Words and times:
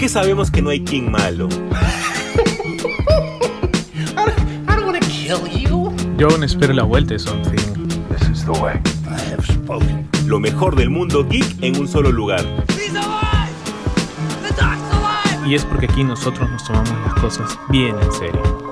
qué 0.00 0.08
sabemos 0.08 0.50
que 0.50 0.62
no 0.62 0.70
hay 0.70 0.80
King 0.80 1.10
malo? 1.10 1.46
Yo 6.16 6.28
aún 6.28 6.42
espero 6.42 6.72
la 6.72 6.84
vuelta 6.84 7.12
de 7.12 7.18
Something. 7.18 7.58
Lo 10.24 10.40
mejor 10.40 10.74
del 10.74 10.88
mundo 10.88 11.26
geek 11.28 11.62
en 11.62 11.78
un 11.78 11.86
solo 11.86 12.10
lugar. 12.10 12.42
Y 15.46 15.54
es 15.54 15.66
porque 15.66 15.84
aquí 15.84 16.02
nosotros 16.02 16.48
nos 16.50 16.64
tomamos 16.64 16.90
las 17.04 17.14
cosas 17.16 17.58
bien 17.68 17.94
en 18.00 18.12
serio. 18.12 18.69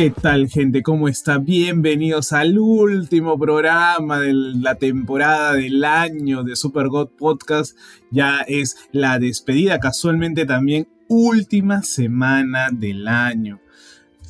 ¿Qué 0.00 0.08
tal 0.08 0.48
gente? 0.48 0.82
¿Cómo 0.82 1.08
está? 1.08 1.36
Bienvenidos 1.36 2.32
al 2.32 2.58
último 2.58 3.38
programa 3.38 4.18
de 4.18 4.32
la 4.32 4.76
temporada 4.76 5.52
del 5.52 5.84
año 5.84 6.42
de 6.42 6.56
Super 6.56 6.88
God 6.88 7.10
Podcast. 7.18 7.76
Ya 8.10 8.40
es 8.48 8.78
la 8.92 9.18
despedida, 9.18 9.78
casualmente 9.78 10.46
también 10.46 10.88
última 11.06 11.82
semana 11.82 12.68
del 12.72 13.06
año. 13.08 13.60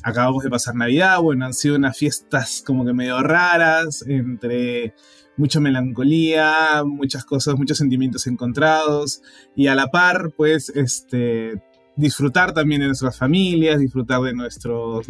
Acabamos 0.03 0.43
de 0.43 0.49
pasar 0.49 0.75
Navidad, 0.75 1.21
bueno, 1.21 1.45
han 1.45 1.53
sido 1.53 1.77
unas 1.77 1.97
fiestas 1.97 2.61
como 2.67 2.83
que 2.83 2.91
medio 2.91 3.23
raras, 3.23 4.03
entre 4.05 4.93
mucha 5.37 5.61
melancolía, 5.61 6.83
muchas 6.85 7.23
cosas, 7.23 7.55
muchos 7.55 7.77
sentimientos 7.77 8.27
encontrados 8.27 9.21
y 9.55 9.67
a 9.67 9.75
la 9.75 9.87
par, 9.87 10.33
pues, 10.35 10.67
este, 10.75 11.63
disfrutar 11.95 12.53
también 12.53 12.81
de 12.81 12.87
nuestras 12.87 13.17
familias, 13.17 13.79
disfrutar 13.79 14.21
de 14.21 14.33
nuestros, 14.33 15.07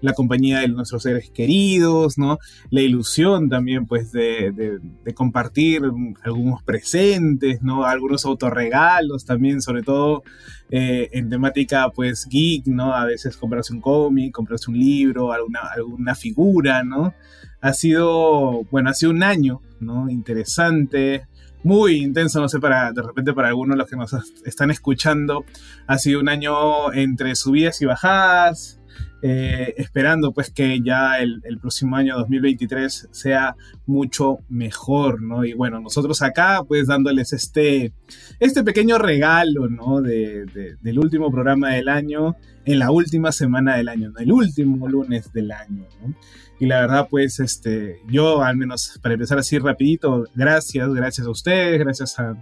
la 0.00 0.12
compañía 0.12 0.60
de 0.60 0.68
nuestros 0.68 1.02
seres 1.02 1.30
queridos, 1.30 2.18
¿no? 2.18 2.38
La 2.70 2.80
ilusión 2.80 3.48
también, 3.48 3.86
pues, 3.86 4.12
de, 4.12 4.78
compartir 5.14 5.82
algunos 6.22 6.62
presentes, 6.62 7.62
¿no? 7.62 7.84
Algunos 7.84 8.24
autorregalos 8.24 9.24
también, 9.24 9.60
sobre 9.60 9.82
todo 9.82 10.22
eh, 10.70 11.08
en 11.12 11.28
temática, 11.28 11.90
pues, 11.90 12.26
geek, 12.28 12.66
¿no? 12.66 12.94
A 12.94 13.04
veces 13.04 13.36
comprarse 13.36 13.72
un 13.72 13.80
cómic, 13.80 14.32
comprarse 14.32 14.70
un 14.70 14.78
libro, 14.78 15.32
alguna, 15.32 15.60
alguna 15.74 16.14
figura, 16.14 16.84
¿no? 16.84 17.12
Ha 17.60 17.72
sido, 17.72 18.64
bueno, 18.70 18.90
ha 18.90 18.94
sido 18.94 19.12
un 19.12 19.22
año, 19.22 19.60
¿no? 19.80 20.08
Interesante, 20.08 21.26
muy 21.62 21.96
intenso, 21.96 22.40
no 22.40 22.48
sé, 22.48 22.58
para 22.60 22.92
de 22.92 23.02
repente 23.02 23.32
para 23.32 23.48
algunos 23.48 23.74
de 23.74 23.78
los 23.78 23.90
que 23.90 23.96
nos 23.96 24.14
están 24.44 24.70
escuchando, 24.70 25.44
ha 25.86 25.98
sido 25.98 26.20
un 26.20 26.28
año 26.28 26.92
entre 26.92 27.34
subidas 27.34 27.80
y 27.82 27.86
bajadas, 27.86 28.80
eh, 29.22 29.74
esperando 29.76 30.32
pues 30.32 30.50
que 30.50 30.80
ya 30.80 31.18
el, 31.18 31.42
próximo 31.60 31.96
año 31.96 32.16
2023 32.16 33.08
sea 33.10 33.54
mucho 33.84 34.38
mejor, 34.48 35.20
¿no? 35.20 35.44
Y 35.44 35.52
bueno, 35.52 35.78
nosotros 35.78 36.22
acá 36.22 36.62
pues 36.66 36.86
dándoles 36.86 37.34
este, 37.34 37.92
este 38.38 38.64
pequeño 38.64 38.96
regalo, 38.96 39.68
¿no? 39.68 40.00
De, 40.00 40.46
del 40.80 40.98
último 40.98 41.30
programa 41.30 41.70
del 41.74 41.90
año, 41.90 42.36
en 42.64 42.78
la 42.78 42.90
última 42.90 43.30
semana 43.30 43.76
del 43.76 43.88
año, 43.90 44.10
¿no? 44.10 44.20
El 44.20 44.32
último 44.32 44.88
lunes 44.88 45.30
del 45.34 45.52
año, 45.52 45.86
¿no? 46.00 46.14
Y 46.60 46.66
la 46.66 46.82
verdad, 46.82 47.08
pues, 47.10 47.40
este, 47.40 48.02
yo 48.06 48.42
al 48.42 48.54
menos 48.54 49.00
para 49.02 49.14
empezar 49.14 49.38
así 49.38 49.58
rapidito, 49.58 50.26
gracias, 50.34 50.92
gracias 50.92 51.26
a 51.26 51.30
ustedes, 51.30 51.78
gracias 51.78 52.18
a, 52.20 52.36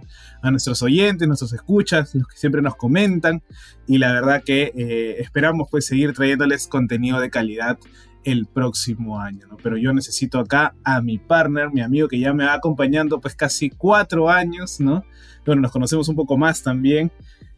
nuestros 0.51 0.83
oyentes, 0.83 1.25
nuestros 1.25 1.53
escuchas, 1.53 2.13
los 2.13 2.27
que 2.27 2.35
siempre 2.35 2.61
nos 2.61 2.75
comentan. 2.75 3.41
Y 3.87 3.97
la 3.97 4.11
verdad 4.11 4.43
que 4.43 4.73
eh, 4.75 5.21
esperamos 5.21 5.69
pues 5.71 5.85
seguir 5.85 6.11
trayéndoles 6.13 6.67
contenido 6.67 7.21
de 7.21 7.29
calidad 7.29 7.79
el 8.25 8.45
próximo 8.45 9.21
año, 9.21 9.47
¿no? 9.47 9.55
Pero 9.63 9.77
yo 9.77 9.93
necesito 9.93 10.39
acá 10.39 10.75
a 10.83 11.01
mi 11.01 11.17
partner, 11.17 11.71
mi 11.71 11.79
amigo 11.79 12.09
que 12.09 12.19
ya 12.19 12.33
me 12.33 12.43
va 12.43 12.55
acompañando 12.55 13.21
pues 13.21 13.35
casi 13.35 13.69
cuatro 13.69 14.29
años, 14.29 14.81
¿no? 14.81 15.05
Bueno, 15.45 15.61
nos 15.61 15.71
conocemos 15.71 16.09
un 16.09 16.17
poco 16.17 16.37
más 16.37 16.61
también. 16.61 17.09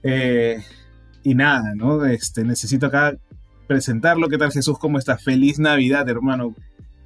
Eh, 0.03 0.61
y 1.23 1.33
nada, 1.33 1.73
¿no? 1.75 2.05
Este, 2.05 2.43
necesito 2.43 2.85
acá 2.85 3.17
presentarlo. 3.71 4.27
¿Qué 4.27 4.37
tal 4.37 4.51
Jesús? 4.51 4.77
¿Cómo 4.77 4.97
estás? 4.97 5.23
Feliz 5.23 5.57
Navidad, 5.57 6.09
hermano. 6.09 6.53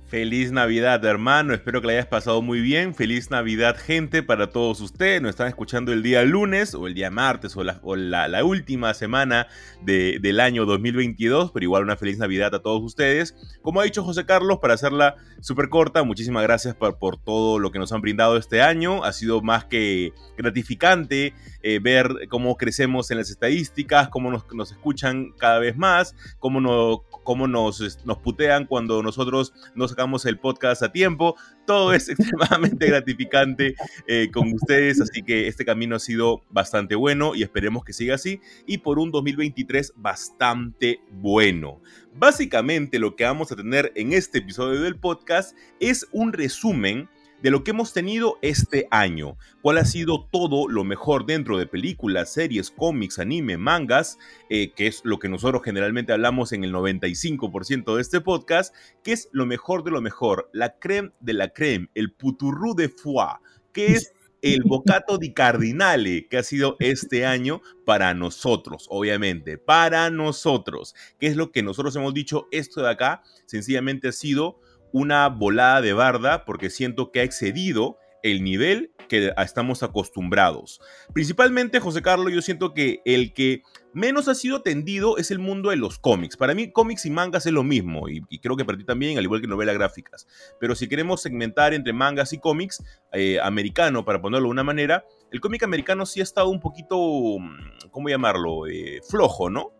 Feliz 0.07 0.51
Navidad, 0.51 1.03
hermano. 1.03 1.55
Espero 1.55 1.81
que 1.81 1.87
la 1.87 1.93
hayas 1.93 2.05
pasado 2.05 2.43
muy 2.43 2.61
bien. 2.61 2.93
Feliz 2.93 3.31
Navidad, 3.31 3.75
gente, 3.75 4.21
para 4.21 4.51
todos 4.51 4.79
ustedes. 4.79 5.19
Nos 5.19 5.31
están 5.31 5.47
escuchando 5.47 5.91
el 5.93 6.03
día 6.03 6.23
lunes 6.23 6.75
o 6.75 6.85
el 6.85 6.93
día 6.93 7.09
martes 7.09 7.57
o 7.57 7.63
la, 7.63 8.43
última 8.45 8.93
semana 8.93 9.47
del 9.81 10.39
año 10.39 10.67
2022. 10.67 11.49
Pero 11.51 11.63
igual 11.63 11.83
una 11.83 11.97
feliz 11.97 12.19
Navidad 12.19 12.53
a 12.53 12.61
todos 12.61 12.83
ustedes. 12.83 13.35
Como 13.63 13.81
ha 13.81 13.83
dicho 13.83 14.03
José 14.03 14.27
Carlos, 14.27 14.59
para 14.61 14.75
hacerla 14.75 15.15
súper 15.41 15.69
corta, 15.69 16.03
muchísimas 16.03 16.43
gracias 16.43 16.75
por, 16.75 17.17
todo 17.17 17.57
lo 17.57 17.71
que 17.71 17.79
nos 17.79 17.91
han 17.91 18.01
brindado 18.01 18.37
este 18.37 18.61
año. 18.61 19.03
Ha 19.03 19.11
sido 19.11 19.41
más 19.41 19.65
que 19.65 20.13
gratificante 20.37 21.33
eh, 21.63 21.79
ver 21.79 22.27
cómo 22.29 22.57
crecemos 22.57 23.09
en 23.09 23.17
las 23.17 23.31
estadísticas, 23.31 24.09
cómo 24.09 24.29
nos, 24.29 24.45
nos 24.53 24.71
escuchan 24.71 25.31
cada 25.35 25.57
vez 25.57 25.75
más, 25.75 26.15
cómo, 26.37 26.61
no, 26.61 27.03
cómo 27.23 27.47
nos, 27.47 28.05
nos 28.05 28.17
putean 28.19 28.67
cuando 28.67 29.01
nosotros 29.01 29.51
nos 29.73 29.94
sacamos 29.95 30.25
el 30.25 30.37
podcast 30.37 30.83
a 30.83 30.91
tiempo. 30.91 31.37
Todo 31.65 31.93
es 31.93 32.09
extremadamente 32.09 32.87
gratificante 32.87 33.75
eh, 34.07 34.29
con 34.31 34.51
ustedes, 34.51 34.99
así 34.99 35.23
que 35.23 35.47
este 35.47 35.63
camino 35.63 35.95
ha 35.95 35.99
sido 35.99 36.43
bastante 36.49 36.95
bueno 36.95 37.33
y 37.33 37.43
esperemos 37.43 37.85
que 37.85 37.93
siga 37.93 38.15
así. 38.15 38.41
Y 38.67 38.79
por 38.79 38.99
un 38.99 39.11
2023 39.11 39.93
bastante 39.95 40.99
bueno. 41.11 41.81
Básicamente 42.13 42.99
lo 42.99 43.15
que 43.15 43.23
vamos 43.23 43.53
a 43.53 43.55
tener 43.55 43.93
en 43.95 44.11
este 44.11 44.39
episodio 44.39 44.81
del 44.81 44.97
podcast 44.97 45.57
es 45.79 46.07
un 46.11 46.33
resumen 46.33 47.07
de 47.45 47.51
lo 47.51 47.63
que 47.63 47.69
hemos 47.69 47.93
tenido 47.93 48.39
este 48.41 48.87
año, 48.89 49.37
cuál 49.61 49.77
ha 49.77 49.85
sido 49.85 50.27
todo 50.31 50.67
lo 50.67 50.83
mejor 50.83 51.27
dentro 51.27 51.59
de 51.59 51.67
películas, 51.67 52.33
series, 52.33 52.71
cómics, 52.71 53.19
anime, 53.19 53.55
mangas, 53.55 54.17
eh, 54.49 54.71
que 54.71 54.87
es 54.87 55.01
lo 55.03 55.19
que 55.19 55.29
nosotros 55.29 55.61
generalmente 55.63 56.11
hablamos 56.11 56.53
en 56.53 56.63
el 56.63 56.73
95% 56.73 57.95
de 57.95 58.01
este 58.01 58.19
podcast, 58.19 58.73
que 59.03 59.11
es 59.11 59.29
lo 59.31 59.45
mejor 59.45 59.83
de 59.83 59.91
lo 59.91 60.01
mejor, 60.01 60.49
la 60.53 60.79
creme 60.79 61.11
de 61.19 61.33
la 61.33 61.49
creme, 61.49 61.87
el 61.93 62.11
puturru 62.13 62.73
de 62.73 62.89
foie, 62.89 63.37
que 63.71 63.93
es 63.93 64.15
el 64.41 64.63
bocato 64.65 65.19
di 65.19 65.31
cardinale 65.31 66.27
que 66.27 66.37
ha 66.37 66.43
sido 66.43 66.77
este 66.79 67.27
año 67.27 67.61
para 67.85 68.15
nosotros, 68.15 68.87
obviamente, 68.89 69.59
para 69.59 70.09
nosotros. 70.09 70.95
¿Qué 71.19 71.27
es 71.27 71.35
lo 71.35 71.51
que 71.51 71.61
nosotros 71.61 71.95
hemos 71.95 72.15
dicho? 72.15 72.47
Esto 72.49 72.81
de 72.81 72.89
acá 72.89 73.21
sencillamente 73.45 74.07
ha 74.07 74.13
sido 74.13 74.59
una 74.91 75.27
volada 75.29 75.81
de 75.81 75.93
barda 75.93 76.45
porque 76.45 76.69
siento 76.69 77.11
que 77.11 77.19
ha 77.19 77.23
excedido 77.23 77.97
el 78.25 78.43
nivel 78.43 78.91
que 79.07 79.31
estamos 79.37 79.83
acostumbrados. 79.83 80.81
Principalmente, 81.13 81.79
José 81.79 82.01
Carlos, 82.01 82.33
yo 82.33 82.41
siento 82.41 82.73
que 82.73 83.01
el 83.05 83.33
que 83.33 83.61
menos 83.93 84.27
ha 84.27 84.33
sido 84.33 84.63
tendido 84.63 85.19
es 85.19 85.29
el 85.29 85.37
mundo 85.37 85.69
de 85.69 85.75
los 85.75 85.99
cómics. 85.99 86.35
Para 86.35 86.55
mí, 86.55 86.71
cómics 86.71 87.05
y 87.05 87.11
mangas 87.11 87.45
es 87.45 87.51
lo 87.51 87.63
mismo, 87.63 88.09
y, 88.09 88.21
creo 88.39 88.57
que 88.57 88.65
para 88.65 88.79
ti 88.79 88.83
también, 88.83 89.19
al 89.19 89.23
igual 89.23 89.41
que 89.41 89.47
novelas 89.47 89.75
gráficas. 89.75 90.25
Pero 90.59 90.73
si 90.73 90.87
queremos 90.87 91.21
segmentar 91.21 91.75
entre 91.75 91.93
mangas 91.93 92.33
y 92.33 92.39
cómics, 92.39 92.83
eh, 93.13 93.39
americano, 93.39 94.03
para 94.03 94.19
ponerlo 94.19 94.47
de 94.47 94.53
una 94.53 94.63
manera, 94.63 95.05
el 95.31 95.39
cómic 95.39 95.61
americano 95.61 96.07
sí 96.07 96.19
ha 96.19 96.23
estado 96.23 96.49
un 96.49 96.59
poquito, 96.59 96.97
mm, 96.97 97.89
¿cómo 97.91 98.09
llamarlo? 98.09 98.65
Eh, 98.65 99.01
flojo, 99.07 99.51
¿no? 99.51 99.71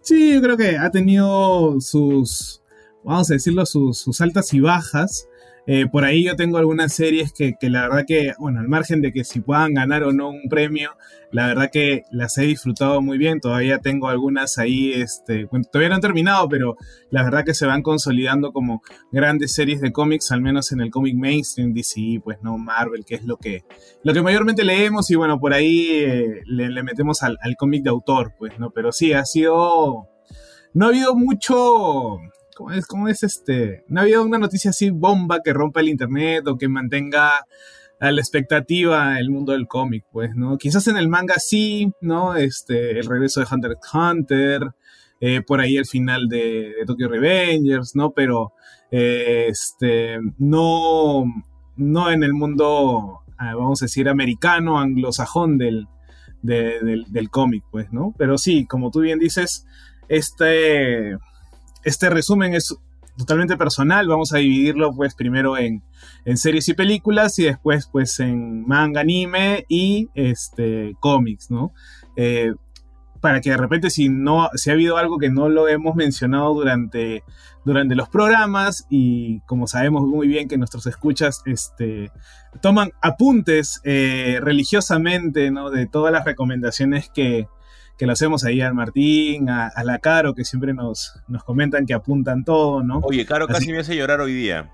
Sí, 0.00 0.34
yo 0.34 0.40
creo 0.40 0.56
que 0.56 0.78
ha 0.78 0.90
tenido 0.90 1.78
sus 1.80 2.62
vamos 3.06 3.30
a 3.30 3.34
decirlo, 3.34 3.64
sus, 3.64 4.20
altas 4.20 4.52
y 4.52 4.60
bajas. 4.60 5.28
Eh, 5.68 5.86
por 5.90 6.04
ahí 6.04 6.24
yo 6.24 6.36
tengo 6.36 6.58
algunas 6.58 6.92
series 6.92 7.32
que, 7.32 7.56
la 7.62 7.82
verdad 7.82 8.04
que, 8.06 8.34
bueno, 8.38 8.60
al 8.60 8.68
margen 8.68 9.00
de 9.00 9.12
que 9.12 9.24
si 9.24 9.40
puedan 9.40 9.74
ganar 9.74 10.04
o 10.04 10.12
no 10.12 10.28
un 10.28 10.48
premio, 10.48 10.92
la 11.32 11.48
verdad 11.48 11.70
que 11.72 12.04
las 12.12 12.38
he 12.38 12.42
disfrutado 12.42 13.00
muy 13.00 13.18
bien. 13.18 13.40
Todavía 13.40 13.78
tengo 13.78 14.08
algunas 14.08 14.58
ahí, 14.58 14.92
este, 14.92 15.48
todavía 15.72 15.88
no 15.88 15.94
han 15.96 16.00
terminado, 16.00 16.48
pero 16.48 16.76
la 17.10 17.24
verdad 17.24 17.44
que 17.44 17.54
se 17.54 17.66
van 17.66 17.82
consolidando 17.82 18.52
como 18.52 18.82
grandes 19.10 19.52
series 19.52 19.80
de 19.80 19.92
cómics, 19.92 20.30
al 20.30 20.40
menos 20.40 20.70
en 20.70 20.80
el 20.80 20.90
cómic 20.90 21.16
mainstream, 21.16 21.72
DC, 21.74 22.20
pues 22.22 22.38
no 22.42 22.58
Marvel, 22.58 23.04
que 23.04 23.16
es 23.16 23.24
lo 23.24 23.36
que, 23.36 23.64
lo 24.04 24.14
que 24.14 24.22
mayormente 24.22 24.64
leemos 24.64 25.10
y 25.10 25.16
bueno, 25.16 25.40
por 25.40 25.52
ahí 25.52 25.88
eh, 25.90 26.42
le, 26.46 26.82
metemos 26.82 27.22
al, 27.24 27.38
al 27.40 27.56
cómic 27.56 27.82
de 27.82 27.90
autor, 27.90 28.34
pues, 28.38 28.58
¿no? 28.58 28.70
Pero 28.70 28.92
sí, 28.92 29.12
ha 29.12 29.24
sido... 29.24 30.08
No 30.74 30.84
ha 30.84 30.88
habido 30.90 31.14
mucho 31.16 32.18
¿cómo 32.56 32.72
es, 32.72 32.86
cómo 32.86 33.08
es 33.08 33.22
este? 33.22 33.84
No 33.86 34.00
ha 34.00 34.04
habido 34.04 34.24
una 34.24 34.38
noticia 34.38 34.70
así 34.70 34.90
bomba 34.90 35.40
que 35.44 35.52
rompa 35.52 35.80
el 35.80 35.88
internet 35.88 36.48
o 36.48 36.56
que 36.56 36.68
mantenga 36.68 37.32
a 38.00 38.10
la 38.10 38.20
expectativa 38.20 39.18
el 39.20 39.30
mundo 39.30 39.52
del 39.52 39.66
cómic, 39.66 40.04
pues, 40.10 40.34
¿no? 40.34 40.56
Quizás 40.56 40.88
en 40.88 40.96
el 40.96 41.08
manga 41.08 41.34
sí, 41.38 41.92
¿no? 42.00 42.34
Este, 42.34 42.98
el 42.98 43.06
regreso 43.06 43.40
de 43.40 43.46
Hunter 43.50 43.72
x 43.72 43.94
Hunter, 43.94 44.62
eh, 45.20 45.42
por 45.46 45.60
ahí 45.60 45.76
el 45.76 45.86
final 45.86 46.28
de, 46.28 46.72
Tokyo 46.86 47.08
Revengers, 47.08 47.94
¿no? 47.94 48.12
Pero, 48.12 48.52
eh, 48.90 49.46
este, 49.48 50.18
no, 50.38 51.24
no 51.76 52.10
en 52.10 52.22
el 52.22 52.32
mundo, 52.32 53.20
ah, 53.38 53.54
vamos 53.54 53.82
a 53.82 53.84
decir, 53.84 54.08
americano, 54.08 54.78
anglosajón 54.78 55.58
del, 55.58 55.88
del, 56.42 57.04
del 57.08 57.30
cómic, 57.30 57.64
pues, 57.70 57.92
¿no? 57.92 58.14
Pero 58.16 58.38
sí, 58.38 58.66
como 58.66 58.90
tú 58.90 59.00
bien 59.00 59.18
dices, 59.18 59.66
este 60.08 61.18
este 61.86 62.10
resumen 62.10 62.52
es 62.54 62.76
totalmente 63.16 63.56
personal. 63.56 64.08
Vamos 64.08 64.34
a 64.34 64.38
dividirlo 64.38 64.92
pues 64.94 65.14
primero 65.14 65.56
en, 65.56 65.82
series 66.34 66.68
y 66.68 66.74
películas 66.74 67.38
y 67.38 67.44
después 67.44 67.88
pues 67.90 68.18
en 68.20 68.66
manga, 68.66 69.00
anime 69.00 69.64
y 69.68 70.08
este, 70.14 70.96
cómics, 71.00 71.50
¿no? 71.50 71.72
Eh, 72.16 72.52
para 73.20 73.40
que 73.40 73.50
de 73.50 73.56
repente 73.56 73.88
si 73.90 74.08
no 74.08 74.50
si 74.54 74.70
ha 74.70 74.74
habido 74.74 74.98
algo 74.98 75.18
que 75.18 75.30
no 75.30 75.48
lo 75.48 75.68
hemos 75.68 75.94
mencionado 75.94 76.52
durante, 76.54 77.22
durante 77.64 77.94
los 77.94 78.08
programas 78.08 78.86
y 78.90 79.40
como 79.46 79.66
sabemos 79.66 80.02
muy 80.02 80.28
bien 80.28 80.48
que 80.48 80.58
nuestros 80.58 80.86
escuchas 80.86 81.42
este, 81.46 82.10
toman 82.60 82.92
apuntes 83.00 83.80
eh, 83.84 84.38
religiosamente 84.42 85.50
¿no? 85.50 85.70
de 85.70 85.86
todas 85.86 86.12
las 86.12 86.24
recomendaciones 86.24 87.08
que, 87.08 87.48
que 87.96 88.06
lo 88.06 88.12
hacemos 88.12 88.44
ahí 88.44 88.60
al 88.60 88.74
Martín, 88.74 89.48
a, 89.48 89.72
la 89.84 89.98
Caro, 89.98 90.34
que 90.34 90.44
siempre 90.44 90.74
nos, 90.74 91.20
nos 91.28 91.44
comentan 91.44 91.86
que 91.86 91.94
apuntan 91.94 92.44
todo, 92.44 92.82
¿no? 92.82 93.00
Oye, 93.02 93.24
Caro 93.24 93.46
casi 93.46 93.72
me 93.72 93.78
hace 93.78 93.96
llorar 93.96 94.20
hoy 94.20 94.34
día. 94.34 94.70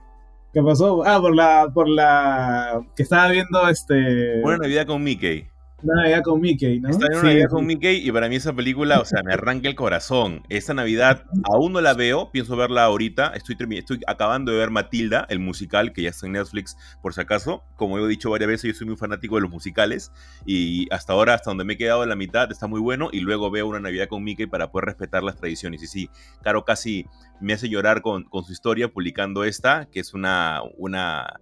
¿Qué 0.52 0.62
pasó? 0.62 1.04
Ah, 1.06 1.20
por 1.20 1.34
la, 1.34 1.70
por 1.72 1.88
la 1.88 2.82
que 2.94 3.02
estaba 3.02 3.28
viendo 3.30 3.68
este. 3.68 4.40
Buena 4.42 4.58
Navidad 4.58 4.86
con 4.86 5.02
Mickey. 5.02 5.51
Una 5.82 6.02
Navidad 6.02 6.22
con 6.22 6.40
Mickey, 6.40 6.78
¿no? 6.78 6.90
Está 6.90 7.06
en 7.06 7.14
una 7.14 7.22
Navidad 7.24 7.48
con 7.48 7.66
Mickey 7.66 8.06
y 8.06 8.12
para 8.12 8.28
mí 8.28 8.36
esa 8.36 8.52
película, 8.52 9.00
o 9.00 9.04
sea, 9.04 9.22
me 9.24 9.34
arranca 9.34 9.68
el 9.68 9.74
corazón. 9.74 10.42
Esta 10.48 10.74
Navidad 10.74 11.24
aún 11.44 11.72
no 11.72 11.80
la 11.80 11.94
veo, 11.94 12.30
pienso 12.30 12.56
verla 12.56 12.84
ahorita. 12.84 13.32
Estoy, 13.34 13.56
estoy 13.70 14.00
acabando 14.06 14.52
de 14.52 14.58
ver 14.58 14.70
Matilda, 14.70 15.26
el 15.28 15.40
musical, 15.40 15.92
que 15.92 16.02
ya 16.02 16.10
está 16.10 16.26
en 16.26 16.32
Netflix 16.32 16.76
por 17.02 17.14
si 17.14 17.20
acaso. 17.20 17.64
Como 17.76 17.98
he 17.98 18.08
dicho 18.08 18.30
varias 18.30 18.48
veces, 18.48 18.72
yo 18.72 18.78
soy 18.78 18.86
muy 18.86 18.96
fanático 18.96 19.34
de 19.34 19.42
los 19.42 19.50
musicales 19.50 20.12
y 20.46 20.86
hasta 20.92 21.14
ahora, 21.14 21.34
hasta 21.34 21.50
donde 21.50 21.64
me 21.64 21.72
he 21.72 21.76
quedado 21.76 22.04
en 22.04 22.08
la 22.08 22.16
mitad, 22.16 22.50
está 22.52 22.68
muy 22.68 22.80
bueno 22.80 23.08
y 23.10 23.20
luego 23.20 23.50
veo 23.50 23.66
una 23.66 23.80
Navidad 23.80 24.06
con 24.06 24.22
Mickey 24.22 24.46
para 24.46 24.70
poder 24.70 24.86
respetar 24.86 25.24
las 25.24 25.36
tradiciones. 25.36 25.82
Y 25.82 25.88
sí, 25.88 26.10
Caro 26.42 26.64
casi 26.64 27.06
me 27.40 27.54
hace 27.54 27.68
llorar 27.68 28.02
con, 28.02 28.22
con 28.24 28.44
su 28.44 28.52
historia 28.52 28.88
publicando 28.88 29.42
esta, 29.42 29.88
que 29.90 29.98
es 30.00 30.14
una... 30.14 30.60
una 30.78 31.40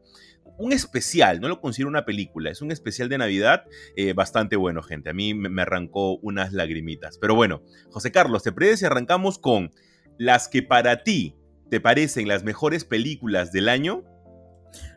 un 0.60 0.72
especial, 0.72 1.40
no 1.40 1.48
lo 1.48 1.60
considero 1.60 1.88
una 1.88 2.04
película, 2.04 2.50
es 2.50 2.60
un 2.60 2.70
especial 2.70 3.08
de 3.08 3.16
Navidad 3.16 3.64
eh, 3.96 4.12
bastante 4.12 4.56
bueno, 4.56 4.82
gente. 4.82 5.08
A 5.10 5.14
mí 5.14 5.32
me, 5.32 5.62
arrancó 5.62 6.18
unas 6.18 6.52
lagrimitas. 6.52 7.18
Pero 7.18 7.34
bueno, 7.34 7.62
José 7.90 8.12
Carlos, 8.12 8.42
¿te 8.42 8.52
parece 8.52 8.76
si 8.76 8.84
arrancamos 8.84 9.38
con 9.38 9.70
las 10.18 10.48
que 10.48 10.62
para 10.62 11.02
ti 11.02 11.34
te 11.70 11.80
parecen 11.80 12.28
las 12.28 12.44
mejores 12.44 12.84
películas 12.84 13.52
del 13.52 13.70
año? 13.70 14.04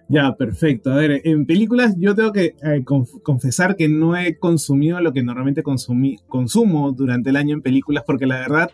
Ya, 0.10 0.36
perfecto. 0.36 0.92
A 0.92 0.96
ver, 0.96 1.22
en 1.24 1.46
películas 1.46 1.96
yo 1.98 2.14
tengo 2.14 2.34
que 2.34 2.58
eh, 2.62 2.84
confesar 3.24 3.78
que 3.78 3.88
no 3.88 4.18
he 4.18 4.38
consumido 4.38 5.00
lo 5.00 5.14
que 5.14 5.24
normalmente 5.24 5.64
consumo 5.64 6.92
durante 6.92 7.30
el 7.30 7.38
año 7.38 7.56
en 7.56 7.62
películas, 7.62 8.04
porque 8.06 8.26
la 8.26 8.40
verdad, 8.40 8.72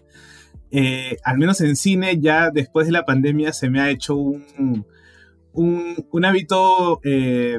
eh, 0.71 1.17
al 1.23 1.37
menos 1.37 1.61
en 1.61 1.75
cine, 1.75 2.19
ya 2.19 2.49
después 2.49 2.87
de 2.87 2.93
la 2.93 3.05
pandemia 3.05 3.53
se 3.53 3.69
me 3.69 3.79
ha 3.79 3.91
hecho 3.91 4.15
un, 4.15 4.85
hábito 6.25 6.99
eh, 7.03 7.57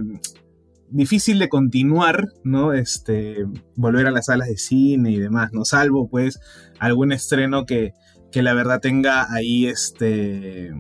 difícil 0.90 1.38
de 1.38 1.48
continuar, 1.48 2.28
¿no? 2.44 2.72
Este, 2.72 3.46
volver 3.76 4.06
a 4.06 4.10
las 4.10 4.26
salas 4.26 4.48
de 4.48 4.56
cine 4.56 5.12
y 5.12 5.18
demás, 5.18 5.52
¿no? 5.52 5.64
Salvo, 5.64 6.08
pues, 6.08 6.40
algún 6.78 7.12
estreno 7.12 7.64
que, 7.64 7.92
que 8.30 8.42
la 8.42 8.54
verdad 8.54 8.80
tenga 8.80 9.32
ahí 9.32 9.66
este 9.66 10.72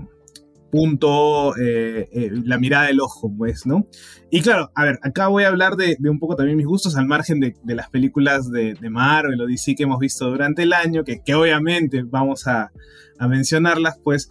punto, 0.70 1.56
eh, 1.56 2.08
eh, 2.12 2.30
la 2.44 2.58
mirada 2.58 2.86
del 2.86 3.00
ojo, 3.00 3.32
pues, 3.36 3.66
¿no? 3.66 3.88
Y 4.30 4.40
claro, 4.40 4.70
a 4.76 4.84
ver, 4.84 4.98
acá 5.02 5.26
voy 5.26 5.42
a 5.42 5.48
hablar 5.48 5.74
de, 5.74 5.96
un 6.08 6.20
poco 6.20 6.36
también 6.36 6.56
mis 6.56 6.66
gustos 6.66 6.96
al 6.96 7.06
margen 7.06 7.40
de, 7.40 7.54
las 7.64 7.90
películas 7.90 8.50
de, 8.52 8.74
de, 8.74 8.90
Marvel 8.90 9.40
o 9.40 9.46
DC 9.46 9.74
que 9.74 9.82
hemos 9.82 9.98
visto 9.98 10.30
durante 10.30 10.62
el 10.62 10.72
año, 10.72 11.02
que, 11.02 11.22
que 11.24 11.34
obviamente 11.34 12.04
vamos 12.04 12.46
a 12.46 12.70
mencionarlas, 13.18 13.98
pues 14.02 14.30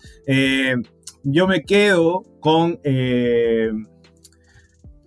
yo 1.23 1.47
me 1.47 1.63
quedo 1.63 2.23
con 2.39 2.79
eh, 2.83 3.69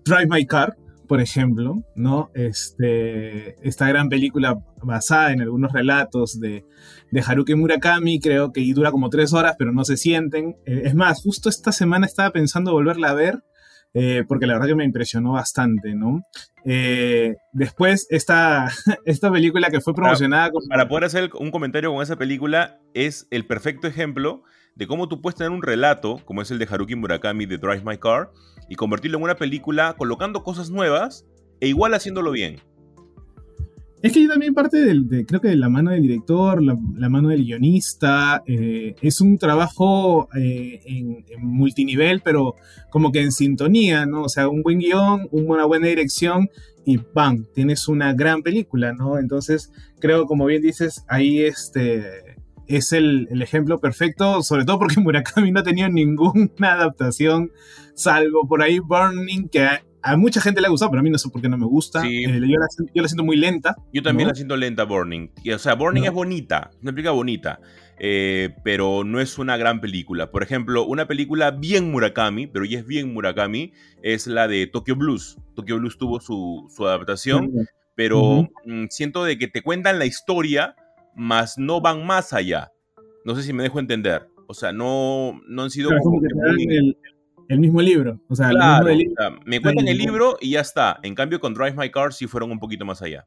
Drive 0.04 0.26
My 0.28 0.46
Car, 0.46 0.76
por 1.06 1.20
ejemplo, 1.20 1.82
¿no? 1.94 2.30
Este, 2.34 3.56
esta 3.66 3.86
gran 3.88 4.08
película 4.08 4.58
basada 4.82 5.32
en 5.32 5.42
algunos 5.42 5.72
relatos 5.72 6.40
de, 6.40 6.64
Haruki 7.26 7.54
Murakami, 7.54 8.18
creo 8.18 8.52
que 8.52 8.72
dura 8.72 8.90
como 8.90 9.10
tres 9.10 9.32
horas, 9.34 9.54
pero 9.58 9.72
no 9.72 9.84
se 9.84 9.96
sienten. 9.96 10.56
Eh, 10.64 10.82
es 10.86 10.94
más, 10.94 11.22
justo 11.22 11.48
esta 11.48 11.72
semana 11.72 12.06
estaba 12.06 12.30
pensando 12.30 12.72
volverla 12.72 13.10
a 13.10 13.14
ver, 13.14 13.42
eh, 13.94 14.24
porque 14.26 14.46
la 14.46 14.54
verdad 14.54 14.68
que 14.68 14.74
me 14.74 14.84
impresionó 14.84 15.32
bastante, 15.32 15.94
¿no? 15.94 16.22
después, 17.52 18.06
esta, 18.10 18.70
esta 19.04 19.32
película 19.32 19.68
que 19.70 19.80
fue 19.80 19.94
promocionada... 19.94 20.50
para 20.68 20.88
poder 20.88 21.04
hacer 21.04 21.30
un 21.38 21.50
comentario 21.50 21.92
con 21.92 22.02
esa 22.02 22.16
película, 22.16 22.78
es 22.94 23.26
el 23.30 23.46
perfecto 23.46 23.88
ejemplo 23.88 24.44
de 24.74 24.86
cómo 24.86 25.08
tú 25.08 25.20
puedes 25.20 25.36
tener 25.36 25.50
un 25.50 25.62
relato, 25.62 26.20
como 26.24 26.42
es 26.42 26.50
el 26.50 26.58
de 26.58 26.68
Haruki 26.70 26.94
Murakami 26.94 27.46
de 27.46 27.58
Drive 27.58 27.82
My 27.84 27.98
Car, 27.98 28.30
y 28.68 28.76
convertirlo 28.76 29.18
en 29.18 29.24
una 29.24 29.36
película 29.36 29.94
colocando 29.98 30.42
cosas 30.42 30.70
nuevas 30.70 31.26
e 31.60 31.68
igual 31.68 31.94
haciéndolo 31.94 32.30
bien. 32.30 32.60
Es 34.02 34.12
que 34.12 34.20
yo 34.20 34.28
también 34.28 34.52
parte 34.52 34.78
de, 34.78 35.24
creo 35.24 35.40
que 35.40 35.48
de 35.48 35.56
la 35.56 35.68
mano 35.68 35.92
del 35.92 36.02
director, 36.02 36.60
la, 36.60 37.08
mano 37.08 37.28
del 37.28 37.44
guionista, 37.44 38.42
eh, 38.46 38.96
es 39.00 39.20
un 39.20 39.38
trabajo 39.38 40.28
eh, 40.36 40.80
en, 40.84 41.24
multinivel, 41.38 42.20
pero 42.20 42.56
como 42.90 43.12
que 43.12 43.20
en 43.20 43.30
sintonía, 43.30 44.04
¿no? 44.04 44.24
O 44.24 44.28
sea, 44.28 44.48
un 44.48 44.62
buen 44.62 44.80
guion, 44.80 45.28
una 45.30 45.66
buena 45.66 45.86
dirección 45.86 46.50
y 46.84 46.98
¡bam! 47.14 47.46
Tienes 47.54 47.86
una 47.86 48.12
gran 48.12 48.42
película, 48.42 48.92
¿no? 48.92 49.20
Entonces, 49.20 49.70
creo, 50.00 50.26
como 50.26 50.46
bien 50.46 50.62
dices, 50.62 51.04
ahí 51.08 51.40
este, 51.40 52.02
es 52.66 52.92
el, 52.92 53.28
ejemplo 53.40 53.78
perfecto, 53.78 54.42
sobre 54.42 54.64
todo 54.64 54.80
porque 54.80 55.00
Murakami 55.00 55.52
no 55.52 55.60
ha 55.60 55.64
tenido 55.64 55.88
ninguna 55.88 56.72
adaptación, 56.72 57.52
salvo 57.94 58.48
por 58.48 58.62
ahí 58.62 58.80
Burning, 58.80 59.48
que 59.48 59.68
a, 60.02 60.16
mucha 60.16 60.40
gente 60.40 60.60
le 60.60 60.66
ha 60.66 60.70
gustado, 60.70 60.90
pero 60.90 61.00
a 61.00 61.02
mí 61.02 61.10
no 61.10 61.18
sé 61.18 61.28
por 61.28 61.40
qué 61.40 61.48
no 61.48 61.58
me 61.58 61.66
gusta. 61.66 62.02
Eh, 62.06 62.24
yo, 62.24 62.58
la, 63.02 63.08
siento 63.08 63.24
muy 63.24 63.36
lenta. 63.36 63.76
Yo 63.92 64.02
también 64.02 64.28
la 64.28 64.34
siento 64.34 64.56
lenta, 64.56 64.84
Burning. 64.84 65.28
o 65.54 65.58
sea, 65.58 65.74
Burning 65.74 66.04
es 66.04 66.12
bonita, 66.12 66.70
una 66.82 66.92
película 66.92 67.12
bonita, 67.12 67.60
eh, 67.98 68.54
pero 68.64 69.04
no 69.04 69.20
es 69.20 69.38
una 69.38 69.56
gran 69.56 69.80
película. 69.80 70.30
Por 70.30 70.42
ejemplo, 70.42 70.84
una 70.84 71.06
película 71.06 71.50
bien 71.50 71.90
Murakami, 71.90 72.46
pero 72.46 72.64
ya 72.64 72.78
es 72.78 72.86
bien 72.86 73.12
Murakami, 73.12 73.72
es 74.02 74.26
la 74.26 74.48
de 74.48 74.66
Tokyo 74.66 74.96
Blues. 74.96 75.38
Tokyo 75.54 75.78
Blues 75.78 75.98
tuvo 75.98 76.20
su, 76.20 76.68
adaptación, 76.80 77.52
pero 77.94 78.48
mm, 78.64 78.86
siento 78.90 79.24
de 79.24 79.38
que 79.38 79.48
te 79.48 79.62
cuentan 79.62 79.98
la 79.98 80.06
historia 80.06 80.76
más 81.14 81.58
no 81.58 81.80
van 81.80 82.06
más 82.06 82.32
allá. 82.32 82.72
No 83.24 83.34
sé 83.36 83.42
si 83.42 83.52
me 83.52 83.62
dejo 83.62 83.78
entender. 83.78 84.28
O 84.48 84.54
sea, 84.54 84.72
no, 84.72 85.40
no 85.48 85.62
han 85.62 85.70
sido 85.70 85.90
como, 86.02 86.20
el, 86.22 86.96
mismo 87.60 87.80
libro. 87.80 88.20
O 88.28 88.34
sea, 88.34 88.50
me 89.44 89.60
cuentan 89.60 89.88
el 89.88 89.98
libro 89.98 90.36
y 90.40 90.50
ya 90.50 90.60
está. 90.60 90.98
En 91.02 91.14
cambio, 91.14 91.40
con 91.40 91.54
Drive 91.54 91.74
My 91.76 91.90
Car 91.90 92.12
sí 92.12 92.26
fueron 92.26 92.50
un 92.50 92.58
poquito 92.58 92.84
más 92.84 93.02
allá. 93.02 93.26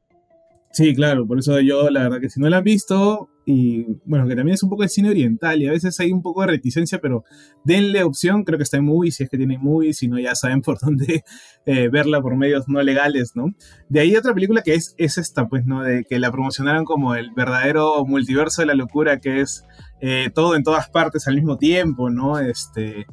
Sí, 0.76 0.94
claro, 0.94 1.26
por 1.26 1.40
eso 1.40 1.58
yo, 1.62 1.90
la 1.90 2.04
verdad 2.04 2.20
que 2.20 2.30
si 2.30 2.42
no 2.42 2.50
la 2.50 2.58
han 2.58 2.64
visto, 2.66 3.30
y 3.46 3.86
bueno, 4.04 4.28
que 4.28 4.36
también 4.36 4.56
es 4.56 4.64
un 4.64 4.70
poco 4.70 4.84
de 4.84 4.90
cine 4.90 5.10
oriental, 5.10 5.62
y 5.62 5.68
a 5.68 5.72
veces 5.72 5.98
hay 6.02 6.12
un 6.12 6.22
poco 6.22 6.42
de 6.42 6.48
reticencia, 6.48 7.00
pero 7.00 7.24
denle 7.64 8.04
opción, 8.04 8.44
creo 8.44 8.58
que 8.58 8.64
está 8.64 8.76
en 8.76 8.84
movie, 8.84 9.10
si 9.10 9.24
es 9.24 9.30
que 9.30 9.38
tiene 9.38 9.58
movie, 9.58 9.94
si 9.94 10.10
no 10.10 10.20
ya 10.20 10.36
saben 10.36 10.62
por 10.62 10.78
dónde 10.82 11.24
eh, 11.66 11.88
verla 11.88 12.22
por 12.22 12.36
medios 12.36 12.68
no 12.68 12.82
legales, 12.82 13.38
¿no? 13.38 13.56
De 13.88 14.02
ahí 14.02 14.18
otra 14.18 14.34
película 14.34 14.64
que 14.64 14.74
es, 14.74 14.96
es 14.98 15.18
esta, 15.18 15.48
pues, 15.48 15.66
¿no? 15.66 15.82
De 15.82 16.04
que 16.04 16.20
la 16.20 16.30
promocionaron 16.30 16.84
como 16.84 17.16
el 17.16 17.32
verdadero 17.32 18.04
multiverso 18.06 18.62
de 18.62 18.66
la 18.66 18.76
locura, 18.76 19.22
que 19.22 19.40
es 19.40 19.64
eh, 20.02 20.30
todo 20.36 20.58
en 20.58 20.64
todas 20.64 20.90
partes 20.90 21.26
al 21.30 21.36
mismo 21.36 21.58
tiempo, 21.58 22.10
¿no? 22.10 22.38
Este... 22.38 23.06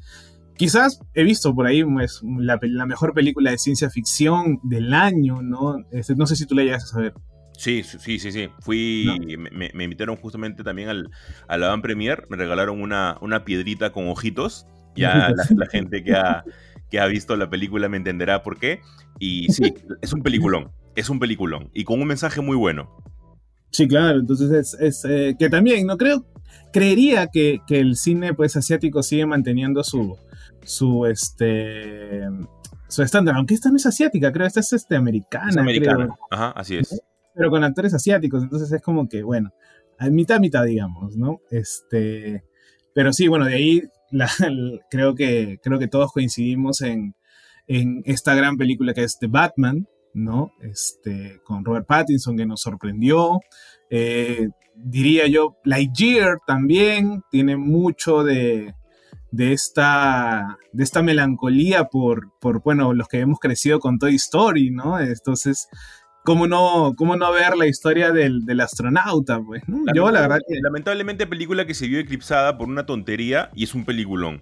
Quizás 0.57 1.01
he 1.15 1.25
visto 1.25 1.55
por 1.55 1.67
ahí 1.67 1.83
pues, 1.85 2.21
la, 2.23 2.59
la, 2.63 2.87
mejor 2.87 3.15
película 3.15 3.51
de 3.51 3.59
ciencia 3.59 3.91
ficción 3.91 4.61
del 4.63 4.93
año, 4.93 5.43
¿no? 5.43 5.77
Este, 5.91 6.15
no 6.15 6.27
sé 6.27 6.37
si 6.37 6.47
tú 6.47 6.55
la 6.55 6.63
llegas 6.63 6.85
a 6.85 6.89
saber. 6.89 7.15
Sí, 7.57 7.83
sí, 7.83 8.19
sí, 8.19 8.33
sí. 8.33 8.49
Fui, 8.61 9.39
me, 9.39 9.85
invitaron 9.85 10.17
justamente 10.17 10.65
también 10.65 10.89
al, 10.89 11.11
a 11.49 11.57
la 11.59 11.69
Van 11.69 11.83
Premier, 11.83 12.27
me 12.29 12.37
regalaron 12.37 12.81
una, 12.81 13.19
una 13.21 13.45
piedrita 13.45 13.93
con 13.93 14.09
ojitos. 14.09 14.67
Ya 14.95 15.31
la, 15.57 15.67
gente 15.67 16.05
que 16.05 16.15
ha, 16.15 16.45
que 16.91 17.01
ha 17.01 17.07
visto 17.07 17.37
la 17.37 17.49
película 17.49 17.89
me 17.89 17.97
entenderá 17.97 18.43
por 18.43 18.59
qué. 18.59 18.81
Y 19.19 19.53
sí, 19.53 19.75
es 20.01 20.13
un 20.13 20.23
peliculón, 20.23 20.73
es 20.97 21.09
un 21.09 21.19
peliculón. 21.19 21.71
Y 21.73 21.85
con 21.85 22.01
un 22.01 22.09
mensaje 22.09 22.41
muy 22.41 22.57
bueno. 22.57 22.91
Sí, 23.71 23.89
claro, 23.89 24.21
entonces 24.21 24.77
es, 24.79 25.05
eh, 25.09 25.35
que 25.39 25.49
también, 25.49 25.87
no 25.87 25.97
creo, 25.97 26.27
creería 26.73 27.29
que, 27.29 27.61
que, 27.67 27.81
el 27.81 27.97
cine 27.97 28.35
pues 28.35 28.55
asiático 28.57 29.03
sigue 29.03 29.25
manteniendo 29.25 29.83
su, 29.83 30.19
su 30.65 31.07
este 31.07 32.23
su 32.89 33.03
estándar, 33.03 33.37
aunque 33.37 33.55
esta 33.55 33.71
no 33.71 33.77
es 33.77 33.87
asiática, 33.87 34.33
creo, 34.33 34.47
esta 34.47 34.61
es 34.61 34.73
este 34.73 34.97
americana. 34.97 35.49
Es 35.51 35.57
americana, 35.57 36.15
ajá, 36.31 36.51
así 36.51 36.77
es 36.77 37.03
pero 37.35 37.51
con 37.51 37.65
actores 37.65 37.95
asiáticos, 37.95 38.43
entonces 38.43 38.71
es 38.73 38.83
como 38.83 39.09
que, 39.09 39.23
bueno, 39.23 39.53
a 39.99 40.09
mitad, 40.11 40.41
mitad, 40.41 40.65
digamos, 40.65 41.17
¿no? 41.17 41.41
Este, 41.51 42.45
pero 42.95 43.13
sí, 43.13 43.29
bueno, 43.29 43.47
de 43.47 43.55
ahí 43.55 43.83
creo, 44.91 45.15
que, 45.15 45.59
creo 45.63 45.79
que 45.79 45.89
todos 45.89 46.13
coincidimos 46.13 46.83
en, 46.83 47.15
esta 48.05 48.35
gran 48.35 48.59
película 48.59 48.93
que 48.93 49.05
es 49.05 49.19
The 49.19 49.29
Batman, 49.29 49.87
¿no? 50.13 50.53
Este, 50.61 51.41
con 51.45 51.65
Robert 51.65 51.87
Pattinson, 51.87 52.37
que 52.37 52.45
nos 52.45 52.61
sorprendió. 52.61 53.41
Eh, 53.89 54.51
diría 54.75 55.27
yo, 55.27 55.57
Lightyear 55.65 56.39
también 56.47 57.23
tiene 57.31 57.57
mucho 57.57 58.25
de, 58.25 58.75
de 59.33 59.53
esta, 59.53 60.59
de 60.73 60.85
esta 60.85 61.03
melancolía 61.03 61.87
por, 61.87 62.31
por, 62.39 62.63
bueno, 62.63 62.93
los 62.93 63.09
que 63.09 63.19
hemos 63.19 63.41
crecido 63.41 63.81
con 63.81 63.99
Toy 63.99 64.15
Story, 64.15 64.71
¿no? 64.71 65.01
Entonces, 65.01 65.69
¿cómo 66.23 66.47
no, 66.47 66.93
cómo 66.97 67.17
no 67.17 67.33
ver 67.33 67.57
la 67.57 67.67
historia 67.67 68.13
del, 68.13 68.45
del 68.45 68.61
astronauta? 68.61 69.41
Pues, 69.41 69.63
¿no? 69.67 69.85
Yo, 69.95 70.11
la 70.11 70.21
verdad 70.21 70.39
que... 70.47 70.61
Lamentablemente, 70.63 71.27
película 71.27 71.67
que 71.67 71.75
se 71.75 71.89
vio 71.89 71.99
eclipsada 71.99 72.59
por 72.59 72.69
una 72.69 72.85
tontería 72.85 73.51
y 73.55 73.65
es 73.65 73.75
un 73.75 73.87
peliculón. 73.87 74.41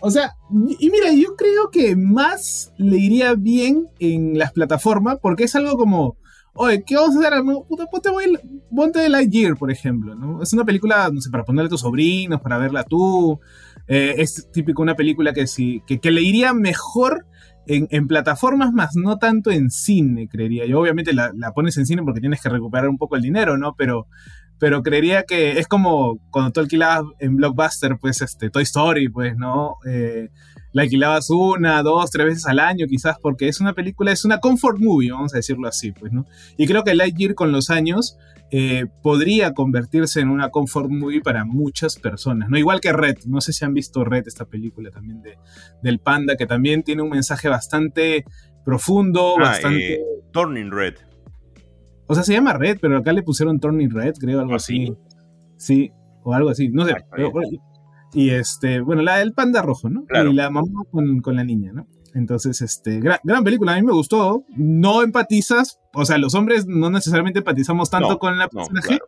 O 0.00 0.10
sea, 0.10 0.34
y 0.78 0.90
mira, 0.90 1.12
yo 1.12 1.36
creo 1.36 1.70
que 1.70 1.96
más 1.96 2.72
le 2.76 2.98
iría 2.98 3.34
bien 3.34 3.86
en 4.00 4.36
las 4.36 4.52
plataformas 4.52 5.18
porque 5.22 5.44
es 5.44 5.54
algo 5.54 5.78
como, 5.78 6.18
oye, 6.52 6.82
¿qué 6.84 6.96
vamos 6.96 7.16
a 7.16 7.20
hacer? 7.20 7.42
Puta, 7.68 7.86
ponte, 7.86 8.10
ponte 8.74 8.98
de 8.98 9.08
Lightyear, 9.08 9.56
por 9.56 9.70
ejemplo, 9.70 10.14
¿no? 10.16 10.42
Es 10.42 10.52
una 10.52 10.64
película, 10.64 11.10
no 11.12 11.20
sé, 11.20 11.30
para 11.30 11.44
ponerle 11.44 11.68
a 11.68 11.70
tus 11.70 11.80
sobrinos, 11.80 12.40
para 12.40 12.58
verla 12.58 12.82
tú. 12.82 13.40
Eh, 13.88 14.16
es 14.18 14.50
típico 14.52 14.82
una 14.82 14.96
película 14.96 15.32
que, 15.32 15.46
sí, 15.46 15.82
que, 15.86 16.10
le 16.10 16.22
iría 16.22 16.52
mejor 16.52 17.26
en, 17.68 18.06
plataformas, 18.06 18.72
más 18.72 18.94
no 18.94 19.18
tanto 19.18 19.50
en 19.50 19.70
cine, 19.70 20.28
creería 20.28 20.66
yo. 20.66 20.80
Obviamente 20.80 21.12
la, 21.12 21.32
la, 21.34 21.52
pones 21.52 21.76
en 21.76 21.86
cine 21.86 22.02
porque 22.02 22.20
tienes 22.20 22.40
que 22.40 22.48
recuperar 22.48 22.88
un 22.88 22.98
poco 22.98 23.16
el 23.16 23.22
dinero, 23.22 23.58
¿no? 23.58 23.74
Pero 23.76 24.06
pero 24.58 24.82
creería 24.82 25.24
que 25.24 25.58
es 25.58 25.68
como 25.68 26.18
cuando 26.30 26.50
tú 26.50 26.60
alquilabas 26.60 27.04
en 27.18 27.36
Blockbuster, 27.36 27.98
pues, 28.00 28.22
este, 28.22 28.50
Toy 28.50 28.62
Story, 28.62 29.08
pues, 29.08 29.36
¿no? 29.36 29.76
Eh, 29.86 30.30
la 30.72 30.82
alquilabas 30.82 31.30
una, 31.30 31.82
dos, 31.82 32.10
tres 32.10 32.26
veces 32.26 32.46
al 32.46 32.58
año, 32.58 32.86
quizás, 32.88 33.16
porque 33.20 33.48
es 33.48 33.60
una 33.60 33.74
película, 33.74 34.12
es 34.12 34.24
una 34.24 34.38
comfort 34.38 34.78
movie, 34.78 35.10
vamos 35.10 35.34
a 35.34 35.38
decirlo 35.38 35.68
así, 35.68 35.92
pues, 35.92 36.12
¿no? 36.12 36.26
Y 36.56 36.66
creo 36.66 36.84
que 36.84 36.94
Lightyear 36.94 37.34
con 37.34 37.52
los 37.52 37.70
años 37.70 38.16
eh, 38.50 38.86
podría 39.02 39.54
convertirse 39.54 40.20
en 40.20 40.28
una 40.28 40.50
comfort 40.50 40.88
movie 40.88 41.20
para 41.20 41.44
muchas 41.44 41.98
personas, 41.98 42.48
¿no? 42.48 42.56
Igual 42.56 42.80
que 42.80 42.92
Red, 42.92 43.16
no 43.26 43.40
sé 43.40 43.52
si 43.52 43.64
han 43.64 43.74
visto 43.74 44.04
Red, 44.04 44.24
esta 44.26 44.44
película 44.44 44.90
también 44.90 45.20
de, 45.22 45.36
del 45.82 45.98
panda, 45.98 46.36
que 46.36 46.46
también 46.46 46.82
tiene 46.82 47.02
un 47.02 47.10
mensaje 47.10 47.48
bastante 47.48 48.24
profundo, 48.64 49.34
ah, 49.38 49.42
bastante... 49.42 49.94
Eh, 49.94 50.00
Turning 50.32 50.70
Red. 50.70 50.94
O 52.06 52.14
sea, 52.14 52.22
se 52.22 52.34
llama 52.34 52.52
Red, 52.52 52.78
pero 52.80 52.98
acá 52.98 53.12
le 53.12 53.22
pusieron 53.22 53.58
Turning 53.58 53.90
Red, 53.90 54.14
creo, 54.20 54.40
algo 54.40 54.52
¿Ah, 54.52 54.56
así. 54.56 54.94
Sí, 55.56 55.90
o 56.22 56.32
algo 56.34 56.50
así, 56.50 56.68
no 56.68 56.84
sé. 56.84 56.92
Ah, 56.92 57.30
y 58.12 58.30
este, 58.30 58.80
bueno, 58.80 59.02
la 59.02 59.18
del 59.18 59.32
panda 59.32 59.60
rojo, 59.60 59.90
¿no? 59.90 60.04
Y 60.08 60.32
la 60.32 60.50
mamá 60.50 60.84
con, 60.90 61.36
la 61.36 61.44
niña, 61.44 61.72
¿no? 61.72 61.86
Entonces, 62.14 62.62
este, 62.62 63.00
gran, 63.00 63.44
película, 63.44 63.74
a 63.74 63.76
mí 63.76 63.82
me 63.82 63.92
gustó. 63.92 64.44
No 64.56 65.02
empatizas, 65.02 65.78
o 65.94 66.04
sea, 66.04 66.18
los 66.18 66.34
hombres 66.34 66.66
no 66.66 66.90
necesariamente 66.90 67.40
empatizamos 67.40 67.90
tanto 67.90 68.18
con 68.18 68.38
la 68.38 68.48
personaje. 68.48 68.98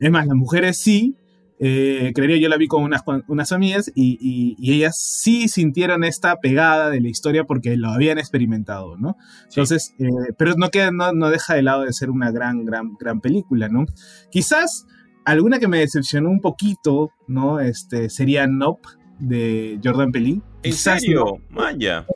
Es 0.00 0.10
más, 0.10 0.26
las 0.26 0.36
mujeres 0.36 0.76
sí, 0.76 1.16
eh, 1.60 2.12
creería 2.14 2.36
yo 2.36 2.48
la 2.48 2.56
vi 2.56 2.68
con 2.68 2.84
unas, 2.84 3.02
unas 3.26 3.50
amigas 3.50 3.90
y, 3.94 4.56
ellas 4.60 4.96
sí 4.98 5.48
sintieron 5.48 6.04
esta 6.04 6.36
pegada 6.36 6.88
de 6.88 7.00
la 7.00 7.08
historia 7.08 7.44
porque 7.44 7.76
lo 7.76 7.88
habían 7.88 8.18
experimentado, 8.18 8.96
¿no? 8.96 9.16
Entonces, 9.44 9.94
eh, 9.98 10.08
pero 10.36 10.54
no, 10.56 10.70
queda, 10.70 10.90
no, 10.92 11.12
no, 11.12 11.30
deja 11.30 11.54
de 11.54 11.62
lado 11.62 11.82
de 11.82 11.92
ser 11.92 12.10
una 12.10 12.30
gran, 12.30 12.64
gran, 12.64 12.94
gran 12.98 13.20
película, 13.20 13.68
¿no? 13.68 13.86
Quizás 14.30 14.86
alguna 15.24 15.58
que 15.58 15.68
me 15.68 15.78
decepcionó 15.78 16.30
un 16.30 16.40
poquito, 16.40 17.10
¿no? 17.26 17.60
Este, 17.60 18.08
sería 18.08 18.46
Nope 18.46 18.88
de 19.18 19.80
Jordan 19.82 20.12
Pelín. 20.12 20.42
¿En 20.62 20.72
serio? 20.72 21.38
Maya. 21.50 22.06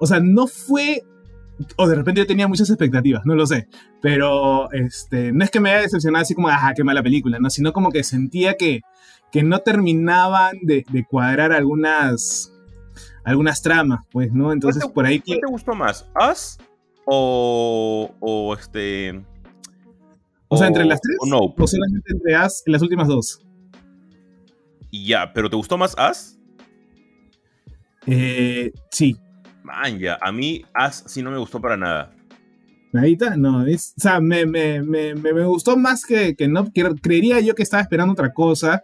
O 0.00 0.06
sea, 0.06 0.20
no 0.20 0.46
fue 0.46 1.02
o 1.76 1.86
de 1.86 1.94
repente 1.94 2.20
yo 2.20 2.26
tenía 2.26 2.48
muchas 2.48 2.68
expectativas, 2.68 3.24
no 3.24 3.34
lo 3.34 3.46
sé, 3.46 3.68
pero 4.00 4.70
este, 4.72 5.32
no 5.32 5.44
es 5.44 5.50
que 5.50 5.60
me 5.60 5.70
haya 5.70 5.82
decepcionado 5.82 6.22
así 6.22 6.34
como, 6.34 6.48
ajá, 6.48 6.74
qué 6.74 6.84
mala 6.84 7.02
película, 7.02 7.38
¿no? 7.38 7.50
sino 7.50 7.72
como 7.72 7.90
que 7.90 8.02
sentía 8.02 8.54
que, 8.54 8.82
que 9.30 9.42
no 9.42 9.60
terminaban 9.60 10.58
de, 10.62 10.84
cuadrar 11.08 11.52
algunas, 11.52 12.52
algunas 13.24 13.62
tramas, 13.62 14.04
pues, 14.10 14.32
¿no? 14.32 14.52
Entonces 14.52 14.86
por 14.86 15.06
ahí... 15.06 15.20
¿Qué 15.20 15.36
te 15.36 15.50
gustó 15.50 15.74
más? 15.74 16.08
¿Us 16.30 16.58
o, 17.04 18.10
o 18.20 18.54
este... 18.54 19.22
O, 20.48 20.56
sea, 20.56 20.68
entre 20.68 20.84
las 20.84 21.00
tres. 21.00 21.16
O 21.20 21.26
no. 21.26 21.54
O 21.56 21.66
solamente 21.66 22.12
entre 22.12 22.32
en 22.32 22.72
las 22.72 22.82
últimas 22.82 23.08
dos. 23.08 23.40
Ya, 24.92 25.32
pero 25.32 25.50
¿te 25.50 25.56
gustó 25.56 25.76
más 25.76 25.96
Us? 25.98 26.38
Eh, 28.06 28.72
sí, 28.90 29.16
Man, 29.64 29.98
ya, 29.98 30.18
a 30.20 30.30
mí 30.30 30.62
As 30.74 31.04
sí 31.06 31.22
no 31.22 31.30
me 31.30 31.38
gustó 31.38 31.58
para 31.58 31.76
nada. 31.78 32.14
Nadita, 32.92 33.36
no, 33.36 33.62
o 33.62 33.66
sea, 33.76 34.20
me, 34.20 34.46
me, 34.46 34.82
me, 34.82 35.14
me, 35.14 35.44
gustó 35.44 35.76
más 35.76 36.04
que, 36.04 36.36
que 36.36 36.46
no, 36.46 36.70
creería 36.70 37.40
yo 37.40 37.54
que 37.54 37.64
estaba 37.64 37.82
esperando 37.82 38.12
otra 38.12 38.32
cosa. 38.32 38.82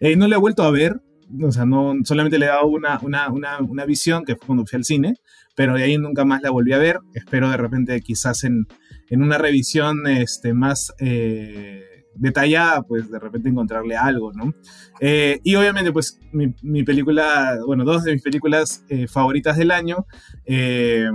Eh, 0.00 0.16
no 0.16 0.26
le 0.26 0.34
he 0.34 0.38
vuelto 0.38 0.64
a 0.64 0.70
ver, 0.72 1.00
o 1.40 1.52
sea, 1.52 1.64
no, 1.64 1.94
solamente 2.02 2.38
le 2.38 2.46
he 2.46 2.48
dado 2.48 2.66
una, 2.66 2.98
una, 3.02 3.30
una, 3.30 3.58
una, 3.60 3.84
visión 3.84 4.24
que 4.24 4.34
fue 4.34 4.46
cuando 4.46 4.66
fui 4.66 4.78
al 4.78 4.84
cine, 4.84 5.14
pero 5.54 5.74
de 5.74 5.84
ahí 5.84 5.96
nunca 5.96 6.24
más 6.24 6.42
la 6.42 6.50
volví 6.50 6.72
a 6.72 6.78
ver. 6.78 6.98
Espero 7.14 7.50
de 7.50 7.56
repente 7.58 8.00
quizás 8.00 8.42
en, 8.42 8.66
en 9.10 9.22
una 9.22 9.38
revisión 9.38 10.06
este, 10.08 10.54
más... 10.54 10.92
Eh, 10.98 11.84
detallada, 12.14 12.82
pues 12.82 13.10
de 13.10 13.18
repente 13.18 13.48
encontrarle 13.48 13.96
algo, 13.96 14.32
¿no? 14.32 14.54
Eh, 15.00 15.40
y 15.42 15.54
obviamente, 15.54 15.92
pues 15.92 16.18
mi, 16.32 16.82
película, 16.84 17.58
bueno, 17.66 17.84
dos 17.84 18.04
de 18.04 18.12
mis 18.12 18.22
películas 18.22 18.84
eh, 18.88 19.06
favoritas 19.06 19.56
del 19.56 19.70
año, 19.70 20.06
eh, 20.44 21.08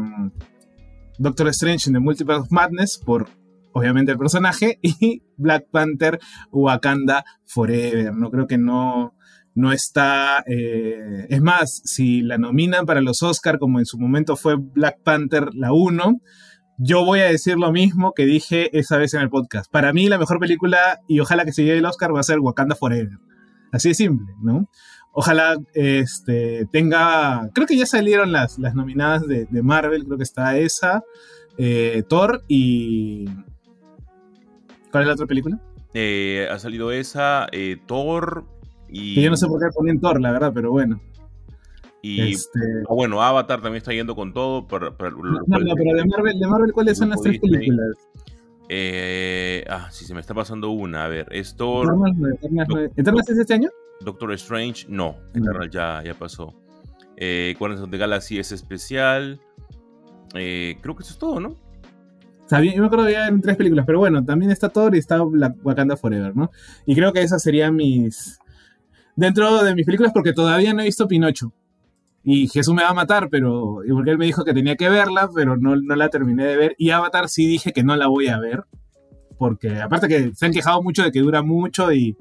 Doctor 1.18 1.48
Strange 1.50 1.89
in 1.89 1.94
the 1.94 2.00
Multiverse 2.00 2.42
of 2.42 2.51
Madness, 2.51 2.98
por 2.98 3.27
obviamente 3.74 4.12
el 4.12 4.18
personaje, 4.18 4.80
y 4.82 5.24
Black 5.38 5.68
Panther 5.72 6.20
Wakanda 6.51 7.24
Forever, 7.46 8.13
¿no? 8.13 8.30
Creo 8.32 8.48
que 8.48 8.58
no, 8.58 9.16
no 9.56 9.72
está... 9.72 10.44
es 10.48 11.42
más, 11.42 11.82
si 11.86 12.22
la 12.22 12.38
nominan 12.38 12.86
para 12.86 13.01
los 13.01 13.24
Oscar, 13.24 13.60
como 13.60 13.80
en 13.80 13.86
su 13.86 13.98
momento 13.98 14.36
fue 14.36 14.56
Black 14.56 15.00
Panther 15.04 15.54
la 15.54 15.74
1, 15.74 16.22
yo 16.78 17.04
voy 17.04 17.20
a 17.22 17.26
decir 17.26 17.58
lo 17.58 17.72
mismo 17.72 18.14
que 18.14 18.26
dije 18.26 18.78
esa 18.78 18.98
vez 18.98 19.14
en 19.14 19.22
el 19.22 19.30
podcast. 19.30 19.72
Para 19.72 19.94
mí 19.94 20.08
la 20.08 20.18
mejor 20.18 20.40
película, 20.40 21.00
y 21.08 21.20
ojalá 21.20 21.44
que 21.44 21.52
se 21.52 21.64
lleve 21.64 21.80
el 21.80 21.86
Oscar, 21.86 22.16
va 22.16 22.20
a 22.20 22.24
ser 22.24 22.40
Wakanda 22.40 22.76
Forever. 22.76 23.18
Así 23.72 23.90
de 23.90 23.96
simple, 23.96 24.34
¿no? 24.42 24.70
Ojalá 25.12 25.58
este, 25.74 26.68
tenga, 26.72 27.50
creo 27.54 27.66
que 27.66 27.76
ya 27.76 27.88
salieron 27.88 28.32
las, 28.32 28.60
las 28.60 28.76
nominadas 28.76 29.28
de, 29.28 29.48
Marvel, 29.64 30.06
creo 30.06 30.18
que 30.18 30.24
está 30.24 30.58
esa, 30.58 31.04
eh, 31.58 32.04
Thor 32.08 32.44
y... 32.48 33.26
¿Cuál 34.92 35.04
es 35.04 35.08
la 35.08 35.14
otra 35.14 35.26
película? 35.26 35.60
Eh, 35.96 36.48
ha 36.52 36.60
salido 36.60 36.92
esa, 36.92 37.48
eh, 37.52 37.78
Thor 37.88 38.46
y... 38.88 39.16
Que 39.16 39.24
yo 39.24 39.32
no 39.32 39.38
sé 39.38 39.48
por 39.48 39.60
qué 39.60 39.66
ponen 39.76 40.00
Thor, 40.00 40.22
la 40.22 40.32
verdad, 40.32 40.52
pero 40.54 40.70
bueno. 40.70 41.02
Y 42.08 42.34
este... 42.34 42.60
Ah, 42.90 42.94
bueno, 42.94 43.22
Avatar 43.22 43.62
también 43.62 43.78
está 43.78 43.92
yendo 43.92 44.16
con 44.16 44.34
todo. 44.34 44.66
no, 44.70 44.80
no, 44.80 44.96
pero 44.98 45.96
de 45.96 46.06
Marvel, 46.06 46.40
de 46.40 46.48
Marvel, 46.48 46.74
¿cuáles 46.74 46.98
son 46.98 47.10
las 47.10 47.22
tres 47.22 47.40
películas? 47.40 47.98
Eh, 48.70 49.66
ah, 49.70 49.90
sí, 49.92 50.06
se 50.06 50.14
me 50.14 50.20
está 50.20 50.34
pasando 50.34 50.70
una. 50.72 51.06
A 51.06 51.08
ver, 51.08 51.28
esto. 51.32 51.84
¿Eternals, 52.96 53.30
es 53.30 53.38
este 53.38 53.54
año? 53.54 53.70
Doctor 54.02 54.34
Strange, 54.34 54.86
no. 54.90 55.16
Eternal 55.34 55.70
ya, 55.70 56.04
ya 56.04 56.14
pasó. 56.14 56.54
Eh, 57.16 57.56
Guardians 57.58 57.84
of 57.84 57.90
the 57.90 57.98
Galaxy 57.98 58.40
es 58.40 58.52
especial. 58.52 59.40
Eh, 60.36 60.78
creo 60.82 60.96
que 60.96 61.04
eso 61.04 61.14
es 61.14 61.20
todo, 61.20 61.40
¿no? 61.40 61.56
Yo 62.50 62.82
me 62.82 62.86
acuerdo 62.86 63.06
que 63.06 63.14
eran 63.14 63.42
tres 63.42 63.58
películas, 63.58 63.86
pero 63.86 64.00
bueno, 64.00 64.24
también 64.24 64.52
está 64.52 64.70
Thor 64.70 64.96
y 64.96 65.00
está 65.00 65.22
Wakanda 65.22 65.98
Forever, 65.98 66.36
¿no? 66.36 66.50
Y 66.86 66.96
creo 66.96 67.12
que 67.12 67.22
esas 67.22 67.42
serían 67.42 67.76
mis. 67.76 68.40
Dentro 69.16 69.64
de 69.64 69.74
mis 69.76 69.86
películas, 69.86 70.14
porque 70.14 70.32
todavía 70.32 70.74
no 70.74 70.82
he 70.82 70.86
visto 70.86 71.08
Pinocho. 71.08 71.52
Y 72.30 72.50
Jesús 72.50 72.74
me 72.74 72.84
va 72.84 72.90
a 72.90 72.94
matar, 72.94 73.30
pero. 73.32 73.78
Porque 73.90 74.12
él 74.12 74.18
me 74.18 74.26
dijo 74.26 74.44
que 74.44 74.54
tenía 74.54 74.76
que 74.76 74.90
verla, 74.90 75.30
pero 75.34 75.56
no, 75.56 75.78
no 75.78 75.96
la 75.96 76.10
terminé 76.10 76.46
de 76.46 76.58
ver. 76.58 76.76
Y 76.78 76.90
Avatar 76.90 77.30
sí 77.30 77.48
dije 77.48 77.72
que 77.72 77.84
no 77.84 77.96
la 77.96 78.08
voy 78.08 78.28
a 78.28 78.38
ver. 78.38 78.66
Porque 79.38 79.80
aparte 79.80 80.10
que 80.10 80.36
se 80.36 80.46
han 80.46 80.52
quejado 80.52 80.84
mucho 80.84 81.04
de 81.04 81.12
que 81.12 81.22
dura 81.22 81.42
mucho 81.42 81.94
y, 81.94 82.18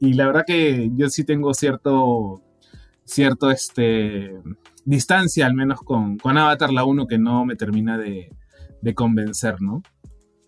y 0.00 0.14
la 0.14 0.26
verdad 0.26 0.42
que 0.44 0.90
yo 0.96 1.08
sí 1.08 1.22
tengo 1.22 1.54
cierto. 1.54 2.42
cierto 3.04 3.52
este. 3.52 4.32
distancia 4.84 5.46
al 5.46 5.54
menos 5.54 5.82
con, 5.82 6.18
con 6.18 6.36
Avatar 6.36 6.72
la 6.72 6.82
1 6.82 7.06
que 7.06 7.18
no 7.18 7.44
me 7.44 7.54
termina 7.54 7.96
de, 7.96 8.32
de 8.82 8.94
convencer, 8.94 9.62
¿no? 9.62 9.84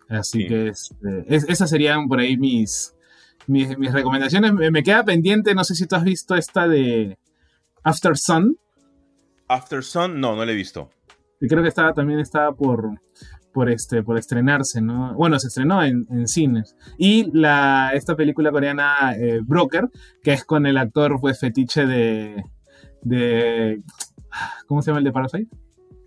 Así 0.09 0.49
que 0.49 0.67
este, 0.67 1.25
esas 1.29 1.71
serían 1.71 2.09
por 2.09 2.19
ahí 2.19 2.37
mis, 2.37 2.93
mis, 3.47 3.79
mis 3.79 3.93
recomendaciones. 3.93 4.53
Me, 4.53 4.73
me, 4.73 4.83
queda 4.83 5.05
pendiente, 5.05 5.55
no 5.55 5.63
sé 5.63 5.77
si 5.77 5.87
tú 5.87 5.95
has 5.95 6.03
visto 6.03 6.35
esta 6.35 6.67
de 6.67 7.19
After 7.85 8.17
Sun. 8.17 8.59
After 9.49 9.83
Sun, 9.83 10.21
no, 10.21 10.37
no 10.37 10.45
la 10.45 10.53
he 10.53 10.55
visto. 10.55 10.91
Y 11.41 11.49
creo 11.49 11.63
que 11.63 11.69
estaba, 11.69 11.93
también 11.93 12.19
estaba 12.19 12.55
por, 12.55 13.01
por, 13.53 13.71
este, 13.71 14.03
por 14.03 14.19
estrenarse, 14.19 14.81
¿no? 14.81 15.15
Bueno, 15.15 15.39
se 15.39 15.49
estrenó 15.49 15.83
en, 15.83 16.27
cines. 16.27 16.77
Y 16.99 17.31
la, 17.33 17.91
esta 17.95 18.17
película 18.17 18.51
coreana 18.51 19.15
eh, 19.17 19.41
Broker, 19.43 19.89
que 20.23 20.33
es 20.33 20.45
con 20.45 20.67
el 20.67 20.77
actor 20.79 21.19
pues, 21.21 21.41
fetiche 21.41 21.87
de, 21.87 22.45
de... 23.03 23.83
¿Cómo 24.67 24.83
se 24.83 24.91
llama 24.91 24.99
el 24.99 25.05
de 25.05 25.13
Parasite? 25.13 25.49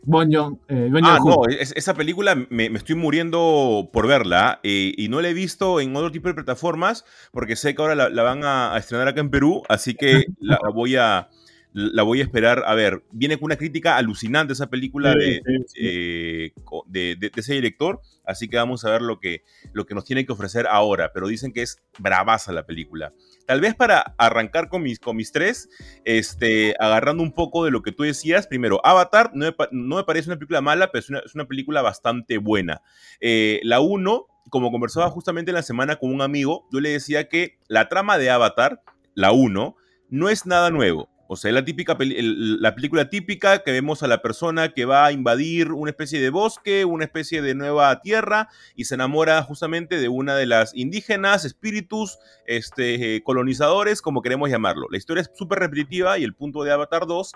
Bon 0.03 0.31
Joon, 0.31 0.59
eh, 0.69 0.89
ah, 1.03 1.19
no, 1.23 1.41
esa 1.49 1.93
película 1.93 2.35
me, 2.49 2.67
estoy 2.67 2.95
muriendo 2.95 3.89
por 3.91 4.07
verla 4.07 4.59
eh, 4.63 4.93
y 4.97 5.09
no 5.09 5.21
la 5.21 5.29
he 5.29 5.33
visto 5.33 5.81
en 5.81 5.95
otro 5.95 6.09
tipo 6.09 6.29
de 6.29 6.33
plataformas 6.33 7.05
porque 7.31 7.57
sé 7.57 7.75
que 7.75 7.81
ahora 7.81 8.09
la, 8.09 8.23
van 8.23 8.43
a, 8.43 8.75
estrenar 8.77 9.09
acá 9.09 9.19
en 9.19 9.29
Perú, 9.29 9.61
así 9.67 9.95
que 9.95 10.25
la 10.39 10.57
voy 10.73 10.95
a, 10.95 11.29
la 11.73 12.03
voy 12.03 12.19
a 12.19 12.23
esperar. 12.23 12.63
A 12.65 12.73
ver, 12.75 13.03
viene 13.11 13.37
con 13.37 13.45
una 13.45 13.55
crítica 13.55 13.97
alucinante 13.97 14.53
esa 14.53 14.69
película 14.69 15.13
de, 15.13 15.41
eh, 15.75 16.51
de, 16.87 17.15
de, 17.15 17.31
ese 17.35 17.53
director, 17.53 18.01
así 18.25 18.47
que 18.47 18.57
vamos 18.57 18.85
a 18.85 18.91
ver 18.91 19.01
lo 19.01 19.19
que, 19.19 19.43
lo 19.73 19.85
que 19.85 19.95
nos 19.95 20.05
tiene 20.05 20.25
que 20.25 20.31
ofrecer 20.31 20.67
ahora, 20.67 21.11
pero 21.13 21.27
dicen 21.27 21.53
que 21.53 21.61
es 21.61 21.77
bravaza 21.99 22.51
la 22.51 22.65
película. 22.65 23.13
Tal 23.45 23.61
vez 23.61 23.75
para 23.75 24.15
arrancar 24.17 24.69
con 24.69 24.83
mis, 24.83 24.99
con 24.99 25.15
mis 25.15 25.31
tres, 25.31 25.69
este, 26.05 26.75
agarrando 26.79 27.23
un 27.23 27.33
poco 27.33 27.65
de 27.65 27.71
lo 27.71 27.81
que 27.81 27.91
tú 27.91 28.03
decías, 28.03 28.47
primero, 28.47 28.79
Avatar 28.85 29.31
no 29.33 29.45
me, 29.45 29.55
no 29.71 29.95
me 29.97 30.03
parece 30.03 30.29
una 30.29 30.37
película 30.37 30.61
mala, 30.61 30.91
pero 30.91 30.99
es 30.99 31.09
una, 31.09 31.19
es 31.19 31.35
una 31.35 31.47
película 31.47 31.81
bastante 31.81 32.37
buena. 32.37 32.81
Eh, 33.19 33.59
la 33.63 33.79
1, 33.79 34.27
como 34.49 34.71
conversaba 34.71 35.09
justamente 35.09 35.51
en 35.51 35.55
la 35.55 35.63
semana 35.63 35.97
con 35.97 36.13
un 36.13 36.21
amigo, 36.21 36.67
yo 36.71 36.79
le 36.79 36.89
decía 36.89 37.27
que 37.29 37.59
la 37.67 37.89
trama 37.89 38.17
de 38.17 38.29
Avatar, 38.29 38.81
la 39.13 39.31
1, 39.31 39.75
no 40.09 40.29
es 40.29 40.45
nada 40.45 40.71
nuevo. 40.71 41.09
O 41.31 41.35
sea, 41.35 41.51
la, 41.51 41.63
típica 41.63 41.95
la 41.99 42.73
película 42.73 43.07
típica 43.07 43.61
que 43.61 43.71
vemos 43.71 44.01
a 44.01 44.07
la 44.07 44.23
persona 44.23 44.69
que 44.69 44.85
va 44.85 45.05
a 45.05 45.11
invadir 45.11 45.71
una 45.73 45.91
especie 45.91 46.19
de 46.19 46.31
bosque, 46.31 46.85
una 46.85 47.05
especie 47.05 47.43
de 47.43 47.53
nueva 47.53 48.01
tierra 48.01 48.49
y 48.75 48.85
se 48.85 48.95
enamora 48.95 49.43
justamente 49.43 49.99
de 49.99 50.07
una 50.09 50.35
de 50.35 50.47
las 50.47 50.73
indígenas, 50.73 51.45
espíritus, 51.45 52.17
este, 52.47 53.21
colonizadores, 53.21 54.01
como 54.01 54.23
queremos 54.23 54.49
llamarlo. 54.49 54.87
La 54.89 54.97
historia 54.97 55.21
es 55.21 55.29
súper 55.35 55.59
repetitiva 55.59 56.17
y 56.17 56.23
el 56.23 56.33
punto 56.33 56.63
de 56.63 56.71
Avatar 56.71 57.05
2 57.05 57.31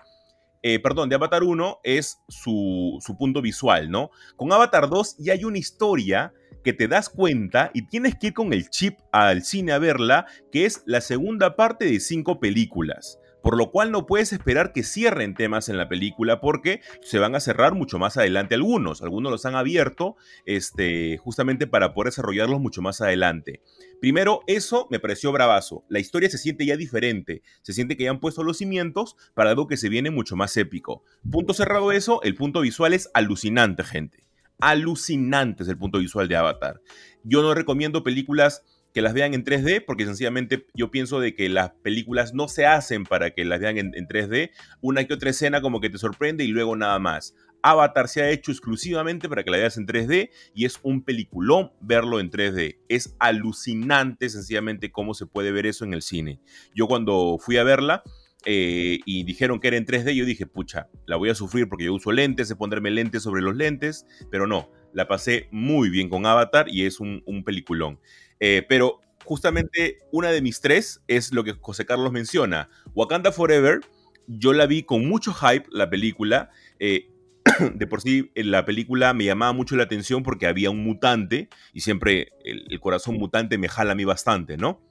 eh, 0.64 0.80
perdón, 0.80 1.10
de 1.10 1.16
Avatar 1.16 1.44
1 1.44 1.82
es 1.84 2.18
su, 2.30 2.98
su, 3.00 3.16
punto 3.16 3.44
visual, 3.44 3.92
¿no? 3.92 4.10
Con 4.38 4.52
Avatar 4.52 4.90
2 4.90 5.18
ya 5.20 5.34
hay 5.34 5.44
una 5.44 5.60
historia 5.60 6.34
que 6.64 6.74
te 6.74 6.88
das 6.88 7.10
cuenta 7.10 7.70
y 7.76 7.86
tienes 7.86 8.16
que 8.16 8.28
ir 8.28 8.34
con 8.34 8.54
el 8.54 8.72
chip 8.72 8.98
al 9.12 9.44
cine 9.44 9.74
a 9.74 9.78
verla, 9.78 10.26
que 10.52 10.66
es 10.66 10.82
la 10.88 11.02
segunda 11.02 11.56
parte 11.56 11.86
de 11.86 12.00
cinco 12.00 12.40
películas 12.40 13.20
por 13.44 13.58
lo 13.58 13.70
cual 13.72 13.92
no 13.92 14.08
puedes 14.08 14.32
esperar 14.32 14.72
que 14.72 14.84
cierren 14.84 15.36
temas 15.36 15.68
en 15.68 15.78
la 15.78 15.90
película 15.90 16.40
porque 16.40 16.82
se 17.02 17.20
van 17.20 17.36
a 17.36 17.42
cerrar 17.42 17.76
mucho 17.76 18.00
más 18.00 18.18
adelante 18.18 18.56
algunos. 18.56 19.02
Algunos 19.02 19.32
los 19.32 19.46
han 19.46 19.56
abierto 19.56 20.16
este, 20.46 21.18
justamente 21.18 21.68
para 21.68 21.94
poder 21.94 22.12
desarrollarlos 22.12 22.62
mucho 22.62 22.82
más 22.82 23.02
adelante. 23.02 23.62
Primero, 24.00 24.42
eso 24.48 24.88
me 24.90 25.00
pareció 25.00 25.34
bravazo. 25.34 25.84
La 25.90 26.00
historia 26.00 26.30
se 26.30 26.38
siente 26.38 26.66
ya 26.66 26.78
diferente. 26.78 27.42
Se 27.64 27.74
siente 27.74 27.98
que 27.98 28.06
ya 28.06 28.12
han 28.12 28.22
puesto 28.22 28.44
los 28.44 28.58
cimientos 28.58 29.18
para 29.34 29.50
algo 29.50 29.68
que 29.68 29.78
se 29.78 29.90
viene 29.90 30.10
mucho 30.10 30.38
más 30.38 30.56
épico. 30.56 31.04
Punto 31.30 31.54
cerrado 31.54 31.92
eso, 31.92 32.22
el 32.24 32.36
punto 32.36 32.62
visual 32.62 32.94
es 32.94 33.10
alucinante, 33.14 33.84
gente. 33.84 34.24
Alucinante 34.60 35.64
es 35.64 35.70
el 35.70 35.78
punto 35.78 36.00
visual 36.00 36.30
de 36.30 36.38
Avatar. 36.38 36.80
Yo 37.26 37.42
no 37.42 37.54
recomiendo 37.54 38.04
películas 38.04 38.64
que 38.94 39.02
las 39.02 39.14
vean 39.14 39.34
en 39.34 39.44
3D, 39.44 39.84
porque 39.86 40.06
sencillamente 40.06 40.68
yo 40.74 40.92
pienso 40.92 41.20
de 41.20 41.36
que 41.36 41.50
las 41.50 41.72
películas 41.72 42.34
no 42.34 42.48
se 42.48 42.66
hacen 42.66 43.04
para 43.04 43.32
que 43.32 43.44
las 43.44 43.60
vean 43.60 43.78
en, 43.78 43.92
3D, 43.92 44.52
una 44.82 45.06
que 45.06 45.16
otra 45.16 45.32
escena 45.32 45.62
como 45.62 45.82
que 45.82 45.90
te 45.90 45.98
sorprende 45.98 46.44
y 46.44 46.48
luego 46.48 46.76
nada 46.76 47.00
más. 47.00 47.36
Avatar 47.64 48.10
se 48.10 48.22
ha 48.22 48.30
hecho 48.30 48.52
exclusivamente 48.52 49.30
para 49.30 49.44
que 49.44 49.50
la 49.50 49.58
veas 49.58 49.78
en 49.78 49.88
3D 49.88 50.30
y 50.54 50.66
es 50.66 50.80
un 50.84 51.02
peliculón 51.02 51.72
verlo 51.80 52.20
en 52.20 52.30
3D. 52.30 52.78
Es 52.90 53.16
alucinante 53.20 54.30
sencillamente 54.30 54.92
cómo 54.92 55.14
se 55.14 55.26
puede 55.26 55.52
ver 55.52 55.66
eso 55.66 55.86
en 55.86 55.94
el 55.94 56.02
cine. 56.02 56.40
Yo 56.76 56.88
cuando 56.88 57.38
fui 57.40 57.58
a 57.58 57.64
verla 57.64 58.04
eh, 58.46 59.00
y 59.06 59.24
dijeron 59.24 59.62
que 59.62 59.70
era 59.70 59.78
en 59.78 59.86
3D, 59.86 60.14
yo 60.14 60.26
dije, 60.26 60.46
pucha, 60.46 60.90
la 61.08 61.16
voy 61.16 61.30
a 61.30 61.36
sufrir 61.36 61.70
porque 61.70 61.86
yo 61.86 61.94
uso 61.94 62.12
lentes, 62.12 62.50
sé 62.50 62.56
ponerme 62.58 62.92
lentes 62.92 63.24
sobre 63.24 63.42
los 63.42 63.56
lentes, 63.56 64.06
pero 64.30 64.46
no, 64.46 64.70
la 64.94 65.08
pasé 65.08 65.48
muy 65.50 65.90
bien 65.90 66.10
con 66.10 66.26
Avatar 66.26 66.68
y 66.70 66.86
es 66.86 67.00
un 67.00 67.44
peliculón. 67.46 67.98
Eh, 68.46 68.62
pero 68.68 69.00
justamente 69.24 70.00
una 70.12 70.30
de 70.30 70.42
mis 70.42 70.60
tres 70.60 71.02
es 71.08 71.32
lo 71.32 71.46
que 71.46 71.54
José 71.54 71.86
Carlos 71.86 72.12
menciona. 72.12 72.68
Wakanda 72.94 73.32
Forever, 73.32 73.80
yo 74.28 74.52
la 74.52 74.66
vi 74.66 74.84
con 74.84 75.08
mucho 75.08 75.34
hype, 75.34 75.66
la 75.72 75.90
película. 75.90 76.50
Eh, 76.78 77.08
de 77.74 77.88
por 77.88 78.02
sí, 78.02 78.32
la 78.36 78.66
película 78.66 79.14
me 79.14 79.24
llamaba 79.24 79.54
mucho 79.54 79.78
la 79.78 79.84
atención 79.84 80.24
porque 80.24 80.46
había 80.46 80.72
un 80.72 80.84
mutante 80.84 81.48
y 81.72 81.80
siempre 81.80 82.34
el, 82.44 82.82
corazón 82.82 83.16
mutante 83.16 83.58
me 83.58 83.70
jala 83.70 83.94
a 83.94 83.96
mí 83.96 84.04
bastante, 84.04 84.58
¿no? 84.58 84.82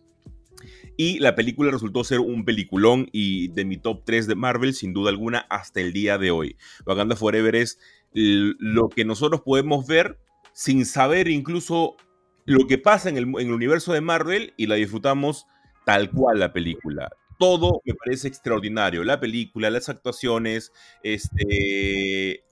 Y 0.97 1.19
la 1.19 1.35
película 1.35 1.71
resultó 1.71 2.05
ser 2.05 2.21
un 2.21 2.47
peliculón 2.47 3.11
y 3.13 3.49
de 3.49 3.67
mi 3.67 3.77
top 3.77 4.05
3 4.07 4.29
de 4.29 4.35
Marvel, 4.35 4.73
sin 4.73 4.95
duda 4.95 5.11
alguna, 5.11 5.41
hasta 5.51 5.83
el 5.83 5.93
día 5.93 6.17
de 6.17 6.31
hoy. 6.31 6.57
Wakanda 6.87 7.17
Forever 7.17 7.55
es 7.55 7.79
lo 8.15 8.89
que 8.89 9.05
nosotros 9.05 9.43
podemos 9.43 9.87
ver 9.87 10.19
sin 10.55 10.87
saber 10.87 11.29
incluso 11.29 11.97
lo 12.45 12.67
que 12.67 12.79
pasa 12.79 13.09
en 13.09 13.17
el, 13.17 13.27
universo 13.27 13.93
de 13.93 14.01
Marvel 14.01 14.55
y 14.57 14.67
la 14.67 14.77
disfrutamos 14.77 15.47
tal 15.85 16.11
cual 16.11 16.41
la 16.41 16.53
película 16.53 17.11
todo 17.39 17.83
me 17.85 17.95
parece 17.95 18.29
extraordinario. 18.29 19.03
La 19.03 19.19
película, 19.19 19.69
las 19.69 19.89
actuaciones, 19.89 20.71
este, 21.03 22.45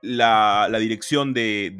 la, 0.00 0.68
dirección 0.80 1.32
de, 1.32 1.72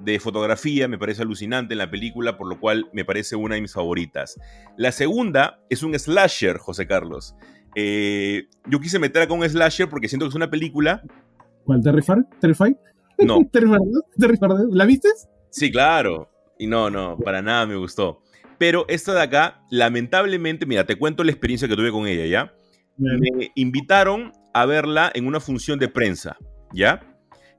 de, 0.00 0.18
fotografía 0.18 0.88
me 0.88 0.98
parece 0.98 1.22
alucinante 1.22 1.74
en 1.74 1.78
la 1.78 1.88
película, 1.88 2.36
por 2.36 2.48
lo 2.48 2.58
cual 2.58 2.88
me 2.92 3.04
parece 3.04 3.36
una 3.36 3.54
de 3.54 3.60
mis 3.60 3.72
favoritas. 3.72 4.40
La 4.76 4.90
segunda 4.90 5.60
es 5.70 5.84
un 5.84 5.96
slasher, 5.96 6.58
José 6.58 6.88
Carlos. 6.88 7.36
Eh, 7.76 8.48
yo 8.66 8.80
quise 8.80 8.98
meter 8.98 9.22
acá 9.22 9.32
un 9.32 9.48
slasher 9.48 9.88
porque 9.88 10.08
siento 10.08 10.26
que 10.26 10.30
es 10.30 10.34
una 10.34 10.50
película. 10.50 11.00
¿Cuál? 11.64 11.80
¿Terrify? 11.80 12.24
¿Terrify? 12.40 12.76
No. 13.18 13.38
¿Terrify? 13.52 13.78
¿La 14.72 14.84
viste? 14.84 15.10
Sí, 15.50 15.70
claro. 15.70 16.30
Y 16.58 16.66
no, 16.66 16.90
no, 16.90 17.18
para 17.18 17.42
nada 17.42 17.66
me 17.66 17.76
gustó. 17.76 18.22
Pero 18.58 18.84
esta 18.88 19.14
de 19.14 19.22
acá, 19.22 19.62
lamentablemente, 19.70 20.66
mira, 20.66 20.84
te 20.84 20.96
cuento 20.96 21.24
la 21.24 21.30
experiencia 21.30 21.66
que 21.66 21.76
tuve 21.76 21.90
con 21.90 22.06
ella, 22.06 22.26
¿ya? 22.26 22.54
Me 22.98 23.50
invitaron 23.54 24.32
a 24.52 24.66
verla 24.66 25.10
en 25.14 25.26
una 25.26 25.40
función 25.40 25.78
de 25.78 25.88
prensa, 25.88 26.36
¿ya? 26.74 27.00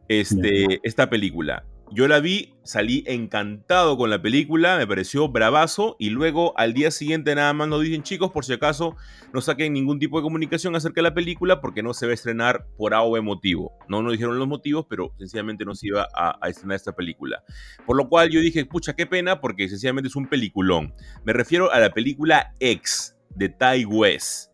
Este, 0.08 0.80
esta 0.84 1.10
película. 1.10 1.66
Yo 1.94 2.08
la 2.08 2.22
vi, 2.22 2.54
salí 2.64 3.04
encantado 3.06 3.98
con 3.98 4.10
la 4.10 4.22
película, 4.22 4.78
me 4.78 4.88
pareció 4.88 5.28
bravazo 5.28 5.98
y 6.00 6.10
luego 6.10 6.58
al 6.58 6.74
día 6.74 6.90
siguiente 6.90 7.36
nada 7.36 7.52
más 7.52 7.68
nos 7.68 7.82
dicen 7.82 8.02
chicos, 8.02 8.32
por 8.32 8.46
si 8.46 8.54
acaso 8.54 8.96
no 9.34 9.42
saquen 9.42 9.74
ningún 9.74 10.00
tipo 10.00 10.18
de 10.18 10.24
comunicación 10.24 10.74
acerca 10.74 11.02
de 11.02 11.10
la 11.10 11.14
película 11.14 11.60
porque 11.60 11.84
no 11.84 11.94
se 11.94 12.06
va 12.06 12.12
a 12.12 12.14
estrenar 12.14 12.66
por 12.78 12.94
A 12.94 13.02
o 13.02 13.22
motivo. 13.22 13.74
No 13.90 14.02
nos 14.02 14.14
dijeron 14.14 14.40
los 14.40 14.48
motivos, 14.48 14.86
pero 14.90 15.14
sencillamente 15.18 15.66
no 15.66 15.76
se 15.76 15.88
iba 15.88 16.08
a, 16.16 16.38
a, 16.42 16.48
estrenar 16.48 16.78
esta 16.78 16.94
película. 16.94 17.44
Por 17.86 17.98
lo 17.98 18.08
cual 18.08 18.30
yo 18.30 18.40
dije, 18.40 18.64
pucha, 18.64 18.94
qué 18.94 19.06
pena 19.06 19.42
porque 19.42 19.68
sencillamente 19.68 20.08
es 20.08 20.16
un 20.16 20.28
peliculón. 20.28 20.94
Me 21.26 21.34
refiero 21.34 21.74
a 21.74 21.80
la 21.82 21.90
película 21.90 22.56
X 22.62 23.18
de 23.36 23.50
Ty 23.50 23.84
West. 23.84 24.50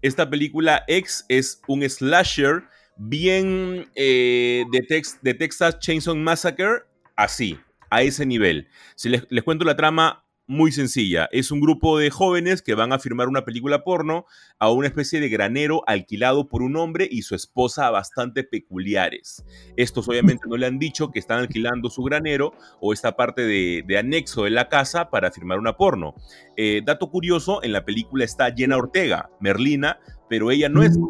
Esta 0.00 0.30
película 0.30 0.84
X 0.86 1.26
es 1.28 1.60
un 1.66 1.82
slasher 1.82 2.64
bien 2.98 3.88
eh, 3.94 4.64
de, 4.70 5.02
de, 5.22 5.34
Texas 5.34 5.78
Chainsaw 5.78 6.16
Massacre, 6.16 6.82
así, 7.16 7.58
a 7.90 8.02
ese 8.02 8.26
nivel. 8.26 8.68
Si 8.96 9.08
les, 9.08 9.24
les 9.30 9.44
cuento 9.44 9.64
la 9.64 9.76
trama, 9.76 10.24
muy 10.48 10.72
sencilla. 10.72 11.28
Es 11.30 11.50
un 11.50 11.60
grupo 11.60 11.98
de 11.98 12.10
jóvenes 12.10 12.62
que 12.62 12.74
van 12.74 12.92
a 12.94 12.98
firmar 12.98 13.28
una 13.28 13.44
película 13.44 13.84
porno 13.84 14.24
a 14.58 14.72
una 14.72 14.88
especie 14.88 15.20
de 15.20 15.28
granero 15.28 15.82
alquilado 15.86 16.48
por 16.48 16.62
un 16.62 16.74
hombre 16.76 17.06
y 17.08 17.22
su 17.22 17.34
esposa 17.34 17.90
bastante 17.90 18.44
peculiares. 18.44 19.44
Estos 19.76 20.08
obviamente 20.08 20.48
no 20.48 20.56
le 20.56 20.66
han 20.66 20.78
dicho 20.78 21.10
que 21.10 21.18
están 21.18 21.40
alquilando 21.40 21.90
su 21.90 22.02
granero 22.02 22.54
o 22.80 22.94
esta 22.94 23.14
parte 23.14 23.42
de, 23.42 23.98
anexo 23.98 24.44
de 24.44 24.50
la 24.50 24.70
casa 24.70 25.10
para 25.10 25.30
firmar 25.30 25.58
una 25.58 25.76
porno. 25.76 26.14
Eh, 26.56 26.80
dato 26.82 27.10
curioso, 27.10 27.62
en 27.62 27.72
la 27.72 27.84
película 27.84 28.24
está 28.24 28.50
Jenna 28.50 28.78
Ortega, 28.78 29.28
Merlina, 29.40 30.00
pero 30.28 30.50
ella 30.50 30.68
no 30.68 30.82
es 30.82 30.98
mm. 30.98 31.06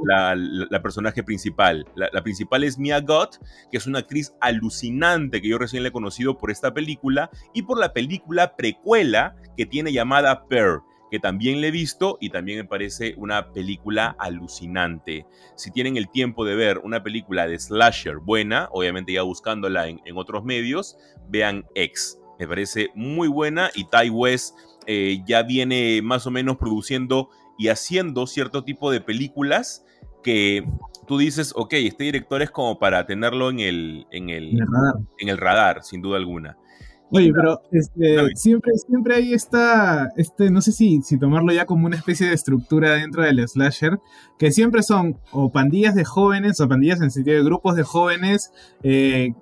la, 0.70 0.82
personaje 0.82 1.22
principal. 1.22 1.86
La, 1.94 2.22
principal 2.22 2.64
es 2.64 2.78
Mia 2.78 3.00
Gott, 3.00 3.38
que 3.70 3.76
es 3.76 3.86
una 3.86 4.00
actriz 4.00 4.34
alucinante 4.40 5.40
que 5.42 5.48
yo 5.48 5.58
recién 5.58 5.82
le 5.82 5.90
he 5.90 5.92
conocido 5.92 6.38
por 6.38 6.50
esta 6.50 6.72
película 6.72 7.30
y 7.52 7.62
por 7.62 7.78
la 7.78 7.92
película 7.92 8.56
precuela 8.56 9.36
que 9.56 9.66
tiene 9.66 9.92
llamada 9.92 10.46
Pearl 10.46 10.82
que 11.10 11.18
también 11.18 11.60
le 11.60 11.68
he 11.68 11.70
visto 11.70 12.18
y 12.20 12.30
también 12.30 12.58
me 12.58 12.64
parece 12.64 13.14
una 13.16 13.52
película 13.52 14.14
alucinante. 14.18 15.26
Si 15.56 15.70
tienen 15.70 15.96
el 15.96 16.10
tiempo 16.10 16.44
de 16.44 16.54
ver 16.54 16.78
una 16.78 17.02
película 17.02 17.46
de 17.46 17.58
slasher 17.58 18.18
buena, 18.18 18.68
obviamente 18.72 19.12
ya 19.12 19.22
buscándola 19.22 19.88
en, 19.88 20.00
otros 20.16 20.44
medios, 20.44 20.98
vean 21.28 21.64
X. 21.74 22.18
Me 22.38 22.46
parece 22.46 22.90
muy 22.94 23.28
buena 23.28 23.70
y 23.74 23.84
Ty 23.84 24.10
West 24.10 24.56
eh, 24.86 25.22
ya 25.26 25.42
viene 25.42 26.00
más 26.02 26.26
o 26.26 26.30
menos 26.30 26.56
produciendo 26.56 27.30
y 27.58 27.68
haciendo 27.68 28.26
cierto 28.26 28.64
tipo 28.64 28.90
de 28.90 29.00
películas 29.00 29.84
que 30.22 30.64
tú 31.06 31.18
dices, 31.18 31.52
ok, 31.56 31.74
este 31.74 32.04
director 32.04 32.40
es 32.42 32.50
como 32.50 32.78
para 32.78 33.06
tenerlo 33.06 33.50
en 33.50 33.60
el, 33.60 34.06
en 34.10 34.30
el, 34.30 34.58
radar. 34.58 34.94
En 35.18 35.28
el 35.28 35.38
radar, 35.38 35.82
sin 35.82 36.00
duda 36.00 36.16
alguna. 36.16 36.56
Oye, 37.10 37.32
pero 37.32 37.62
este, 37.72 38.34
siempre, 38.34 38.72
siempre 38.76 39.14
hay 39.14 39.32
esta, 39.32 40.12
este, 40.16 40.50
no 40.50 40.60
sé 40.60 40.72
si, 40.72 41.00
si 41.00 41.18
tomarlo 41.18 41.52
ya 41.52 41.64
como 41.64 41.86
una 41.86 41.96
especie 41.96 42.28
de 42.28 42.34
estructura 42.34 42.92
dentro 42.92 43.22
del 43.22 43.48
slasher, 43.48 43.98
que 44.38 44.52
siempre 44.52 44.82
son 44.82 45.18
o 45.32 45.50
pandillas 45.50 45.94
de 45.94 46.04
jóvenes, 46.04 46.60
o 46.60 46.68
pandillas 46.68 47.00
en 47.00 47.10
sentido 47.10 47.38
de 47.38 47.44
grupos 47.44 47.76
de 47.76 47.82
jóvenes, 47.82 48.52
eh, 48.82 49.32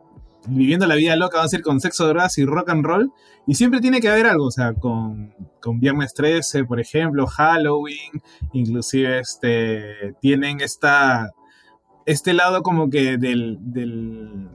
viviendo 0.46 0.86
la 0.86 0.94
vida 0.94 1.16
loca, 1.16 1.38
vamos 1.38 1.52
a 1.52 1.56
decir, 1.56 1.64
con 1.64 1.80
sexo, 1.80 2.06
drogas 2.06 2.38
y 2.38 2.44
rock 2.44 2.70
and 2.70 2.84
roll. 2.84 3.12
Y 3.46 3.54
siempre 3.54 3.80
tiene 3.80 4.00
que 4.00 4.08
haber 4.08 4.26
algo, 4.26 4.46
o 4.46 4.50
sea, 4.50 4.74
con, 4.74 5.34
con 5.60 5.78
Viernes 5.80 6.14
13, 6.14 6.64
por 6.64 6.80
ejemplo, 6.80 7.26
Halloween, 7.26 8.22
inclusive 8.52 9.20
este, 9.20 10.14
tienen 10.20 10.60
esta, 10.60 11.32
este 12.06 12.32
lado 12.32 12.62
como 12.62 12.90
que 12.90 13.18
del, 13.18 13.58
del, 13.60 14.48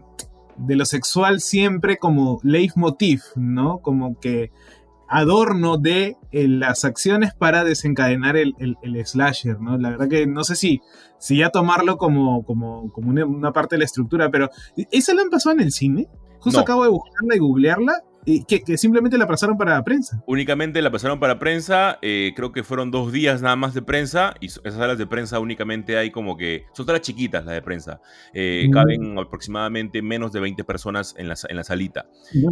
de 0.57 0.75
lo 0.75 0.85
sexual 0.85 1.41
siempre 1.41 1.97
como 1.97 2.39
leitmotiv, 2.43 3.21
¿no? 3.35 3.79
Como 3.79 4.19
que 4.19 4.51
adorno 5.11 5.77
de 5.77 6.17
eh, 6.31 6.47
las 6.47 6.85
acciones 6.85 7.33
para 7.33 7.65
desencadenar 7.65 8.37
el, 8.37 8.55
slasher, 9.05 9.59
¿no? 9.59 9.77
La 9.77 9.89
verdad 9.89 10.07
que 10.07 10.25
no 10.25 10.45
sé 10.45 10.55
si, 10.55 10.79
si 11.19 11.37
ya 11.37 11.49
tomarlo 11.49 11.97
como, 11.97 12.45
como, 12.45 12.91
como 12.93 13.11
una, 13.11 13.51
parte 13.51 13.75
de 13.75 13.79
la 13.79 13.85
estructura, 13.85 14.31
pero 14.31 14.49
¿esa 14.89 15.13
la 15.13 15.23
han 15.23 15.29
pasado 15.29 15.53
en 15.55 15.61
el 15.63 15.71
cine? 15.73 16.07
Justo 16.39 16.61
acabo 16.61 16.83
de 16.83 16.89
buscarla 16.89 17.35
y 17.35 17.39
googlearla 17.39 18.03
que, 18.25 18.77
simplemente 18.77 19.17
la 19.17 19.27
pasaron 19.27 19.57
para 19.57 19.83
prensa. 19.83 20.23
Únicamente 20.27 20.81
la 20.81 20.91
pasaron 20.91 21.19
para 21.19 21.39
prensa, 21.39 21.97
eh, 22.01 22.33
creo 22.35 22.51
que 22.51 22.63
fueron 22.63 22.91
dos 22.91 23.11
días 23.11 23.41
nada 23.41 23.55
más 23.55 23.73
de 23.73 23.81
prensa, 23.81 24.35
y 24.39 24.47
esas 24.47 24.75
salas 24.75 24.97
de 24.97 25.07
prensa 25.07 25.39
únicamente 25.39 25.97
hay 25.97 26.11
como 26.11 26.37
que, 26.37 26.65
son 26.73 26.85
todas 26.85 27.01
chiquitas 27.01 27.45
las 27.45 27.55
de 27.55 27.61
prensa, 27.61 28.01
eh, 28.33 28.65
mm. 28.67 28.71
caben 28.71 29.19
aproximadamente 29.19 30.01
menos 30.01 30.31
de 30.31 30.39
20 30.39 30.63
personas 30.63 31.15
en 31.17 31.27
la, 31.27 31.35
en 31.47 31.55
la 31.55 31.63
salita. 31.63 32.07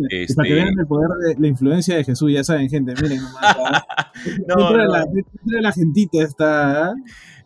este... 0.10 0.36
Para 0.36 0.48
que 0.48 0.56
vean 0.56 0.80
el 0.80 0.88
poder 0.88 1.10
de 1.28 1.40
la 1.40 1.48
influencia 1.48 1.96
de 1.96 2.04
Jesús, 2.04 2.32
ya 2.32 2.44
saben 2.44 2.70
gente, 2.70 2.94
miren, 3.02 3.20
no, 4.48 4.72
De, 4.72 4.88
la, 4.88 5.06
de 5.44 5.62
la 5.62 5.72
gentita 5.72 6.24
está... 6.24 6.94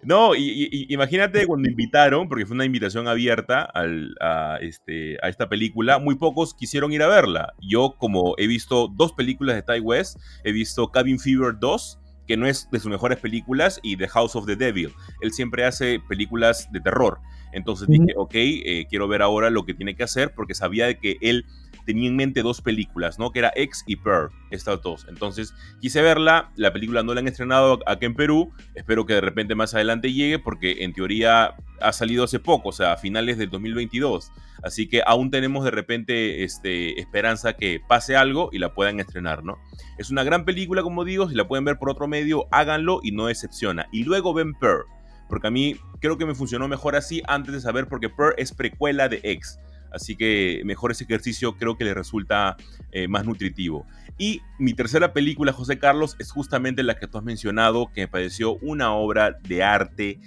No, 0.06 0.36
y, 0.36 0.86
imagínate 0.90 1.46
cuando 1.48 1.70
invitaron, 1.70 2.28
porque 2.28 2.46
fue 2.46 2.56
una 2.56 2.66
invitación 2.66 3.08
abierta 3.08 3.70
a, 3.74 4.58
este, 4.62 5.18
a 5.22 5.30
esta 5.30 5.50
película, 5.50 6.00
muy 6.00 6.16
pocos 6.16 6.54
quisieron 6.54 6.92
ir 6.92 7.04
a 7.04 7.08
verla. 7.08 7.54
Yo, 7.62 7.96
como 7.98 8.36
he 8.38 8.48
visto 8.48 8.88
dos 8.88 9.14
películas 9.14 9.56
de 9.56 9.64
Ty 9.64 9.80
West, 9.80 10.20
he 10.44 10.52
visto 10.52 10.92
Cabin 10.92 11.20
Fever 11.20 11.56
2, 11.60 12.00
que 12.28 12.38
no 12.38 12.48
es 12.48 12.70
de 12.72 12.80
sus 12.80 12.92
mejores 12.92 13.20
películas, 13.20 13.80
y 13.84 13.98
The 13.98 14.08
House 14.08 14.36
of 14.36 14.46
the 14.46 14.56
Devil. 14.56 14.94
Él 15.22 15.32
siempre 15.32 15.66
hace 15.66 16.00
películas 16.08 16.72
de 16.72 16.80
terror. 16.80 17.20
Entonces 17.54 17.88
dije, 17.88 18.14
ok, 18.16 18.34
eh, 18.34 18.88
quiero 18.90 19.08
ver 19.08 19.22
ahora 19.22 19.50
lo 19.50 19.66
que 19.66 19.74
tiene 19.74 19.96
que 19.96 20.04
hacer, 20.04 20.34
porque 20.34 20.56
sabía 20.56 20.88
de 20.88 20.98
que 20.98 21.18
él 21.22 21.46
tenía 21.86 22.10
en 22.10 22.16
mente 22.16 22.42
dos 22.42 22.62
películas, 22.62 23.20
¿no? 23.20 23.32
Que 23.32 23.40
era 23.40 23.52
X 23.56 23.84
y 23.88 23.98
Per, 23.98 24.30
estas 24.52 24.82
dos. 24.82 25.06
Entonces 25.10 25.54
quise 25.82 26.02
verla, 26.02 26.52
la 26.56 26.72
película 26.74 27.04
no 27.04 27.14
la 27.14 27.20
han 27.20 27.28
estrenado 27.28 27.80
aquí 27.86 28.06
en 28.06 28.16
Perú, 28.16 28.52
espero 28.76 29.06
que 29.06 29.14
de 29.14 29.22
repente 29.22 29.56
más 29.56 29.74
adelante 29.74 30.14
llegue 30.14 30.40
porque 30.40 30.84
en 30.84 30.94
teoría 30.94 31.56
ha 31.82 31.92
salido 31.92 32.24
hace 32.24 32.40
poco, 32.40 32.70
o 32.70 32.72
sea, 32.72 32.94
a 32.94 32.98
finales 32.98 33.38
del 33.38 33.50
2022. 33.50 34.32
Así 34.64 34.88
que 34.88 35.02
aún 35.06 35.30
tenemos 35.30 35.66
de 35.66 35.72
repente 35.72 36.44
este, 36.44 37.00
esperanza 37.00 37.54
que 37.54 37.82
pase 37.86 38.16
algo 38.16 38.50
y 38.54 38.60
la 38.60 38.74
puedan 38.74 39.00
estrenar, 39.00 39.44
¿no? 39.44 39.58
Es 39.98 40.10
una 40.10 40.24
gran 40.24 40.46
película, 40.46 40.84
como 40.84 41.04
digo, 41.04 41.30
si 41.30 41.36
la 41.36 41.48
pueden 41.48 41.66
ver 41.66 41.78
por 41.78 41.90
otro 41.90 42.08
medio, 42.08 42.48
háganlo 42.52 43.02
y 43.04 43.12
no 43.12 43.28
decepciona. 43.28 43.88
Y 43.92 44.06
luego 44.06 44.34
ven 44.34 44.54
Per, 44.54 44.86
porque 45.30 45.48
a 45.48 45.52
mí 45.52 45.76
creo 46.00 46.18
que 46.18 46.26
me 46.26 46.36
funcionó 46.36 46.68
mejor 46.68 46.96
así 46.96 47.22
antes 47.28 47.54
de 47.54 47.62
saber 47.62 47.88
porque 47.88 48.10
Per 48.10 48.34
es 48.38 48.54
precuela 48.54 49.10
de 49.10 49.20
X. 49.24 49.60
Así 49.92 50.16
que 50.16 50.62
mejor 50.66 50.92
ese 50.92 51.04
ejercicio 51.04 51.56
creo 51.56 51.78
que 51.78 51.84
le 51.84 51.94
resulta 51.94 52.58
eh, 52.92 53.08
más 53.08 53.26
nutritivo. 53.26 53.86
Y 54.18 54.42
mi 54.60 54.74
tercera 54.74 55.14
película, 55.14 55.54
José 55.54 55.78
Carlos, 55.78 56.16
es 56.20 56.32
justamente 56.32 56.84
la 56.84 56.96
que 56.96 57.08
tú 57.08 57.20
has 57.20 57.24
mencionado, 57.24 57.92
que 57.94 58.02
me 58.02 58.08
pareció 58.08 58.56
una 58.56 58.94
obra 58.94 59.38
de 59.48 59.64
arte 59.64 60.20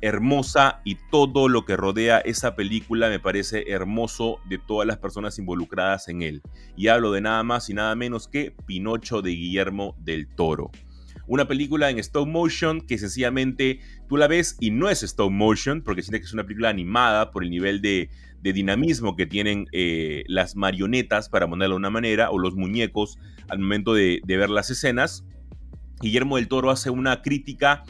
hermosa 0.00 0.80
y 0.84 0.96
todo 1.10 1.48
lo 1.48 1.64
que 1.64 1.76
rodea 1.76 2.18
esa 2.18 2.56
película 2.56 3.08
me 3.08 3.20
parece 3.20 3.70
hermoso 3.70 4.38
de 4.48 4.58
todas 4.58 4.86
las 4.86 4.98
personas 4.98 5.38
involucradas 5.38 6.08
en 6.08 6.22
él. 6.22 6.42
Y 6.76 6.88
hablo 6.88 7.12
de 7.12 7.20
nada 7.20 7.44
más 7.44 7.70
y 7.70 7.74
nada 7.74 7.94
menos 7.94 8.26
que 8.26 8.52
Pinocho 8.66 9.22
de 9.22 9.30
Guillermo 9.30 9.94
del 10.00 10.26
Toro. 10.26 10.72
Una 11.26 11.46
película 11.46 11.90
en 11.90 11.98
stop 11.98 12.26
motion 12.26 12.80
que 12.80 12.98
sencillamente 12.98 13.80
tú 14.08 14.16
la 14.16 14.26
ves 14.26 14.56
y 14.60 14.70
no 14.70 14.88
es 14.88 15.02
stop 15.02 15.30
motion 15.30 15.82
porque 15.82 16.02
sientes 16.02 16.20
que 16.20 16.26
es 16.26 16.32
una 16.32 16.44
película 16.44 16.68
animada 16.68 17.30
por 17.30 17.44
el 17.44 17.50
nivel 17.50 17.80
de, 17.80 18.10
de 18.42 18.52
dinamismo 18.52 19.14
que 19.14 19.26
tienen 19.26 19.66
eh, 19.72 20.24
las 20.26 20.56
marionetas, 20.56 21.28
para 21.28 21.48
ponerlo 21.48 21.76
de 21.76 21.78
una 21.78 21.90
manera, 21.90 22.30
o 22.30 22.38
los 22.38 22.54
muñecos 22.54 23.18
al 23.48 23.60
momento 23.60 23.94
de, 23.94 24.20
ver 24.26 24.50
las 24.50 24.68
escenas. 24.70 25.24
Guillermo 26.00 26.36
del 26.36 26.48
Toro 26.48 26.70
hace 26.70 26.90
una 26.90 27.22
crítica 27.22 27.84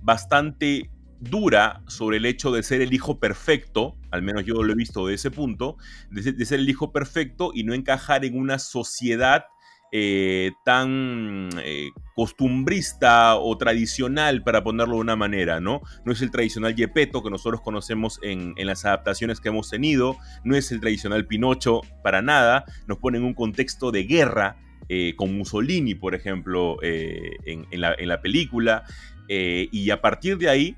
bastante 0.00 0.90
dura 1.20 1.82
sobre 1.88 2.16
el 2.16 2.26
hecho 2.26 2.52
de 2.52 2.62
ser 2.62 2.80
el 2.80 2.94
hijo 2.94 3.18
perfecto, 3.20 3.96
al 4.10 4.22
menos 4.22 4.46
yo 4.46 4.62
lo 4.62 4.72
he 4.72 4.76
visto 4.76 5.06
de 5.06 5.14
ese 5.14 5.30
punto, 5.30 5.76
de 6.10 6.44
ser 6.46 6.60
el 6.60 6.70
hijo 6.70 6.90
perfecto 6.90 7.50
y 7.52 7.64
no 7.64 7.74
encajar 7.74 8.24
en 8.24 8.38
una 8.38 8.58
sociedad 8.58 9.44
eh, 9.90 10.52
tan 10.64 11.48
eh, 11.64 11.90
costumbrista 12.14 13.36
o 13.36 13.56
tradicional, 13.56 14.42
para 14.42 14.62
ponerlo 14.62 14.96
de 14.96 15.00
una 15.00 15.16
manera, 15.16 15.60
¿no? 15.60 15.80
No 16.04 16.12
es 16.12 16.20
el 16.20 16.30
tradicional 16.30 16.74
Yepeto 16.74 17.22
que 17.22 17.30
nosotros 17.30 17.60
conocemos 17.62 18.20
en, 18.22 18.54
las 18.58 18.84
adaptaciones 18.84 19.40
que 19.40 19.48
hemos 19.48 19.70
tenido, 19.70 20.16
no 20.44 20.56
es 20.56 20.70
el 20.72 20.80
tradicional 20.80 21.26
Pinocho 21.26 21.80
para 22.02 22.20
nada, 22.20 22.64
nos 22.86 22.98
pone 22.98 23.18
en 23.18 23.24
un 23.24 23.34
contexto 23.34 23.90
de 23.90 24.04
guerra, 24.04 24.56
eh, 24.90 25.14
con 25.16 25.36
Mussolini, 25.36 25.94
por 25.94 26.14
ejemplo, 26.14 26.78
en, 26.82 27.66
la, 27.72 27.94
en, 27.94 28.08
la, 28.08 28.20
película, 28.22 28.84
y 29.28 29.90
a 29.90 30.00
partir 30.00 30.38
de 30.38 30.48
ahí 30.48 30.76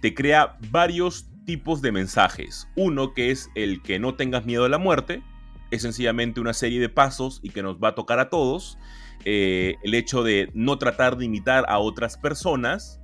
te 0.00 0.14
crea 0.14 0.58
varios 0.70 1.30
tipos 1.46 1.82
de 1.82 1.92
mensajes. 1.92 2.68
Uno 2.76 3.12
que 3.12 3.30
es 3.30 3.50
el 3.54 3.82
que 3.82 3.98
no 3.98 4.14
tengas 4.14 4.44
miedo 4.44 4.64
a 4.64 4.68
la 4.68 4.78
muerte, 4.78 5.22
es 5.70 5.82
sencillamente 5.82 6.40
una 6.40 6.52
serie 6.52 6.80
de 6.80 6.88
pasos 6.88 7.40
y 7.42 7.50
que 7.50 7.62
nos 7.62 7.78
va 7.78 7.88
a 7.88 7.94
tocar 7.94 8.18
a 8.18 8.28
todos. 8.28 8.78
Eh, 9.24 9.76
el 9.82 9.94
hecho 9.94 10.22
de 10.22 10.50
no 10.54 10.78
tratar 10.78 11.16
de 11.16 11.26
imitar 11.26 11.64
a 11.68 11.78
otras 11.78 12.16
personas 12.16 13.00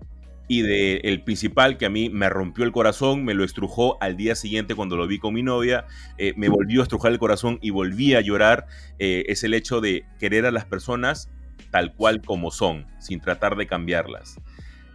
y 0.49 0.63
de 0.63 0.97
el 1.05 1.23
principal 1.23 1.77
que 1.77 1.87
a 1.87 1.91
mí 1.91 2.09
me 2.09 2.29
rompió 2.29 2.65
el 2.65 2.73
corazón, 2.73 3.25
me 3.25 3.35
lo 3.35 3.45
estrujó 3.45 3.99
al 4.01 4.17
día 4.17 4.35
siguiente 4.35 4.75
cuando 4.75 4.97
lo 4.97 5.07
vi 5.07 5.19
con 5.19 5.35
mi 5.35 5.43
novia, 5.43 5.87
eh, 6.19 6.35
me 6.37 6.49
volvió 6.49 6.81
a 6.81 6.85
estrujar 6.85 7.13
el 7.13 7.19
corazón 7.19 7.59
y 7.61 7.71
volví 7.71 8.15
a 8.15 8.21
llorar, 8.21 8.67
eh, 8.99 9.25
es 9.27 9.43
el 9.45 9.55
hecho 9.55 9.81
de 9.81 10.05
querer 10.19 10.47
a 10.47 10.53
las 10.53 10.65
personas 10.65 11.31
tal 11.71 11.95
cual 11.95 12.23
como 12.23 12.51
son, 12.51 12.87
sin 13.01 13.21
tratar 13.21 13.57
de 13.57 13.67
cambiarlas. 13.67 14.41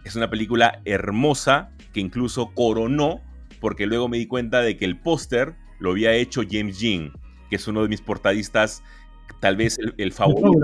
Es 0.04 0.16
una 0.16 0.30
película 0.30 0.80
hermosa 0.84 1.70
que 1.92 2.00
incluso 2.00 2.52
coronó, 2.54 3.20
porque 3.60 3.86
luego 3.86 4.08
me 4.08 4.16
di 4.16 4.26
cuenta 4.26 4.62
de 4.62 4.76
que 4.76 4.86
el 4.86 4.98
póster 4.98 5.54
lo 5.78 5.90
había 5.90 6.14
hecho 6.14 6.42
James 6.48 6.80
Jean, 6.80 7.12
que 7.52 7.56
es 7.56 7.68
uno 7.68 7.82
de 7.82 7.88
mis 7.88 8.00
portadistas, 8.00 8.82
tal 9.38 9.56
vez 9.58 9.76
el, 9.98 10.12
favorito. 10.14 10.58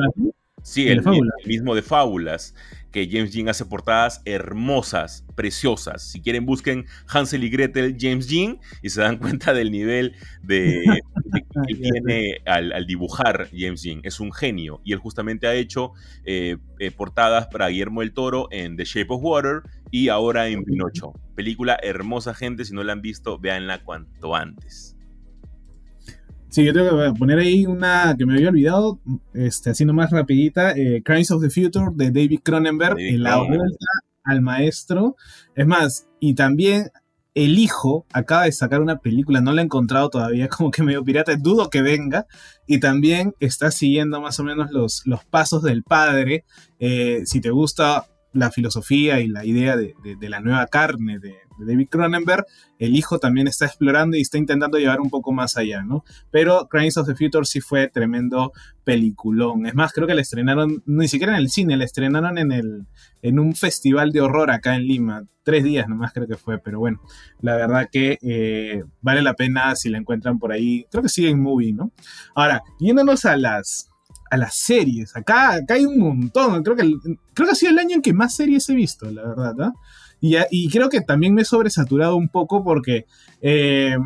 Sí, 0.62 0.88
el, 0.88 1.04
mismo 1.44 1.74
de 1.74 1.82
Fábulas, 1.82 2.54
que 2.92 3.06
James 3.12 3.30
Jean 3.30 3.50
hace 3.50 3.66
portadas 3.66 4.22
hermosas, 4.24 5.22
preciosas. 5.34 6.02
Si 6.02 6.22
quieren, 6.22 6.46
busquen 6.46 6.86
Hansel 7.06 7.44
y 7.44 7.50
Gretel 7.50 7.94
James 8.00 8.26
Jean 8.26 8.58
y 8.80 8.88
se 8.88 9.02
dan 9.02 9.18
cuenta 9.18 9.52
del 9.52 9.70
nivel 9.70 10.14
de, 10.42 10.82
que 11.68 11.74
tiene 11.74 12.38
al, 12.46 12.86
dibujar 12.86 13.50
James 13.54 13.82
Jean. 13.82 14.00
Es 14.02 14.18
un 14.18 14.32
genio 14.32 14.80
y 14.82 14.94
él 14.94 14.98
justamente 14.98 15.46
ha 15.46 15.54
hecho 15.54 15.92
eh, 16.24 16.56
eh, 16.78 16.90
portadas 16.90 17.48
para 17.48 17.68
Guillermo 17.68 18.00
del 18.00 18.14
Toro 18.14 18.48
en 18.50 18.78
The 18.78 18.86
Shape 18.86 19.08
of 19.10 19.22
Water 19.22 19.60
y 19.90 20.08
ahora 20.08 20.48
en 20.48 20.64
Pinocho. 20.64 21.12
Película 21.34 21.78
hermosa, 21.82 22.32
gente. 22.32 22.64
Si 22.64 22.72
no 22.72 22.82
la 22.82 22.94
han 22.94 23.02
visto, 23.02 23.38
véanla 23.38 23.84
cuanto 23.84 24.34
antes. 24.34 24.97
Sí, 26.48 26.64
yo 26.64 26.72
tengo 26.72 26.98
que 26.98 27.18
poner 27.18 27.38
ahí 27.38 27.66
una 27.66 28.14
que 28.16 28.24
me 28.24 28.34
había 28.34 28.48
olvidado, 28.48 28.98
este, 29.34 29.70
haciendo 29.70 29.92
más 29.92 30.10
rapidita, 30.10 30.72
eh, 30.72 31.02
Crimes 31.04 31.30
of 31.30 31.42
the 31.42 31.50
Future 31.50 31.88
de 31.94 32.10
David 32.10 32.40
Cronenberg, 32.42 32.98
en 32.98 33.22
la 33.22 33.36
vuelta 33.38 33.86
al 34.24 34.40
maestro. 34.40 35.16
Es 35.54 35.66
más, 35.66 36.08
y 36.20 36.34
también 36.34 36.90
el 37.34 37.58
hijo 37.58 38.06
acaba 38.12 38.44
de 38.44 38.52
sacar 38.52 38.80
una 38.80 38.98
película, 38.98 39.40
no 39.40 39.52
la 39.52 39.60
he 39.60 39.64
encontrado 39.64 40.08
todavía, 40.08 40.48
como 40.48 40.70
que 40.70 40.82
medio 40.82 41.04
pirata, 41.04 41.36
dudo 41.36 41.70
que 41.70 41.82
venga, 41.82 42.26
y 42.66 42.80
también 42.80 43.34
está 43.40 43.70
siguiendo 43.70 44.20
más 44.20 44.40
o 44.40 44.44
menos 44.44 44.70
los, 44.70 45.02
los 45.06 45.24
pasos 45.24 45.62
del 45.62 45.82
padre. 45.82 46.44
Eh, 46.80 47.22
si 47.26 47.40
te 47.40 47.50
gusta 47.50 48.06
la 48.32 48.50
filosofía 48.50 49.20
y 49.20 49.28
la 49.28 49.44
idea 49.44 49.76
de, 49.76 49.94
la 50.20 50.40
nueva 50.40 50.66
carne 50.66 51.18
de, 51.18 51.36
David 51.60 51.88
Cronenberg, 51.90 52.44
el 52.78 52.94
hijo 52.94 53.18
también 53.18 53.48
está 53.48 53.66
explorando 53.66 54.16
y 54.16 54.20
está 54.20 54.38
intentando 54.38 54.78
llevar 54.78 55.00
un 55.00 55.10
poco 55.10 55.32
más 55.32 55.56
allá, 55.56 55.82
¿no? 55.82 56.04
Pero 56.30 56.68
Crimes 56.68 56.96
of 56.98 57.08
the 57.08 57.16
Future 57.16 57.44
sí 57.44 57.60
fue 57.60 57.88
tremendo 57.88 58.52
peliculón. 58.84 59.66
Es 59.66 59.74
más, 59.74 59.92
creo 59.92 60.06
que 60.06 60.14
la 60.14 60.20
estrenaron, 60.20 60.84
ni 60.86 61.08
siquiera 61.08 61.32
en 61.32 61.40
el 61.40 61.50
cine, 61.50 61.76
la 61.76 61.84
estrenaron 61.84 62.38
en, 62.38 62.52
el, 62.52 62.86
en 63.22 63.40
un 63.40 63.56
festival 63.56 64.12
de 64.12 64.20
horror 64.20 64.52
acá 64.52 64.76
en 64.76 64.86
Lima. 64.86 65.24
Tres 65.42 65.64
días 65.64 65.88
nomás 65.88 66.12
creo 66.12 66.28
que 66.28 66.36
fue, 66.36 66.58
pero 66.58 66.78
bueno, 66.78 67.00
la 67.40 67.56
verdad 67.56 67.88
que 67.90 68.18
eh, 68.22 68.84
vale 69.00 69.22
la 69.22 69.34
pena 69.34 69.74
si 69.74 69.88
la 69.88 69.98
encuentran 69.98 70.38
por 70.38 70.52
ahí. 70.52 70.86
Creo 70.90 71.02
que 71.02 71.08
sigue 71.08 71.30
en 71.30 71.42
movie, 71.42 71.72
¿no? 71.72 71.90
Ahora, 72.36 72.62
yéndonos 72.78 73.24
a 73.24 73.36
las 73.36 73.87
a 74.30 74.36
las 74.36 74.54
series. 74.54 75.16
Acá, 75.16 75.54
acá 75.54 75.74
hay 75.74 75.86
un 75.86 75.98
montón. 75.98 76.62
Creo 76.62 76.76
que, 76.76 76.82
creo 77.34 77.46
que 77.46 77.52
ha 77.52 77.54
sido 77.54 77.72
el 77.72 77.78
año 77.78 77.96
en 77.96 78.02
que 78.02 78.12
más 78.12 78.34
series 78.34 78.68
he 78.68 78.74
visto, 78.74 79.10
la 79.10 79.22
verdad. 79.34 79.72
Y, 80.20 80.36
y, 80.50 80.68
creo 80.70 80.88
que 80.88 81.00
también 81.00 81.34
me 81.34 81.42
he 81.42 81.44
sobresaturado 81.44 82.16
un 82.16 82.28
poco 82.28 82.64
porque 82.64 83.06
eh, 83.40 83.96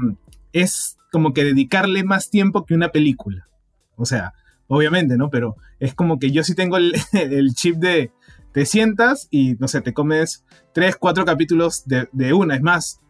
es 0.52 0.98
como 1.10 1.32
que 1.32 1.44
dedicarle 1.44 2.04
más 2.04 2.30
tiempo 2.30 2.64
que 2.64 2.74
una 2.74 2.90
película. 2.90 3.48
O 3.96 4.04
sea, 4.04 4.34
obviamente, 4.66 5.16
¿no? 5.16 5.30
Pero 5.30 5.56
es 5.78 5.94
como 5.94 6.18
que 6.18 6.30
yo 6.30 6.42
sí 6.44 6.54
tengo 6.54 6.76
el, 6.76 6.94
chip 7.54 7.76
de 7.76 8.10
te 8.52 8.66
sientas 8.66 9.28
y, 9.30 9.54
no 9.58 9.68
sé, 9.68 9.80
te 9.80 9.94
comes 9.94 10.44
tres, 10.72 10.96
cuatro 10.96 11.24
capítulos 11.24 11.84
de, 11.86 12.32
una. 12.32 12.56
Es 12.56 12.62
más, 12.62 13.00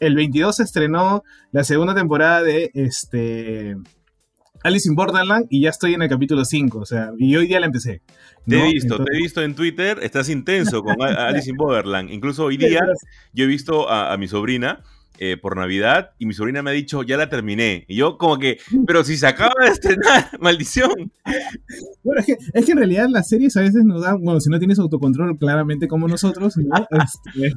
el 0.00 0.14
22 0.14 0.56
se 0.56 0.62
estrenó 0.62 1.22
la 1.52 1.64
segunda 1.64 1.94
temporada 1.94 2.42
de 2.42 2.70
este 2.74 3.76
Alice 4.62 4.88
in 4.88 4.94
Borderland 4.94 5.46
y 5.48 5.62
ya 5.62 5.70
estoy 5.70 5.94
en 5.94 6.02
el 6.02 6.08
capítulo 6.08 6.44
5, 6.44 6.78
o 6.78 6.86
sea, 6.86 7.12
y 7.18 7.34
hoy 7.36 7.46
día 7.46 7.60
la 7.60 7.66
empecé. 7.66 8.02
Te 8.46 8.58
he 8.58 8.72
visto, 8.72 9.02
te 9.02 9.14
he 9.14 9.18
visto 9.18 9.42
en 9.42 9.54
Twitter, 9.54 9.98
estás 10.02 10.28
intenso 10.28 10.82
con 10.82 10.96
Alice 11.02 11.48
in 11.48 11.56
Borderland. 11.56 12.10
Incluso 12.10 12.44
hoy 12.44 12.56
día 12.56 12.80
yo 13.32 13.44
he 13.44 13.46
visto 13.46 13.88
a, 13.90 14.16
mi 14.18 14.28
sobrina 14.28 14.82
eh, 15.18 15.36
por 15.36 15.56
Navidad 15.56 16.10
y 16.18 16.26
mi 16.26 16.34
sobrina 16.34 16.62
me 16.62 16.70
ha 16.70 16.72
dicho, 16.74 17.02
ya 17.02 17.16
la 17.16 17.28
terminé. 17.28 17.84
Y 17.88 17.96
yo 17.96 18.18
como 18.18 18.38
que, 18.38 18.58
pero 18.86 19.04
si 19.04 19.16
se 19.16 19.26
acaba 19.26 19.54
de 19.62 19.70
estrenar, 19.70 20.30
maldición. 20.40 21.12
Bueno, 22.02 22.20
es 22.20 22.26
que, 22.26 22.36
es 22.52 22.64
que 22.64 22.72
en 22.72 22.78
realidad 22.78 23.06
las 23.08 23.28
series 23.28 23.56
a 23.56 23.60
veces 23.60 23.84
nos 23.84 24.02
dan, 24.02 24.22
bueno, 24.22 24.40
si 24.40 24.50
no 24.50 24.58
tienes 24.58 24.78
autocontrol 24.78 25.38
claramente 25.38 25.88
como 25.88 26.08
nosotros, 26.08 26.54
este, 26.90 27.52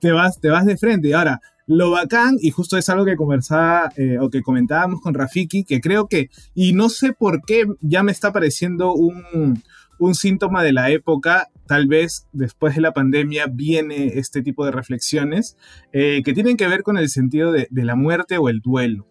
te, 0.00 0.12
vas, 0.12 0.40
te 0.40 0.48
vas 0.48 0.66
de 0.66 0.76
frente. 0.76 1.14
Ahora, 1.14 1.40
lo 1.66 1.90
bacán, 1.90 2.36
y 2.40 2.50
justo 2.50 2.76
es 2.76 2.88
algo 2.88 3.04
que 3.04 3.16
conversaba 3.16 3.92
eh, 3.96 4.18
o 4.20 4.30
que 4.30 4.42
comentábamos 4.42 5.00
con 5.00 5.14
Rafiki, 5.14 5.64
que 5.64 5.80
creo 5.80 6.08
que, 6.08 6.30
y 6.54 6.72
no 6.72 6.88
sé 6.88 7.12
por 7.12 7.42
qué 7.42 7.66
ya 7.80 8.02
me 8.02 8.12
está 8.12 8.32
pareciendo 8.32 8.94
un, 8.94 9.62
un 9.98 10.14
síntoma 10.14 10.64
de 10.64 10.72
la 10.72 10.90
época, 10.90 11.48
tal 11.66 11.86
vez 11.86 12.26
después 12.32 12.74
de 12.74 12.80
la 12.80 12.92
pandemia 12.92 13.46
viene 13.46 14.18
este 14.18 14.42
tipo 14.42 14.64
de 14.64 14.72
reflexiones 14.72 15.56
eh, 15.92 16.22
que 16.24 16.32
tienen 16.32 16.56
que 16.56 16.66
ver 16.66 16.82
con 16.82 16.98
el 16.98 17.08
sentido 17.08 17.52
de, 17.52 17.68
la 17.70 17.94
muerte 17.94 18.38
o 18.38 18.48
el 18.48 18.60
duelo. 18.60 19.06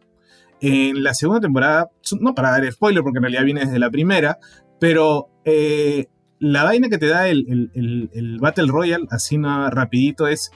En 0.60 1.02
la 1.02 1.14
segunda 1.14 1.40
temporada, 1.40 1.90
no 2.20 2.36
para 2.36 2.52
dar 2.52 2.72
spoiler 2.72 3.04
porque 3.04 3.20
en 3.20 3.24
realidad 3.24 3.46
viene 3.46 3.62
desde 3.62 3.80
la 3.80 3.90
primera, 3.90 4.38
pero 4.80 5.30
eh, 5.46 6.08
la 6.40 6.64
vaina 6.64 6.90
que 6.90 6.98
te 6.98 7.08
da 7.08 7.30
el, 7.30 7.72
el 7.74 8.38
Battle 8.40 8.68
Royale, 8.68 9.08
así 9.12 9.38
no 9.38 9.70
rapidito, 9.70 10.28
es 10.28 10.52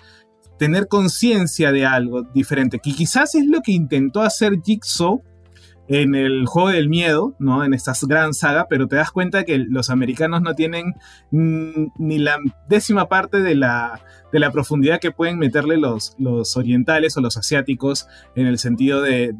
tener 0.57 0.87
conciencia 0.87 1.71
de 1.71 1.85
algo 1.85 2.23
diferente, 2.33 2.79
que 2.79 2.93
quizás 2.93 3.35
es 3.35 3.45
lo 3.47 3.61
que 3.61 3.71
intentó 3.71 4.21
hacer 4.21 4.61
Jigsaw 4.63 5.21
en 5.87 6.15
el 6.15 6.45
juego 6.45 6.69
del 6.69 6.89
miedo, 6.89 7.35
¿no? 7.39 7.63
En 7.63 7.73
esta 7.73 7.93
gran 8.07 8.33
saga, 8.33 8.67
pero 8.67 8.87
te 8.87 8.95
das 8.95 9.11
cuenta 9.11 9.43
que 9.43 9.57
los 9.57 9.89
americanos 9.89 10.41
no 10.41 10.55
tienen 10.55 10.95
ni 11.31 12.17
la 12.17 12.37
décima 12.67 13.07
parte 13.07 13.41
de 13.41 13.55
la, 13.55 14.01
de 14.31 14.39
la 14.39 14.51
profundidad 14.51 14.99
que 14.99 15.11
pueden 15.11 15.37
meterle 15.37 15.77
los, 15.77 16.15
los 16.17 16.57
orientales 16.57 17.15
o 17.15 17.21
los 17.21 17.37
asiáticos 17.37 18.07
en 18.35 18.47
el 18.47 18.57
sentido 18.57 19.01
de, 19.01 19.33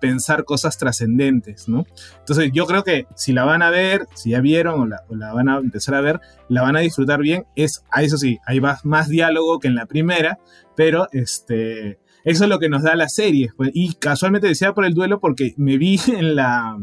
pensar 0.00 0.44
cosas 0.44 0.78
trascendentes, 0.78 1.68
¿no? 1.68 1.84
Entonces 2.18 2.50
yo 2.52 2.66
creo 2.66 2.82
que 2.82 3.06
si 3.14 3.32
la 3.32 3.44
van 3.44 3.62
a 3.62 3.70
ver, 3.70 4.06
si 4.14 4.30
ya 4.30 4.40
vieron 4.40 4.80
o 4.80 4.86
la, 4.86 5.04
o 5.08 5.14
la 5.14 5.32
van 5.32 5.48
a 5.48 5.58
empezar 5.58 5.94
a 5.94 6.00
ver, 6.00 6.20
la 6.48 6.62
van 6.62 6.76
a 6.76 6.80
disfrutar 6.80 7.20
bien. 7.20 7.44
Es, 7.54 7.84
eso 8.00 8.16
sí, 8.16 8.38
hay 8.44 8.60
más, 8.60 8.84
más 8.84 9.08
diálogo 9.08 9.58
que 9.58 9.68
en 9.68 9.74
la 9.74 9.86
primera, 9.86 10.38
pero 10.74 11.06
este 11.12 11.99
eso 12.24 12.44
es 12.44 12.50
lo 12.50 12.58
que 12.58 12.68
nos 12.68 12.82
da 12.82 12.94
la 12.96 13.08
serie. 13.08 13.50
Pues, 13.56 13.70
y 13.74 13.94
casualmente 13.94 14.48
decía 14.48 14.72
por 14.72 14.84
el 14.84 14.94
duelo 14.94 15.20
porque 15.20 15.54
me 15.56 15.78
vi 15.78 15.98
en 16.08 16.34
la... 16.34 16.78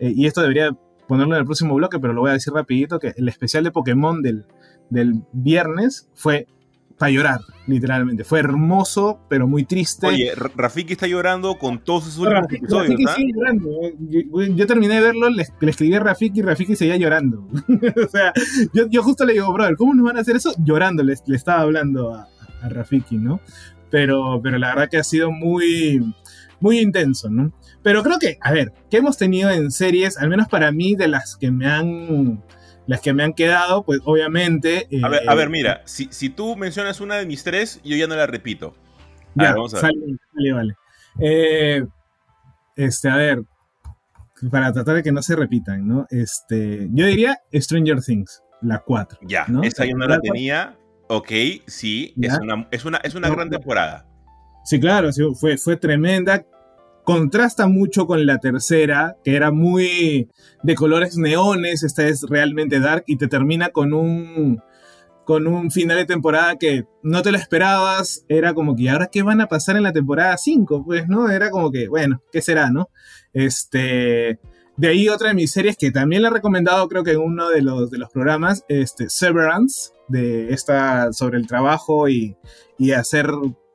Eh, 0.00 0.12
y 0.14 0.26
esto 0.26 0.42
debería 0.42 0.70
ponerlo 1.06 1.34
en 1.34 1.40
el 1.40 1.46
próximo 1.46 1.74
bloque, 1.74 1.98
pero 1.98 2.12
lo 2.12 2.20
voy 2.20 2.30
a 2.30 2.34
decir 2.34 2.52
rapidito, 2.52 2.98
que 2.98 3.14
el 3.16 3.28
especial 3.28 3.64
de 3.64 3.70
Pokémon 3.70 4.22
del, 4.22 4.44
del 4.90 5.22
viernes 5.32 6.08
fue 6.14 6.46
para 6.98 7.12
llorar, 7.12 7.40
literalmente. 7.66 8.24
Fue 8.24 8.40
hermoso, 8.40 9.20
pero 9.28 9.46
muy 9.46 9.64
triste. 9.64 10.06
Oye, 10.06 10.32
Rafiki 10.34 10.94
está 10.94 11.06
llorando 11.06 11.56
con 11.56 11.78
todos 11.78 12.04
sus 12.04 12.18
últimos 12.18 12.52
episodios. 12.52 12.88
Rafiki 12.88 13.06
sigue 13.06 13.32
llorando. 13.34 13.70
Yo, 14.56 14.66
terminé 14.66 14.96
de 14.96 15.00
verlo, 15.00 15.30
le, 15.30 15.46
escribí 15.60 15.94
a 15.94 16.00
Rafiki 16.00 16.40
y 16.40 16.42
Rafiki 16.42 16.76
seguía 16.76 16.96
llorando. 16.96 17.46
o 18.04 18.08
sea, 18.08 18.32
yo, 18.90 19.02
justo 19.02 19.24
le 19.24 19.34
digo, 19.34 19.52
brother, 19.52 19.76
¿cómo 19.76 19.94
nos 19.94 20.04
van 20.04 20.16
a 20.18 20.20
hacer 20.20 20.36
eso? 20.36 20.52
Llorando, 20.58 21.04
le, 21.04 21.14
le 21.24 21.36
estaba 21.36 21.60
hablando 21.60 22.12
a, 22.12 22.28
a 22.62 22.68
Rafiki, 22.68 23.16
¿no? 23.16 23.40
Pero, 23.90 24.40
pero 24.42 24.58
la 24.58 24.68
verdad 24.68 24.88
que 24.88 24.98
ha 24.98 25.04
sido 25.04 25.30
muy, 25.30 26.00
muy 26.60 26.78
intenso, 26.78 27.28
¿no? 27.30 27.52
Pero 27.82 28.02
creo 28.02 28.18
que, 28.18 28.38
a 28.40 28.52
ver, 28.52 28.72
¿qué 28.90 28.98
hemos 28.98 29.16
tenido 29.16 29.50
en 29.50 29.70
series, 29.70 30.18
al 30.18 30.28
menos 30.28 30.48
para 30.48 30.72
mí, 30.72 30.94
de 30.94 31.08
las 31.08 31.36
que 31.36 31.50
me 31.50 31.66
han, 31.66 32.42
las 32.86 33.00
que 33.00 33.12
me 33.12 33.22
han 33.22 33.34
quedado, 33.34 33.84
pues 33.84 34.00
obviamente... 34.04 34.88
a, 35.02 35.08
ver, 35.08 35.28
a 35.28 35.34
ver, 35.34 35.46
eh, 35.46 35.50
mira, 35.50 35.82
si, 35.84 36.08
si, 36.10 36.28
tú 36.28 36.56
mencionas 36.56 37.00
una 37.00 37.16
de 37.16 37.26
mis 37.26 37.44
tres, 37.44 37.80
yo 37.84 37.96
ya 37.96 38.06
no 38.06 38.16
la 38.16 38.26
repito. 38.26 38.74
ya, 39.34 39.52
vamos 39.52 39.74
a 39.74 39.82
ver. 39.82 39.92
Sale, 40.34 40.52
vale. 40.52 40.74
Eh, 41.20 41.86
este, 42.76 43.08
a 43.08 43.16
ver, 43.16 43.42
para 44.50 44.72
tratar 44.72 44.96
de 44.96 45.02
que 45.02 45.12
no 45.12 45.22
se 45.22 45.36
repitan, 45.36 45.86
¿no? 45.86 46.06
Este, 46.10 46.88
yo 46.92 47.06
diría 47.06 47.38
Stranger 47.52 48.00
Things, 48.00 48.42
la 48.62 48.78
4. 48.80 49.20
Ya, 49.22 49.46
esa 49.62 49.84
yo 49.84 49.96
no 49.96 50.06
la 50.06 50.20
tenía, 50.20 50.76
Ok, 51.08 51.30
sí, 51.66 52.14
es 52.20 52.38
una, 52.38 52.68
es 52.70 52.84
una, 52.84 52.98
es 52.98 53.14
una 53.14 53.30
gran 53.30 53.48
temporada. 53.48 54.06
Sí, 54.64 54.78
claro, 54.78 55.10
fue, 55.34 55.56
fue 55.56 55.76
tremenda. 55.76 56.44
Contrasta 57.02 57.66
mucho 57.66 58.06
con 58.06 58.26
la 58.26 58.36
tercera, 58.36 59.16
que 59.24 59.34
era 59.34 59.50
muy 59.50 60.28
de 60.62 60.74
colores 60.74 61.16
neones. 61.16 61.82
Esta 61.82 62.06
es 62.06 62.24
realmente 62.28 62.78
dark 62.78 63.04
y 63.06 63.16
te 63.16 63.28
termina 63.28 63.70
con 63.70 63.94
un, 63.94 64.60
con 65.24 65.46
un 65.46 65.70
final 65.70 65.96
de 65.96 66.04
temporada 66.04 66.56
que 66.56 66.84
no 67.02 67.22
te 67.22 67.32
lo 67.32 67.38
esperabas. 67.38 68.26
Era 68.28 68.52
como 68.52 68.76
que, 68.76 68.90
¿ahora 68.90 69.08
qué 69.10 69.22
van 69.22 69.40
a 69.40 69.46
pasar 69.48 69.76
en 69.78 69.84
la 69.84 69.94
temporada 69.94 70.36
5? 70.36 70.84
Pues, 70.84 71.08
¿no? 71.08 71.30
Era 71.30 71.48
como 71.48 71.70
que, 71.70 71.88
bueno, 71.88 72.22
¿qué 72.30 72.42
será, 72.42 72.70
no? 72.70 72.90
Este. 73.32 74.38
De 74.78 74.86
ahí 74.86 75.08
otra 75.08 75.30
de 75.30 75.34
mis 75.34 75.50
series 75.50 75.76
que 75.76 75.90
también 75.90 76.22
la 76.22 76.28
he 76.28 76.30
recomendado, 76.30 76.88
creo 76.88 77.02
que 77.02 77.10
en 77.10 77.18
uno 77.18 77.48
de 77.50 77.62
los, 77.62 77.90
de 77.90 77.98
los 77.98 78.10
programas, 78.10 78.64
este, 78.68 79.10
Severance, 79.10 79.90
de 80.06 80.54
esta, 80.54 81.12
sobre 81.12 81.38
el 81.38 81.48
trabajo 81.48 82.08
y, 82.08 82.36
hacer 82.96 83.28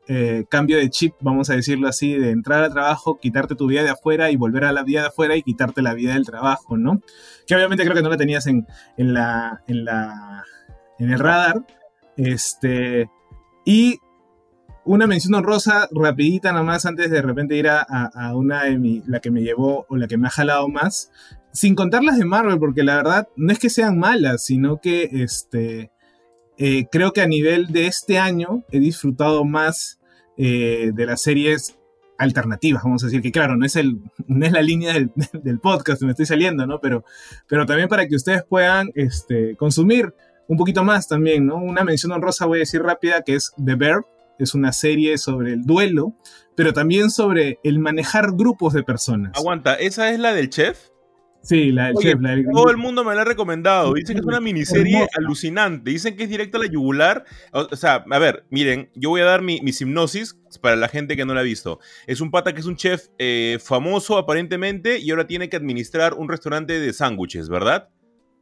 eh, 0.08 0.46
cambio 0.50 0.78
de 0.78 0.90
chip, 0.90 1.14
vamos 1.20 1.50
a 1.50 1.56
decirlo 1.58 1.90
así, 1.90 2.14
de 2.14 2.30
entrar 2.32 2.64
al 2.64 2.72
trabajo, 2.72 3.20
quitarte 3.20 3.56
tu 3.56 3.68
vida 3.68 3.84
de 3.84 3.90
afuera 3.90 4.32
y 4.32 4.38
volver 4.38 4.64
a 4.64 4.72
la 4.72 4.84
vida 4.84 5.02
de 5.02 5.08
afuera 5.08 5.36
y 5.36 5.44
quitarte 5.44 5.82
la 5.82 5.94
vida 5.94 6.14
del 6.14 6.26
trabajo, 6.26 6.78
¿no? 6.78 7.02
Que 7.46 7.56
obviamente 7.56 7.84
creo 7.84 7.96
que 7.96 8.02
no 8.02 8.10
la 8.10 8.16
tenías 8.16 8.48
en, 8.48 8.66
en, 8.96 9.14
la, 9.14 9.62
en, 9.68 9.84
la, 9.84 10.46
en 11.00 11.12
el 11.12 11.20
radar. 11.20 11.66
Este, 12.16 13.10
y 13.66 14.00
una 14.86 15.08
mención 15.08 15.34
honrosa, 15.34 15.88
rapidita 15.92 16.52
nomás, 16.52 16.86
antes 16.86 17.10
de 17.10 17.22
repente 17.22 17.56
ir 17.56 17.68
a, 17.70 18.36
una 18.36 18.66
de 18.66 18.78
mi, 18.78 19.02
la 19.08 19.20
que 19.20 19.32
me 19.32 19.42
llevó 19.42 19.86
o 19.90 19.98
la 19.98 20.08
que 20.08 20.18
me 20.18 20.28
ha 20.28 20.32
jalado 20.32 20.68
más, 20.68 21.12
sin 21.52 21.76
contar 21.76 22.04
las 22.04 22.18
de 22.18 22.26
Marvel, 22.26 22.60
porque 22.60 22.84
la 22.84 22.96
verdad 22.96 23.28
no 23.36 23.52
es 23.52 23.60
que 23.60 23.70
sean 23.70 23.98
malas, 23.98 24.44
sino 24.44 24.82
que 24.82 25.10
este, 25.12 25.92
eh, 26.58 26.88
creo 26.92 27.14
que 27.14 27.22
a 27.22 27.28
nivel 27.28 27.68
de 27.68 27.88
este 27.88 28.20
año 28.20 28.64
he 28.72 28.80
disfrutado 28.80 29.46
más 29.46 30.00
eh, 30.38 30.92
de 30.94 31.06
las 31.06 31.22
series 31.22 31.78
alternativas, 32.18 32.84
vamos 32.84 33.04
a 33.04 33.08
decir, 33.08 33.22
que 33.22 33.32
claro, 33.32 33.56
no 33.56 33.66
es, 33.66 33.76
el, 33.76 34.02
no 34.28 34.46
es 34.46 34.52
la 34.52 34.62
línea 34.62 34.94
del, 34.94 35.12
podcast, 35.62 36.02
me 36.04 36.12
estoy 36.12 36.26
saliendo, 36.26 36.66
¿no? 36.68 36.80
Pero, 36.80 37.04
pero 37.48 37.66
también 37.66 37.88
para 37.88 38.08
que 38.08 38.16
ustedes 38.16 38.44
puedan 38.44 38.90
este, 38.96 39.56
consumir 39.56 40.14
un 40.48 40.58
poquito 40.58 40.84
más 40.84 41.08
también, 41.08 41.46
¿no? 41.46 41.58
Una 41.58 41.84
mención 41.84 42.12
honrosa 42.12 42.46
voy 42.46 42.60
a 42.60 42.60
decir 42.60 42.82
rápida 42.82 43.22
que 43.22 43.36
es 43.36 43.52
The 43.64 43.76
Bear, 43.76 44.06
es 44.40 44.54
una 44.54 44.72
serie 44.72 45.18
sobre 45.18 45.54
el 45.54 45.64
duelo, 45.64 46.16
pero 46.56 46.74
también 46.74 47.10
sobre 47.10 47.60
el 47.64 47.80
manejar 47.80 48.32
grupos 48.34 48.74
de 48.74 48.84
personas. 48.84 49.32
Aguanta, 49.36 49.76
¿esa 49.76 50.12
es 50.12 50.20
la 50.20 50.34
del 50.34 50.50
chef? 50.50 50.90
Sí, 51.42 51.74
la 51.74 51.88
del 51.88 51.96
chef. 51.98 52.20
todo 52.54 52.72
el 52.72 52.78
mundo 52.78 53.04
me 53.04 53.14
la 53.14 53.22
ha 53.22 53.26
recomendado. 53.26 53.94
Dicen 53.94 54.16
que 54.16 54.22
es 54.22 54.26
una 54.26 54.40
miniserie 54.40 55.08
alucinante. 55.18 55.92
Dicen 55.92 56.16
que 56.16 56.24
es 56.24 56.30
directa 56.30 56.58
a 56.58 56.62
la 56.62 56.68
yugular. 56.68 57.26
O, 57.52 57.76
sea, 57.76 58.06
a 58.10 58.20
ver, 58.20 58.46
miren, 58.50 58.90
yo 58.96 59.10
voy 59.10 59.22
a 59.22 59.26
dar 59.26 59.42
mi, 59.42 59.60
mi, 59.62 59.72
hipnosis 59.72 60.40
para 60.62 60.78
la 60.78 60.88
gente 60.88 61.18
que 61.18 61.26
no 61.26 61.34
la 61.34 61.42
ha 61.42 61.44
visto. 61.44 61.80
Es 62.08 62.22
un 62.22 62.32
pata 62.32 62.54
que 62.54 62.62
es 62.62 62.66
un 62.66 62.78
chef 62.78 63.08
eh, 63.20 63.58
famoso 63.62 64.18
aparentemente 64.18 65.00
y 65.00 65.12
ahora 65.12 65.28
tiene 65.28 65.50
que 65.50 65.58
administrar 65.58 66.14
un 66.14 66.30
restaurante 66.30 66.80
de 66.80 66.94
sándwiches, 66.94 67.50
¿verdad? 67.50 67.90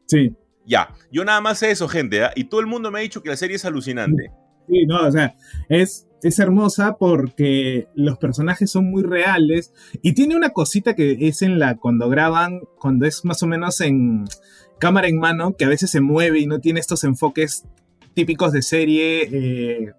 Sí. 0.05 0.35
Ya, 0.67 0.93
yo 1.11 1.25
nada 1.25 1.41
más 1.41 1.57
sé 1.57 1.71
eso, 1.71 1.87
gente. 1.87 2.23
¿ah? 2.23 2.31
Y 2.35 2.43
todo 2.45 2.61
el 2.61 2.67
mundo 2.67 2.91
me 2.91 2.99
ha 2.99 3.01
dicho 3.01 3.23
que 3.23 3.29
la 3.29 3.35
serie 3.35 3.55
es 3.55 3.65
alucinante. 3.65 4.31
Sí, 4.67 4.85
no, 4.85 5.07
o 5.07 5.11
sea, 5.11 5.35
es, 5.69 6.07
es 6.23 6.39
hermosa 6.39 6.97
porque 6.97 7.87
los 7.95 8.17
personajes 8.17 8.71
son 8.71 8.89
muy 8.89 9.03
reales 9.03 9.73
y 10.01 10.13
tiene 10.13 10.35
una 10.35 10.51
cosita 10.51 10.95
que 10.95 11.17
es 11.19 11.41
en 11.41 11.59
la 11.59 11.77
cuando 11.77 12.09
graban, 12.09 12.61
cuando 12.79 13.05
es 13.05 13.25
más 13.25 13.41
o 13.43 13.47
menos 13.47 13.81
en 13.81 14.25
cámara 14.79 15.07
en 15.07 15.19
mano, 15.19 15.55
que 15.55 15.65
a 15.65 15.69
veces 15.69 15.91
se 15.91 16.01
mueve 16.01 16.39
y 16.39 16.47
no 16.47 16.59
tiene 16.59 16.79
estos 16.79 17.03
enfoques 17.03 17.65
típicos 18.13 18.51
de 18.51 18.61
serie. 18.61 19.29
Eh, 19.31 19.93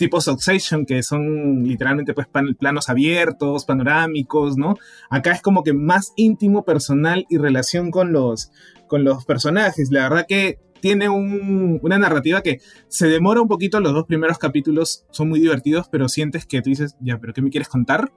tipo 0.00 0.18
Succession, 0.22 0.86
que 0.86 1.02
son 1.02 1.62
literalmente 1.62 2.14
pues 2.14 2.26
planos 2.58 2.88
abiertos, 2.88 3.66
panorámicos, 3.66 4.56
¿no? 4.56 4.76
Acá 5.10 5.32
es 5.32 5.42
como 5.42 5.62
que 5.62 5.74
más 5.74 6.14
íntimo, 6.16 6.64
personal 6.64 7.26
y 7.28 7.36
relación 7.36 7.90
con 7.90 8.10
los, 8.10 8.50
con 8.88 9.04
los 9.04 9.26
personajes. 9.26 9.90
La 9.90 10.08
verdad 10.08 10.24
que 10.26 10.58
tiene 10.80 11.08
una 11.08 11.98
narrativa 11.98 12.42
que 12.42 12.60
se 12.88 13.08
demora 13.08 13.40
un 13.40 13.48
poquito, 13.48 13.80
los 13.80 13.92
dos 13.92 14.06
primeros 14.06 14.38
capítulos 14.38 15.04
son 15.10 15.28
muy 15.28 15.40
divertidos, 15.40 15.88
pero 15.90 16.08
sientes 16.08 16.46
que 16.46 16.62
tú 16.62 16.70
dices, 16.70 16.96
ya, 17.00 17.18
pero 17.18 17.32
¿qué 17.32 17.42
me 17.42 17.50
quieres 17.50 17.68
contar? 17.68 18.12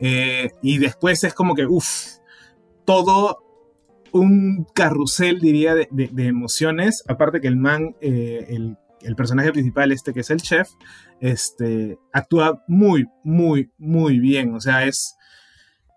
Eh, 0.00 0.50
y 0.62 0.78
después 0.78 1.22
es 1.24 1.34
como 1.34 1.54
que, 1.54 1.66
uff, 1.66 2.18
todo 2.84 3.38
un 4.12 4.66
carrusel, 4.74 5.40
diría, 5.40 5.74
de, 5.74 5.88
emociones. 6.18 7.04
Aparte 7.06 7.40
que 7.40 7.48
el 7.48 7.56
man, 7.56 7.94
eh, 8.00 8.46
el, 8.48 8.76
el, 9.02 9.16
personaje 9.16 9.52
principal, 9.52 9.92
este 9.92 10.12
que 10.12 10.20
es 10.20 10.30
el 10.30 10.40
chef, 10.40 10.70
este, 11.20 11.98
actúa 12.12 12.64
muy, 12.66 13.06
muy, 13.22 13.70
muy 13.78 14.18
bien. 14.18 14.54
O 14.54 14.60
sea, 14.60 14.86
es 14.86 15.16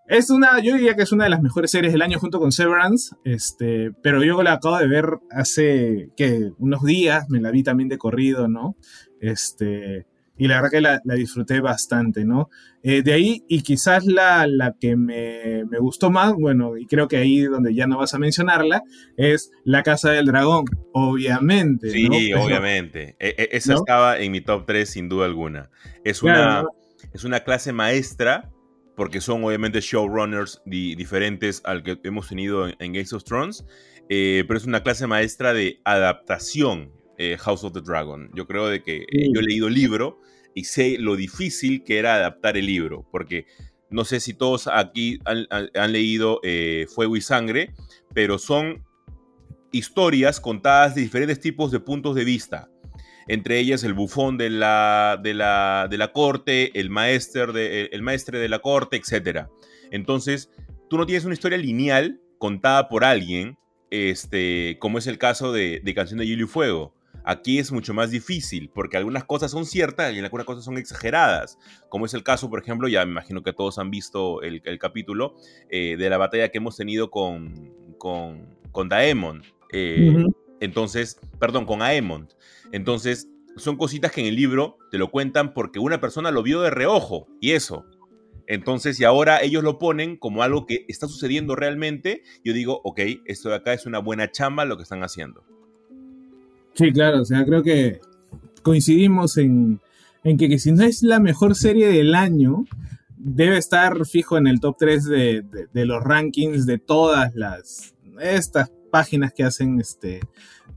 es 0.06 0.30
una, 0.30 0.60
yo 0.60 0.74
diría 0.74 0.94
que 0.94 1.02
es 1.02 1.12
una 1.12 1.24
de 1.24 1.30
las 1.30 1.40
mejores 1.40 1.70
series 1.70 1.92
del 1.92 2.02
año 2.02 2.18
junto 2.18 2.38
con 2.38 2.52
Severance, 2.52 3.14
este, 3.24 3.92
pero 4.02 4.22
yo 4.22 4.42
la 4.42 4.54
acabo 4.54 4.78
de 4.78 4.88
ver 4.88 5.06
hace, 5.30 6.10
que 6.16 6.52
Unos 6.58 6.82
días, 6.82 7.28
me 7.30 7.40
la 7.40 7.50
vi 7.50 7.62
también 7.62 7.88
de 7.88 7.98
corrido, 7.98 8.48
¿no? 8.48 8.76
Este, 9.20 10.06
y 10.36 10.48
la 10.48 10.56
verdad 10.56 10.70
que 10.70 10.80
la, 10.80 11.00
disfruté 11.16 11.60
bastante, 11.60 12.24
¿no? 12.24 12.50
Eh, 12.82 13.02
de 13.02 13.12
ahí, 13.12 13.44
y 13.48 13.62
quizás 13.62 14.04
la, 14.04 14.46
la 14.46 14.74
que 14.78 14.96
me, 14.96 15.64
me, 15.70 15.78
gustó 15.78 16.10
más, 16.10 16.34
bueno, 16.34 16.76
y 16.76 16.86
creo 16.86 17.08
que 17.08 17.16
ahí 17.16 17.42
donde 17.42 17.74
ya 17.74 17.86
no 17.86 17.98
vas 17.98 18.12
a 18.14 18.18
mencionarla, 18.18 18.82
es 19.16 19.52
La 19.64 19.82
Casa 19.82 20.10
del 20.10 20.26
Dragón, 20.26 20.64
obviamente. 20.92 21.90
Sí, 21.90 22.32
obviamente. 22.34 23.16
E, 23.18 23.34
e, 23.38 23.48
esa 23.52 23.74
estaba 23.74 24.18
en 24.18 24.32
mi 24.32 24.40
top 24.40 24.66
3 24.66 24.88
sin 24.88 25.08
duda 25.08 25.24
alguna. 25.24 25.70
Es 26.04 26.22
una, 26.22 26.64
es 27.14 27.24
una 27.24 27.40
clase 27.40 27.72
maestra 27.72 28.50
porque 28.96 29.20
son 29.20 29.44
obviamente 29.44 29.80
showrunners 29.80 30.62
diferentes 30.64 31.60
al 31.64 31.82
que 31.82 31.98
hemos 32.04 32.28
tenido 32.28 32.68
en, 32.68 32.92
Games 32.92 33.12
of 33.12 33.24
Thrones, 33.24 33.64
eh, 34.08 34.44
pero 34.46 34.58
es 34.58 34.66
una 34.66 34.82
clase 34.82 35.06
maestra 35.06 35.52
de 35.52 35.80
adaptación, 35.84 36.92
eh, 37.18 37.36
House 37.38 37.64
of 37.64 37.72
the 37.72 37.80
Dragon. 37.80 38.30
Yo 38.34 38.46
creo 38.46 38.68
de 38.68 38.82
que 38.82 38.98
eh, 39.02 39.28
yo 39.32 39.40
he 39.40 39.44
leído 39.44 39.68
el 39.68 39.74
libro 39.74 40.20
y 40.54 40.64
sé 40.64 40.96
lo 40.98 41.16
difícil 41.16 41.82
que 41.82 41.98
era 41.98 42.14
adaptar 42.14 42.56
el 42.56 42.66
libro, 42.66 43.06
porque 43.10 43.46
no 43.90 44.04
sé 44.04 44.20
si 44.20 44.34
todos 44.34 44.68
aquí 44.68 45.18
han 45.24 45.92
leído 45.92 46.40
Fuego 46.88 47.16
y 47.16 47.20
Sangre, 47.20 47.72
pero 48.12 48.38
son 48.38 48.84
historias 49.72 50.40
contadas 50.40 50.94
de 50.94 51.02
diferentes 51.02 51.38
tipos 51.38 51.70
de 51.70 51.80
puntos 51.80 52.14
de 52.14 52.24
vista 52.24 52.70
entre 53.28 53.58
ellas 53.58 53.84
el 53.84 53.94
bufón 53.94 54.36
de 54.36 54.50
la, 54.50 55.18
de 55.22 55.34
la, 55.34 55.88
de 55.90 55.98
la 55.98 56.12
corte, 56.12 56.78
el, 56.78 56.90
maestro 56.90 57.52
de, 57.52 57.86
el 57.92 58.02
maestre 58.02 58.38
de 58.38 58.48
la 58.48 58.58
corte, 58.58 58.96
etc. 58.96 59.46
Entonces, 59.90 60.50
tú 60.88 60.98
no 60.98 61.06
tienes 61.06 61.24
una 61.24 61.34
historia 61.34 61.58
lineal 61.58 62.20
contada 62.38 62.88
por 62.88 63.04
alguien, 63.04 63.56
este, 63.90 64.76
como 64.80 64.98
es 64.98 65.06
el 65.06 65.18
caso 65.18 65.52
de, 65.52 65.80
de 65.82 65.94
Canción 65.94 66.18
de 66.18 66.26
Hielo 66.26 66.44
y 66.44 66.48
Fuego. 66.48 66.94
Aquí 67.26 67.58
es 67.58 67.72
mucho 67.72 67.94
más 67.94 68.10
difícil 68.10 68.70
porque 68.74 68.98
algunas 68.98 69.24
cosas 69.24 69.50
son 69.50 69.64
ciertas 69.64 70.12
y 70.12 70.18
algunas 70.18 70.44
cosas 70.44 70.64
son 70.64 70.76
exageradas, 70.76 71.58
como 71.88 72.04
es 72.04 72.12
el 72.12 72.22
caso, 72.22 72.50
por 72.50 72.60
ejemplo, 72.60 72.86
ya 72.86 73.04
me 73.06 73.12
imagino 73.12 73.42
que 73.42 73.54
todos 73.54 73.78
han 73.78 73.90
visto 73.90 74.42
el, 74.42 74.60
capítulo 74.78 75.34
eh, 75.70 75.96
de 75.96 76.10
la 76.10 76.18
batalla 76.18 76.50
que 76.50 76.58
hemos 76.58 76.76
tenido 76.76 77.10
con, 77.10 77.72
con, 77.96 78.58
con 78.72 78.90
Daemon. 78.90 79.42
Eh, 79.72 80.12
entonces, 80.60 81.20
perdón, 81.38 81.66
con 81.66 81.82
Aemond. 81.82 82.30
Entonces, 82.74 83.28
son 83.56 83.76
cositas 83.76 84.10
que 84.10 84.20
en 84.20 84.26
el 84.26 84.34
libro 84.34 84.78
te 84.90 84.98
lo 84.98 85.12
cuentan 85.12 85.54
porque 85.54 85.78
una 85.78 86.00
persona 86.00 86.32
lo 86.32 86.42
vio 86.42 86.60
de 86.60 86.70
reojo 86.70 87.28
y 87.40 87.52
eso. 87.52 87.84
Entonces, 88.48 88.98
y 88.98 89.04
ahora 89.04 89.42
ellos 89.42 89.62
lo 89.62 89.78
ponen 89.78 90.16
como 90.16 90.42
algo 90.42 90.66
que 90.66 90.84
está 90.88 91.06
sucediendo 91.06 91.54
realmente. 91.54 92.22
Yo 92.44 92.52
digo, 92.52 92.80
ok, 92.82 93.00
esto 93.26 93.50
de 93.50 93.54
acá 93.54 93.74
es 93.74 93.86
una 93.86 94.00
buena 94.00 94.32
chamba 94.32 94.64
lo 94.64 94.76
que 94.76 94.82
están 94.82 95.04
haciendo. 95.04 95.44
Sí, 96.72 96.92
claro, 96.92 97.22
o 97.22 97.24
sea, 97.24 97.44
creo 97.44 97.62
que 97.62 98.00
coincidimos 98.64 99.38
en, 99.38 99.80
que, 100.24 100.58
si 100.58 100.72
no 100.72 100.82
es 100.82 101.04
la 101.04 101.20
mejor 101.20 101.54
serie 101.54 101.86
del 101.86 102.12
año, 102.16 102.64
debe 103.16 103.56
estar 103.56 104.04
fijo 104.04 104.36
en 104.36 104.48
el 104.48 104.58
top 104.58 104.74
3 104.80 105.04
de, 105.04 105.44
de 105.72 105.84
los 105.86 106.02
rankings 106.02 106.66
de 106.66 106.78
todas 106.78 107.36
las 107.36 107.94
estas 108.18 108.72
páginas 108.90 109.32
que 109.32 109.44
hacen 109.44 109.80
este 109.80 110.20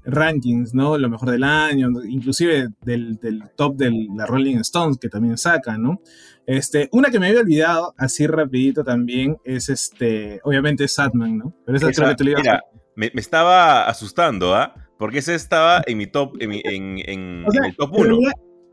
rankings, 0.08 0.74
¿no? 0.74 0.98
Lo 0.98 1.10
mejor 1.10 1.30
del 1.30 1.44
año, 1.44 1.90
inclusive 2.08 2.70
del, 2.82 3.20
top 3.56 3.76
de 3.76 3.92
la 4.16 4.26
Rolling 4.26 4.58
Stones 4.58 4.98
que 4.98 5.10
también 5.10 5.38
saca, 5.38 5.78
¿no? 5.78 6.02
Este, 6.46 6.90
una 6.94 7.12
que 7.12 7.20
me 7.20 7.28
había 7.28 7.42
olvidado, 7.42 7.94
así 7.98 8.26
rapidito 8.26 8.84
también, 8.84 9.38
es 9.44 9.70
este, 9.70 10.40
obviamente 10.44 10.88
Sadman, 10.88 11.38
¿no? 11.38 11.54
Pero 11.66 11.78
esa, 11.78 11.92
creo 11.92 12.10
que 12.10 12.16
te 12.16 12.24
lo 12.24 12.32
iba 12.32 12.40
a... 12.40 12.62
me, 12.96 13.12
me, 13.14 13.22
estaba 13.22 13.88
asustando, 13.88 14.56
¿ah? 14.56 14.74
Porque 14.98 15.20
ese 15.20 15.36
estaba 15.36 15.84
en 15.86 15.98
mi 15.98 16.08
top, 16.08 16.38
en, 16.40 16.54
en, 16.64 17.46
el 17.46 17.76
top 17.76 17.92
1 17.94 18.18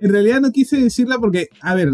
en 0.00 0.12
realidad 0.12 0.40
no 0.40 0.50
quise 0.50 0.76
decirla 0.80 1.18
porque, 1.18 1.48
a 1.60 1.74
ver, 1.74 1.90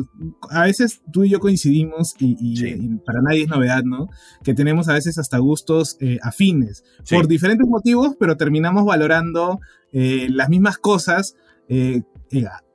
a 0.51 0.65
veces 0.65 1.01
tú 1.13 1.25
y 1.25 1.31
yo 1.31 1.39
coincidimos 1.39 2.15
y, 2.19 2.97
para 3.07 3.21
nadie 3.23 3.43
es 3.43 3.49
novedad, 3.49 3.83
¿no? 3.85 4.09
Que 4.43 4.55
tenemos 4.55 4.89
a 4.89 4.95
veces 4.95 5.19
hasta 5.19 5.39
gustos 5.39 5.97
eh, 6.01 6.19
afines 6.23 6.85
por 7.09 7.29
diferentes 7.29 7.69
motivos, 7.69 8.17
pero 8.19 8.37
terminamos 8.37 8.85
valorando 8.85 9.61
eh, 9.93 10.29
las 10.31 10.49
mismas 10.49 10.79
cosas 10.79 11.37
eh, 11.69 12.03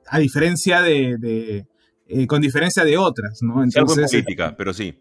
a, 0.08 0.18
diferencia 0.18 0.80
de, 0.80 1.66
con 2.28 2.40
diferencia 2.40 2.84
de 2.84 2.96
otras, 2.96 3.42
¿no? 3.42 3.64
Entonces, 3.64 3.98
algo 3.98 4.08
política, 4.08 4.54
pero 4.56 4.72
sí. 4.72 4.98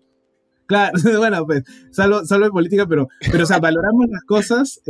Claro, 0.65 0.93
bueno, 1.17 1.45
pues, 1.45 1.63
salvo, 1.91 2.25
salvo 2.25 2.49
política, 2.49 2.87
pero, 2.87 3.07
pero, 3.31 3.43
o 3.43 3.47
sea, 3.47 3.59
valoramos 3.59 4.07
las 4.09 4.23
cosas, 4.23 4.81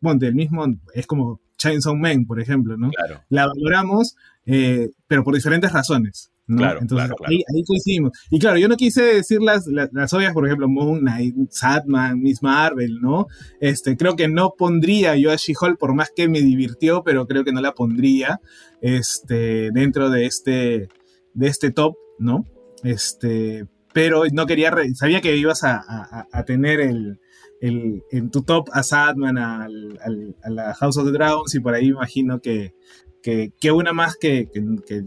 bueno, 0.00 0.18
del 0.18 0.34
mismo, 0.34 0.66
es 0.92 1.06
como 1.06 1.40
Chainsaw 1.58 1.94
Man, 1.96 2.24
por 2.26 2.40
ejemplo, 2.40 2.76
¿no? 2.76 2.90
Claro. 2.90 3.22
La 3.28 3.46
valoramos, 3.46 4.16
eh, 4.44 4.90
pero 5.06 5.24
por 5.24 5.34
diferentes 5.34 5.72
razones. 5.72 6.30
¿no? 6.46 6.58
Claro, 6.58 6.80
Entonces 6.80 7.10
Ahí, 7.24 7.42
coincidimos. 7.66 8.12
Y 8.30 8.38
claro, 8.38 8.58
yo 8.58 8.68
no 8.68 8.76
quise 8.76 9.02
decir 9.02 9.42
las, 9.42 9.66
las, 9.66 10.12
obvias, 10.12 10.32
por 10.32 10.46
ejemplo, 10.46 10.68
Moon 10.68 11.00
Knight, 11.00 11.34
Sadman, 11.50 12.20
Miss 12.20 12.42
Marvel, 12.42 13.00
¿no? 13.00 13.26
Este, 13.60 13.96
creo 13.96 14.14
que 14.14 14.28
no 14.28 14.54
pondría 14.56 15.16
yo 15.16 15.32
a 15.32 15.36
She-Hulk, 15.36 15.78
por 15.78 15.94
más 15.94 16.10
que 16.14 16.28
me 16.28 16.40
divirtió, 16.40 17.02
pero 17.02 17.26
creo 17.26 17.44
que 17.44 17.52
no 17.52 17.60
la 17.60 17.72
pondría 17.72 18.40
este, 18.80 19.70
dentro 19.72 20.08
de 20.10 20.26
este, 20.26 20.88
de 21.34 21.46
este 21.48 21.72
top, 21.72 21.96
¿no? 22.18 22.44
Este, 22.84 23.66
pero 23.92 24.22
no 24.32 24.46
quería, 24.46 24.72
sabía 24.94 25.20
que 25.20 25.36
ibas 25.36 25.64
a, 25.64 26.26
a, 26.30 26.44
tener 26.44 26.80
el, 26.80 27.18
el, 27.60 28.02
en 28.10 28.30
tu 28.30 28.42
top 28.42 28.68
a 28.72 28.82
Sadman, 28.82 29.38
al, 29.38 29.98
a 30.42 30.50
la 30.50 30.74
House 30.74 30.96
of 30.96 31.06
the 31.06 31.12
Dragons, 31.12 31.54
y 31.54 31.60
por 31.60 31.74
ahí 31.74 31.86
imagino 31.86 32.40
que, 32.40 32.74
que, 33.60 33.72
una 33.72 33.92
más 33.92 34.16
que, 34.16 34.48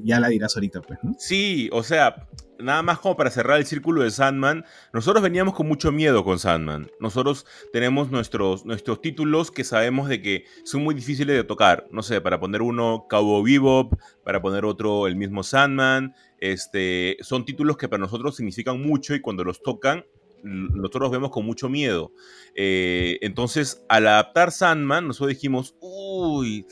ya 0.03 0.19
la 0.19 0.27
dirás 0.27 0.55
ahorita, 0.55 0.81
pues. 0.81 0.99
Sí, 1.17 1.69
o 1.71 1.83
sea, 1.83 2.27
nada 2.59 2.81
más 2.81 2.99
como 2.99 3.15
para 3.15 3.31
cerrar 3.31 3.59
el 3.59 3.65
círculo 3.65 4.03
de 4.03 4.11
Sandman, 4.11 4.65
nosotros 4.93 5.23
veníamos 5.23 5.53
con 5.53 5.67
mucho 5.67 5.91
miedo 5.91 6.23
con 6.25 6.37
Sandman. 6.37 6.91
Nosotros 6.99 7.45
tenemos 7.71 8.11
nuestros, 8.11 8.65
nuestros 8.65 9.01
títulos 9.01 9.51
que 9.51 9.63
sabemos 9.63 10.09
de 10.09 10.21
que 10.21 10.43
son 10.65 10.83
muy 10.83 10.95
difíciles 10.95 11.35
de 11.35 11.43
tocar. 11.45 11.87
No 11.91 12.03
sé, 12.03 12.19
para 12.19 12.39
poner 12.39 12.61
uno 12.61 13.05
Cowboy 13.09 13.43
Bebop, 13.53 13.93
para 14.25 14.41
poner 14.41 14.65
otro 14.65 15.07
el 15.07 15.15
mismo 15.15 15.43
Sandman. 15.43 16.13
Este, 16.39 17.17
son 17.21 17.45
títulos 17.45 17.77
que 17.77 17.87
para 17.87 18.01
nosotros 18.01 18.35
significan 18.35 18.81
mucho 18.81 19.15
y 19.15 19.21
cuando 19.21 19.45
los 19.45 19.61
tocan 19.61 20.03
nosotros 20.43 21.03
los 21.03 21.11
vemos 21.11 21.31
con 21.31 21.45
mucho 21.45 21.69
miedo. 21.69 22.11
Eh, 22.55 23.17
entonces, 23.21 23.83
al 23.89 24.07
adaptar 24.07 24.51
Sandman, 24.51 25.07
nosotros 25.07 25.29
dijimos, 25.29 25.75
uy, 25.79 26.65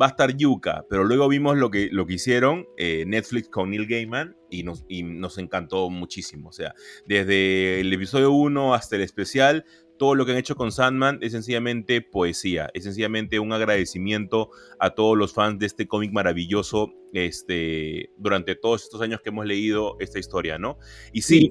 va 0.00 0.06
a 0.06 0.08
estar 0.10 0.36
yuca, 0.36 0.84
pero 0.88 1.04
luego 1.04 1.28
vimos 1.28 1.56
lo 1.56 1.70
que, 1.70 1.88
lo 1.90 2.06
que 2.06 2.14
hicieron 2.14 2.66
eh, 2.76 3.04
Netflix 3.06 3.48
con 3.48 3.70
Neil 3.70 3.86
Gaiman 3.86 4.36
y 4.50 4.62
nos, 4.62 4.84
y 4.88 5.02
nos 5.02 5.38
encantó 5.38 5.90
muchísimo. 5.90 6.48
O 6.48 6.52
sea, 6.52 6.74
desde 7.06 7.80
el 7.80 7.92
episodio 7.92 8.32
1 8.32 8.74
hasta 8.74 8.96
el 8.96 9.02
especial, 9.02 9.64
todo 9.98 10.14
lo 10.14 10.24
que 10.24 10.32
han 10.32 10.38
hecho 10.38 10.56
con 10.56 10.72
Sandman 10.72 11.18
es 11.20 11.32
sencillamente 11.32 12.00
poesía, 12.00 12.70
es 12.72 12.84
sencillamente 12.84 13.38
un 13.38 13.52
agradecimiento 13.52 14.48
a 14.78 14.94
todos 14.94 15.14
los 15.14 15.34
fans 15.34 15.58
de 15.58 15.66
este 15.66 15.86
cómic 15.86 16.10
maravilloso 16.10 16.94
este, 17.12 18.10
durante 18.16 18.56
todos 18.56 18.84
estos 18.84 19.02
años 19.02 19.20
que 19.20 19.28
hemos 19.28 19.44
leído 19.44 19.96
esta 20.00 20.18
historia, 20.18 20.56
¿no? 20.58 20.78
Y 21.12 21.20
sí, 21.20 21.50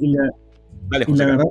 verdad 0.90 1.06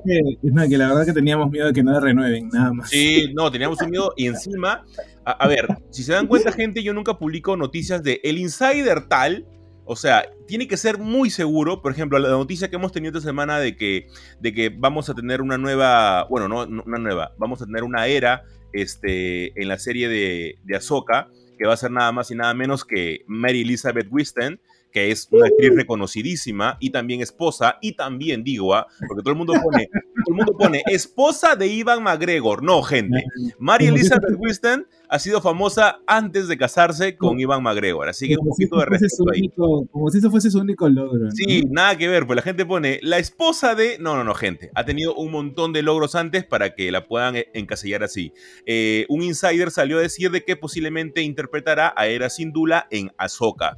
que, 0.05 0.77
la 0.77 0.89
verdad 0.89 1.07
que 1.07 1.12
teníamos 1.12 1.51
miedo 1.51 1.66
de 1.66 1.73
que 1.73 1.83
no 1.83 1.93
la 1.93 2.01
renueven, 2.01 2.49
nada 2.49 2.73
más. 2.73 2.91
Sí, 2.91 3.33
no, 3.35 3.51
teníamos 3.51 3.81
un 3.81 3.91
miedo 3.91 4.12
y 4.16 4.27
encima, 4.27 4.85
a, 5.25 5.47
ver, 5.47 5.69
si 5.91 6.03
se 6.03 6.12
dan 6.12 6.27
cuenta 6.27 6.53
gente, 6.53 6.83
yo 6.83 6.93
nunca 6.93 7.19
publico 7.19 7.57
noticias 7.57 8.03
de 8.03 8.21
el 8.25 8.39
insider 8.39 9.07
tal, 9.09 9.47
o 9.85 9.97
sea, 9.97 10.25
tiene 10.47 10.66
que 10.66 10.77
ser 10.77 10.99
muy 10.99 11.31
seguro, 11.31 11.81
por 11.81 11.93
ejemplo, 11.93 12.19
la 12.19 12.31
noticia 12.31 12.69
que 12.69 12.77
hemos 12.77 12.93
tenido 12.93 13.16
esta 13.16 13.29
semana 13.29 13.59
de 13.59 13.77
que, 13.77 14.09
de 14.41 14.53
que 14.53 14.69
vamos 14.71 15.09
a 15.09 15.14
tener 15.14 15.41
una 15.41 15.57
nueva, 15.57 16.25
bueno, 16.25 16.49
no, 16.49 16.64
una 16.64 16.99
nueva, 16.99 17.33
vamos 17.39 17.62
a 17.62 17.66
tener 17.66 17.85
una 17.85 18.07
era 18.07 18.43
este, 18.73 19.61
en 19.61 19.69
la 19.69 19.79
serie 19.79 20.09
de, 20.09 20.59
de 20.64 20.77
Ahsoka, 20.77 21.29
que 21.59 21.66
va 21.66 21.75
a 21.75 21.79
ser 21.79 21.91
nada 21.91 22.12
más 22.12 22.31
y 22.31 22.35
nada 22.35 22.55
menos 22.55 22.85
que 22.85 23.25
Mary 23.27 23.62
Elizabeth 23.62 24.09
Wisten, 24.11 24.61
que 24.99 25.13
es 25.13 25.29
una 25.31 25.47
actriz 25.47 25.71
reconocidísima 25.77 26.77
y 26.81 26.91
también 26.91 27.21
esposa, 27.21 27.79
y 27.81 27.93
también 27.93 28.43
digo, 28.43 28.75
¿ah? 28.75 28.87
porque 29.07 29.23
todo 29.23 29.31
el 29.31 29.39
mundo 29.39 29.55
pone, 29.63 29.87
todo 29.87 30.29
el 30.29 30.35
mundo 30.35 30.57
pone 30.59 30.83
esposa 30.87 31.55
de 31.55 31.69
Ivan 31.69 32.03
McGregor. 32.03 32.63
No, 32.63 32.83
gente. 32.83 33.23
Mary 33.59 33.87
Elizabeth 33.87 34.35
Winston 34.37 34.87
ha 35.09 35.19
sido 35.19 35.41
famosa 35.41 36.01
antes 36.07 36.49
de 36.49 36.59
casarse 36.59 37.17
con 37.17 37.39
Ivan 37.41 37.63
McGregor, 37.63 38.09
así 38.09 38.29
que 38.29 38.37
un 38.37 38.49
poquito 38.49 38.79
de 38.79 38.87
respeto 38.87 39.25
ahí. 39.33 39.49
como 39.49 40.11
si 40.11 40.19
eso 40.19 40.31
fuese 40.31 40.51
su 40.51 40.59
único 40.59 40.89
logro. 40.89 41.31
Sí, 41.31 41.63
nada 41.71 41.97
que 41.97 42.09
ver, 42.09 42.27
pues 42.27 42.37
la 42.37 42.43
gente 42.43 42.67
pone 42.67 42.99
la 43.03 43.19
esposa 43.19 43.75
de. 43.75 43.99
No, 43.99 44.17
no, 44.17 44.25
no, 44.25 44.35
gente. 44.35 44.71
Ha 44.75 44.85
tenido 44.85 45.15
un 45.15 45.31
montón 45.31 45.73
de 45.73 45.83
logros 45.83 46.15
antes 46.15 46.45
para 46.45 46.75
que 46.75 46.91
la 46.91 47.07
puedan 47.07 47.37
e-, 47.37 47.49
encasillar 47.55 48.03
así. 48.03 48.33
Eh, 48.67 49.07
un 49.09 49.23
insider 49.23 49.71
salió 49.71 49.99
a 49.99 50.03
decir 50.03 50.31
de 50.31 50.45
que 50.45 50.57
posiblemente 50.57 51.23
interpretará 51.23 51.95
a 51.97 52.09
Era 52.09 52.29
Sindula 52.29 52.87
en 52.91 53.13
Ahsoka. 53.17 53.77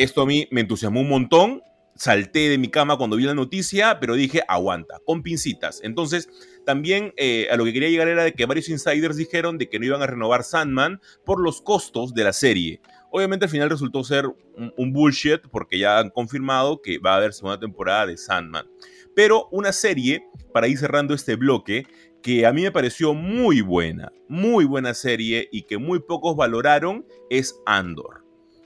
Esto 0.00 0.22
a 0.22 0.26
mí 0.26 0.48
me 0.50 0.62
entusiasmó 0.62 1.02
un 1.02 1.10
montón. 1.10 1.62
Salté 1.94 2.48
de 2.48 2.56
mi 2.56 2.68
cama 2.68 2.96
cuando 2.96 3.16
vi 3.16 3.24
la 3.24 3.34
noticia, 3.34 4.00
pero 4.00 4.14
dije, 4.14 4.40
aguanta, 4.48 4.98
con 5.04 5.22
pincitas. 5.22 5.82
Entonces, 5.84 6.30
también 6.64 7.12
eh, 7.18 7.48
a 7.50 7.56
lo 7.56 7.66
que 7.66 7.74
quería 7.74 7.90
llegar 7.90 8.08
era 8.08 8.24
de 8.24 8.32
que 8.32 8.46
varios 8.46 8.70
insiders 8.70 9.18
dijeron 9.18 9.58
de 9.58 9.68
que 9.68 9.78
no 9.78 9.84
iban 9.84 10.00
a 10.00 10.06
renovar 10.06 10.42
Sandman 10.42 11.02
por 11.26 11.38
los 11.38 11.60
costos 11.60 12.14
de 12.14 12.24
la 12.24 12.32
serie. 12.32 12.80
Obviamente 13.10 13.44
al 13.44 13.50
final 13.50 13.68
resultó 13.68 14.02
ser 14.02 14.24
un, 14.26 14.72
un, 14.74 14.90
bullshit 14.90 15.42
porque 15.50 15.78
ya 15.78 15.98
han 15.98 16.08
confirmado 16.08 16.80
que 16.80 16.96
va 16.96 17.12
a 17.12 17.16
haber 17.16 17.34
segunda 17.34 17.60
temporada 17.60 18.06
de 18.06 18.16
Sandman. 18.16 18.66
Pero 19.14 19.48
una 19.50 19.72
serie, 19.72 20.24
para 20.54 20.66
ir 20.66 20.78
cerrando 20.78 21.12
este 21.12 21.36
bloque, 21.36 21.86
que 22.22 22.46
a 22.46 22.54
mí 22.54 22.62
me 22.62 22.72
pareció 22.72 23.12
muy 23.12 23.60
buena, 23.60 24.10
muy 24.28 24.64
buena 24.64 24.94
serie 24.94 25.46
y 25.52 25.64
que 25.64 25.76
muy 25.76 26.00
pocos 26.00 26.36
valoraron, 26.36 27.04
es 27.28 27.60
Andor. 27.66 28.19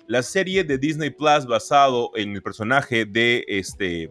La 0.07 0.23
serie 0.23 0.65
de 0.65 0.79
Disney 0.79 1.11
Plus 1.11 1.47
basado 1.47 2.11
en 2.15 2.35
el 2.35 2.43
personaje 2.43 3.07
de, 3.07 3.45
este, 3.49 4.11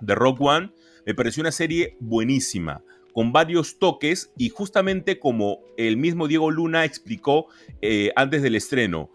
de 0.00 0.14
Rock 0.14 0.40
One 0.40 0.72
me 1.06 1.14
pareció 1.14 1.42
una 1.42 1.52
serie 1.52 1.96
buenísima, 2.00 2.82
con 3.12 3.32
varios 3.32 3.78
toques 3.78 4.32
y 4.36 4.48
justamente 4.48 5.18
como 5.18 5.60
el 5.76 5.96
mismo 5.96 6.26
Diego 6.26 6.50
Luna 6.50 6.84
explicó 6.84 7.46
eh, 7.82 8.10
antes 8.16 8.42
del 8.42 8.54
estreno, 8.54 9.10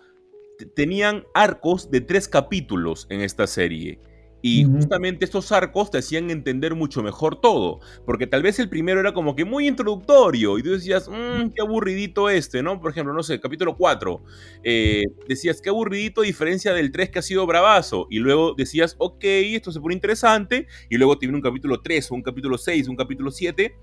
tenían 0.76 1.26
arcos 1.34 1.92
de 1.92 2.02
tres 2.02 2.28
capítulos 2.28 3.08
en 3.10 3.22
esta 3.22 3.48
serie 3.48 4.00
y 4.42 4.64
justamente 4.64 5.26
estos 5.26 5.52
arcos 5.52 5.92
te 5.92 5.98
hacían 5.98 6.30
entender 6.30 6.76
mucho 6.76 7.02
mejor 7.04 7.42
todo, 7.42 7.80
porque 8.06 8.28
tal 8.28 8.44
vez 8.44 8.60
el 8.60 8.70
primero 8.70 9.00
era 9.00 9.14
como 9.14 9.36
que 9.36 9.46
muy 9.46 9.68
introductorio 9.68 10.58
y 10.58 10.64
tú 10.64 10.72
decías, 10.72 11.10
mmm, 11.10 11.50
qué 11.56 11.62
aburridito 11.62 12.30
este, 12.30 12.62
¿no? 12.64 12.80
Por 12.80 12.92
ejemplo, 12.92 13.14
no 13.14 13.24
sé, 13.24 13.40
capítulo 13.40 13.76
4, 13.76 14.22
eh, 14.64 15.04
decías, 15.28 15.62
qué 15.62 15.70
aburridito 15.70 16.22
a 16.22 16.26
diferencia 16.26 16.74
del 16.74 16.92
3 16.92 17.10
que 17.10 17.20
ha 17.20 17.22
sido 17.24 17.46
bravazo, 17.46 18.08
y 18.10 18.20
luego 18.20 18.54
decías, 18.56 18.96
ok, 19.00 19.24
esto 19.24 19.72
se 19.72 19.82
pone 19.82 19.96
interesante, 19.96 20.68
y 20.90 20.98
luego 20.98 21.18
te 21.18 21.26
viene 21.26 21.38
un 21.38 21.44
capítulo 21.44 21.82
3, 21.82 22.12
o 22.12 22.16
un 22.16 22.22
capítulo 22.24 22.58
6, 22.58 22.88
un 22.88 22.96
capítulo 22.96 23.32
7, 23.32 23.76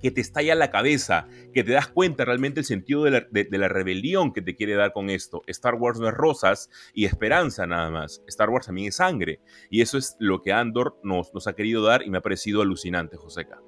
que 0.00 0.10
te 0.10 0.20
estalla 0.20 0.54
la 0.54 0.70
cabeza, 0.70 1.28
que 1.52 1.64
te 1.64 1.72
das 1.72 1.88
cuenta 1.88 2.24
realmente 2.24 2.60
el 2.60 2.66
sentido 2.66 3.04
de 3.04 3.10
la, 3.10 3.68
rebelión 3.68 4.32
que 4.32 4.42
te 4.42 4.54
quiere 4.54 4.74
dar 4.74 4.92
con 4.92 5.10
esto. 5.10 5.42
Star 5.46 5.74
Wars 5.74 5.98
no 5.98 6.08
es 6.08 6.14
rosas 6.14 6.70
y 6.94 7.04
esperanza 7.04 7.66
nada 7.66 7.90
más. 7.90 8.22
Star 8.26 8.50
Wars 8.50 8.66
también 8.66 8.88
es 8.88 8.96
sangre. 8.96 9.40
Y 9.70 9.80
eso 9.80 9.98
es 9.98 10.16
lo 10.18 10.42
que 10.42 10.52
Andor 10.52 10.98
nos, 11.02 11.32
nos 11.34 11.46
ha 11.46 11.54
querido 11.54 11.82
dar 11.82 12.02
y 12.02 12.10
me 12.10 12.18
ha 12.18 12.22
parecido 12.22 12.62
alucinante, 12.62 13.16
Joseca. 13.16 13.60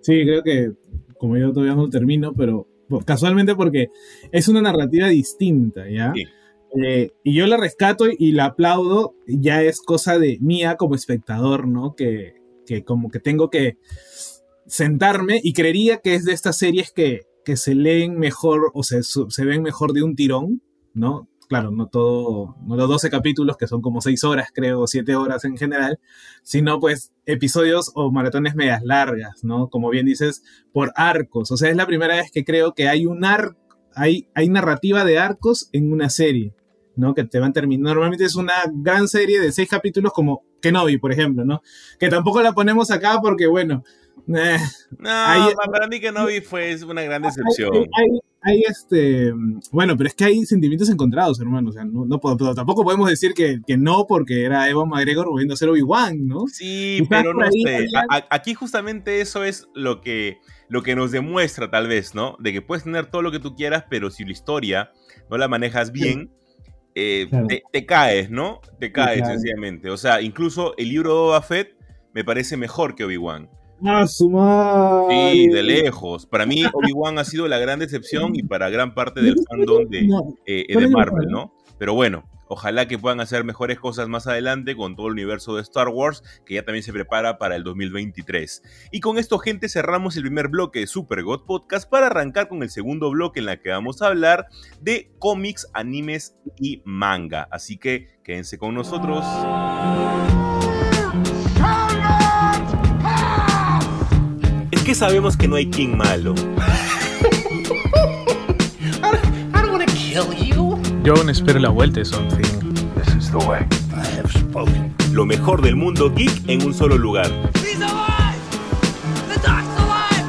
Sí, 0.00 0.24
creo 0.24 0.42
que, 0.42 0.72
como 1.18 1.36
yo 1.36 1.52
todavía 1.52 1.74
no 1.74 1.88
termino, 1.88 2.34
pero 2.34 2.66
casualmente 3.06 3.54
porque 3.54 3.88
es 4.32 4.48
una 4.48 4.60
narrativa 4.60 5.08
distinta, 5.08 5.88
¿ya? 5.88 6.12
Eh, 6.82 7.10
y 7.22 7.34
yo 7.34 7.46
la 7.46 7.56
rescato 7.56 8.06
y 8.10 8.32
la 8.32 8.46
aplaudo, 8.46 9.14
ya 9.26 9.62
es 9.62 9.80
cosa 9.80 10.18
de 10.18 10.38
mía 10.40 10.76
como 10.76 10.94
espectador, 10.94 11.68
¿no? 11.68 11.94
Que, 11.94 12.34
que 12.66 12.82
como 12.82 13.10
que 13.10 13.20
tengo 13.20 13.50
que 13.50 13.76
sentarme 14.66 15.40
y 15.42 15.52
creería 15.52 15.98
que 15.98 16.14
es 16.14 16.24
de 16.24 16.32
estas 16.32 16.58
series 16.58 16.92
que, 16.92 17.22
que 17.44 17.56
se 17.56 17.74
leen 17.74 18.18
mejor 18.18 18.70
o 18.74 18.82
se, 18.82 19.02
se, 19.02 19.44
ven 19.44 19.62
mejor 19.62 19.92
de 19.92 20.02
un 20.02 20.14
tirón, 20.14 20.62
¿no? 20.94 21.28
Claro, 21.48 21.70
no 21.70 21.86
todo, 21.88 22.56
no 22.66 22.76
los 22.76 22.88
12 22.88 23.10
capítulos, 23.10 23.58
que 23.58 23.66
son 23.66 23.82
como 23.82 24.00
6 24.00 24.24
horas, 24.24 24.48
creo, 24.54 24.80
o 24.80 24.86
7 24.86 25.14
horas 25.16 25.44
en 25.44 25.58
general, 25.58 25.98
sino 26.42 26.80
pues 26.80 27.12
episodios 27.26 27.90
o 27.94 28.10
maratones 28.10 28.54
medias 28.54 28.82
largas, 28.82 29.44
¿no? 29.44 29.68
Como 29.68 29.90
bien 29.90 30.06
dices, 30.06 30.42
por 30.72 30.92
arcos. 30.96 31.50
O 31.50 31.56
sea, 31.56 31.68
es 31.68 31.76
la 31.76 31.86
primera 31.86 32.16
vez 32.16 32.30
que 32.30 32.44
creo 32.44 32.72
que 32.72 32.88
hay 32.88 33.04
un 33.04 33.24
arco, 33.24 33.58
hay, 33.94 34.28
hay 34.34 34.48
narrativa 34.48 35.04
de 35.04 35.18
arcos 35.18 35.68
en 35.72 35.92
una 35.92 36.08
serie, 36.08 36.54
¿no? 36.96 37.12
Que 37.12 37.24
te 37.24 37.38
van 37.38 37.52
terminando. 37.52 37.90
Normalmente 37.90 38.24
es 38.24 38.36
una 38.36 38.54
gran 38.72 39.06
serie 39.08 39.38
de 39.38 39.52
6 39.52 39.68
capítulos 39.68 40.12
como 40.14 40.44
Kenobi, 40.62 40.96
por 40.96 41.12
ejemplo, 41.12 41.44
¿no? 41.44 41.60
Que 41.98 42.08
tampoco 42.08 42.40
la 42.40 42.52
ponemos 42.52 42.90
acá 42.90 43.18
porque, 43.20 43.46
bueno, 43.46 43.82
no, 44.98 45.70
para 45.72 45.88
mí 45.88 46.00
que 46.00 46.12
no 46.12 46.26
vi 46.26 46.40
fue 46.40 46.76
una 46.84 47.02
gran 47.02 47.22
decepción. 47.22 47.88
Hay, 48.44 48.62
este. 48.68 49.32
Bueno, 49.70 49.96
pero 49.96 50.08
es 50.08 50.14
que 50.14 50.24
hay 50.24 50.44
sentimientos 50.44 50.90
encontrados, 50.90 51.40
hermano. 51.40 51.70
O 51.70 51.72
sea, 51.72 51.84
no, 51.84 52.04
no 52.04 52.18
tampoco 52.54 52.82
podemos 52.82 53.08
decir 53.08 53.34
que, 53.34 53.60
que, 53.64 53.76
no 53.76 54.06
porque 54.08 54.44
era 54.44 54.68
Evan 54.68 54.88
McGregor 54.88 55.28
volviendo 55.28 55.54
a 55.54 55.56
ser 55.56 55.68
Obi-Wan, 55.68 56.26
¿no? 56.26 56.48
Sí, 56.48 57.06
pero 57.08 57.34
no 57.34 57.46
sé. 57.50 57.86
aquí 58.30 58.54
justamente 58.54 59.20
eso 59.20 59.44
es 59.44 59.68
lo 59.74 60.00
que, 60.00 60.38
lo 60.68 60.82
que 60.82 60.96
nos 60.96 61.12
demuestra, 61.12 61.70
tal 61.70 61.86
vez, 61.86 62.16
¿no? 62.16 62.36
De 62.40 62.52
que 62.52 62.62
puedes 62.62 62.82
tener 62.82 63.06
todo 63.06 63.22
lo 63.22 63.30
que 63.30 63.38
tú 63.38 63.54
quieras, 63.54 63.84
pero 63.88 64.10
si 64.10 64.24
la 64.24 64.32
historia 64.32 64.90
no 65.30 65.38
la 65.38 65.48
manejas 65.48 65.92
bien. 65.92 66.30
Eh, 66.94 67.26
te, 67.72 67.86
caes, 67.86 68.30
¿no? 68.30 68.60
Te 68.78 68.92
caes, 68.92 69.26
sencillamente. 69.26 69.88
O 69.88 69.96
sea, 69.96 70.20
incluso 70.20 70.74
el 70.76 70.90
libro 70.90 71.08
de 71.08 71.14
Boba 71.20 71.40
Fett 71.40 71.74
me 72.12 72.24
parece 72.24 72.56
mejor 72.56 72.94
que 72.94 73.04
Obi-Wan. 73.04 73.48
¡Ah, 73.84 74.06
su 74.06 74.30
madre! 74.30 75.32
Sí, 75.32 75.48
de 75.48 75.62
lejos. 75.62 76.26
Para 76.26 76.46
mí, 76.46 76.62
Obi-Wan 76.72 77.18
ha 77.18 77.24
sido 77.24 77.48
la 77.48 77.58
gran 77.58 77.78
decepción 77.78 78.34
y 78.36 78.42
para 78.42 78.70
gran 78.70 78.94
parte 78.94 79.20
del 79.20 79.36
fandom 79.48 79.88
de, 79.88 80.08
eh, 80.46 80.66
de 80.68 80.88
Marvel, 80.88 81.28
¿no? 81.28 81.52
Pero 81.78 81.94
bueno, 81.94 82.28
ojalá 82.46 82.86
que 82.86 82.98
puedan 82.98 83.20
hacer 83.20 83.42
mejores 83.42 83.80
cosas 83.80 84.08
más 84.08 84.28
adelante 84.28 84.76
con 84.76 84.94
todo 84.94 85.08
el 85.08 85.14
universo 85.14 85.56
de 85.56 85.62
Star 85.62 85.88
Wars, 85.88 86.22
que 86.46 86.54
ya 86.54 86.64
también 86.64 86.84
se 86.84 86.92
prepara 86.92 87.38
para 87.38 87.56
el 87.56 87.64
2023. 87.64 88.62
Y 88.92 89.00
con 89.00 89.18
esto, 89.18 89.38
gente, 89.38 89.68
cerramos 89.68 90.16
el 90.16 90.22
primer 90.22 90.46
bloque 90.46 90.80
de 90.80 90.86
Super 90.86 91.24
God 91.24 91.44
Podcast 91.44 91.90
para 91.90 92.06
arrancar 92.06 92.48
con 92.48 92.62
el 92.62 92.70
segundo 92.70 93.10
bloque 93.10 93.40
en 93.40 93.46
la 93.46 93.60
que 93.60 93.70
vamos 93.70 94.00
a 94.00 94.08
hablar 94.08 94.46
de 94.80 95.10
cómics, 95.18 95.68
animes 95.72 96.36
y 96.56 96.82
manga. 96.84 97.48
Así 97.50 97.78
que 97.78 98.20
quédense 98.22 98.58
con 98.58 98.74
nosotros. 98.74 99.24
Qué 104.92 104.96
sabemos 104.96 105.38
que 105.38 105.48
no 105.48 105.56
hay 105.56 105.70
King 105.70 105.96
malo? 105.96 106.34
Yo 111.02 111.14
aún 111.14 111.30
espero 111.30 111.58
la 111.58 111.70
vuelta 111.70 112.00
de 112.00 112.04
Something. 112.04 112.42
Lo 115.12 115.24
mejor 115.24 115.62
del 115.62 115.76
mundo 115.76 116.12
geek 116.14 116.46
en 116.46 116.66
un 116.66 116.74
solo 116.74 116.98
lugar. 116.98 117.30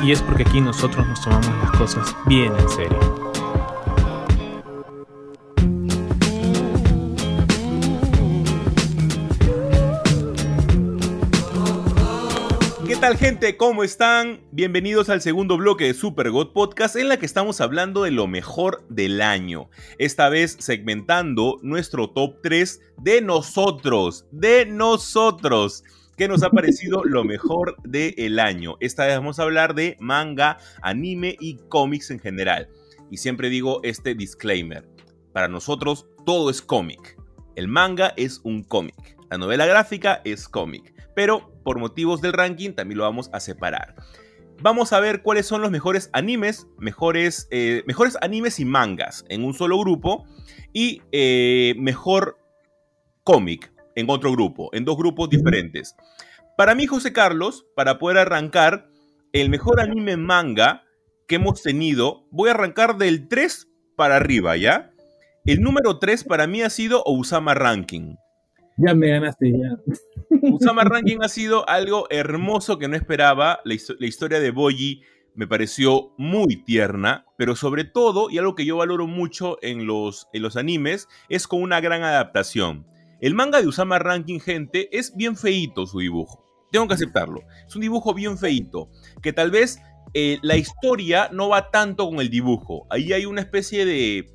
Y 0.02 0.14
es 0.14 0.22
porque 0.22 0.44
aquí 0.44 0.62
nosotros 0.62 1.06
nos 1.08 1.20
tomamos 1.22 1.52
las 1.62 1.72
cosas 1.72 2.16
bien 2.26 2.54
en 2.58 2.70
serio. 2.70 3.23
Tal 13.04 13.18
gente? 13.18 13.58
¿Cómo 13.58 13.84
están? 13.84 14.40
Bienvenidos 14.52 15.10
al 15.10 15.20
segundo 15.20 15.58
bloque 15.58 15.84
de 15.84 15.94
Super 15.94 16.32
God 16.32 16.54
Podcast 16.54 16.96
en 16.96 17.10
la 17.10 17.18
que 17.18 17.26
estamos 17.26 17.60
hablando 17.60 18.04
de 18.04 18.12
lo 18.12 18.28
mejor 18.28 18.88
del 18.88 19.22
año. 19.22 19.70
Esta 19.98 20.30
vez 20.30 20.56
segmentando 20.58 21.60
nuestro 21.64 22.12
top 22.12 22.38
3 22.42 22.80
de 23.00 23.20
nosotros, 23.20 24.26
de 24.32 24.66
nosotros. 24.66 25.84
¿Qué 26.16 26.30
nos 26.30 26.44
ha 26.44 26.50
parecido 26.50 27.04
lo 27.04 27.26
mejor 27.26 27.76
del 27.84 28.40
año? 28.40 28.78
Esta 28.80 29.06
vez 29.06 29.18
vamos 29.18 29.38
a 29.38 29.44
hablar 29.44 29.76
de 29.76 29.98
manga, 30.00 30.58
anime 30.82 31.36
y 31.42 31.58
cómics 31.68 32.10
en 32.10 32.20
general. 32.20 32.70
Y 33.12 33.18
siempre 33.18 33.50
digo 33.50 33.82
este 33.84 34.16
disclaimer. 34.16 34.88
Para 35.34 35.50
nosotros 35.50 36.08
todo 36.26 36.50
es 36.50 36.62
cómic. 36.62 37.18
El 37.58 37.68
manga 37.68 38.14
es 38.16 38.40
un 38.46 38.64
cómic. 38.64 39.18
La 39.30 39.38
novela 39.38 39.66
gráfica 39.66 40.22
es 40.24 40.48
cómic. 40.48 40.94
Pero 41.16 41.53
por 41.64 41.80
motivos 41.80 42.22
del 42.22 42.34
ranking 42.34 42.74
también 42.74 42.98
lo 42.98 43.04
vamos 43.04 43.30
a 43.34 43.40
separar. 43.40 43.96
Vamos 44.62 44.94
a 44.94 45.00
ver 45.00 45.22
cuáles 45.24 45.46
son 45.46 45.62
los 45.62 45.72
mejores 45.72 46.10
animes, 46.14 46.68
mejores, 46.78 47.48
eh, 47.52 47.84
mejores 47.86 48.18
animes 48.22 48.60
y 48.60 48.66
mangas 48.66 49.26
en 49.30 49.44
un 49.44 49.54
solo 49.54 49.78
grupo 49.80 50.26
y 50.72 51.02
eh, 51.12 51.76
mejor 51.78 52.38
cómic 53.24 53.74
en 53.96 54.10
otro 54.10 54.32
grupo, 54.32 54.70
en 54.74 54.86
dos 54.86 54.98
grupos 54.98 55.30
diferentes. 55.30 55.96
Para 56.58 56.76
mí, 56.76 56.86
José 56.86 57.14
Carlos, 57.14 57.66
para 57.76 57.98
poder 57.98 58.18
arrancar 58.20 58.88
el 59.34 59.50
mejor 59.50 59.80
anime 59.80 60.18
manga 60.18 60.84
que 61.28 61.36
hemos 61.36 61.62
tenido, 61.64 62.28
voy 62.32 62.50
a 62.50 62.54
arrancar 62.54 62.98
del 62.98 63.28
3 63.28 63.68
para 63.96 64.18
arriba, 64.18 64.56
¿ya? 64.56 64.92
El 65.46 65.62
número 65.62 66.00
3 66.00 66.24
para 66.24 66.48
mí 66.48 66.62
ha 66.62 66.70
sido 66.70 67.04
Osama 67.06 67.54
Ranking. 67.54 68.16
Ya 68.78 68.94
me 68.96 69.10
ganaste, 69.10 69.52
ya. 69.52 69.78
Usama 70.52 70.84
Ranking 70.84 71.18
ha 71.22 71.30
sido 71.30 71.68
algo 71.70 72.08
hermoso 72.10 72.80
que 72.80 72.88
no 72.88 72.96
esperaba. 72.96 73.60
La, 73.66 73.76
la 74.00 74.08
historia 74.08 74.40
de 74.40 74.52
Boyi 74.52 75.04
me 75.36 75.48
pareció 75.48 76.14
muy 76.18 76.64
tierna, 76.64 77.26
pero 77.38 77.56
sobre 77.56 77.84
todo, 77.84 78.30
y 78.30 78.38
algo 78.38 78.56
que 78.56 78.66
yo 78.66 78.78
valoro 78.78 79.08
mucho 79.08 79.58
en 79.62 79.86
los, 79.86 80.28
en 80.34 80.42
los 80.42 80.58
animes, 80.58 81.08
es 81.30 81.48
con 81.48 81.62
una 81.62 81.82
gran 81.82 82.04
adaptación. 82.04 82.88
El 83.22 83.36
manga 83.36 83.62
de 83.62 83.68
Usama 83.68 84.00
Ranking, 84.00 84.40
gente, 84.40 84.90
es 84.98 85.16
bien 85.16 85.36
feito 85.36 85.86
su 85.86 86.00
dibujo. 86.00 86.44
Tengo 86.72 86.88
que 86.88 86.96
aceptarlo. 86.96 87.42
Es 87.68 87.76
un 87.76 87.82
dibujo 87.82 88.14
bien 88.14 88.38
feito, 88.38 88.90
que 89.22 89.34
tal 89.34 89.52
vez 89.52 89.80
eh, 90.14 90.40
la 90.42 90.58
historia 90.58 91.30
no 91.32 91.50
va 91.50 91.72
tanto 91.72 92.08
con 92.10 92.20
el 92.20 92.30
dibujo. 92.30 92.86
Ahí 92.90 93.14
hay 93.14 93.26
una 93.26 93.42
especie 93.42 93.86
de 93.86 94.33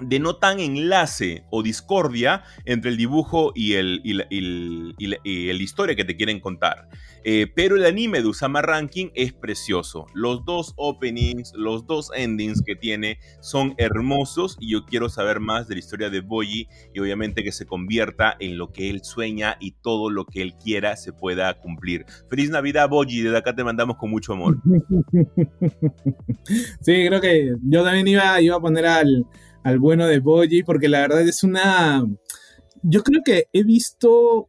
de 0.00 0.18
no 0.18 0.36
tan 0.36 0.60
enlace 0.60 1.44
o 1.50 1.62
discordia 1.62 2.42
entre 2.64 2.90
el 2.90 2.96
dibujo 2.96 3.52
y, 3.54 3.74
el, 3.74 4.00
y, 4.04 4.14
la, 4.14 5.62
historia 5.62 5.96
que 5.96 6.04
te 6.04 6.16
quieren 6.16 6.40
contar. 6.40 6.88
Eh, 7.24 7.46
pero 7.54 7.76
el 7.76 7.86
anime 7.86 8.20
de 8.20 8.28
Usama 8.28 8.60
Ranking 8.60 9.08
es 9.14 9.32
precioso. 9.32 10.06
Los 10.12 10.44
dos 10.44 10.74
openings, 10.76 11.52
los 11.54 11.86
dos 11.86 12.10
endings 12.14 12.62
que 12.62 12.76
tiene 12.76 13.18
son 13.40 13.74
hermosos 13.78 14.58
y 14.60 14.72
yo 14.72 14.84
quiero 14.84 15.08
saber 15.08 15.40
más 15.40 15.66
de 15.66 15.76
la 15.76 15.78
historia 15.78 16.10
de 16.10 16.20
Boyi 16.20 16.68
y 16.92 17.00
obviamente 17.00 17.42
que 17.42 17.52
se 17.52 17.66
convierta 17.66 18.36
en 18.40 18.58
lo 18.58 18.72
que 18.72 18.90
él 18.90 19.02
sueña 19.04 19.56
y 19.58 19.72
todo 19.72 20.10
lo 20.10 20.26
que 20.26 20.42
él 20.42 20.54
quiera 20.62 20.96
se 20.96 21.12
pueda 21.12 21.54
cumplir. 21.54 22.04
Feliz 22.28 22.50
Navidad 22.50 22.88
Boyi, 22.88 23.22
desde 23.22 23.38
acá 23.38 23.54
te 23.54 23.64
mandamos 23.64 23.96
con 23.96 24.10
mucho 24.10 24.32
amor. 24.34 24.58
Sí, 26.80 27.06
creo 27.06 27.20
que 27.20 27.54
yo 27.62 27.82
también 27.84 28.06
iba, 28.06 28.40
iba 28.40 28.56
a 28.56 28.60
poner 28.60 28.86
al 28.86 29.26
al 29.64 29.80
bueno 29.80 30.06
de 30.06 30.20
Boji, 30.20 30.62
porque 30.62 30.88
la 30.88 31.00
verdad 31.00 31.22
es 31.22 31.42
una... 31.42 32.06
Yo 32.82 33.02
creo 33.02 33.22
que 33.24 33.48
he 33.52 33.64
visto 33.64 34.48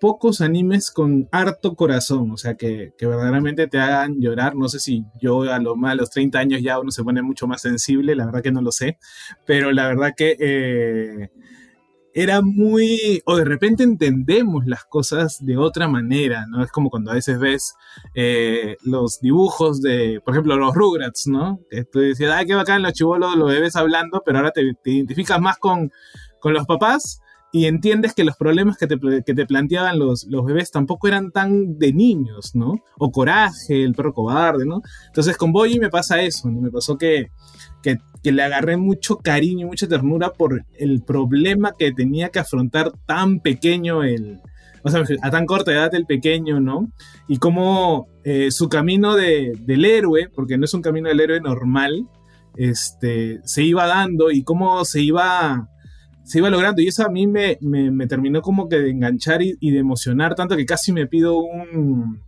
pocos 0.00 0.40
animes 0.40 0.90
con 0.90 1.28
harto 1.32 1.74
corazón, 1.74 2.30
o 2.30 2.36
sea, 2.36 2.56
que, 2.56 2.92
verdaderamente 3.00 3.68
te 3.68 3.78
hagan 3.78 4.20
llorar. 4.20 4.54
No 4.54 4.68
sé 4.68 4.78
si 4.78 5.04
yo 5.20 5.42
a, 5.42 5.58
lo, 5.58 5.76
a 5.86 5.94
los 5.94 6.10
30 6.10 6.38
años 6.38 6.62
ya 6.62 6.78
uno 6.78 6.90
se 6.90 7.04
pone 7.04 7.22
mucho 7.22 7.46
más 7.46 7.62
sensible, 7.62 8.14
la 8.14 8.26
verdad 8.26 8.42
que 8.42 8.52
no 8.52 8.60
lo 8.60 8.72
sé, 8.72 8.98
pero 9.46 9.72
la 9.72 9.88
verdad 9.88 10.12
que 10.16 10.36
eh, 10.38 11.30
era 12.16 12.42
muy, 12.42 13.22
o 13.26 13.36
de 13.36 13.44
repente 13.44 13.82
entendemos 13.82 14.66
las 14.66 14.84
cosas 14.84 15.44
de 15.44 15.56
otra 15.56 15.88
manera, 15.88 16.46
¿no? 16.46 16.62
Es 16.62 16.70
como 16.70 16.88
cuando 16.88 17.10
a 17.10 17.14
veces 17.14 17.40
ves 17.40 17.74
eh, 18.14 18.76
los 18.82 19.20
dibujos 19.20 19.82
de, 19.82 20.20
por 20.24 20.32
ejemplo, 20.32 20.56
los 20.56 20.74
Rugrats, 20.76 21.26
¿no? 21.26 21.58
Que 21.68 21.84
tú 21.84 21.98
decías, 21.98 22.30
ay, 22.32 22.46
qué 22.46 22.54
bacán 22.54 22.82
los 22.82 22.92
chivolos, 22.92 23.36
los 23.36 23.50
bebés 23.50 23.74
hablando, 23.74 24.22
pero 24.24 24.38
ahora 24.38 24.52
te, 24.52 24.62
identificas 24.84 25.40
más 25.40 25.58
con, 25.58 25.90
con, 26.38 26.54
los 26.54 26.66
papás 26.66 27.20
y 27.54 27.66
entiendes 27.66 28.14
que 28.14 28.24
los 28.24 28.36
problemas 28.36 28.76
que 28.76 28.86
te, 28.86 28.98
que 28.98 29.32
te 29.34 29.46
planteaban 29.46 29.98
los, 29.98 30.24
los, 30.24 30.44
bebés 30.44 30.70
tampoco 30.70 31.08
eran 31.08 31.30
tan 31.30 31.78
de 31.78 31.92
niños, 31.92 32.54
¿no? 32.54 32.82
O 32.98 33.12
Coraje, 33.12 33.84
el 33.84 33.94
perro 33.94 34.12
cobarde, 34.12 34.66
¿no? 34.66 34.82
Entonces 35.06 35.36
con 35.36 35.52
Boyi 35.52 35.78
me 35.78 35.88
pasa 35.88 36.20
eso, 36.20 36.50
¿no? 36.50 36.60
Me 36.60 36.70
pasó 36.70 36.98
que 36.98 37.30
que, 38.22 38.32
le 38.32 38.42
agarré 38.42 38.76
mucho 38.76 39.18
cariño 39.18 39.66
mucha 39.66 39.86
ternura 39.86 40.32
por 40.32 40.64
el 40.78 41.02
problema 41.02 41.74
que 41.78 41.92
tenía 41.92 42.30
que 42.30 42.38
afrontar 42.38 42.92
tan 43.06 43.40
pequeño 43.40 44.02
el, 44.02 44.40
o 44.82 44.90
sea, 44.90 45.04
a 45.22 45.30
tan 45.30 45.46
corta 45.46 45.72
edad 45.72 45.94
el 45.94 46.06
pequeño, 46.06 46.58
¿no? 46.58 46.90
Y 47.28 47.36
cómo 47.36 48.08
eh, 48.24 48.50
su 48.50 48.68
camino 48.68 49.14
de, 49.14 49.52
del 49.60 49.84
héroe, 49.84 50.30
porque 50.34 50.56
no 50.56 50.64
es 50.64 50.74
un 50.74 50.82
camino 50.82 51.08
del 51.08 51.20
héroe 51.20 51.40
normal, 51.40 52.08
este, 52.56 53.40
se 53.44 53.62
iba 53.62 53.86
dando 53.86 54.30
y 54.30 54.42
cómo 54.42 54.84
se 54.84 55.02
iba, 55.02 55.68
se 56.24 56.38
iba 56.38 56.50
logrando. 56.50 56.82
Y 56.82 56.88
eso 56.88 57.04
a 57.04 57.10
mí 57.10 57.26
me, 57.26 57.58
me, 57.60 58.06
terminó 58.06 58.42
como 58.42 58.68
que 58.68 58.78
de 58.78 58.90
enganchar 58.90 59.42
y, 59.42 59.70
de 59.70 59.78
emocionar 59.78 60.34
tanto 60.34 60.56
que 60.56 60.66
casi 60.66 60.92
me 60.92 61.06
pido 61.06 61.38
un, 61.38 62.20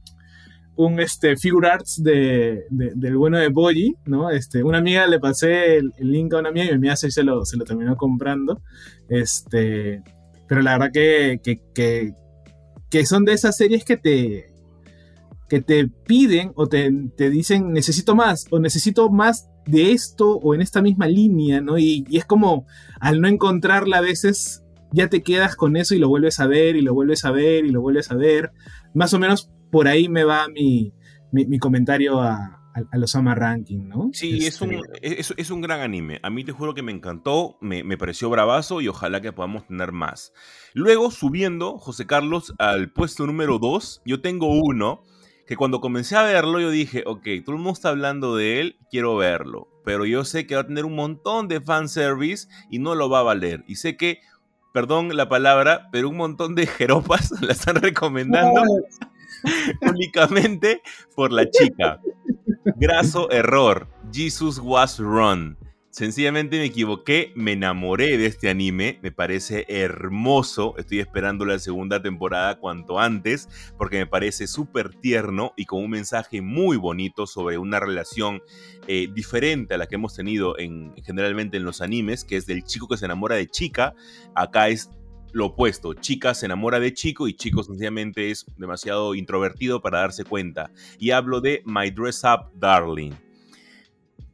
un 0.76 1.00
este, 1.00 1.36
figure 1.36 1.68
arts 1.68 2.02
de, 2.02 2.64
del 2.70 3.16
bueno 3.16 3.38
de 3.38 3.48
Boyi, 3.48 3.96
¿no? 4.04 4.30
Este, 4.30 4.62
una 4.62 4.78
amiga 4.78 5.06
le 5.06 5.18
pasé 5.18 5.78
el, 5.78 5.92
link 5.98 6.34
a 6.34 6.38
una 6.38 6.50
amiga 6.50 6.66
y 6.66 6.68
mi 6.70 6.74
amiga 6.74 6.96
se, 6.96 7.22
lo, 7.22 7.44
se 7.44 7.56
lo 7.56 7.64
terminó 7.64 7.96
comprando. 7.96 8.60
Este, 9.08 10.02
pero 10.46 10.62
la 10.62 10.72
verdad 10.72 10.92
que, 10.92 11.40
que, 11.42 12.12
que, 12.90 13.06
son 13.06 13.24
de 13.24 13.32
esas 13.32 13.56
series 13.56 13.84
que 13.84 13.96
te, 13.96 14.52
que 15.48 15.60
te 15.60 15.88
piden 15.88 16.52
o 16.54 16.66
te, 16.66 16.90
te, 17.16 17.30
dicen 17.30 17.72
necesito 17.72 18.14
más 18.14 18.46
o 18.50 18.58
necesito 18.58 19.10
más 19.10 19.48
de 19.66 19.92
esto 19.92 20.36
o 20.36 20.54
en 20.54 20.62
esta 20.62 20.80
misma 20.80 21.06
línea, 21.06 21.60
¿no? 21.60 21.78
Y, 21.78 22.04
y, 22.08 22.16
es 22.18 22.24
como 22.24 22.66
al 23.00 23.20
no 23.20 23.28
encontrarla 23.28 23.98
a 23.98 24.02
veces 24.02 24.62
ya 24.92 25.08
te 25.08 25.22
quedas 25.22 25.56
con 25.56 25.76
eso 25.76 25.94
y 25.94 25.98
lo 25.98 26.08
vuelves 26.08 26.40
a 26.40 26.46
ver 26.46 26.76
y 26.76 26.82
lo 26.82 26.94
vuelves 26.94 27.24
a 27.24 27.30
ver 27.30 27.66
y 27.66 27.70
lo 27.70 27.80
vuelves 27.80 28.10
a 28.10 28.14
ver. 28.14 28.52
Más 28.94 29.12
o 29.12 29.18
menos 29.18 29.50
por 29.70 29.88
ahí 29.88 30.08
me 30.08 30.24
va 30.24 30.48
mi, 30.48 30.92
mi, 31.32 31.58
comentario 31.58 32.20
a, 32.20 32.62
a, 32.74 32.98
los 32.98 33.14
Ama 33.14 33.34
Ranking, 33.34 33.88
¿no? 33.88 34.10
Sí, 34.12 34.46
es, 34.46 34.60
un, 34.60 34.80
este 35.02 35.34
es, 35.36 35.50
un 35.50 35.60
gran 35.60 35.80
anime. 35.80 36.20
A 36.22 36.30
mí 36.30 36.44
te 36.44 36.52
juro 36.52 36.74
que 36.74 36.82
me 36.82 36.92
encantó, 36.92 37.58
me, 37.60 37.84
me, 37.84 37.98
pareció 37.98 38.30
bravazo 38.30 38.80
y 38.80 38.88
ojalá 38.88 39.20
que 39.20 39.32
podamos 39.32 39.66
tener 39.66 39.92
más. 39.92 40.32
Luego, 40.72 41.10
subiendo, 41.10 41.78
José 41.78 42.06
Carlos, 42.06 42.54
al 42.58 42.90
puesto 42.90 43.26
número 43.26 43.58
2, 43.58 44.02
yo 44.04 44.20
tengo 44.20 44.52
uno 44.52 45.02
que 45.46 45.56
cuando 45.56 45.80
comencé 45.80 46.16
a 46.16 46.22
verlo 46.22 46.60
yo 46.60 46.70
dije, 46.70 47.02
ok, 47.06 47.26
todo 47.44 47.56
el 47.56 47.62
mundo 47.62 47.72
está 47.72 47.90
hablando 47.90 48.36
de 48.36 48.60
él, 48.60 48.78
quiero 48.90 49.16
verlo. 49.16 49.68
Pero 49.84 50.04
yo 50.04 50.24
sé 50.24 50.46
que 50.46 50.56
va 50.56 50.62
a 50.62 50.66
tener 50.66 50.84
un 50.84 50.96
montón 50.96 51.48
de 51.48 51.60
fanservice 51.60 52.48
y 52.70 52.80
no 52.80 52.94
lo 52.94 53.08
va 53.08 53.20
a 53.20 53.24
valer. 53.24 53.64
Y 53.68 53.76
sé 53.76 53.96
que, 53.96 54.20
perdón 54.72 55.16
la 55.16 55.28
palabra, 55.28 55.88
pero 55.92 56.08
un 56.08 56.16
montón 56.16 56.54
de 56.54 56.66
jeropas 56.66 57.30
la 57.40 57.52
están 57.52 57.76
recomendando. 57.76 58.62
únicamente 59.82 60.82
por 61.14 61.32
la 61.32 61.48
chica. 61.48 62.00
Graso 62.76 63.30
error. 63.30 63.88
Jesus 64.12 64.58
was 64.58 64.98
wrong. 64.98 65.56
Sencillamente 65.96 66.58
me 66.58 66.66
equivoqué, 66.66 67.32
me 67.36 67.52
enamoré 67.52 68.18
de 68.18 68.26
este 68.26 68.50
anime, 68.50 68.98
me 69.00 69.12
parece 69.12 69.64
hermoso, 69.66 70.74
estoy 70.76 71.00
esperando 71.00 71.46
la 71.46 71.58
segunda 71.58 72.02
temporada 72.02 72.58
cuanto 72.58 73.00
antes, 73.00 73.48
porque 73.78 73.96
me 73.96 74.06
parece 74.06 74.46
súper 74.46 74.90
tierno 74.94 75.54
y 75.56 75.64
con 75.64 75.82
un 75.82 75.88
mensaje 75.88 76.42
muy 76.42 76.76
bonito 76.76 77.26
sobre 77.26 77.56
una 77.56 77.80
relación 77.80 78.42
eh, 78.88 79.08
diferente 79.10 79.72
a 79.72 79.78
la 79.78 79.86
que 79.86 79.94
hemos 79.94 80.14
tenido 80.14 80.58
en, 80.58 80.92
generalmente 81.02 81.56
en 81.56 81.64
los 81.64 81.80
animes, 81.80 82.24
que 82.24 82.36
es 82.36 82.44
del 82.44 82.64
chico 82.64 82.88
que 82.88 82.98
se 82.98 83.06
enamora 83.06 83.36
de 83.36 83.46
chica, 83.46 83.94
acá 84.34 84.68
es 84.68 84.90
lo 85.32 85.46
opuesto. 85.46 85.94
Chica 85.94 86.34
se 86.34 86.44
enamora 86.44 86.78
de 86.78 86.92
chico 86.92 87.26
y 87.26 87.32
chico 87.32 87.62
sencillamente 87.62 88.30
es 88.30 88.44
demasiado 88.58 89.14
introvertido 89.14 89.80
para 89.80 90.00
darse 90.00 90.24
cuenta. 90.24 90.70
Y 90.98 91.12
hablo 91.12 91.40
de 91.40 91.62
My 91.64 91.90
Dress 91.90 92.22
Up 92.22 92.50
Darling. 92.60 93.14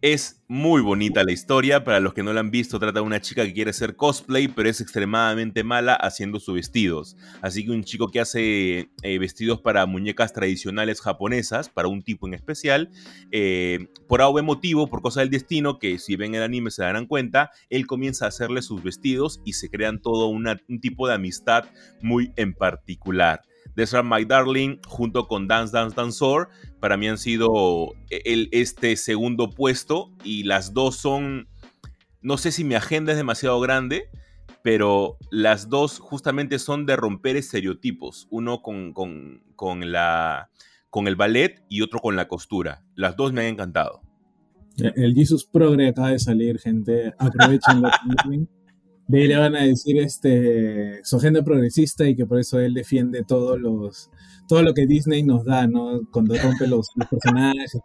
Es 0.02 0.42
muy 0.48 0.82
bonita 0.82 1.22
la 1.22 1.30
historia, 1.30 1.84
para 1.84 2.00
los 2.00 2.12
que 2.12 2.24
no 2.24 2.32
la 2.32 2.40
han 2.40 2.50
visto, 2.50 2.80
trata 2.80 2.98
de 2.98 3.06
una 3.06 3.20
chica 3.20 3.44
que 3.44 3.52
quiere 3.52 3.70
hacer 3.70 3.94
cosplay, 3.94 4.48
pero 4.48 4.68
es 4.68 4.80
extremadamente 4.80 5.62
mala 5.62 5.94
haciendo 5.94 6.40
sus 6.40 6.56
vestidos. 6.56 7.16
Así 7.40 7.64
que 7.64 7.70
un 7.70 7.84
chico 7.84 8.08
que 8.08 8.18
hace 8.18 8.90
eh, 9.04 9.18
vestidos 9.20 9.60
para 9.60 9.86
muñecas 9.86 10.32
tradicionales 10.32 11.00
japonesas, 11.00 11.68
para 11.68 11.86
un 11.86 12.02
tipo 12.02 12.26
en 12.26 12.34
especial, 12.34 12.90
eh, 13.30 13.86
por 14.08 14.22
algún 14.22 14.44
motivo, 14.44 14.88
por 14.88 15.02
cosa 15.02 15.20
del 15.20 15.30
destino, 15.30 15.78
que 15.78 16.00
si 16.00 16.16
ven 16.16 16.34
el 16.34 16.42
anime 16.42 16.72
se 16.72 16.82
darán 16.82 17.06
cuenta, 17.06 17.52
él 17.70 17.86
comienza 17.86 18.24
a 18.24 18.28
hacerle 18.28 18.62
sus 18.62 18.82
vestidos 18.82 19.40
y 19.44 19.52
se 19.52 19.70
crean 19.70 20.02
todo 20.02 20.26
un 20.26 20.58
tipo 20.80 21.06
de 21.06 21.14
amistad 21.14 21.66
muy 22.00 22.32
en 22.34 22.54
particular. 22.54 23.42
Desert 23.74 24.04
My 24.04 24.24
Darling 24.24 24.78
junto 24.86 25.26
con 25.26 25.48
Dance 25.48 25.72
Dance 25.72 25.96
Dancer 25.96 26.48
para 26.80 26.96
mí 26.96 27.08
han 27.08 27.18
sido 27.18 27.94
el, 28.10 28.48
este 28.52 28.96
segundo 28.96 29.50
puesto 29.50 30.10
y 30.24 30.44
las 30.44 30.74
dos 30.74 30.96
son, 30.96 31.48
no 32.20 32.36
sé 32.36 32.52
si 32.52 32.64
mi 32.64 32.74
agenda 32.74 33.12
es 33.12 33.18
demasiado 33.18 33.60
grande, 33.60 34.08
pero 34.62 35.16
las 35.30 35.68
dos 35.68 35.98
justamente 35.98 36.58
son 36.58 36.86
de 36.86 36.96
romper 36.96 37.36
estereotipos, 37.36 38.28
uno 38.30 38.62
con, 38.62 38.92
con, 38.92 39.92
la, 39.92 40.50
con 40.90 41.08
el 41.08 41.16
ballet 41.16 41.64
y 41.68 41.82
otro 41.82 42.00
con 42.00 42.16
la 42.16 42.28
costura. 42.28 42.84
Las 42.94 43.16
dos 43.16 43.32
me 43.32 43.42
han 43.42 43.48
encantado. 43.48 44.02
El 44.76 45.14
Jesus 45.14 45.44
Progre 45.44 45.88
acaba 45.88 46.10
de 46.10 46.18
salir, 46.18 46.58
gente. 46.58 47.12
Aprovechen 47.18 47.82
de 49.12 49.20
ahí 49.20 49.28
le 49.28 49.36
van 49.36 49.54
a 49.54 49.62
decir 49.62 49.98
este 49.98 51.04
su 51.04 51.16
agenda 51.16 51.44
progresista 51.44 52.08
y 52.08 52.16
que 52.16 52.24
por 52.24 52.38
eso 52.38 52.58
él 52.58 52.72
defiende 52.72 53.24
todos 53.24 53.60
los 53.60 54.10
todo 54.48 54.62
lo 54.62 54.72
que 54.72 54.86
Disney 54.86 55.22
nos 55.22 55.44
da, 55.44 55.66
¿no? 55.66 56.00
Cuando 56.10 56.34
rompe 56.34 56.66
los, 56.66 56.88
personajes 57.10 57.78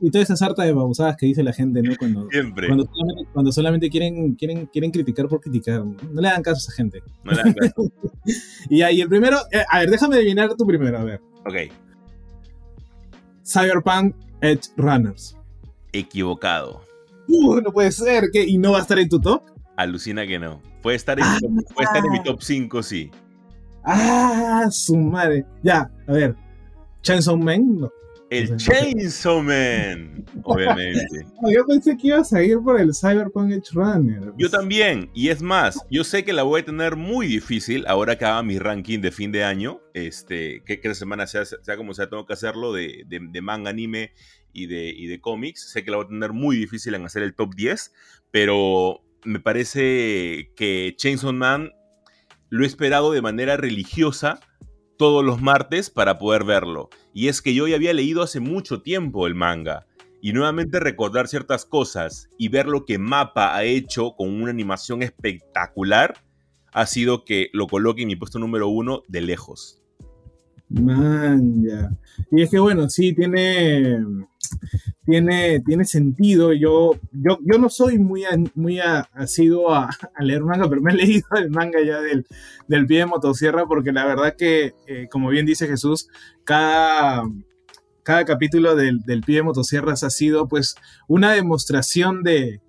y, 0.00 0.10
toda 0.10 0.22
esa 0.22 0.36
sarta 0.36 0.62
de 0.62 0.72
babosadas 0.72 1.16
que 1.16 1.26
dice 1.26 1.42
la 1.42 1.52
gente, 1.52 1.82
¿no? 1.82 1.94
Cuando, 1.96 2.28
Siempre. 2.30 2.68
Cuando 3.32 3.52
solamente, 3.52 3.90
quieren, 3.90 4.34
quieren, 4.34 4.66
quieren 4.66 4.90
criticar 4.90 5.28
por 5.28 5.40
criticar. 5.40 5.84
¿no? 5.84 6.20
le 6.20 6.28
dan 6.28 6.42
caso 6.42 6.56
a 6.56 6.62
esa 6.62 6.72
gente. 6.72 7.02
No 7.24 7.32
le 7.32 7.42
dan 7.42 7.54
caso. 7.54 7.92
y 8.70 8.82
ahí 8.82 9.00
el 9.00 9.08
primero, 9.08 9.38
eh, 9.52 9.64
a 9.68 9.80
ver, 9.80 9.90
déjame 9.90 10.16
adivinar 10.16 10.54
tu 10.56 10.66
primero, 10.66 10.98
a 10.98 11.04
ver. 11.04 11.20
Ok. 11.44 11.72
Cyberpunk 13.44 14.14
Edge 14.40 14.70
Runners. 14.76 15.36
Equivocado. 15.92 16.82
Uh, 17.28 17.60
no 17.60 17.72
puede 17.72 17.92
ser. 17.92 18.30
¿Qué? 18.32 18.44
¿Y 18.44 18.58
no 18.58 18.72
va 18.72 18.78
a 18.78 18.82
estar 18.82 18.98
en 18.98 19.08
tu 19.08 19.20
top? 19.20 19.51
Alucina 19.76 20.26
que 20.26 20.38
no. 20.38 20.60
Puede 20.82 20.96
estar 20.96 21.18
en, 21.18 21.26
mi, 21.32 21.38
top, 21.38 21.74
puede 21.74 21.86
estar 21.86 22.04
en 22.04 22.12
mi 22.12 22.22
top 22.22 22.42
5, 22.42 22.82
sí. 22.82 23.10
Ah, 23.84 24.66
su 24.70 24.96
madre. 24.96 25.44
Ya, 25.62 25.90
a 26.06 26.12
ver. 26.12 26.36
Chainsaw 27.02 27.36
Man, 27.36 27.80
no. 27.80 27.90
El 28.32 28.56
Chainsaw 28.56 29.42
Man, 29.42 30.24
obviamente. 30.44 31.06
yo 31.50 31.66
pensé 31.66 31.98
que 31.98 32.06
ibas 32.06 32.32
a 32.32 32.42
ir 32.42 32.58
por 32.60 32.80
el 32.80 32.94
Cyberpunk 32.94 33.50
Edge 33.50 33.72
Runner. 33.72 34.32
Yo 34.38 34.48
también, 34.48 35.10
y 35.12 35.28
es 35.28 35.42
más, 35.42 35.78
yo 35.90 36.02
sé 36.02 36.24
que 36.24 36.32
la 36.32 36.42
voy 36.42 36.62
a 36.62 36.64
tener 36.64 36.96
muy 36.96 37.26
difícil 37.26 37.84
ahora 37.86 38.16
que 38.16 38.24
haga 38.24 38.42
mi 38.42 38.58
ranking 38.58 39.00
de 39.00 39.10
fin 39.10 39.32
de 39.32 39.44
año, 39.44 39.82
este, 39.92 40.62
que 40.64 40.80
cada 40.80 40.94
semana 40.94 41.26
sea, 41.26 41.44
sea 41.44 41.76
como 41.76 41.92
sea, 41.92 42.08
tengo 42.08 42.24
que 42.24 42.32
hacerlo 42.32 42.72
de, 42.72 43.04
de, 43.06 43.42
manga, 43.42 43.68
anime 43.68 44.12
y 44.54 44.64
de, 44.64 44.88
y 44.88 45.08
de 45.08 45.20
cómics. 45.20 45.70
Sé 45.70 45.84
que 45.84 45.90
la 45.90 45.98
voy 45.98 46.06
a 46.06 46.08
tener 46.08 46.32
muy 46.32 46.56
difícil 46.56 46.94
en 46.94 47.04
hacer 47.04 47.22
el 47.22 47.34
top 47.34 47.54
10, 47.54 47.92
pero 48.30 49.02
me 49.24 49.40
parece 49.40 50.52
que 50.56 50.94
Chainsaw 50.96 51.32
Man 51.32 51.72
lo 52.50 52.64
he 52.64 52.66
esperado 52.66 53.12
de 53.12 53.22
manera 53.22 53.56
religiosa 53.56 54.40
todos 54.98 55.24
los 55.24 55.40
martes 55.40 55.90
para 55.90 56.18
poder 56.18 56.44
verlo. 56.44 56.90
Y 57.12 57.28
es 57.28 57.42
que 57.42 57.54
yo 57.54 57.66
ya 57.66 57.76
había 57.76 57.92
leído 57.92 58.22
hace 58.22 58.40
mucho 58.40 58.82
tiempo 58.82 59.26
el 59.26 59.34
manga. 59.34 59.86
Y 60.20 60.32
nuevamente 60.32 60.78
recordar 60.78 61.26
ciertas 61.26 61.64
cosas 61.64 62.28
y 62.38 62.48
ver 62.48 62.66
lo 62.66 62.84
que 62.84 62.98
Mapa 62.98 63.56
ha 63.56 63.64
hecho 63.64 64.14
con 64.16 64.28
una 64.40 64.50
animación 64.50 65.02
espectacular 65.02 66.14
ha 66.72 66.86
sido 66.86 67.24
que 67.24 67.48
lo 67.52 67.66
coloque 67.66 68.02
en 68.02 68.08
mi 68.08 68.16
puesto 68.16 68.38
número 68.38 68.68
uno 68.68 69.02
de 69.08 69.20
lejos. 69.20 69.81
Man, 70.80 71.64
ya. 71.64 71.90
Y 72.30 72.42
es 72.42 72.50
que 72.50 72.58
bueno, 72.58 72.88
sí, 72.88 73.14
tiene 73.14 73.98
tiene, 75.04 75.60
tiene 75.60 75.84
sentido. 75.84 76.52
Yo, 76.52 76.92
yo, 77.12 77.38
yo 77.42 77.58
no 77.58 77.68
soy 77.68 77.98
muy, 77.98 78.24
muy 78.54 78.80
asiduo 78.80 79.74
a, 79.74 79.90
leer 80.20 80.42
manga, 80.42 80.68
pero 80.68 80.80
me 80.80 80.92
he 80.92 80.96
leído 80.96 81.26
el 81.36 81.50
manga 81.50 81.80
ya 81.84 82.00
del, 82.00 82.26
del 82.68 82.86
pie 82.86 82.98
de 82.98 83.06
motosierra 83.06 83.66
porque 83.66 83.92
la 83.92 84.06
verdad 84.06 84.36
que, 84.36 84.74
eh, 84.86 85.08
como 85.10 85.28
bien 85.28 85.46
dice 85.46 85.66
Jesús, 85.66 86.08
cada, 86.44 87.24
cada 88.02 88.24
capítulo 88.24 88.74
del, 88.74 89.00
del 89.00 89.22
pie 89.22 89.36
de 89.36 89.42
motosierras 89.42 90.04
ha 90.04 90.10
sido 90.10 90.48
pues 90.48 90.76
una 91.08 91.32
demostración 91.32 92.22
de, 92.22 92.60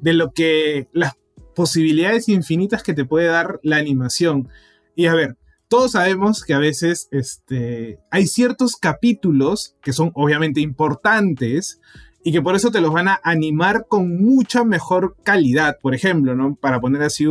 de 0.00 0.12
lo 0.12 0.32
que 0.32 0.88
las 0.92 1.14
posibilidades 1.54 2.28
infinitas 2.28 2.82
que 2.82 2.94
te 2.94 3.04
puede 3.04 3.26
dar 3.26 3.60
la 3.62 3.76
animación. 3.76 4.48
Y 4.94 5.06
a 5.06 5.14
ver, 5.14 5.36
todos 5.68 5.92
sabemos 5.92 6.44
que 6.44 6.54
a 6.54 6.58
veces 6.58 7.08
este, 7.10 7.98
hay 8.10 8.26
ciertos 8.26 8.76
capítulos 8.76 9.76
que 9.82 9.92
son 9.92 10.10
obviamente 10.14 10.60
importantes 10.60 11.80
y 12.24 12.32
que 12.32 12.42
por 12.42 12.56
eso 12.56 12.70
te 12.70 12.80
los 12.80 12.92
van 12.92 13.08
a 13.08 13.20
animar 13.22 13.86
con 13.88 14.22
mucha 14.22 14.64
mejor 14.64 15.16
calidad, 15.22 15.76
por 15.80 15.94
ejemplo, 15.94 16.34
¿no? 16.34 16.56
Para 16.56 16.80
poner 16.80 17.02
así 17.02 17.26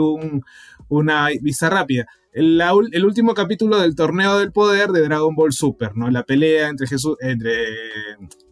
una 0.88 1.28
vista 1.42 1.70
rápida. 1.70 2.08
El, 2.32 2.62
el, 2.92 3.06
último 3.06 3.34
capítulo 3.34 3.80
del 3.80 3.96
torneo 3.96 4.38
del 4.38 4.52
poder 4.52 4.90
de 4.92 5.02
Dragon 5.02 5.36
Ball 5.36 5.52
Super, 5.52 5.96
¿no? 5.96 6.10
La 6.12 6.24
pelea 6.24 6.70
entre, 6.70 6.86
Jesús, 6.86 7.18
entre 7.20 7.56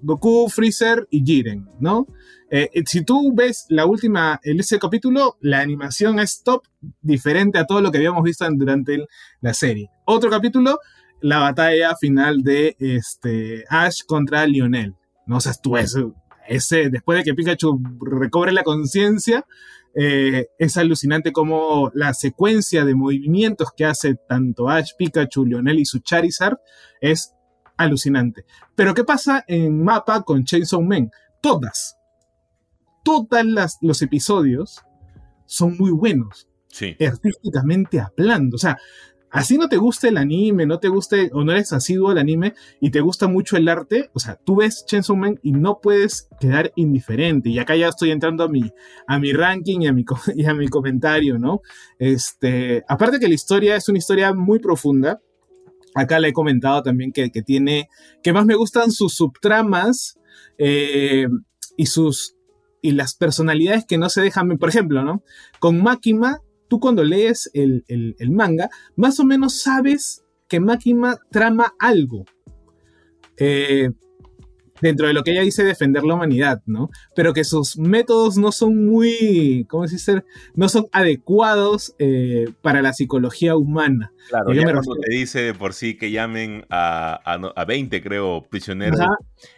Goku, 0.02 0.50
Freezer 0.50 1.08
y 1.12 1.24
Jiren, 1.24 1.68
¿no? 1.80 2.08
Eh, 2.56 2.72
eh, 2.74 2.84
si 2.86 3.04
tú 3.04 3.34
ves 3.36 3.66
la 3.68 3.86
última, 3.86 4.40
en 4.42 4.62
ese 4.62 4.80
capítulo, 4.80 5.36
la 5.42 5.60
animación 5.60 6.20
es 6.20 6.42
top, 6.42 6.64
diferente 7.02 7.60
a 7.60 7.66
todo 7.66 7.82
lo 7.82 7.92
que 7.92 7.98
habíamos 7.98 8.24
visto 8.24 8.48
durante 8.50 9.06
la 9.42 9.54
serie. 9.54 9.90
Otro 10.06 10.30
capítulo, 10.30 10.80
la 11.20 11.40
batalla 11.40 11.98
final 11.98 12.44
de 12.44 12.78
este, 12.80 13.66
Ash 13.68 14.06
contra 14.08 14.48
Lionel. 14.48 14.96
No 15.28 15.42
sé, 15.42 15.52
tú 15.62 15.76
ese, 15.76 16.90
después 16.90 17.18
de 17.18 17.26
que 17.26 17.34
Pikachu 17.34 17.78
recobre 18.00 18.54
la 18.54 18.64
conciencia, 18.64 19.46
eh, 19.94 20.48
es 20.58 20.78
alucinante 20.78 21.34
como 21.34 21.92
la 21.94 22.14
secuencia 22.14 22.86
de 22.86 22.96
movimientos 22.96 23.74
que 23.76 23.84
hace 23.84 24.16
tanto 24.16 24.70
Ash, 24.70 24.92
Pikachu, 24.98 25.44
Lionel 25.46 25.80
y 25.80 25.86
su 25.86 26.00
Charizard 26.00 26.60
es 27.02 27.34
alucinante. 27.76 28.46
Pero 28.76 28.94
¿qué 28.94 29.04
pasa 29.04 29.44
en 29.46 29.84
mapa 29.84 30.22
con 30.22 30.46
Chainsaw 30.46 30.82
Man? 30.82 31.12
Todas, 31.42 31.98
todos 33.06 33.28
los 33.82 34.02
episodios 34.02 34.82
son 35.46 35.78
muy 35.78 35.92
buenos. 35.92 36.48
Sí. 36.68 36.98
Artísticamente 37.00 38.00
hablando. 38.02 38.56
O 38.56 38.58
sea, 38.58 38.78
así 39.30 39.58
no 39.58 39.70
te 39.70 39.78
gusta 39.78 40.08
el 40.08 40.18
anime, 40.18 40.66
no 40.66 40.80
te 40.80 40.90
guste 40.90 41.30
o 41.34 41.44
no 41.44 41.52
eres 41.52 41.72
asiduo 41.72 42.10
al 42.10 42.18
anime 42.18 42.56
y 42.82 42.90
te 42.90 43.02
gusta 43.02 43.28
mucho 43.28 43.58
el 43.58 43.70
arte, 43.70 44.10
o 44.14 44.20
sea, 44.20 44.40
tú 44.44 44.58
ves 44.58 44.86
Chainsaw 44.88 45.16
Man 45.16 45.40
y 45.44 45.52
no 45.52 45.80
puedes 45.82 46.28
quedar 46.40 46.74
indiferente. 46.76 47.50
Y 47.50 47.60
acá 47.60 47.76
ya 47.76 47.90
estoy 47.90 48.12
entrando 48.12 48.44
a 48.44 48.50
mi, 48.50 48.72
a 49.08 49.20
mi 49.20 49.32
ranking 49.32 49.82
y 49.82 49.88
a 49.88 49.94
mi, 49.94 50.04
y 50.36 50.46
a 50.46 50.54
mi 50.54 50.68
comentario, 50.68 51.38
¿no? 51.38 51.62
Este, 52.00 52.84
aparte 52.88 53.20
que 53.20 53.28
la 53.28 53.36
historia 53.36 53.76
es 53.76 53.88
una 53.88 54.00
historia 54.00 54.34
muy 54.34 54.60
profunda. 54.60 55.22
Acá 55.94 56.20
le 56.20 56.30
he 56.30 56.34
comentado 56.34 56.84
también 56.84 57.14
que, 57.14 57.30
tiene, 57.30 57.88
que 58.22 58.34
más 58.34 58.46
me 58.46 58.56
gustan 58.56 58.92
sus 58.92 59.14
subtramas 59.14 60.20
eh, 60.58 61.28
y 61.78 61.86
sus 61.86 62.35
y 62.86 62.92
las 62.92 63.16
personalidades 63.16 63.86
que 63.86 63.98
no 63.98 64.10
se 64.10 64.22
dejan, 64.22 64.58
por 64.58 64.70
ejemplo, 64.70 65.04
¿no? 65.04 65.24
Con 65.60 65.82
Makima, 65.82 66.42
tú 66.68 66.80
cuando 66.80 67.04
lees 67.04 67.50
el, 67.54 67.84
el 67.88 68.32
manga, 68.32 68.70
más 68.96 69.20
o 69.20 69.24
menos 69.24 69.60
sabes 69.62 70.24
que 70.48 70.60
Makima 70.60 71.18
trama 71.32 71.74
algo. 71.80 72.26
Eh, 73.38 73.90
dentro 74.82 75.08
de 75.08 75.14
lo 75.14 75.24
que 75.24 75.32
ella 75.32 75.42
dice 75.42 75.64
defender 75.64 76.04
la 76.04 76.16
humanidad, 76.16 76.62
¿no? 76.66 76.90
Pero 77.16 77.34
que 77.34 77.44
sus 77.44 77.78
métodos 77.78 78.38
no 78.38 78.52
son 78.52 78.86
muy, 78.86 79.66
¿cómo 79.70 79.84
decir? 79.84 80.26
No 80.56 80.70
son 80.70 80.88
adecuados 80.92 81.96
eh, 82.00 82.46
para 82.62 82.82
la 82.82 82.94
psicología 82.94 83.56
humana. 83.56 84.12
Claro, 84.30 84.54
ya 84.54 84.64
cuando 84.64 84.96
te 84.96 85.12
dice 85.12 85.42
de 85.42 85.54
por 85.54 85.74
sí 85.74 85.98
que 85.98 86.12
llamen 86.12 86.66
a, 86.70 87.20
a, 87.56 87.66
20, 87.66 88.02
creo, 88.02 88.46
prisioneros 88.50 89.00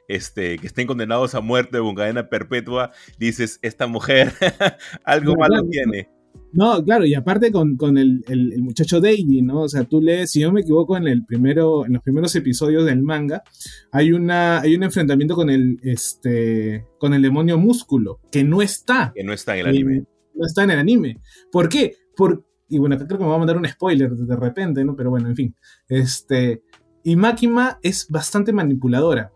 este, 0.07 0.57
que 0.57 0.67
estén 0.67 0.87
condenados 0.87 1.35
a 1.35 1.41
muerte 1.41 1.79
con 1.79 1.95
cadena 1.95 2.29
perpetua, 2.29 2.91
dices, 3.17 3.59
esta 3.61 3.87
mujer 3.87 4.33
algo 5.03 5.35
malo 5.35 5.63
tiene. 5.69 6.09
No, 6.57 6.83
claro, 6.83 7.05
y 7.05 7.13
aparte 7.13 7.51
con, 7.51 7.77
el, 7.99 8.23
muchacho 8.57 8.99
Deiji, 8.99 9.43
¿no? 9.43 9.61
O 9.61 9.69
sea, 9.69 9.83
tú 9.83 10.01
lees, 10.01 10.31
si 10.31 10.39
yo 10.39 10.51
me 10.51 10.61
equivoco, 10.61 10.97
en 10.97 11.07
el 11.07 11.23
primero, 11.23 11.85
en 11.85 11.93
los 11.93 12.01
primeros 12.01 12.35
episodios 12.35 12.83
del 12.83 13.03
manga, 13.03 13.43
hay 13.91 14.11
una, 14.11 14.61
hay 14.61 14.75
un 14.75 14.81
enfrentamiento 14.81 15.35
con 15.35 15.51
el, 15.51 15.79
este, 15.83 16.83
con 16.97 17.13
el 17.13 17.21
demonio 17.21 17.59
músculo, 17.59 18.21
que 18.31 18.43
no 18.43 18.63
está. 18.63 19.11
Que 19.15 19.23
no 19.23 19.33
está 19.33 19.55
en 19.55 19.59
el 19.59 19.67
anime. 19.67 20.05
No 20.33 20.47
está 20.47 20.63
en 20.63 20.71
el 20.71 20.79
anime. 20.79 21.21
¿Por 21.51 21.69
qué? 21.69 21.95
Por, 22.15 22.43
y 22.67 22.79
bueno, 22.79 22.97
creo 22.97 23.19
que 23.19 23.23
me 23.23 23.29
va 23.29 23.35
a 23.35 23.39
mandar 23.39 23.57
un 23.57 23.67
spoiler 23.67 24.09
de 24.09 24.35
repente, 24.35 24.83
¿no? 24.83 24.95
Pero 24.95 25.11
bueno, 25.11 25.29
en 25.29 25.35
fin. 25.35 25.55
Este, 25.87 26.63
y 27.03 27.17
Makima 27.17 27.77
es 27.83 28.07
bastante 28.09 28.51
manipuladora, 28.51 29.31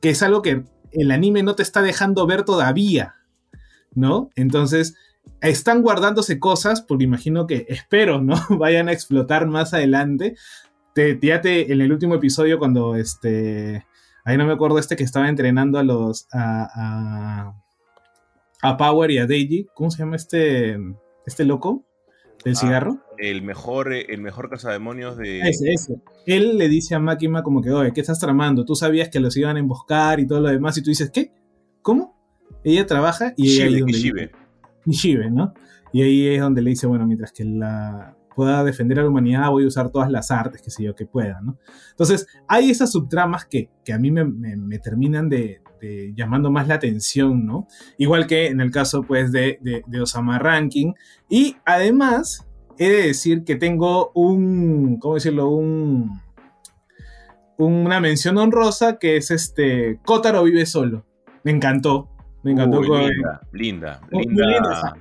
que 0.00 0.08
es 0.08 0.22
algo 0.22 0.40
que 0.40 0.64
el 0.92 1.10
anime 1.10 1.42
no 1.42 1.56
te 1.56 1.62
está 1.62 1.82
dejando 1.82 2.26
ver 2.26 2.44
todavía, 2.44 3.16
¿no? 3.94 4.30
Entonces, 4.34 4.94
están 5.40 5.82
guardándose 5.82 6.38
cosas, 6.38 6.82
porque 6.82 7.04
imagino 7.04 7.46
que, 7.46 7.66
espero, 7.68 8.20
¿no? 8.20 8.34
Vayan 8.58 8.88
a 8.88 8.92
explotar 8.92 9.46
más 9.46 9.74
adelante. 9.74 10.36
Te, 10.94 11.18
en 11.20 11.80
el 11.80 11.92
último 11.92 12.14
episodio 12.14 12.58
cuando 12.58 12.94
este... 12.96 13.84
Ahí 14.26 14.38
no 14.38 14.46
me 14.46 14.54
acuerdo 14.54 14.78
este 14.78 14.96
que 14.96 15.04
estaba 15.04 15.28
entrenando 15.28 15.78
a 15.78 15.82
los... 15.82 16.26
a, 16.32 17.52
a, 18.62 18.76
Power 18.76 19.10
y 19.10 19.18
a 19.18 19.26
Deiji. 19.26 19.66
¿Cómo 19.74 19.90
se 19.90 19.98
llama 19.98 20.16
este, 20.16 20.78
este 21.26 21.44
loco? 21.44 21.84
¿Del 22.44 22.54
ah, 22.54 22.60
cigarro? 22.60 23.04
El 23.18 23.42
mejor, 23.42 23.92
el 23.92 24.20
mejor 24.20 24.48
cazademonios 24.48 25.16
de. 25.16 25.40
Ese, 25.40 25.72
ese. 25.72 26.00
Él 26.26 26.58
le 26.58 26.68
dice 26.68 26.94
a 26.94 26.98
Makima 26.98 27.42
como 27.42 27.62
que, 27.62 27.70
oye, 27.70 27.92
¿qué 27.92 28.00
estás 28.00 28.18
tramando? 28.18 28.64
Tú 28.64 28.74
sabías 28.74 29.08
que 29.08 29.20
los 29.20 29.36
iban 29.36 29.56
a 29.56 29.60
emboscar 29.60 30.20
y 30.20 30.26
todo 30.26 30.40
lo 30.40 30.48
demás, 30.48 30.76
y 30.78 30.82
tú 30.82 30.90
dices, 30.90 31.10
¿qué? 31.10 31.32
¿Cómo? 31.82 32.14
Ella 32.64 32.86
trabaja 32.86 33.34
y 33.36 33.54
ella 33.54 33.66
ahí 33.66 33.82
Shive, 34.90 35.30
¿no? 35.30 35.54
Y 35.92 36.02
ahí 36.02 36.26
es 36.28 36.40
donde 36.40 36.62
le 36.62 36.70
dice, 36.70 36.86
bueno, 36.86 37.06
mientras 37.06 37.32
que 37.32 37.44
la 37.44 38.16
pueda 38.34 38.64
defender 38.64 38.98
a 38.98 39.02
la 39.02 39.08
humanidad, 39.08 39.50
voy 39.50 39.64
a 39.64 39.68
usar 39.68 39.90
todas 39.90 40.10
las 40.10 40.30
artes, 40.30 40.60
que 40.60 40.70
sé 40.70 40.82
yo, 40.82 40.94
que 40.94 41.06
pueda, 41.06 41.40
¿no? 41.40 41.56
Entonces, 41.90 42.26
hay 42.48 42.70
esas 42.70 42.90
subtramas 42.92 43.46
que, 43.46 43.70
que 43.84 43.92
a 43.92 43.98
mí 43.98 44.10
me, 44.10 44.24
me, 44.24 44.78
terminan 44.78 45.28
de, 45.28 45.60
llamando 46.14 46.50
más 46.50 46.66
la 46.66 46.74
atención, 46.74 47.46
¿no? 47.46 47.68
Igual 47.98 48.26
que 48.26 48.48
en 48.48 48.60
el 48.60 48.70
caso, 48.70 49.02
pues, 49.02 49.30
de, 49.32 49.58
de, 49.60 50.00
Osama 50.00 50.38
Ranking. 50.38 50.94
Y 51.28 51.56
además, 51.64 52.46
he 52.78 52.88
de 52.88 53.06
decir 53.06 53.44
que 53.44 53.56
tengo 53.56 54.10
un, 54.14 54.98
¿cómo 54.98 55.14
decirlo? 55.14 55.48
Un, 55.50 56.20
una 57.56 58.00
mención 58.00 58.36
honrosa 58.38 58.98
que 58.98 59.16
es 59.16 59.30
este, 59.30 60.00
Kotaro 60.04 60.42
vive 60.42 60.66
solo. 60.66 61.06
Me 61.44 61.52
encantó, 61.52 62.08
me 62.44 62.52
encantó. 62.52 62.80
linda, 62.82 63.40
linda, 63.52 64.00
linda. 64.10 64.96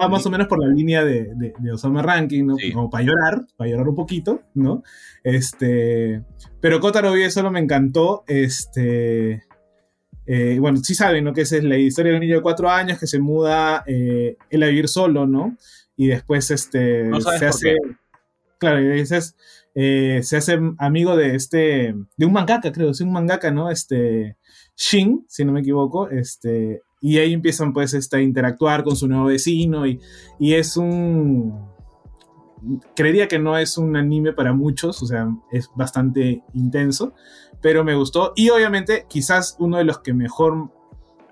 Va 0.00 0.08
más 0.08 0.24
o 0.24 0.30
menos 0.30 0.46
por 0.46 0.58
la 0.58 0.66
línea 0.66 1.04
de, 1.04 1.34
de, 1.34 1.72
Osama 1.72 2.02
Ranking, 2.02 2.44
¿no? 2.44 2.56
Como 2.72 2.88
para 2.88 3.04
llorar, 3.04 3.42
para 3.56 3.70
llorar 3.70 3.88
un 3.88 3.94
poquito, 3.94 4.42
¿no? 4.54 4.82
Este, 5.22 6.22
pero 6.60 6.80
Kotaro 6.80 7.12
Vie 7.12 7.30
solo 7.30 7.50
me 7.50 7.60
encantó, 7.60 8.24
este, 8.26 9.42
eh, 10.26 10.58
bueno, 10.58 10.78
sí 10.78 10.94
saben, 10.94 11.24
¿no? 11.24 11.34
Que 11.34 11.42
esa 11.42 11.56
es 11.56 11.64
la 11.64 11.76
historia 11.76 12.12
de 12.12 12.16
un 12.16 12.22
niño 12.22 12.36
de 12.36 12.42
cuatro 12.42 12.70
años 12.70 12.98
que 12.98 13.06
se 13.06 13.18
muda 13.18 13.84
eh, 13.86 14.36
él 14.48 14.62
a 14.62 14.68
vivir 14.68 14.88
solo, 14.88 15.26
¿no? 15.26 15.56
Y 15.96 16.06
después 16.06 16.50
este, 16.50 17.10
se 17.38 17.46
hace... 17.46 17.76
Claro, 18.58 18.80
y 18.80 18.88
dices, 18.90 19.36
eh, 19.74 20.20
se 20.22 20.36
hace 20.36 20.58
amigo 20.78 21.16
de 21.16 21.34
este, 21.34 21.94
de 22.16 22.26
un 22.26 22.32
mangaka, 22.32 22.72
creo, 22.72 22.90
es 22.90 23.00
un 23.00 23.12
mangaka, 23.12 23.50
¿no? 23.50 23.70
Este, 23.70 24.36
Shin, 24.80 25.26
si 25.28 25.44
no 25.44 25.52
me 25.52 25.60
equivoco, 25.60 26.08
este, 26.08 26.82
y 27.02 27.18
ahí 27.18 27.34
empiezan 27.34 27.74
pues 27.74 27.92
este, 27.92 28.16
a 28.16 28.22
interactuar 28.22 28.82
con 28.82 28.96
su 28.96 29.06
nuevo 29.08 29.26
vecino 29.26 29.86
y, 29.86 30.00
y 30.38 30.54
es 30.54 30.78
un... 30.78 31.68
Creería 32.96 33.28
que 33.28 33.38
no 33.38 33.58
es 33.58 33.76
un 33.76 33.94
anime 33.94 34.32
para 34.32 34.54
muchos, 34.54 35.02
o 35.02 35.06
sea, 35.06 35.28
es 35.52 35.68
bastante 35.74 36.42
intenso, 36.54 37.12
pero 37.60 37.84
me 37.84 37.94
gustó 37.94 38.32
y 38.36 38.48
obviamente 38.48 39.04
quizás 39.06 39.56
uno 39.58 39.76
de 39.76 39.84
los 39.84 39.98
que 39.98 40.14
mejor, 40.14 40.70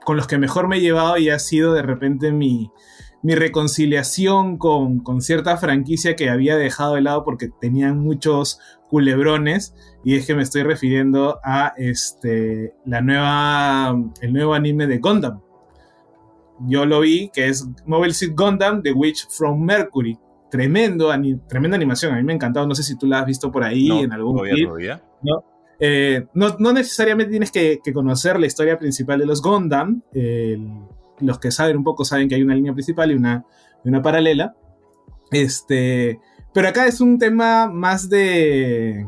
con 0.04 0.16
los 0.16 0.26
que 0.26 0.36
mejor 0.36 0.68
me 0.68 0.76
he 0.76 0.80
llevado 0.80 1.16
y 1.16 1.30
ha 1.30 1.38
sido 1.38 1.72
de 1.72 1.82
repente 1.82 2.32
mi, 2.32 2.70
mi 3.22 3.34
reconciliación 3.34 4.58
con, 4.58 5.00
con, 5.00 5.20
cierta 5.20 5.56
franquicia 5.56 6.16
que 6.16 6.30
había 6.30 6.56
dejado 6.56 6.94
de 6.94 7.02
lado 7.02 7.24
porque 7.24 7.48
tenían 7.60 7.98
muchos 7.98 8.60
culebrones 8.88 9.74
y 10.04 10.16
es 10.16 10.26
que 10.26 10.34
me 10.34 10.42
estoy 10.42 10.62
refiriendo 10.62 11.40
a 11.44 11.74
este 11.76 12.74
la 12.86 13.00
nueva 13.00 13.96
el 14.20 14.32
nuevo 14.32 14.54
anime 14.54 14.86
de 14.86 14.98
Gundam 14.98 15.40
yo 16.66 16.86
lo 16.86 17.00
vi, 17.00 17.30
que 17.32 17.48
es 17.48 17.66
Mobile 17.86 18.14
Suit 18.14 18.32
Gundam, 18.36 18.82
The 18.82 18.92
Witch 18.92 19.28
from 19.30 19.62
Mercury. 19.62 20.18
Tremendo, 20.50 21.10
tremenda 21.46 21.76
animación, 21.76 22.14
a 22.14 22.16
mí 22.16 22.22
me 22.22 22.32
ha 22.32 22.36
encantado, 22.36 22.66
no 22.66 22.74
sé 22.74 22.82
si 22.82 22.96
tú 22.96 23.06
la 23.06 23.20
has 23.20 23.26
visto 23.26 23.52
por 23.52 23.64
ahí 23.64 23.90
en 23.90 24.12
algún 24.12 24.36
todavía, 24.36 25.02
¿no? 25.22 25.44
Eh, 25.78 26.26
¿no? 26.32 26.56
no, 26.58 26.72
necesariamente 26.72 27.30
tienes 27.30 27.52
que, 27.52 27.80
conocer 27.92 28.40
la 28.40 28.46
historia 28.46 28.78
principal 28.78 29.18
de 29.18 29.26
los 29.26 29.42
Gundam, 29.42 30.02
los 31.20 31.38
que 31.38 31.50
saben 31.50 31.76
un 31.76 31.84
poco 31.84 32.04
saben 32.04 32.28
que 32.28 32.34
hay 32.34 32.42
una 32.42 32.54
línea 32.54 32.72
principal 32.72 33.10
y 33.10 33.14
una, 33.14 33.44
una 33.84 34.02
paralela, 34.02 34.54
este, 35.30 36.20
pero 36.52 36.68
acá 36.68 36.86
es 36.86 37.00
un 37.00 37.18
tema 37.18 37.68
más 37.68 38.08
de, 38.08 39.06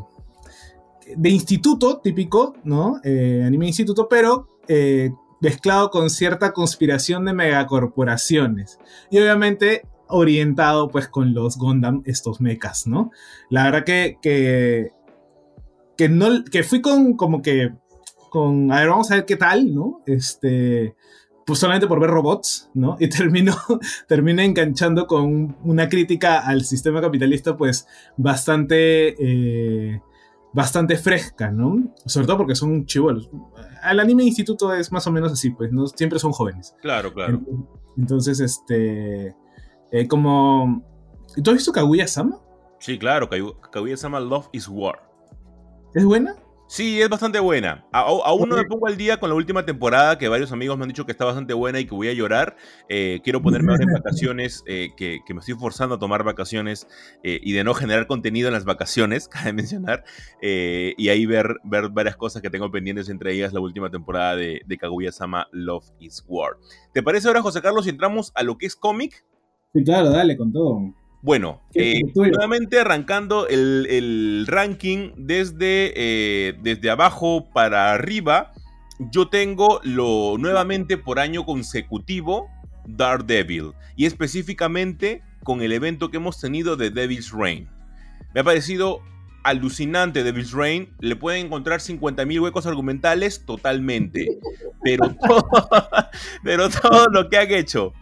de 1.15 1.29
instituto 1.29 1.99
típico, 1.99 2.55
¿no? 2.63 2.99
Eh, 3.03 3.43
anime 3.45 3.67
instituto, 3.67 4.07
pero 4.07 4.47
eh, 4.67 5.11
mezclado 5.39 5.89
con 5.89 6.09
cierta 6.09 6.53
conspiración 6.53 7.25
de 7.25 7.33
megacorporaciones. 7.33 8.79
Y 9.09 9.19
obviamente 9.19 9.83
orientado 10.07 10.89
pues 10.89 11.07
con 11.07 11.33
los 11.33 11.57
Gundam, 11.57 12.03
estos 12.05 12.41
mechas, 12.41 12.85
¿no? 12.85 13.11
La 13.49 13.65
verdad 13.65 13.83
que, 13.83 14.17
que, 14.21 16.09
no, 16.09 16.43
que 16.43 16.63
fui 16.63 16.81
con 16.81 17.15
como 17.15 17.41
que, 17.41 17.73
con, 18.29 18.71
a 18.71 18.79
ver, 18.79 18.89
vamos 18.89 19.11
a 19.11 19.15
ver 19.15 19.25
qué 19.25 19.35
tal, 19.35 19.73
¿no? 19.73 20.01
Este, 20.05 20.95
pues 21.45 21.59
solamente 21.59 21.87
por 21.87 21.99
ver 21.99 22.09
robots, 22.09 22.69
¿no? 22.73 22.97
Y 22.99 23.09
termino, 23.09 23.55
termino 24.07 24.41
enganchando 24.41 25.07
con 25.07 25.55
una 25.63 25.89
crítica 25.89 26.39
al 26.39 26.63
sistema 26.63 27.01
capitalista 27.01 27.57
pues 27.57 27.87
bastante... 28.17 29.15
Eh, 29.19 30.01
bastante 30.53 30.97
fresca, 30.97 31.49
¿no? 31.49 31.93
Sobre 32.05 32.27
todo 32.27 32.39
porque 32.39 32.55
son 32.55 32.85
chivolos 32.85 33.29
el 33.89 33.99
anime 33.99 34.23
instituto 34.23 34.73
es 34.73 34.91
más 34.91 35.07
o 35.07 35.11
menos 35.11 35.31
así, 35.31 35.49
pues, 35.49 35.71
¿no? 35.71 35.87
Siempre 35.87 36.19
son 36.19 36.31
jóvenes. 36.31 36.75
Claro, 36.81 37.13
claro. 37.13 37.41
Entonces, 37.97 38.39
este. 38.39 39.35
Eh, 39.91 40.07
como. 40.07 40.83
¿Tú 41.43 41.51
has 41.51 41.57
visto 41.57 41.71
Kaguya-sama? 41.71 42.39
Sí, 42.79 42.97
claro, 42.97 43.29
Kaguya-sama 43.71 44.19
Love 44.19 44.49
is 44.51 44.67
War. 44.67 45.01
¿Es 45.93 46.03
buena? 46.03 46.35
Sí, 46.71 47.01
es 47.01 47.09
bastante 47.09 47.37
buena. 47.41 47.85
aún 47.91 48.47
no 48.47 48.55
me 48.55 48.63
pongo 48.63 48.87
al 48.87 48.95
día 48.95 49.19
con 49.19 49.27
la 49.29 49.35
última 49.35 49.65
temporada, 49.65 50.17
que 50.17 50.29
varios 50.29 50.53
amigos 50.53 50.77
me 50.77 50.85
han 50.85 50.87
dicho 50.87 51.05
que 51.05 51.11
está 51.11 51.25
bastante 51.25 51.53
buena 51.53 51.81
y 51.81 51.85
que 51.85 51.93
voy 51.93 52.07
a 52.07 52.13
llorar. 52.13 52.55
Eh, 52.87 53.19
quiero 53.25 53.41
ponerme 53.41 53.73
ahora 53.73 53.83
en 53.83 53.91
vacaciones, 54.01 54.63
eh, 54.65 54.91
que, 54.95 55.19
me 55.33 55.41
estoy 55.41 55.55
forzando 55.55 55.95
a 55.95 55.99
tomar 55.99 56.23
vacaciones 56.23 56.87
eh, 57.23 57.41
y 57.43 57.51
de 57.51 57.65
no 57.65 57.73
generar 57.73 58.07
contenido 58.07 58.47
en 58.47 58.53
las 58.53 58.63
vacaciones, 58.63 59.27
cabe 59.27 59.51
mencionar. 59.51 60.05
y 60.41 61.09
ahí 61.09 61.25
ver, 61.25 61.57
ver 61.65 61.89
varias 61.89 62.15
cosas 62.15 62.41
que 62.41 62.49
tengo 62.49 62.71
pendientes, 62.71 63.09
entre 63.09 63.33
ellas 63.33 63.51
la 63.51 63.59
última 63.59 63.89
temporada 63.89 64.37
de, 64.37 64.61
de 64.65 64.77
Kaguya-sama 64.77 65.47
Love 65.51 65.91
is 65.99 66.23
War. 66.25 66.55
¿Te 66.93 67.03
parece 67.03 67.27
ahora, 67.27 67.41
José 67.41 67.61
Carlos, 67.61 67.83
si 67.83 67.89
entramos 67.89 68.31
a 68.33 68.43
lo 68.43 68.57
que 68.57 68.67
es 68.67 68.77
cómic? 68.77 69.25
Sí, 69.73 69.83
claro, 69.83 70.09
dale 70.09 70.37
con 70.37 70.53
todo. 70.53 70.93
Bueno, 71.23 71.61
eh, 71.75 71.99
nuevamente 72.15 72.79
arrancando 72.79 73.47
el, 73.47 74.45
ranking 74.47 75.11
desde, 75.17 75.93
eh, 75.95 76.53
desde 76.63 76.89
abajo 76.89 77.49
para 77.53 77.93
arriba, 77.93 78.53
yo 79.11 79.29
tengo 79.29 79.79
lo 79.83 80.37
nuevamente 80.39 80.97
por 80.97 81.19
año 81.19 81.45
consecutivo 81.45 82.49
Daredevil 82.87 83.73
y 83.95 84.05
específicamente 84.05 85.21
con 85.43 85.61
el 85.61 85.71
evento 85.73 86.09
que 86.09 86.17
hemos 86.17 86.39
tenido 86.39 86.75
de 86.75 86.89
Devil's 86.89 87.31
Reign. 87.31 87.69
Me 88.33 88.41
ha 88.41 88.43
parecido 88.43 89.01
alucinante 89.43 90.23
Devil's 90.23 90.53
Reign, 90.53 90.89
le 90.99 91.15
pueden 91.15 91.47
encontrar 91.47 91.79
50.000 91.79 92.41
huecos 92.41 92.65
argumentales 92.65 93.45
totalmente, 93.45 94.27
pero 94.83 95.15
pero 96.43 96.69
todo 96.69 97.07
lo 97.07 97.29
que 97.29 97.37
han 97.37 97.51
hecho 97.51 97.93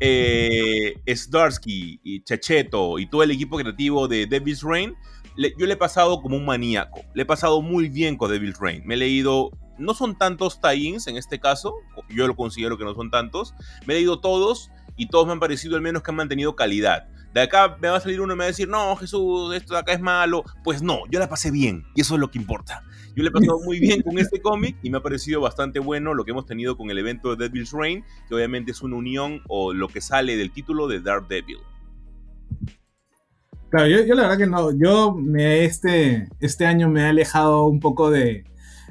eh, 0.00 0.94
Starsky 1.06 2.00
y 2.02 2.24
Chacheto 2.24 2.98
y 2.98 3.06
todo 3.06 3.22
el 3.22 3.30
equipo 3.30 3.58
creativo 3.58 4.08
de 4.08 4.26
Devil's 4.26 4.62
Reign, 4.62 4.96
yo 5.36 5.66
le 5.66 5.74
he 5.74 5.76
pasado 5.76 6.20
como 6.20 6.36
un 6.36 6.44
maníaco. 6.44 7.02
Le 7.14 7.22
he 7.22 7.26
pasado 7.26 7.62
muy 7.62 7.88
bien 7.88 8.16
con 8.16 8.30
Devil's 8.30 8.58
Reign. 8.58 8.82
Me 8.86 8.94
he 8.94 8.96
leído, 8.96 9.50
no 9.78 9.94
son 9.94 10.16
tantos 10.16 10.60
tie-ins 10.60 11.06
en 11.06 11.16
este 11.16 11.38
caso, 11.38 11.74
yo 12.08 12.26
lo 12.26 12.36
considero 12.36 12.76
que 12.76 12.84
no 12.84 12.94
son 12.94 13.10
tantos. 13.10 13.54
Me 13.86 13.94
he 13.94 13.98
leído 13.98 14.20
todos 14.20 14.70
y 14.96 15.06
todos 15.08 15.26
me 15.26 15.32
han 15.32 15.40
parecido 15.40 15.76
al 15.76 15.82
menos 15.82 16.02
que 16.02 16.10
han 16.10 16.16
mantenido 16.16 16.56
calidad. 16.56 17.08
De 17.32 17.42
acá 17.42 17.76
me 17.80 17.88
va 17.88 17.98
a 17.98 18.00
salir 18.00 18.20
uno 18.20 18.34
y 18.34 18.36
me 18.36 18.40
va 18.40 18.46
a 18.46 18.48
decir, 18.48 18.68
no, 18.68 18.96
Jesús, 18.96 19.54
esto 19.54 19.74
de 19.74 19.80
acá 19.80 19.92
es 19.92 20.00
malo. 20.00 20.44
Pues 20.64 20.82
no, 20.82 21.02
yo 21.10 21.20
la 21.20 21.28
pasé 21.28 21.50
bien 21.50 21.84
y 21.94 22.00
eso 22.00 22.14
es 22.14 22.20
lo 22.20 22.30
que 22.30 22.38
importa. 22.38 22.82
Yo 23.14 23.22
le 23.22 23.28
he 23.28 23.32
pasado 23.32 23.60
muy 23.64 23.80
bien 23.80 24.02
con 24.02 24.18
este 24.18 24.40
cómic 24.40 24.76
y 24.82 24.90
me 24.90 24.98
ha 24.98 25.02
parecido 25.02 25.40
bastante 25.40 25.80
bueno 25.80 26.14
lo 26.14 26.24
que 26.24 26.30
hemos 26.30 26.46
tenido 26.46 26.76
con 26.76 26.90
el 26.90 26.98
evento 26.98 27.34
de 27.34 27.48
Devil's 27.48 27.72
Reign, 27.72 28.04
que 28.28 28.34
obviamente 28.34 28.70
es 28.70 28.82
una 28.82 28.96
unión 28.96 29.42
o 29.48 29.72
lo 29.72 29.88
que 29.88 30.00
sale 30.00 30.36
del 30.36 30.52
título 30.52 30.86
de 30.88 31.00
Dark 31.00 31.28
Devil. 31.28 31.58
Claro, 33.70 33.86
yo, 33.86 34.14
la 34.14 34.22
verdad 34.22 34.38
que 34.38 34.46
no, 34.46 34.72
yo 34.72 35.16
este, 35.36 36.28
este 36.40 36.66
año 36.66 36.88
me 36.88 37.02
he 37.02 37.06
alejado 37.06 37.66
un 37.66 37.78
poco 37.78 38.10
de, 38.10 38.44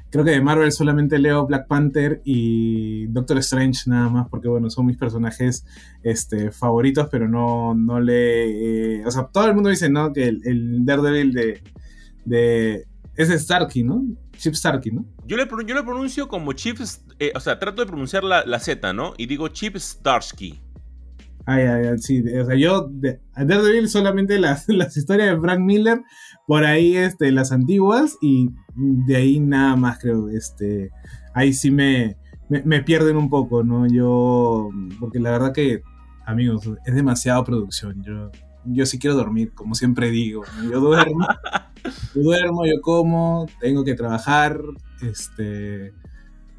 creo 0.10 0.24
que 0.24 0.32
de 0.32 0.42
Marvel 0.42 0.72
solamente 0.72 1.20
leo 1.20 1.46
Black 1.46 1.68
Panther 1.68 2.22
y 2.24 3.08
Doctor 3.08 3.38
Strange 3.40 3.90
nada 3.90 4.10
más, 4.10 4.30
porque 4.30 4.48
bueno, 4.48 4.70
son 4.70 4.86
mis 4.86 4.98
personajes 4.98 5.66
este, 6.02 6.52
favoritos, 6.52 7.08
pero 7.12 7.28
no, 7.28 7.76
no 7.76 8.00
le... 8.00 9.00
Eh, 9.00 9.06
o 9.06 9.12
sea, 9.12 9.28
todo 9.32 9.48
el 9.48 9.54
mundo 9.54 9.70
dice, 9.70 9.90
¿no? 9.90 10.14
Que 10.14 10.30
el, 10.30 10.42
el 10.46 10.86
Daredevil 10.86 11.34
de, 11.34 11.62
de, 12.26 12.88
es 13.20 13.30
Starkey, 13.42 13.84
¿no? 13.84 14.02
Chip 14.38 14.54
Starkey, 14.54 14.94
¿no? 14.94 15.06
Yo 15.26 15.36
le, 15.36 15.46
yo 15.66 15.76
le 15.76 15.84
pronuncio 15.84 16.30
como 16.30 16.54
Chip, 16.54 16.78
eh, 17.20 17.34
o 17.36 17.40
sea, 17.42 17.60
trato 17.60 17.82
de 17.82 17.88
pronunciar 17.88 18.24
la, 18.24 18.46
la, 18.46 18.60
Z, 18.60 18.94
¿no? 18.94 19.14
Y 19.18 19.26
digo 19.26 19.50
Chip 19.50 19.76
Starsky. 19.76 20.62
Ay, 21.46 21.64
ay, 21.64 21.88
ay, 21.88 21.98
sí, 21.98 22.24
o 22.38 22.46
sea, 22.46 22.56
yo, 22.56 22.88
de, 22.90 23.20
Daredevil 23.36 23.90
solamente 23.90 24.40
las, 24.40 24.66
las 24.70 24.96
historias 24.96 25.32
de 25.32 25.42
Frank 25.42 25.60
Miller, 25.60 26.02
por 26.48 26.64
ahí, 26.64 26.96
este, 26.96 27.32
las 27.32 27.52
antiguas, 27.52 28.18
y 28.22 28.52
de 28.76 29.16
ahí 29.18 29.40
nada 29.40 29.76
más, 29.76 30.00
creo, 30.00 30.30
este, 30.30 30.92
ahí 31.34 31.52
sí 31.52 31.72
me, 31.72 32.16
me, 32.48 32.62
me 32.64 32.82
pierden 32.84 33.18
un 33.18 33.30
poco, 33.30 33.64
¿no? 33.64 33.86
Yo, 33.86 34.70
porque 35.00 35.20
la 35.20 35.32
verdad 35.32 35.54
que, 35.54 35.82
amigos, 36.26 36.70
es 36.86 36.96
demasiada 36.96 37.44
producción, 37.44 38.02
yo 38.02 38.32
yo 38.66 38.86
sí 38.86 39.00
quiero 39.00 39.16
dormir, 39.16 39.52
como 39.54 39.76
siempre 39.76 40.12
digo. 40.12 40.44
Yo 40.70 40.80
duermo, 40.80 41.28
yo 42.16 42.22
duermo, 42.22 42.66
yo 42.66 42.82
como, 42.82 43.48
tengo 43.60 43.84
que 43.84 43.96
trabajar, 43.96 44.62
este, 45.02 45.94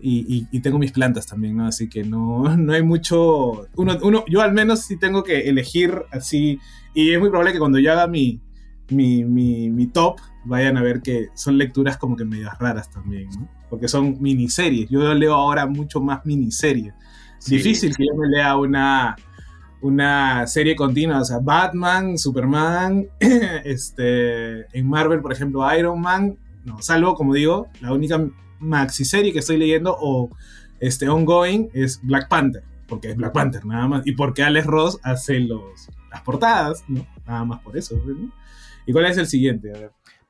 y, 0.02 0.60
tengo 0.60 0.78
mis 0.78 0.92
plantas 0.92 1.26
también, 1.26 1.56
¿no? 1.56 1.66
Así 1.66 1.88
que 1.88 2.04
no, 2.04 2.56
no 2.56 2.72
hay 2.72 2.82
mucho, 2.82 3.66
uno, 3.76 3.98
uno, 4.02 4.24
yo 4.28 4.40
al 4.40 4.52
menos 4.52 4.80
sí 4.80 4.96
tengo 4.96 5.22
que 5.22 5.48
elegir 5.48 5.94
así, 6.10 6.58
y 6.94 7.12
es 7.12 7.20
muy 7.20 7.28
probable 7.28 7.52
que 7.52 7.58
cuando 7.58 7.78
yo 7.78 7.92
haga 7.92 8.06
mi, 8.06 8.40
mi, 8.88 9.24
mi, 9.24 9.86
top, 9.86 10.18
vayan 10.44 10.76
a 10.76 10.82
ver 10.82 11.02
que 11.02 11.28
son 11.34 11.58
lecturas 11.58 11.96
como 11.96 12.16
que 12.16 12.24
medias 12.24 12.58
raras 12.58 12.90
también, 12.90 13.28
¿no? 13.30 13.48
Porque 13.68 13.88
son 13.88 14.20
miniseries, 14.20 14.88
yo 14.90 15.14
leo 15.14 15.34
ahora 15.34 15.66
mucho 15.66 16.00
más 16.00 16.24
miniseries. 16.26 16.92
Difícil 17.46 17.96
que 17.96 18.04
yo 18.04 18.14
me 18.16 18.28
lea 18.28 18.56
una 18.56 19.16
una 19.80 20.46
serie 20.46 20.76
continua, 20.76 21.20
o 21.20 21.24
sea, 21.24 21.38
Batman, 21.40 22.18
Superman, 22.18 23.08
este, 23.64 24.66
en 24.76 24.88
Marvel, 24.88 25.20
por 25.20 25.32
ejemplo, 25.32 25.62
Iron 25.76 26.00
Man, 26.00 26.38
no, 26.64 26.80
salvo, 26.82 27.14
como 27.14 27.34
digo, 27.34 27.68
la 27.80 27.92
única 27.92 28.20
maxi 28.58 29.04
serie 29.04 29.32
que 29.32 29.38
estoy 29.38 29.56
leyendo 29.56 29.96
o 29.98 30.30
este 30.80 31.08
ongoing 31.08 31.70
es 31.72 32.00
Black 32.02 32.28
Panther, 32.28 32.62
porque 32.86 33.10
es 33.10 33.16
Black 33.16 33.32
Panther, 33.32 33.64
nada 33.64 33.88
más, 33.88 34.06
y 34.06 34.12
porque 34.12 34.42
Alex 34.42 34.66
Ross 34.66 34.98
hace 35.02 35.40
los, 35.40 35.88
las 36.10 36.22
portadas, 36.22 36.84
¿no? 36.88 37.06
Nada 37.26 37.44
más 37.44 37.60
por 37.60 37.76
eso. 37.76 38.00
¿Y 38.86 38.92
cuál 38.92 39.06
es 39.06 39.16
el 39.16 39.26
siguiente? 39.26 39.72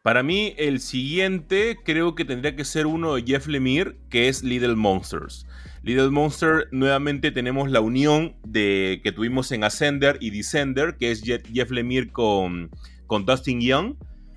Para 0.02 0.22
mí, 0.22 0.54
el 0.56 0.80
siguiente 0.80 1.78
creo 1.84 2.14
que 2.14 2.24
tendría 2.24 2.56
que 2.56 2.64
ser 2.64 2.86
uno 2.86 3.14
de 3.14 3.22
Jeff 3.22 3.46
Lemire, 3.48 3.96
que 4.08 4.28
es 4.28 4.42
Little 4.42 4.76
Monsters. 4.76 5.46
Little 5.82 6.10
Monster, 6.10 6.68
nuevamente 6.72 7.30
tenemos 7.30 7.70
la 7.70 7.80
unión 7.80 8.36
de, 8.44 9.00
que 9.02 9.12
tuvimos 9.12 9.50
en 9.52 9.64
Ascender 9.64 10.18
y 10.20 10.30
Descender, 10.30 10.96
que 10.98 11.10
es 11.10 11.22
Jeff 11.22 11.70
Lemire 11.70 12.10
con, 12.10 12.70
con 13.06 13.24
Dustin 13.24 13.60
Young. 13.60 13.94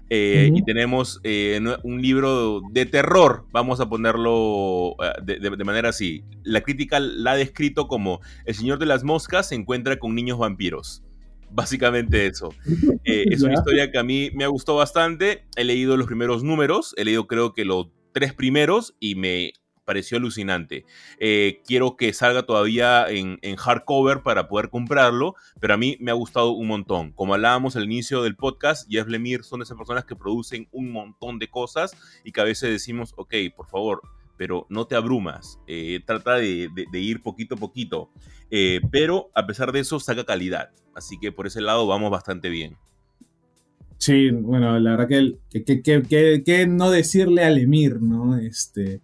Eh, 0.10 0.52
y 0.54 0.64
tenemos 0.64 1.20
eh, 1.24 1.60
un 1.82 2.02
libro 2.02 2.62
de 2.72 2.86
terror, 2.86 3.48
vamos 3.52 3.80
a 3.80 3.90
ponerlo 3.90 4.96
eh, 5.02 5.40
de, 5.40 5.64
manera 5.64 5.90
así. 5.90 6.24
La 6.44 6.62
crítica 6.62 7.00
la 7.00 7.32
ha 7.32 7.36
descrito 7.36 7.88
como 7.88 8.22
El 8.46 8.54
Señor 8.54 8.78
de 8.78 8.86
las 8.86 9.04
Moscas 9.04 9.50
se 9.50 9.56
encuentra 9.56 9.98
con 9.98 10.14
niños 10.14 10.38
vampiros. 10.38 11.04
Básicamente 11.52 12.28
eso. 12.28 12.54
es 13.04 13.42
una 13.44 13.54
historia 13.54 13.92
que 13.92 13.98
a 13.98 14.04
mí 14.04 14.30
me 14.36 14.44
ha 14.44 14.50
gustado 14.50 14.78
bastante. 14.78 15.46
He 15.56 15.64
leído 15.64 15.98
los 15.98 16.06
primeros 16.06 16.44
números, 16.44 16.94
he 16.98 17.06
leído 17.06 17.26
creo 17.26 17.54
que 17.54 17.66
los 17.66 17.88
tres 18.14 18.34
primeros 18.34 18.96
y 19.00 19.16
me 19.16 19.54
pareció 19.86 20.18
alucinante. 20.18 20.86
Eh, 21.20 21.62
quiero 21.66 21.96
que 21.96 22.14
salga 22.14 22.44
todavía 22.44 23.08
en, 23.10 23.38
hardcover 23.56 24.24
para 24.24 24.48
poder 24.48 24.70
comprarlo, 24.70 25.36
pero 25.60 25.74
a 25.74 25.78
mí 25.78 25.98
me 26.00 26.12
ha 26.12 26.16
gustado 26.16 26.52
un 26.52 26.68
montón. 26.68 27.12
Como 27.12 27.34
hablábamos 27.34 27.76
al 27.76 27.86
inicio 27.86 28.24
del 28.24 28.36
podcast, 28.36 28.88
Jeff 28.90 29.08
Lemire 29.08 29.44
son 29.44 29.62
esas 29.62 29.78
personas 29.78 30.06
que 30.06 30.16
producen 30.16 30.68
un 30.72 30.92
montón 30.92 31.40
de 31.40 31.50
cosas 31.50 31.96
y 32.24 32.32
que 32.32 32.42
a 32.42 32.46
veces 32.46 32.70
decimos, 32.70 33.14
ok, 33.18 33.34
por 33.56 33.68
favor, 33.68 34.02
pero 34.38 34.66
no 34.70 34.88
te 34.88 34.96
abrumas, 34.96 35.60
eh, 35.68 36.00
trata 36.06 36.36
de, 36.36 36.70
ir 36.94 37.22
poquito 37.22 37.56
a 37.56 37.58
poquito, 37.58 38.10
eh, 38.50 38.82
pero 38.92 39.30
a 39.36 39.46
pesar 39.46 39.72
de 39.72 39.82
eso 39.82 40.00
saca 40.00 40.26
calidad, 40.26 40.72
así 40.96 41.20
que 41.20 41.32
por 41.32 41.48
ese 41.48 41.62
lado 41.62 41.86
vamos 41.88 42.12
bastante 42.12 42.50
bien. 42.50 42.78
Sí, 43.98 44.32
bueno, 44.32 44.78
la 44.80 44.98
verdad 44.98 45.08
que, 45.08 45.64
que, 45.64 46.44
que, 46.44 46.68
no 46.68 46.92
decirle 46.92 47.44
a 47.46 47.50
Lemir, 47.50 48.02
¿no? 48.02 48.36
Este, 48.36 49.00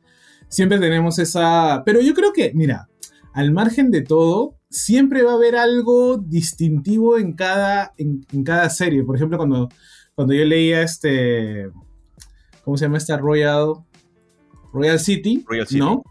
siempre 0.49 0.79
tenemos 0.79 1.19
esa... 1.19 1.83
Pero 1.85 2.01
yo 2.01 2.13
creo 2.13 2.33
que, 2.33 2.51
mira, 2.53 2.89
al 3.33 3.51
margen 3.51 3.91
de 3.91 4.01
todo, 4.01 4.55
siempre 4.69 5.23
va 5.23 5.31
a 5.31 5.35
haber 5.35 5.55
algo 5.55 6.17
distintivo 6.17 7.17
en 7.17 7.33
cada, 7.33 7.93
en, 7.97 8.25
cada 8.43 8.69
serie. 8.69 9.03
Por 9.03 9.15
ejemplo, 9.15 9.37
cuando, 9.37 9.69
cuando 10.15 10.33
yo 10.33 10.43
leía 10.43 10.81
este... 10.81 11.69
¿Cómo 12.63 12.77
se 12.77 12.85
llama 12.85 12.97
esta 12.97 13.17
Royal? 13.17 13.75
Royal 14.73 14.99
City, 14.99 15.43
Royal 15.47 15.67
City. 15.67 15.79
¿no? 15.79 16.03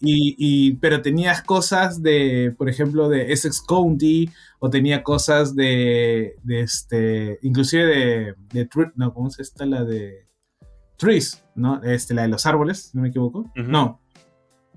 y, 0.00 0.74
pero 0.74 1.00
tenías 1.00 1.42
cosas 1.42 2.02
de, 2.02 2.54
por 2.56 2.68
ejemplo, 2.68 3.08
de 3.08 3.32
Essex 3.32 3.62
County, 3.62 4.28
o 4.58 4.68
tenía 4.68 5.02
cosas 5.02 5.54
de, 5.54 6.36
de 6.42 6.60
este, 6.60 7.38
inclusive 7.42 7.86
de, 7.86 8.34
de, 8.52 8.68
no, 8.96 9.14
¿cómo 9.14 9.30
se 9.30 9.42
está 9.42 9.64
la 9.64 9.84
de 9.84 10.25
Trees, 10.96 11.44
¿no? 11.54 11.82
Este, 11.82 12.14
la 12.14 12.22
de 12.22 12.28
los 12.28 12.46
árboles, 12.46 12.90
no 12.94 13.02
me 13.02 13.08
equivoco. 13.08 13.50
No. 13.54 14.00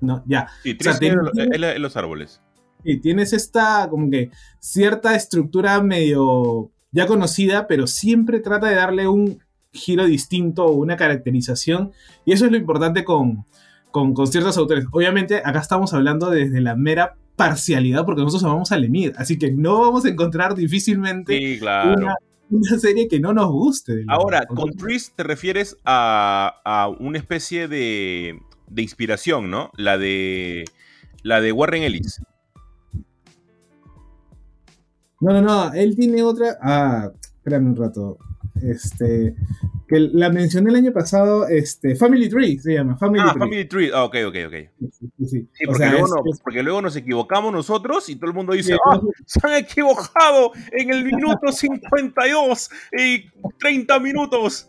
No, 0.01 0.24
ya. 0.26 0.47
Sí, 0.63 0.76
Trees 0.76 0.99
de 0.99 1.80
los 1.80 1.97
árboles. 1.97 2.41
Y 2.84 2.99
tienes 2.99 3.34
esta, 3.34 3.88
como 3.89 4.09
que, 4.09 4.32
cierta 4.59 5.15
estructura 5.15 5.82
medio 5.82 6.72
ya 6.91 7.07
conocida, 7.07 7.67
pero 7.67 7.88
siempre 7.88 8.39
trata 8.39 8.67
de 8.67 8.76
darle 8.76 9.07
un 9.07 9.39
giro 9.72 10.05
distinto 10.05 10.65
o 10.65 10.72
una 10.72 10.95
caracterización. 10.95 11.91
Y 12.26 12.32
eso 12.32 12.45
es 12.45 12.51
lo 12.51 12.57
importante 12.57 13.03
con, 13.03 13.45
con, 13.91 14.15
ciertos 14.28 14.57
autores. 14.57 14.86
Obviamente, 14.91 15.41
acá 15.43 15.59
estamos 15.59 15.93
hablando 15.93 16.30
desde 16.30 16.61
la 16.61 16.76
mera 16.76 17.15
parcialidad, 17.36 18.05
porque 18.05 18.22
nosotros 18.22 18.51
vamos 18.51 18.72
a 18.72 18.78
Lemir, 18.78 19.13
así 19.17 19.38
que 19.39 19.51
no 19.51 19.80
vamos 19.80 20.03
a 20.03 20.09
encontrar 20.09 20.55
difícilmente 20.55 21.38
sí, 21.38 21.57
claro 21.57 21.93
una 21.97 22.15
serie 22.80 23.08
que 23.08 23.20
no 23.20 23.34
nos 23.34 23.52
guste. 23.52 24.06
Ahora, 24.08 24.45
con 24.45 24.72
Tris 24.72 25.14
te 25.16 25.24
refieres 25.24 25.78
a, 25.86 26.91
una 27.00 27.18
especie 27.18 27.68
de, 27.68 28.39
de, 28.68 28.82
inspiración, 28.82 29.50
¿no? 29.50 29.72
La 29.78 29.97
de, 29.97 30.66
la 31.24 31.41
de 31.41 31.52
Warren 31.52 31.84
Ellis. 31.84 32.22
No, 35.22 35.34
no, 35.34 35.41
no, 35.41 35.74
él 35.74 35.95
tiene 35.95 36.24
otra. 36.24 36.58
Ah, 36.62 37.12
espérame 37.38 37.68
un 37.68 37.76
rato. 37.76 38.18
Este 38.64 39.36
que 39.89 39.99
la 39.99 40.30
mencioné 40.30 40.70
el 40.70 40.76
año 40.76 40.93
pasado, 40.93 41.47
este, 41.47 41.95
Family 41.95 42.30
Tree 42.30 42.60
se 42.60 42.76
llama. 42.76 42.95
Family 42.95 43.24
ah, 43.26 43.34
Family 43.38 43.66
Tree, 43.66 43.89
ah, 43.91 44.03
ok, 44.03 44.18
ok, 44.28 44.36
ok. 44.45 44.53
Sí, 44.91 45.10
sí, 45.18 45.28
sí. 45.28 45.47
porque, 45.66 45.89
luego 45.89 46.24
porque, 46.43 46.64
luego 46.64 46.82
nos 46.84 46.95
equivocamos 46.95 47.51
nosotros 47.51 48.07
y 48.07 48.16
todo 48.16 48.30
el 48.30 48.36
mundo 48.36 48.53
dice, 48.53 48.76
ah, 48.76 49.01
se 49.26 49.39
han 49.43 49.55
equivocado 49.55 50.51
en 50.72 50.91
el 50.91 51.03
minuto 51.03 51.51
52 51.51 52.70
y 52.99 53.26
30 53.57 53.99
minutos. 53.99 54.68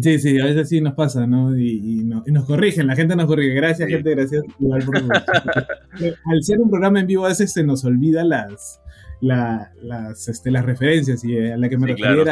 Sí, 0.00 0.20
sí, 0.20 0.40
a 0.40 0.44
veces 0.44 0.68
sí 0.68 0.80
nos 0.80 0.94
pasa, 0.94 1.26
¿no? 1.26 1.58
Y, 1.58 2.04
nos 2.04 2.44
corrigen, 2.44 2.86
la 2.86 2.94
gente 2.94 3.16
nos 3.16 3.26
corrige. 3.26 3.52
Gracias, 3.54 3.88
gente, 3.88 4.10
gracias. 4.10 4.44
Al 6.24 6.42
ser 6.44 6.60
un 6.60 6.70
programa 6.70 7.00
en 7.00 7.08
vivo, 7.08 7.24
a 7.24 7.30
veces 7.30 7.52
se 7.52 7.64
nos 7.64 7.84
olvida 7.84 8.22
las, 8.22 8.80
las, 9.20 10.28
este, 10.28 10.50
las 10.50 10.64
referencias 10.64 11.24
y 11.24 11.36
a 11.38 11.56
la 11.56 11.68
que 11.68 11.76
me 11.76 11.88
refiero 11.88 12.24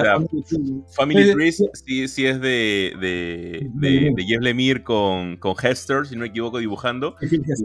Family, 0.94 1.32
Trees 1.32 1.62
sí, 1.72 2.08
sí, 2.08 2.26
es 2.26 2.40
de, 2.40 2.92
de, 3.00 3.70
de, 3.74 4.12
de, 4.14 4.24
Jeff 4.24 4.40
Lemire 4.40 4.82
con, 4.82 5.36
con 5.36 5.54
Hester, 5.60 6.06
si 6.06 6.14
no 6.14 6.22
me 6.22 6.28
equivoco, 6.28 6.58
dibujando. 6.58 7.16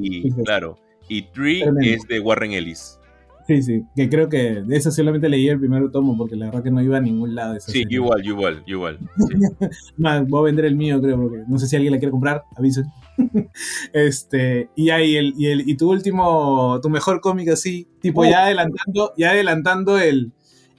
Y, 0.01 0.32
claro, 0.43 0.78
y 1.07 1.24
Tree 1.24 1.63
es 1.82 2.07
de 2.07 2.19
Warren 2.19 2.53
Ellis. 2.53 2.97
Sí, 3.47 3.63
sí, 3.63 3.84
que 3.95 4.07
creo 4.07 4.30
que 4.30 4.61
de 4.61 4.78
eso 4.78 4.91
solamente 4.91 5.28
leí 5.28 5.49
el 5.49 5.59
primer 5.59 5.89
tomo 5.91 6.15
porque 6.15 6.36
la 6.36 6.45
verdad 6.45 6.63
que 6.63 6.72
no 6.72 6.82
iba 6.82 6.97
a 6.97 7.01
ningún 7.01 7.36
lado. 7.36 7.59
sí, 7.59 7.84
igual, 7.89 8.24
igual, 8.24 8.63
igual. 8.65 8.99
voy 9.97 10.39
a 10.39 10.43
vender 10.43 10.65
el 10.65 10.76
mío, 10.76 11.01
creo, 11.01 11.17
porque 11.19 11.43
no 11.47 11.59
sé 11.59 11.67
si 11.67 11.76
alguien 11.76 11.93
la 11.93 11.99
quiere 11.99 12.11
comprar, 12.11 12.43
avisen. 12.55 12.86
este, 13.93 14.69
y 14.76 14.89
ahí 14.89 15.15
el, 15.15 15.34
y 15.38 15.47
el, 15.47 15.69
y 15.69 15.76
tu 15.76 15.91
último, 15.91 16.80
tu 16.82 16.89
mejor 16.89 17.22
cómic 17.22 17.49
así, 17.49 17.88
tipo 17.99 18.26
ya 18.26 18.43
adelantando, 18.43 19.13
ya 19.17 19.32
adelantando 19.32 19.99
el, 19.99 20.32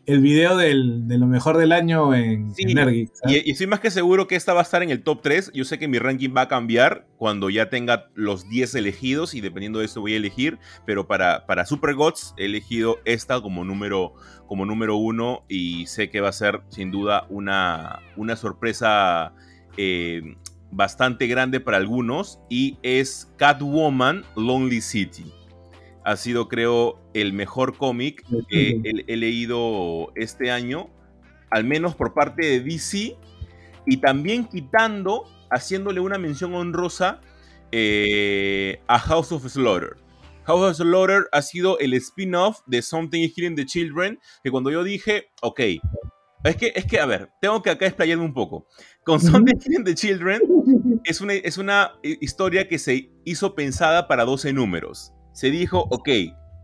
el 0.04 0.20
video 0.20 0.56
del, 0.56 1.06
de 1.06 1.16
lo 1.16 1.26
mejor 1.26 1.56
del 1.56 1.70
año 1.70 2.12
en, 2.14 2.52
sí, 2.54 2.64
y, 2.66 3.50
estoy 3.50 3.66
más 3.68 3.78
que 3.78 3.90
seguro 3.90 4.26
que 4.26 4.34
esta 4.34 4.52
va 4.52 4.60
a 4.60 4.62
estar 4.64 4.82
en 4.82 4.90
el 4.90 5.02
top 5.02 5.20
3. 5.22 5.52
Yo 5.54 5.64
sé 5.64 5.78
que 5.78 5.86
mi 5.86 5.98
ranking 5.98 6.30
va 6.36 6.42
a 6.42 6.48
cambiar 6.48 7.06
cuando 7.18 7.50
ya 7.50 7.70
tenga 7.70 8.10
los 8.14 8.48
10 8.48 8.74
elegidos 8.74 9.34
y 9.34 9.40
dependiendo 9.40 9.78
de 9.78 9.84
eso 9.84 10.00
voy 10.00 10.14
a 10.14 10.16
elegir. 10.16 10.58
Pero 10.86 11.06
para, 11.06 11.46
para 11.46 11.66
Super 11.66 11.94
Gods 11.94 12.34
he 12.36 12.46
elegido 12.46 12.98
esta 13.04 13.40
como 13.40 13.64
número, 13.64 14.14
como 14.46 14.66
número 14.66 14.96
uno 14.96 15.44
y 15.48 15.86
sé 15.86 16.10
que 16.10 16.20
va 16.20 16.30
a 16.30 16.32
ser 16.32 16.62
sin 16.68 16.90
duda 16.90 17.26
una, 17.28 18.00
una 18.16 18.34
sorpresa 18.34 19.34
eh, 19.76 20.36
bastante 20.72 21.26
grande 21.28 21.60
para 21.60 21.76
algunos 21.76 22.40
y 22.48 22.78
es 22.82 23.32
Catwoman 23.36 24.24
Lonely 24.34 24.80
City 24.80 25.32
ha 26.04 26.16
sido, 26.16 26.48
creo, 26.48 26.98
el 27.14 27.32
mejor 27.32 27.76
cómic 27.76 28.24
que 28.48 28.80
he, 29.06 29.16
leído 29.16 30.12
este 30.16 30.50
año, 30.50 30.90
al 31.50 31.64
menos 31.64 31.94
por 31.94 32.14
parte 32.14 32.46
de 32.46 32.60
DC, 32.60 33.16
y 33.86 33.96
también 33.98 34.46
quitando, 34.46 35.24
haciéndole 35.50 36.00
una 36.00 36.18
mención 36.18 36.54
honrosa 36.54 37.20
eh, 37.70 38.80
a 38.88 38.98
House 38.98 39.32
of 39.32 39.46
Slaughter. 39.46 39.96
House 40.44 40.70
of 40.70 40.76
Slaughter 40.76 41.28
ha 41.30 41.42
sido 41.42 41.78
el 41.78 41.94
spin-off 41.94 42.60
de 42.66 42.82
Something 42.82 43.20
is 43.20 43.34
Killing 43.34 43.54
the 43.54 43.66
Children, 43.66 44.18
que 44.42 44.50
cuando 44.50 44.70
yo 44.70 44.82
dije, 44.82 45.30
ok, 45.40 45.60
es 46.44 46.56
que, 46.56 46.72
es 46.74 46.84
que, 46.86 46.98
a 46.98 47.06
ver, 47.06 47.30
tengo 47.40 47.62
que 47.62 47.70
acá 47.70 47.86
explayarme 47.86 48.24
un 48.24 48.34
poco. 48.34 48.66
Con 49.04 49.18
is 49.18 49.64
Killing 49.64 49.84
the 49.84 49.94
Children 49.94 50.40
es 51.04 51.20
una, 51.20 51.34
es 51.34 51.58
una 51.58 51.92
historia 52.02 52.68
que 52.68 52.78
se 52.78 53.10
hizo 53.24 53.54
pensada 53.54 54.06
para 54.06 54.24
12 54.24 54.52
números 54.52 55.12
se 55.32 55.50
dijo, 55.50 55.86
ok, 55.90 56.08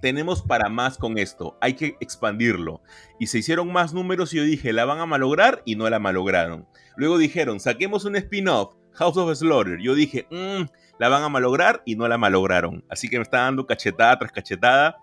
tenemos 0.00 0.42
para 0.42 0.68
más 0.68 0.98
con 0.98 1.18
esto, 1.18 1.58
hay 1.60 1.74
que 1.74 1.96
expandirlo. 2.00 2.82
Y 3.18 3.26
se 3.26 3.38
hicieron 3.38 3.72
más 3.72 3.92
números 3.92 4.32
y 4.32 4.36
yo 4.36 4.44
dije, 4.44 4.72
la 4.72 4.84
van 4.84 5.00
a 5.00 5.06
malograr 5.06 5.62
y 5.64 5.74
no 5.74 5.88
la 5.90 5.98
malograron. 5.98 6.68
Luego 6.96 7.18
dijeron, 7.18 7.60
saquemos 7.60 8.04
un 8.04 8.16
spin-off, 8.16 8.74
House 8.92 9.16
of 9.16 9.36
Slaughter. 9.36 9.80
Yo 9.80 9.94
dije, 9.94 10.26
mmm, 10.30 10.66
la 10.98 11.08
van 11.08 11.22
a 11.22 11.28
malograr 11.28 11.82
y 11.84 11.96
no 11.96 12.06
la 12.06 12.18
malograron. 12.18 12.84
Así 12.88 13.08
que 13.08 13.16
me 13.16 13.22
está 13.22 13.38
dando 13.38 13.66
cachetada 13.66 14.18
tras 14.18 14.32
cachetada 14.32 14.98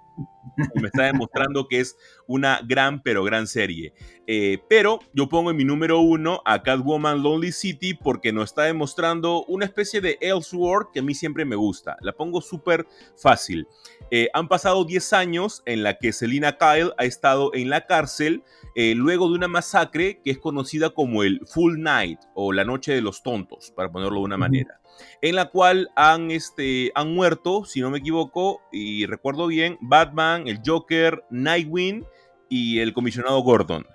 y 0.73 0.79
me 0.79 0.87
está 0.87 1.03
demostrando 1.03 1.67
que 1.67 1.79
es 1.79 1.97
una 2.27 2.61
gran, 2.65 3.01
pero 3.01 3.23
gran 3.23 3.47
serie. 3.47 3.93
Eh, 4.27 4.59
pero 4.69 4.99
yo 5.13 5.27
pongo 5.27 5.51
en 5.51 5.57
mi 5.57 5.65
número 5.65 5.99
uno 5.99 6.41
a 6.45 6.63
Catwoman 6.63 7.21
Lonely 7.21 7.51
City 7.51 7.93
porque 7.93 8.31
nos 8.31 8.51
está 8.51 8.63
demostrando 8.63 9.43
una 9.45 9.65
especie 9.65 10.01
de 10.01 10.17
Elseworld 10.21 10.87
que 10.93 10.99
a 10.99 11.03
mí 11.03 11.13
siempre 11.13 11.45
me 11.45 11.55
gusta. 11.55 11.97
La 12.01 12.13
pongo 12.13 12.41
súper 12.41 12.87
fácil. 13.17 13.67
Eh, 14.11 14.29
han 14.33 14.47
pasado 14.47 14.85
10 14.85 15.13
años 15.13 15.63
en 15.65 15.83
la 15.83 15.97
que 15.97 16.13
Selina 16.13 16.57
Kyle 16.57 16.93
ha 16.97 17.05
estado 17.05 17.51
en 17.53 17.69
la 17.69 17.85
cárcel 17.85 18.43
eh, 18.75 18.93
luego 18.95 19.29
de 19.29 19.35
una 19.35 19.47
masacre 19.47 20.21
que 20.23 20.31
es 20.31 20.37
conocida 20.37 20.91
como 20.91 21.23
el 21.23 21.41
Full 21.45 21.79
Night 21.79 22.19
o 22.33 22.53
la 22.53 22.65
Noche 22.65 22.93
de 22.93 23.01
los 23.01 23.23
Tontos, 23.23 23.71
para 23.71 23.91
ponerlo 23.91 24.19
de 24.19 24.25
una 24.25 24.37
manera 24.37 24.79
en 25.21 25.35
la 25.35 25.49
cual 25.49 25.89
han, 25.95 26.31
este, 26.31 26.91
han 26.95 27.13
muerto, 27.13 27.65
si 27.65 27.81
no 27.81 27.89
me 27.89 27.99
equivoco, 27.99 28.61
y 28.71 29.05
recuerdo 29.05 29.47
bien, 29.47 29.77
Batman, 29.81 30.47
el 30.47 30.59
Joker, 30.65 31.23
Nightwing 31.29 32.05
y 32.49 32.79
el 32.79 32.93
comisionado 32.93 33.39
Gordon. 33.39 33.85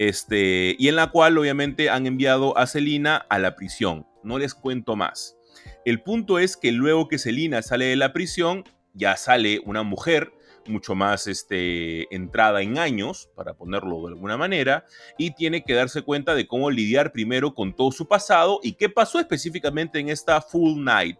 este, 0.00 0.76
y 0.78 0.88
en 0.88 0.96
la 0.96 1.10
cual 1.10 1.36
obviamente 1.36 1.90
han 1.90 2.06
enviado 2.06 2.56
a 2.56 2.66
Selina 2.66 3.16
a 3.28 3.38
la 3.38 3.54
prisión. 3.54 4.06
No 4.24 4.38
les 4.38 4.54
cuento 4.54 4.96
más. 4.96 5.36
El 5.84 6.02
punto 6.02 6.38
es 6.38 6.56
que 6.56 6.72
luego 6.72 7.06
que 7.06 7.18
Selina 7.18 7.60
sale 7.60 7.84
de 7.84 7.96
la 7.96 8.14
prisión, 8.14 8.64
ya 8.94 9.16
sale 9.18 9.60
una 9.66 9.82
mujer 9.82 10.32
mucho 10.66 10.94
más 10.94 11.26
este, 11.26 12.12
entrada 12.14 12.62
en 12.62 12.78
años, 12.78 13.30
para 13.34 13.54
ponerlo 13.54 14.02
de 14.02 14.08
alguna 14.08 14.36
manera, 14.36 14.84
y 15.18 15.34
tiene 15.34 15.64
que 15.64 15.74
darse 15.74 16.02
cuenta 16.02 16.34
de 16.34 16.46
cómo 16.46 16.70
lidiar 16.70 17.12
primero 17.12 17.54
con 17.54 17.74
todo 17.74 17.92
su 17.92 18.08
pasado 18.08 18.60
y 18.62 18.72
qué 18.72 18.88
pasó 18.88 19.20
específicamente 19.20 19.98
en 19.98 20.08
esta 20.08 20.40
Full 20.40 20.82
Night. 20.82 21.18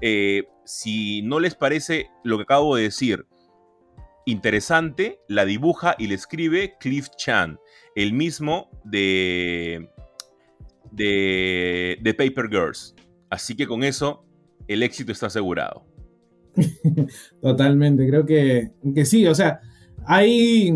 Eh, 0.00 0.44
si 0.64 1.22
no 1.22 1.40
les 1.40 1.54
parece 1.54 2.10
lo 2.24 2.36
que 2.36 2.44
acabo 2.44 2.76
de 2.76 2.84
decir 2.84 3.26
interesante, 4.24 5.20
la 5.28 5.44
dibuja 5.44 5.96
y 5.98 6.06
le 6.06 6.14
escribe 6.14 6.76
Cliff 6.78 7.08
Chan, 7.16 7.58
el 7.94 8.12
mismo 8.12 8.70
de, 8.84 9.88
de, 10.90 11.98
de 12.00 12.14
Paper 12.14 12.48
Girls. 12.48 12.94
Así 13.30 13.56
que 13.56 13.66
con 13.66 13.82
eso 13.82 14.24
el 14.68 14.82
éxito 14.82 15.12
está 15.12 15.26
asegurado. 15.26 15.86
Totalmente, 17.40 18.06
creo 18.06 18.26
que, 18.26 18.72
que 18.94 19.04
sí, 19.04 19.26
o 19.26 19.34
sea, 19.34 19.60
hay, 20.04 20.74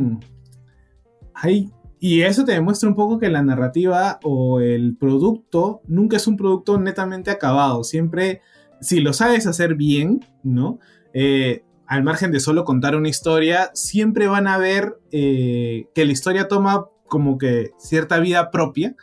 hay, 1.34 1.70
y 1.98 2.22
eso 2.22 2.44
te 2.44 2.52
demuestra 2.52 2.88
un 2.88 2.94
poco 2.94 3.18
que 3.18 3.28
la 3.28 3.42
narrativa 3.42 4.18
o 4.22 4.60
el 4.60 4.96
producto 4.96 5.82
nunca 5.86 6.16
es 6.16 6.26
un 6.26 6.36
producto 6.36 6.78
netamente 6.78 7.30
acabado, 7.30 7.84
siempre, 7.84 8.40
si 8.80 9.00
lo 9.00 9.12
sabes 9.12 9.46
hacer 9.46 9.74
bien, 9.74 10.24
¿no? 10.42 10.78
Eh, 11.14 11.62
al 11.86 12.02
margen 12.02 12.32
de 12.32 12.40
solo 12.40 12.64
contar 12.64 12.96
una 12.96 13.08
historia, 13.08 13.70
siempre 13.74 14.26
van 14.26 14.48
a 14.48 14.58
ver 14.58 14.98
eh, 15.12 15.86
que 15.94 16.04
la 16.04 16.12
historia 16.12 16.48
toma 16.48 16.86
como 17.06 17.38
que 17.38 17.70
cierta 17.78 18.18
vida 18.18 18.50
propia 18.50 18.96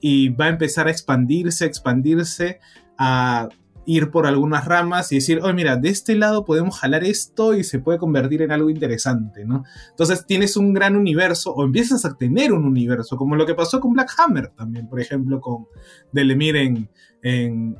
y 0.00 0.30
va 0.30 0.46
a 0.46 0.50
empezar 0.50 0.88
a 0.88 0.90
expandirse, 0.90 1.66
expandirse, 1.66 2.58
a 2.96 3.48
ir 3.86 4.10
por 4.10 4.26
algunas 4.26 4.66
ramas 4.66 5.10
y 5.12 5.16
decir, 5.16 5.40
oye, 5.42 5.52
mira, 5.52 5.76
de 5.76 5.88
este 5.88 6.14
lado 6.14 6.44
podemos 6.44 6.78
jalar 6.78 7.04
esto 7.04 7.54
y 7.54 7.64
se 7.64 7.78
puede 7.78 7.98
convertir 7.98 8.42
en 8.42 8.52
algo 8.52 8.70
interesante, 8.70 9.44
¿no? 9.44 9.64
Entonces 9.90 10.26
tienes 10.26 10.56
un 10.56 10.72
gran 10.72 10.96
universo 10.96 11.52
o 11.52 11.64
empiezas 11.64 12.04
a 12.04 12.16
tener 12.16 12.52
un 12.52 12.64
universo, 12.64 13.16
como 13.16 13.36
lo 13.36 13.46
que 13.46 13.54
pasó 13.54 13.80
con 13.80 13.92
Black 13.92 14.12
Hammer 14.18 14.48
también, 14.48 14.88
por 14.88 15.00
ejemplo, 15.00 15.40
con 15.40 15.66
Delemir 16.12 16.56
en, 16.56 16.88
en 17.22 17.76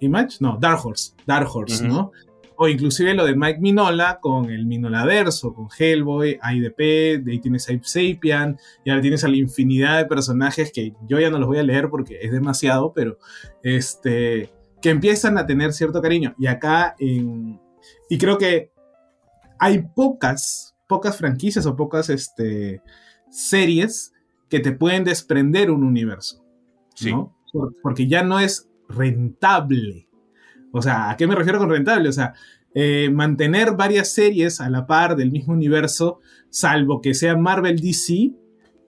Image, 0.00 0.36
no, 0.40 0.58
Dark 0.60 0.84
Horse, 0.84 1.12
Dark 1.26 1.48
Horse, 1.52 1.86
¿no? 1.86 2.12
O 2.60 2.66
inclusive 2.66 3.14
lo 3.14 3.24
de 3.24 3.36
Mike 3.36 3.60
Minola 3.60 4.18
con 4.20 4.50
el 4.50 4.66
Minolaverso, 4.66 5.54
con 5.54 5.68
Hellboy, 5.76 6.40
IDP, 6.42 7.22
de 7.24 7.32
ahí 7.32 7.38
tienes 7.38 7.68
Ape 7.68 7.82
Sapien, 7.84 8.58
y 8.84 8.90
ahora 8.90 9.00
tienes 9.00 9.22
a 9.22 9.28
la 9.28 9.36
infinidad 9.36 9.98
de 9.98 10.06
personajes 10.06 10.72
que 10.72 10.92
yo 11.08 11.20
ya 11.20 11.30
no 11.30 11.38
los 11.38 11.46
voy 11.46 11.58
a 11.58 11.62
leer 11.62 11.88
porque 11.88 12.18
es 12.20 12.32
demasiado, 12.32 12.92
pero 12.92 13.16
este 13.62 14.50
que 14.80 14.90
empiezan 14.90 15.38
a 15.38 15.46
tener 15.46 15.72
cierto 15.72 16.00
cariño. 16.00 16.34
Y 16.38 16.46
acá, 16.46 16.94
en, 16.98 17.60
y 18.08 18.18
creo 18.18 18.38
que 18.38 18.72
hay 19.58 19.82
pocas, 19.94 20.76
pocas 20.86 21.16
franquicias 21.16 21.66
o 21.66 21.76
pocas 21.76 22.10
este, 22.10 22.82
series 23.30 24.12
que 24.48 24.60
te 24.60 24.72
pueden 24.72 25.04
desprender 25.04 25.70
un 25.70 25.84
universo. 25.84 26.44
Sí. 26.94 27.12
porque 27.80 28.08
ya 28.08 28.24
no 28.24 28.40
es 28.40 28.68
rentable. 28.88 30.08
O 30.72 30.82
sea, 30.82 31.10
¿a 31.10 31.16
qué 31.16 31.28
me 31.28 31.36
refiero 31.36 31.60
con 31.60 31.70
rentable? 31.70 32.08
O 32.08 32.12
sea, 32.12 32.34
eh, 32.74 33.08
mantener 33.10 33.76
varias 33.76 34.08
series 34.08 34.60
a 34.60 34.68
la 34.68 34.86
par 34.86 35.14
del 35.14 35.30
mismo 35.30 35.52
universo, 35.52 36.20
salvo 36.50 37.00
que 37.00 37.14
sea 37.14 37.36
Marvel 37.36 37.78
DC, 37.80 38.32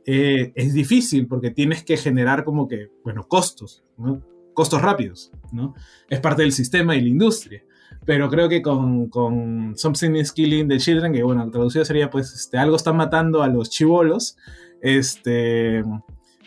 eh, 0.07 0.53
es 0.57 0.75
difícil 0.75 1.29
porque 1.29 1.51
tienes 1.51 1.85
que 1.85 1.97
generar 1.97 2.45
como 2.45 2.67
que, 2.67 2.91
bueno, 3.05 3.29
costos, 3.29 3.85
¿no? 3.97 4.23
Costos 4.55 4.83
rápidos, 4.83 5.33
¿no? 5.53 5.75
Es 6.09 6.21
parte 6.21 6.43
del 6.43 6.53
sistema 6.53 6.97
y 6.97 7.01
la 7.01 7.09
industria. 7.09 7.63
Pero 8.05 8.29
creo 8.31 8.49
que 8.49 8.63
con, 8.63 9.09
con 9.09 9.77
Something 9.77 10.17
is 10.17 10.33
Killing 10.33 10.69
the 10.69 10.79
Children, 10.79 11.13
que 11.13 11.23
bueno, 11.23 11.49
traducido 11.51 11.85
sería 11.85 12.11
pues 12.11 12.33
este, 12.33 12.59
algo 12.59 12.77
está 12.77 12.93
matando 12.93 13.43
a 13.43 13.49
los 13.49 13.69
chivolos, 13.71 14.37
este, 14.81 15.83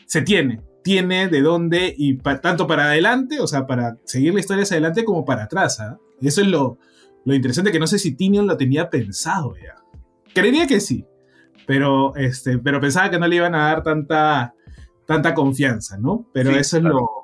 se 0.05 0.21
tiene, 0.23 0.61
tiene 0.83 1.27
de 1.27 1.41
dónde 1.41 1.93
y 1.95 2.17
tanto 2.17 2.65
para 2.65 2.85
adelante, 2.85 3.39
o 3.39 3.47
sea, 3.47 3.67
para 3.67 3.97
seguir 4.03 4.33
la 4.33 4.39
historia 4.39 4.63
hacia 4.63 4.75
adelante 4.75 5.05
como 5.05 5.25
para 5.25 5.43
atrás. 5.43 5.79
¿ah? 5.79 5.99
Eso 6.21 6.41
es 6.41 6.47
lo, 6.47 6.79
lo 7.25 7.35
interesante, 7.35 7.71
que 7.71 7.79
no 7.79 7.87
sé 7.87 7.99
si 7.99 8.15
Tinion 8.15 8.47
lo 8.47 8.57
tenía 8.57 8.89
pensado 8.89 9.55
ya. 9.55 9.75
Creería 10.33 10.65
que 10.65 10.79
sí, 10.79 11.05
pero, 11.67 12.15
este, 12.15 12.57
pero 12.57 12.81
pensaba 12.81 13.09
que 13.09 13.19
no 13.19 13.27
le 13.27 13.35
iban 13.35 13.55
a 13.55 13.67
dar 13.67 13.83
tanta, 13.83 14.55
tanta 15.05 15.33
confianza, 15.33 15.97
¿no? 15.97 16.27
Pero 16.33 16.51
eso 16.51 16.77
es 16.77 16.83
lo, 16.83 17.22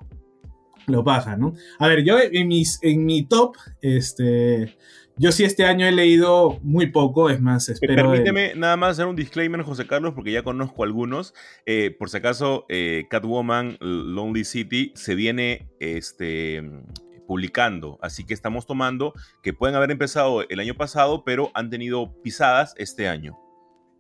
lo 0.90 1.04
baja, 1.04 1.38
¿no? 1.38 1.54
A 1.80 1.88
ver, 1.88 2.04
yo 2.04 2.18
en, 2.20 2.48
mis, 2.48 2.80
en 2.82 3.06
mi 3.06 3.26
top, 3.26 3.56
este, 3.82 4.76
yo 5.18 5.32
sí 5.32 5.44
este 5.44 5.66
año 5.66 5.86
he 5.86 5.92
leído 5.92 6.60
muy 6.62 6.88
poco, 6.88 7.30
es 7.30 7.42
más, 7.42 7.70
espero... 7.70 7.96
Permíteme 7.96 8.54
nada 8.56 8.78
más 8.78 8.92
hacer 8.92 9.06
un 9.06 9.16
disclaimer, 9.16 9.62
José 9.62 9.86
Carlos, 9.86 10.14
porque 10.14 10.32
ya 10.32 10.44
conozco 10.44 10.84
algunos. 10.84 11.34
Eh, 11.66 11.96
por 11.98 12.10
si 12.10 12.18
acaso, 12.18 12.66
eh, 12.70 13.06
Catwoman, 13.10 13.78
Lonely 13.80 14.44
City, 14.46 14.92
se 14.96 15.16
viene 15.16 15.70
este, 15.80 16.64
publicando, 17.28 18.00
así 18.02 18.26
que 18.26 18.34
estamos 18.34 18.66
tomando 18.66 19.14
que 19.44 19.54
pueden 19.54 19.76
haber 19.76 19.92
empezado 19.92 20.48
el 20.48 20.60
año 20.60 20.76
pasado, 20.76 21.24
pero 21.26 21.52
han 21.54 21.70
tenido 21.70 22.14
pisadas 22.24 22.74
este 22.78 23.08
año. 23.08 23.38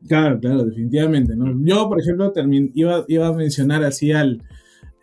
Claro, 0.07 0.39
claro, 0.39 0.63
definitivamente. 0.65 1.35
¿no? 1.35 1.53
Yo, 1.65 1.89
por 1.89 1.99
ejemplo, 1.99 2.33
iba, 2.73 3.05
iba 3.07 3.27
a 3.27 3.33
mencionar 3.33 3.83
así 3.83 4.11
al 4.11 4.41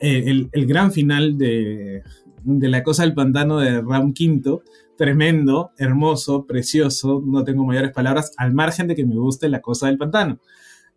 eh, 0.01 0.49
el, 0.53 0.67
gran 0.67 0.93
final 0.93 1.39
de, 1.39 2.03
La 2.45 2.83
Cosa 2.83 3.03
del 3.03 3.15
Pantano 3.15 3.59
de 3.59 3.81
Ram 3.81 4.13
Quinto. 4.13 4.63
Tremendo, 4.97 5.73
hermoso, 5.77 6.47
precioso, 6.47 7.23
no 7.25 7.45
tengo 7.45 7.67
mayores 7.67 7.93
palabras, 7.93 8.33
al 8.39 8.55
margen 8.55 8.89
de 8.89 8.97
que 8.97 9.05
me 9.05 9.15
guste 9.15 9.51
La 9.51 9.61
Cosa 9.61 9.89
del 9.89 9.99
Pantano. 9.99 10.39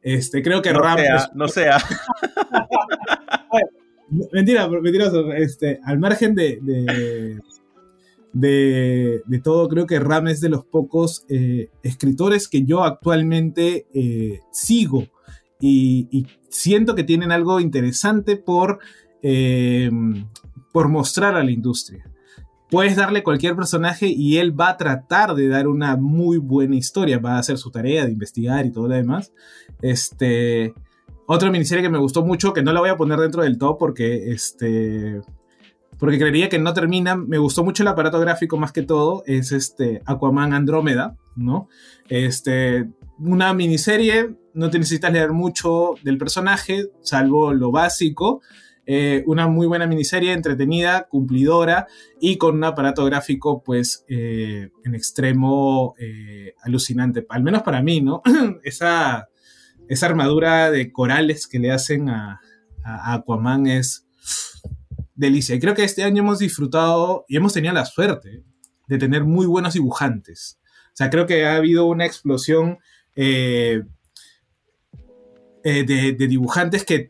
Este, 0.01 0.41
creo 0.41 0.61
que 0.61 0.71
no 0.71 0.79
Ram. 0.79 0.97
Sea, 0.97 1.29
no 1.33 1.47
sea. 1.49 1.77
Mentira, 4.31 4.67
mentiroso. 4.67 5.31
Este, 5.33 5.79
al 5.83 5.99
margen 5.99 6.33
de, 6.33 6.59
de, 8.31 9.21
de, 9.25 9.39
todo, 9.43 9.67
creo 9.67 9.85
que 9.85 9.99
Ram 9.99 10.29
es 10.29 10.41
de 10.41 10.49
los 10.49 10.65
pocos 10.65 11.25
eh, 11.29 11.69
escritores 11.83 12.47
que 12.47 12.63
yo 12.63 12.83
actualmente 12.83 13.85
eh, 13.93 14.39
sigo 14.51 15.07
y, 15.59 16.27
siento 16.49 16.95
que 16.95 17.03
tienen 17.03 17.31
algo 17.31 17.59
interesante 17.59 18.35
por, 18.35 18.79
eh, 19.21 19.91
por 20.71 20.89
mostrar 20.89 21.35
a 21.35 21.43
la 21.43 21.51
industria. 21.51 22.09
Puedes 22.71 22.95
darle 22.95 23.23
cualquier 23.23 23.55
personaje 23.55 24.07
y 24.07 24.37
él 24.37 24.59
va 24.59 24.69
a 24.69 24.77
tratar 24.77 25.35
de 25.35 25.47
dar 25.47 25.67
una 25.67 25.95
muy 25.95 26.37
buena 26.37 26.75
historia, 26.75 27.19
va 27.19 27.35
a 27.35 27.39
hacer 27.39 27.57
su 27.57 27.71
tarea 27.71 28.05
de 28.05 28.11
investigar 28.11 28.65
y 28.65 28.71
todo 28.71 28.87
lo 28.87 28.95
demás. 28.95 29.31
Este, 29.81 30.73
otra 31.25 31.51
miniserie 31.51 31.83
que 31.83 31.89
me 31.89 31.97
gustó 31.97 32.23
mucho, 32.23 32.53
que 32.53 32.63
no 32.63 32.73
la 32.73 32.79
voy 32.79 32.89
a 32.89 32.97
poner 32.97 33.19
dentro 33.19 33.43
del 33.43 33.57
top 33.57 33.77
porque 33.77 34.31
este, 34.31 35.21
porque 35.99 36.17
creería 36.17 36.49
que 36.49 36.59
no 36.59 36.73
termina. 36.73 37.15
Me 37.15 37.37
gustó 37.37 37.63
mucho 37.63 37.83
el 37.83 37.89
aparato 37.89 38.19
gráfico 38.19 38.57
más 38.57 38.71
que 38.71 38.83
todo. 38.83 39.23
Es 39.25 39.51
este 39.51 40.01
Aquaman 40.05 40.53
Andrómeda, 40.53 41.17
¿no? 41.35 41.67
Este, 42.07 42.89
una 43.19 43.53
miniserie 43.53 44.35
no 44.53 44.69
te 44.69 44.79
necesitas 44.79 45.11
leer 45.13 45.31
mucho 45.31 45.95
del 46.03 46.17
personaje, 46.17 46.89
salvo 47.01 47.53
lo 47.53 47.71
básico. 47.71 48.41
Eh, 48.85 49.23
una 49.27 49.47
muy 49.47 49.67
buena 49.67 49.85
miniserie, 49.85 50.33
entretenida, 50.33 51.07
cumplidora 51.07 51.87
y 52.19 52.37
con 52.37 52.55
un 52.55 52.63
aparato 52.63 53.05
gráfico, 53.05 53.61
pues, 53.63 54.03
eh, 54.09 54.71
en 54.83 54.95
extremo 54.95 55.93
eh, 55.99 56.55
alucinante. 56.63 57.25
Al 57.29 57.43
menos 57.43 57.61
para 57.61 57.83
mí, 57.83 58.01
¿no? 58.01 58.23
esa, 58.63 59.29
esa 59.87 60.05
armadura 60.07 60.71
de 60.71 60.91
corales 60.91 61.47
que 61.47 61.59
le 61.59 61.71
hacen 61.71 62.09
a, 62.09 62.41
a 62.83 63.13
Aquaman 63.13 63.67
es 63.67 64.07
delicia. 65.13 65.53
Y 65.53 65.59
creo 65.59 65.75
que 65.75 65.83
este 65.83 66.03
año 66.03 66.23
hemos 66.23 66.39
disfrutado 66.39 67.25
y 67.27 67.37
hemos 67.37 67.53
tenido 67.53 67.73
la 67.73 67.85
suerte 67.85 68.43
de 68.87 68.97
tener 68.97 69.23
muy 69.23 69.45
buenos 69.45 69.75
dibujantes. 69.75 70.59
O 70.87 70.95
sea, 70.99 71.11
creo 71.11 71.27
que 71.27 71.45
ha 71.45 71.55
habido 71.55 71.85
una 71.85 72.05
explosión 72.05 72.79
eh, 73.21 73.83
de, 75.63 76.27
dibujantes 76.27 76.85
que, 76.85 77.09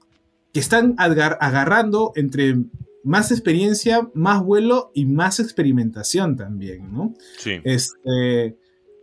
están 0.52 0.96
agarrando 0.98 2.12
entre 2.16 2.56
más 3.04 3.32
experiencia, 3.32 4.10
más 4.14 4.44
vuelo 4.44 4.92
y 4.94 5.06
más 5.06 5.40
experimentación 5.40 6.36
también, 6.36 6.92
¿no? 6.92 7.14
Sí. 7.38 7.62
Este, 7.64 8.58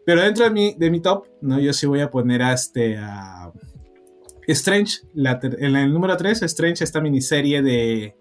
pero 0.05 0.21
dentro 0.23 0.45
de 0.45 0.51
mi, 0.51 0.75
de 0.75 0.91
mi 0.91 1.01
top, 1.01 1.29
¿no? 1.41 1.59
Yo 1.59 1.73
sí 1.73 1.87
voy 1.87 2.01
a 2.01 2.11
poner 2.11 2.43
a, 2.43 2.53
este, 2.53 2.99
a 2.99 3.53
Strange, 4.49 4.99
en 5.15 5.77
el 5.77 5.93
número 5.93 6.17
3, 6.17 6.43
Strange, 6.43 6.85
esta 6.85 7.01
miniserie 7.01 7.63
de, 7.63 8.17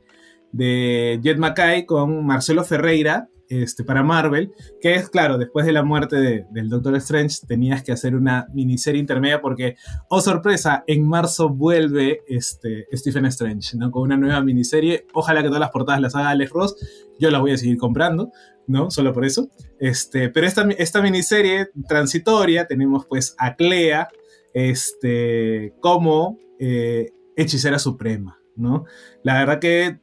de 0.51 1.19
Jet 1.21 1.37
Mackay 1.37 1.85
con 1.85 2.25
Marcelo 2.25 2.63
Ferreira, 2.63 3.27
este, 3.49 3.83
para 3.83 4.03
Marvel, 4.03 4.51
que 4.81 4.95
es, 4.95 5.09
claro, 5.09 5.37
después 5.37 5.65
de 5.65 5.71
la 5.71 5.83
muerte 5.83 6.45
del 6.49 6.69
Doctor 6.69 6.95
Strange 6.95 7.37
tenías 7.47 7.83
que 7.83 7.91
hacer 7.91 8.15
una 8.15 8.47
miniserie 8.53 8.99
intermedia 8.99 9.41
porque, 9.41 9.75
oh 10.09 10.21
sorpresa, 10.21 10.83
en 10.87 11.07
marzo 11.07 11.49
vuelve 11.49 12.21
este, 12.27 12.87
Stephen 12.93 13.25
Strange, 13.25 13.77
¿no? 13.77 13.91
Con 13.91 14.03
una 14.03 14.17
nueva 14.17 14.41
miniserie. 14.41 15.05
Ojalá 15.13 15.41
que 15.41 15.47
todas 15.47 15.61
las 15.61 15.71
portadas 15.71 16.01
las 16.01 16.15
haga 16.15 16.29
Alex 16.29 16.51
Ross. 16.51 16.75
Yo 17.19 17.29
las 17.29 17.41
voy 17.41 17.51
a 17.51 17.57
seguir 17.57 17.77
comprando, 17.77 18.31
¿no? 18.67 18.91
Solo 18.91 19.13
por 19.13 19.25
eso. 19.25 19.49
Este, 19.79 20.29
pero 20.29 20.47
esta, 20.47 20.67
esta 20.77 21.01
miniserie 21.01 21.69
transitoria 21.87 22.67
tenemos 22.67 23.05
pues 23.05 23.35
a 23.37 23.55
Clea 23.55 24.07
este, 24.53 25.73
como 25.81 26.39
eh, 26.59 27.11
hechicera 27.35 27.77
suprema, 27.77 28.39
¿no? 28.55 28.85
La 29.23 29.39
verdad 29.39 29.59
que 29.59 29.99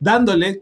dándole, 0.00 0.60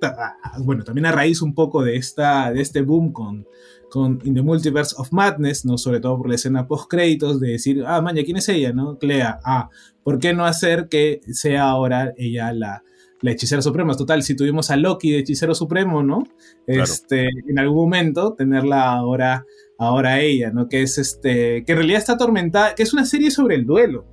bueno, 0.61 0.84
también 0.84 1.07
a 1.07 1.12
raíz 1.12 1.43
un 1.43 1.55
poco 1.55 1.82
de, 1.82 1.97
esta, 1.97 2.53
de 2.53 2.61
este 2.61 2.82
boom 2.82 3.12
con, 3.12 3.47
con 3.91 4.20
In 4.24 4.34
the 4.34 4.43
Multiverse 4.43 4.95
of 4.99 5.12
Madness, 5.12 5.64
¿no? 5.64 5.78
Sobre 5.78 6.01
todo 6.01 6.16
por 6.18 6.28
la 6.28 6.34
escena 6.37 6.66
post-créditos 6.66 7.41
de 7.41 7.53
decir, 7.53 7.84
ah, 7.87 8.01
maña, 8.01 8.22
¿quién 8.24 8.37
es 8.37 8.49
ella, 8.49 8.72
no? 8.72 8.99
Clea, 8.99 9.41
ah, 9.45 9.70
¿por 10.03 10.18
qué 10.18 10.32
no 10.32 10.45
hacer 10.45 10.89
que 10.89 11.20
sea 11.30 11.64
ahora 11.64 12.12
ella 12.16 12.53
la, 12.53 12.82
la 13.20 13.30
hechicera 13.30 13.62
suprema? 13.62 13.95
Total, 13.95 14.22
si 14.22 14.34
tuvimos 14.34 14.70
a 14.70 14.76
Loki 14.76 15.11
de 15.11 15.18
hechicero 15.18 15.55
supremo, 15.55 16.03
¿no? 16.03 16.24
Este, 16.66 17.28
en 17.47 17.59
algún 17.59 17.76
momento, 17.76 18.34
tenerla 18.34 18.93
ahora, 18.93 19.45
ahora 19.78 20.20
ella, 20.20 20.51
¿no? 20.51 20.68
Que 20.68 20.82
es 20.82 20.99
este, 20.99 21.64
que 21.64 21.72
en 21.72 21.78
realidad 21.78 21.99
está 21.99 22.14
atormentada, 22.14 22.74
que 22.74 22.82
es 22.82 22.93
una 22.93 23.05
serie 23.05 23.30
sobre 23.30 23.57
el 23.57 23.66
duelo. 23.66 24.07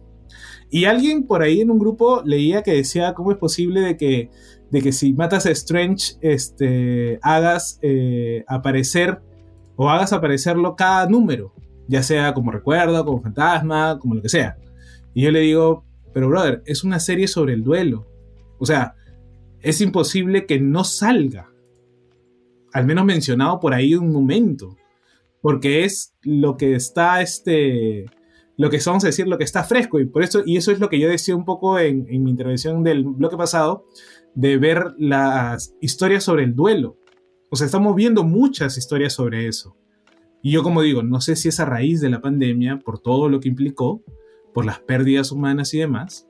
Y 0.70 0.86
alguien 0.86 1.28
por 1.28 1.44
ahí 1.44 1.62
en 1.62 1.70
un 1.70 1.78
grupo 1.78 2.24
leía 2.26 2.64
que 2.64 2.74
decía, 2.74 3.14
¿cómo 3.14 3.32
es 3.32 3.38
posible 3.38 3.82
de 3.82 3.96
que 3.96 4.32
de 4.74 4.82
que 4.82 4.92
si 4.92 5.14
matas 5.14 5.46
a 5.46 5.52
Strange, 5.52 6.16
este, 6.20 7.20
hagas 7.22 7.78
eh, 7.84 8.44
aparecer 8.48 9.22
o 9.76 9.88
hagas 9.88 10.14
aparecerlo 10.14 10.76
cada 10.76 11.08
número, 11.08 11.54
ya 11.88 12.02
sea 12.02 12.34
como 12.34 12.50
recuerdo, 12.50 13.06
como 13.06 13.22
fantasma, 13.22 14.00
como 14.00 14.16
lo 14.16 14.24
que 14.24 14.30
sea. 14.30 14.58
Y 15.14 15.22
yo 15.22 15.32
le 15.32 15.42
digo, 15.42 15.86
pero 16.12 16.28
brother, 16.28 16.64
es 16.66 16.84
una 16.84 17.00
serie 17.00 17.28
sobre 17.28 17.54
el 17.54 17.64
duelo. 17.64 18.08
O 18.58 18.66
sea, 18.66 18.96
es 19.62 19.80
imposible 19.80 20.48
que 20.48 20.60
no 20.60 20.84
salga. 20.84 21.52
Al 22.74 22.88
menos 22.88 23.06
mencionado 23.06 23.60
por 23.60 23.76
ahí 23.76 23.94
un 23.94 24.12
momento. 24.12 24.76
Porque 25.40 25.86
es 25.86 26.16
lo 26.24 26.58
que 26.58 26.74
está, 26.74 27.22
este, 27.22 28.06
lo 28.58 28.72
que 28.72 28.80
vamos 28.84 29.04
a 29.04 29.08
decir, 29.08 29.28
lo 29.28 29.38
que 29.38 29.44
está 29.44 29.64
fresco. 29.64 30.00
Y 30.00 30.06
por 30.06 30.24
eso, 30.24 30.42
y 30.44 30.58
eso 30.58 30.72
es 30.72 30.80
lo 30.80 30.90
que 30.90 31.00
yo 31.00 31.10
decía 31.10 31.36
un 31.36 31.46
poco 31.46 31.78
en, 31.78 32.08
en 32.10 32.24
mi 32.24 32.32
intervención 32.32 32.84
del 32.84 33.04
bloque 33.04 33.38
pasado, 33.38 33.86
de 34.36 34.58
ver 34.58 34.94
las 34.98 35.76
historias 35.82 36.24
sobre 36.24 36.44
el 36.44 36.56
duelo. 36.56 36.98
O 37.50 37.56
sea, 37.56 37.66
estamos 37.66 37.96
viendo 37.96 38.24
muchas 38.24 38.78
historias 38.78 39.14
sobre 39.14 39.48
eso. 39.48 39.76
Y 40.42 40.52
yo 40.52 40.64
como 40.64 40.82
digo, 40.82 41.04
no 41.04 41.22
sé 41.22 41.36
si 41.36 41.50
es 41.50 41.60
a 41.60 41.66
raíz 41.66 42.02
de 42.02 42.10
la 42.10 42.22
pandemia, 42.22 42.80
por 42.80 43.00
todo 43.00 43.30
lo 43.30 43.40
que 43.40 43.48
implicó, 43.48 44.04
por 44.54 44.66
las 44.66 44.80
pérdidas 44.80 45.32
humanas 45.32 45.74
y 45.74 45.80
demás, 45.80 46.28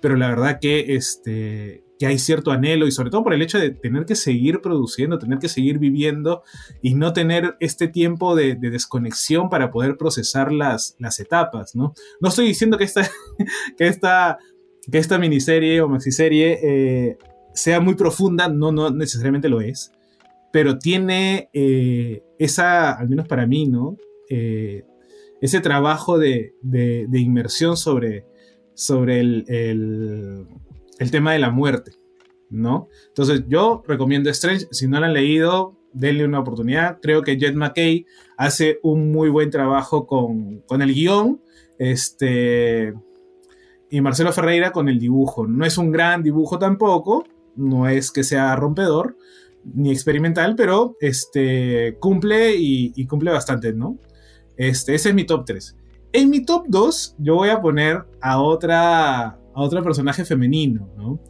pero 0.00 0.16
la 0.16 0.28
verdad 0.28 0.58
que, 0.60 0.94
este, 0.94 1.82
que 1.98 2.06
hay 2.06 2.18
cierto 2.18 2.50
anhelo 2.50 2.86
y 2.86 2.92
sobre 2.92 3.10
todo 3.10 3.24
por 3.24 3.32
el 3.32 3.42
hecho 3.42 3.58
de 3.58 3.70
tener 3.70 4.04
que 4.04 4.14
seguir 4.14 4.60
produciendo, 4.60 5.18
tener 5.18 5.38
que 5.38 5.48
seguir 5.48 5.78
viviendo 5.78 6.42
y 6.82 6.94
no 6.94 7.12
tener 7.12 7.56
este 7.60 7.88
tiempo 7.88 8.36
de, 8.36 8.56
desconexión 8.56 9.48
para 9.48 9.70
poder 9.70 9.96
procesar 9.96 10.52
las, 10.52 10.96
las 10.98 11.18
etapas, 11.20 11.74
¿no? 11.74 11.94
No 12.20 12.28
estoy 12.28 12.46
diciendo 12.46 12.76
que 12.76 12.84
esta, 12.84 13.08
que 13.78 13.86
esta, 13.86 14.38
que 14.90 14.98
esta 14.98 15.18
miniserie 15.18 15.80
o 15.80 15.88
maxiserie 15.88 16.58
eh, 16.62 17.18
sea 17.56 17.80
muy 17.80 17.94
profunda, 17.94 18.48
no, 18.48 18.70
no 18.70 18.90
necesariamente 18.90 19.48
lo 19.48 19.60
es, 19.60 19.90
pero 20.52 20.78
tiene 20.78 21.48
eh, 21.52 22.22
esa, 22.38 22.92
al 22.92 23.08
menos 23.08 23.26
para 23.26 23.46
mí, 23.46 23.66
¿no? 23.66 23.96
Eh, 24.28 24.84
ese 25.40 25.60
trabajo 25.60 26.18
de, 26.18 26.54
de, 26.62 27.18
inmersión 27.18 27.76
sobre, 27.76 28.26
sobre 28.74 29.20
el, 29.20 29.44
el, 30.98 31.10
tema 31.10 31.32
de 31.32 31.38
la 31.38 31.50
muerte, 31.50 31.92
¿no? 32.50 32.88
Entonces 33.08 33.44
yo 33.48 33.82
recomiendo 33.86 34.30
Strange, 34.30 34.66
si 34.70 34.86
no 34.86 34.98
lo 35.00 35.06
han 35.06 35.12
leído, 35.12 35.76
denle 35.92 36.24
una 36.24 36.40
oportunidad. 36.40 36.98
Creo 37.00 37.22
que 37.22 37.38
Jet 37.38 37.54
McKay 37.54 38.06
hace 38.36 38.80
un 38.82 39.12
muy 39.12 39.28
buen 39.28 39.50
trabajo 39.50 40.06
con, 40.06 40.60
con 40.60 40.82
el 40.82 40.94
guion. 40.94 41.40
Este, 41.78 42.94
y 43.90 44.00
Marcelo 44.00 44.32
Ferreira 44.32 44.72
con 44.72 44.88
el 44.88 44.98
dibujo. 44.98 45.46
No 45.46 45.64
es 45.64 45.78
un 45.78 45.92
gran 45.92 46.22
dibujo 46.22 46.58
tampoco, 46.58 47.24
no 47.56 47.88
es 47.88 48.10
que 48.10 48.24
sea 48.24 48.54
rompedor 48.56 49.16
ni 49.74 49.90
experimental, 49.90 50.54
pero 50.56 50.96
este, 51.00 51.96
cumple 52.00 52.54
y, 52.56 53.06
cumple 53.06 53.32
bastante, 53.32 53.72
¿no? 53.72 53.98
Este, 54.56 54.94
ese 54.94 55.10
es 55.10 55.14
mi 55.14 55.24
top 55.24 55.44
3. 55.44 55.76
En 56.12 56.30
mi 56.30 56.44
top 56.44 56.66
2 56.68 57.16
yo 57.18 57.34
voy 57.34 57.48
a 57.48 57.60
poner 57.60 58.04
a 58.20 58.40
otra, 58.40 59.26
a 59.26 59.38
otro 59.54 59.82
personaje 59.82 60.24
femenino, 60.24 60.88
¿no? 60.96 61.20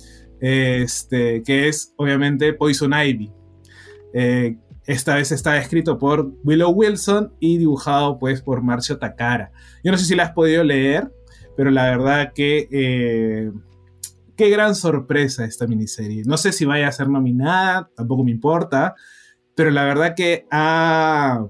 Este, 0.40 1.42
que 1.42 1.68
es 1.68 1.94
obviamente 1.96 2.52
Poison 2.52 2.92
Ivy. 2.92 3.32
Eh, 4.12 4.58
esta 4.86 5.16
vez 5.16 5.32
está 5.32 5.56
escrito 5.58 5.98
por 5.98 6.32
Willow 6.44 6.70
Wilson 6.70 7.32
y 7.40 7.58
dibujado 7.58 8.18
pues 8.18 8.42
por 8.42 8.62
Marcio 8.62 8.98
Takara. 8.98 9.50
Yo 9.82 9.90
no 9.90 9.98
sé 9.98 10.04
si 10.04 10.14
la 10.14 10.24
has 10.24 10.32
podido 10.32 10.62
leer, 10.62 11.10
pero 11.56 11.70
la 11.70 11.90
verdad 11.90 12.32
que 12.32 12.68
eh, 12.70 13.50
qué 14.36 14.50
gran 14.50 14.74
sorpresa 14.74 15.44
esta 15.44 15.66
miniserie. 15.66 16.22
No 16.24 16.36
sé 16.36 16.52
si 16.52 16.64
vaya 16.64 16.88
a 16.88 16.92
ser 16.92 17.08
nominada, 17.08 17.90
tampoco 17.94 18.24
me 18.24 18.30
importa, 18.30 18.94
pero 19.54 19.70
la 19.70 19.84
verdad 19.84 20.14
que 20.14 20.46
ha, 20.50 21.46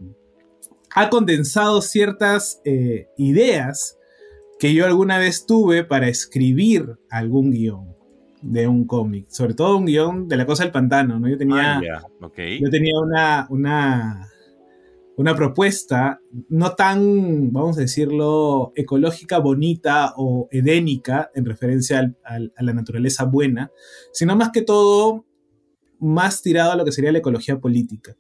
ha 0.95 1.11
condensado 1.11 1.83
ciertas 1.83 2.61
eh, 2.65 3.09
ideas 3.19 3.99
que 4.59 4.73
yo 4.73 4.87
alguna 4.87 5.19
vez 5.19 5.45
tuve 5.47 5.85
para 5.85 6.09
escribir 6.09 6.99
algún 7.11 7.51
guion 7.51 7.95
de 8.41 8.69
un 8.69 8.87
cómic, 8.87 9.27
sobre 9.29 9.55
todo 9.55 9.77
un 9.77 9.87
guion 9.87 10.29
de 10.29 10.37
la 10.37 10.47
cosa 10.47 10.63
del 10.63 10.73
pantano, 10.73 11.19
¿no? 11.19 11.29
Yo 11.29 11.37
tenía, 11.37 11.79
ah, 11.79 11.83
yo 12.21 12.71
tenía 12.71 12.99
una, 12.99 13.47
una, 13.51 14.29
una 15.17 15.35
propuesta 15.35 16.21
no 16.51 16.75
tan, 16.75 17.53
vamos 17.53 17.79
a 17.79 17.81
decirlo, 17.81 18.73
ecológica, 18.77 19.39
bonita 19.39 20.13
o 20.17 20.49
edénica 20.51 21.31
en 21.35 21.47
referencia 21.47 22.15
a 22.25 22.63
la 22.63 22.73
naturaleza 22.73 23.25
buena, 23.25 23.71
sino 24.13 24.37
más 24.37 24.51
que 24.51 24.63
todo 24.63 25.25
más 25.99 26.43
tirado 26.43 26.73
a 26.73 26.77
lo 26.77 26.85
que 26.85 26.93
sería 26.93 27.13
la 27.13 27.19
ecología 27.19 27.59
política. 27.59 28.17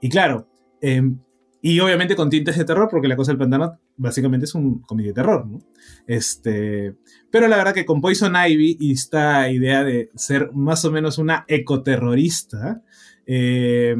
Y 0.00 0.08
claro, 0.08 0.48
em, 0.80 1.20
y 1.60 1.78
obviamente 1.78 2.16
con 2.16 2.28
tintes 2.28 2.58
de 2.58 2.64
terror, 2.64 2.88
porque 2.90 3.06
La 3.06 3.14
Cosa 3.14 3.30
del 3.30 3.38
Pantano 3.38 3.78
básicamente 3.96 4.46
es 4.46 4.54
un 4.56 4.80
comedia 4.82 5.10
de 5.10 5.14
terror, 5.14 5.46
¿no? 5.46 5.60
Este, 6.08 6.96
pero 7.30 7.46
la 7.46 7.56
verdad 7.56 7.72
que 7.72 7.86
con 7.86 8.00
Poison 8.00 8.34
Ivy 8.34 8.78
y 8.80 8.92
esta 8.92 9.48
idea 9.48 9.84
de 9.84 10.10
ser 10.16 10.50
más 10.52 10.84
o 10.84 10.90
menos 10.90 11.18
una 11.18 11.44
ecoterrorista, 11.46 12.82
eh, 13.26 13.94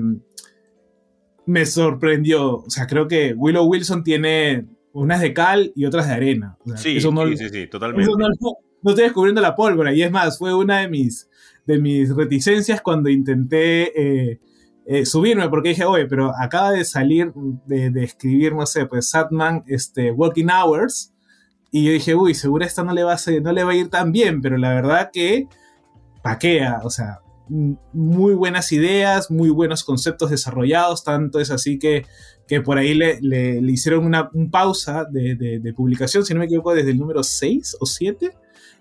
me 1.47 1.66
sorprendió. 1.66 2.59
O 2.59 2.70
sea, 2.70 2.86
creo 2.86 3.09
que 3.09 3.34
Willow 3.34 3.64
Wilson 3.64 4.05
tiene 4.05 4.66
unas 4.93 5.20
de 5.20 5.32
cal 5.32 5.72
y 5.74 5.84
otras 5.84 6.07
de 6.09 6.14
arena. 6.14 6.57
sí, 6.76 7.01
sí, 7.01 7.49
sí, 7.51 7.66
totalmente. 7.66 8.11
no, 8.82 8.90
estoy 8.90 9.05
descubriendo 9.05 9.40
la 9.40 9.55
pólvora. 9.55 9.93
Y 9.93 10.03
es 10.03 10.11
más, 10.11 10.38
fue 10.38 10.55
una 10.55 10.80
de 10.80 10.88
mis, 10.88 11.28
de 11.66 11.78
mis 11.78 12.14
reticencias 12.14 12.80
cuando 12.80 13.09
intenté 13.09 13.93
eh, 14.30 14.40
eh, 14.84 15.07
subirme, 15.07 15.49
porque 15.49 15.70
dije, 15.70 15.84
oye, 15.84 16.07
pero 16.07 16.32
acaba 16.38 16.72
de 16.72 16.84
salir 16.84 17.32
de, 17.66 18.03
escribir, 18.03 18.55
no 18.55 18.66
sé, 18.66 18.86
pues 18.86 19.11
Satman, 19.11 19.64
este, 19.66 20.11
Walking 20.11 20.49
Hours. 20.49 21.14
Y 21.70 21.84
yo 21.84 21.93
dije, 21.93 22.14
uy, 22.14 22.34
seguro 22.34 22.64
esta 22.64 22.85
no 22.85 22.93
le 22.93 23.02
va 23.02 23.14
a, 23.14 23.31
no 23.43 23.52
le 23.52 23.64
va 23.64 23.73
a 23.73 23.77
ir 23.77 23.89
tan 23.89 24.12
bien, 24.12 24.43
pero 24.43 24.59
la 24.59 24.74
verdad 24.74 25.10
que 25.12 25.47
paquea, 26.23 26.81
o 26.85 26.90
sea, 26.90 27.20
muy 27.93 28.35
buenas 28.35 28.73
ideas, 28.73 29.31
muy 29.31 29.51
buenos 29.51 29.85
conceptos 29.85 30.31
desarrollados, 30.31 31.05
tanto 31.05 31.39
es 31.39 31.51
así 31.51 31.79
que, 31.79 32.07
que 32.47 32.61
por 32.61 32.79
ahí 32.79 32.95
le, 32.95 33.20
le, 33.20 33.61
hicieron 33.70 34.07
una 34.07 34.31
pausa 34.51 35.05
de, 35.11 35.37
de, 35.37 35.74
publicación, 35.74 36.24
si 36.24 36.33
no 36.33 36.41
me 36.41 36.47
equivoco, 36.47 36.74
desde 36.74 36.91
el 36.91 36.99
número 36.99 37.23
6 37.23 37.77
o 37.81 37.87
7, 37.87 38.31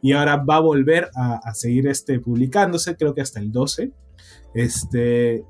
y 0.02 0.14
ahora 0.14 0.38
va 0.38 0.56
a 0.56 0.61
volver 0.61 1.10
a, 1.15 1.53
seguir 1.53 1.88
este, 1.88 2.19
publicándose, 2.19 2.95
creo 2.95 3.14
que 3.14 3.22
hasta 3.22 3.39
el 3.39 3.52
12. 3.52 3.91
Este, 4.53 5.43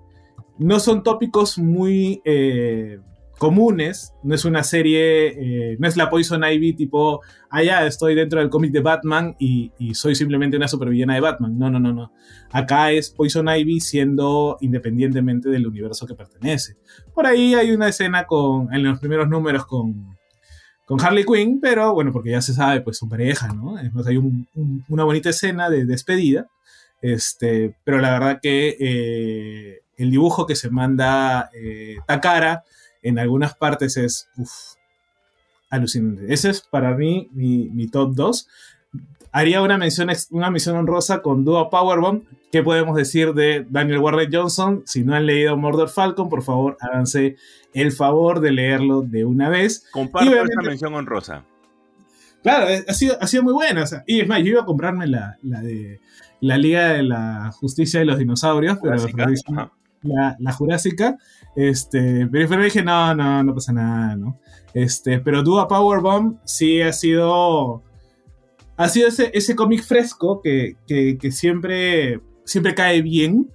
no 0.58 0.80
son 0.80 1.04
tópicos 1.04 1.58
muy... 1.58 2.22
Eh, 2.26 3.00
comunes, 3.42 4.14
no 4.22 4.36
es 4.36 4.46
una 4.46 4.62
serie, 4.62 5.30
eh, 5.30 5.76
no 5.80 5.88
es 5.88 5.98
la 5.98 6.12
Poison 6.12 6.44
Ivy 6.44 6.74
tipo, 6.74 7.22
ah, 7.50 7.64
estoy 7.88 8.14
dentro 8.14 8.40
del 8.40 8.52
cómic 8.52 8.72
de 8.72 8.82
Batman 8.82 9.36
y, 9.40 9.72
soy 9.96 10.14
simplemente 10.14 10.58
una 10.58 10.68
supervillana 10.68 11.16
de 11.16 11.22
Batman. 11.22 11.58
No, 11.58 11.72
no, 11.72 11.80
no, 11.80 11.92
no. 11.92 12.14
Acá 12.52 12.92
es 12.92 13.10
Poison 13.10 13.50
Ivy 13.50 13.80
siendo 13.80 14.60
independientemente 14.62 15.50
del 15.50 15.66
universo 15.66 16.06
que 16.06 16.14
pertenece. 16.14 16.76
Por 17.16 17.26
ahí 17.26 17.56
hay 17.56 17.72
una 17.72 17.88
escena 17.88 18.28
con, 18.28 18.72
en 18.72 18.84
los 18.84 19.00
primeros 19.00 19.28
números 19.28 19.66
con, 19.66 20.16
con 20.86 21.02
Harley 21.02 21.26
Quinn, 21.26 21.60
pero 21.60 21.96
bueno, 21.96 22.12
porque 22.12 22.30
ya 22.30 22.42
se 22.42 22.54
sabe, 22.54 22.82
pues 22.82 23.00
su 23.00 23.10
pareja, 23.10 23.48
¿no? 23.48 23.80
Entonces 23.80 24.12
hay 24.12 24.18
una 24.88 25.04
bonita 25.04 25.32
escena 25.32 25.72
de 25.72 25.86
despedida, 25.86 26.46
este, 27.02 27.76
pero 27.84 27.98
la 27.98 28.12
verdad 28.12 28.40
que... 28.40 28.78
Eh, 28.80 29.78
el 29.98 30.10
dibujo 30.10 30.48
que 30.48 30.56
se 30.56 30.72
manda 30.72 31.52
eh, 31.54 31.98
Takara 32.08 32.64
en 33.02 33.20
algunas 33.20 33.56
partes 33.56 33.98
es 33.98 34.30
alucinante. 35.72 36.32
Ese 36.32 36.52
es 36.52 36.62
para 36.62 36.96
mí 36.96 37.30
mi, 37.32 37.88
top 37.88 38.14
2. 38.14 38.48
Haría 39.32 39.62
una 39.62 39.78
mención, 39.78 40.10
una 40.30 40.52
mención 40.52 40.76
honrosa 40.76 41.22
con 41.22 41.44
Dua 41.44 41.70
Powerbomb. 41.70 42.24
¿Qué 42.52 42.62
podemos 42.62 42.98
decir 42.98 43.34
de 43.34 43.66
Daniel 43.70 44.00
Warren 44.00 44.30
Johnson? 44.32 44.84
Si 44.86 45.04
no 45.04 45.16
han 45.16 45.26
leído 45.26 45.56
Murder 45.56 45.88
Falcon, 45.88 46.28
por 46.28 46.44
favor, 46.44 46.78
háganse 46.82 47.38
el 47.74 47.94
favor 47.94 48.42
de 48.42 48.52
leerlo 48.52 49.02
de 49.02 49.24
una 49.24 49.48
vez. 49.48 49.88
Comparto 49.92 50.36
esa 50.36 50.62
mención 50.62 50.94
honrosa. 50.94 51.46
Claro, 52.44 52.68
ha 52.88 52.94
sido, 52.94 53.18
ha 53.22 53.28
sido 53.28 53.44
muy 53.44 53.54
buena. 53.54 53.86
y 54.06 54.20
es 54.20 54.28
más, 54.28 54.40
yo 54.40 54.48
iba 54.48 54.62
a 54.64 54.66
comprarme 54.66 55.08
la, 55.08 55.38
la 55.44 55.62
de 55.62 56.02
la 56.42 56.58
Liga 56.58 56.94
de 56.94 57.04
la 57.04 57.52
Justicia 57.54 58.00
de 58.00 58.06
los 58.06 58.18
Dinosaurios, 58.18 58.80
pero 58.82 58.98
la, 60.04 60.52
Jurásica. 60.54 61.18
Este, 61.56 62.28
pero, 62.32 62.64
dije, 62.64 62.84
no, 62.84 63.14
no, 63.16 63.44
no 63.44 63.54
pasa 63.54 63.74
nada, 63.74 64.16
¿no? 64.16 64.40
Este, 64.74 65.20
pero 65.20 65.44
Dua 65.44 65.68
Powerbomb 65.68 66.38
sí 66.46 66.82
ha 66.82 66.94
sido. 66.94 67.84
Ha 68.78 68.90
sido 68.90 69.10
ese, 69.10 69.30
ese 69.34 69.56
cómic 69.56 69.84
fresco 69.84 70.42
que, 70.42 70.76
que, 70.88 71.32
siempre, 71.32 72.20
siempre 72.46 72.74
cae 72.74 73.02
bien, 73.02 73.52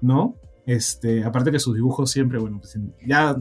¿no? 0.00 0.36
Este, 0.66 1.24
aparte 1.24 1.50
que 1.50 1.58
sus 1.58 1.74
dibujos 1.74 2.10
siempre, 2.10 2.38
bueno, 2.38 2.58
pues 2.60 2.78
ya, 3.04 3.36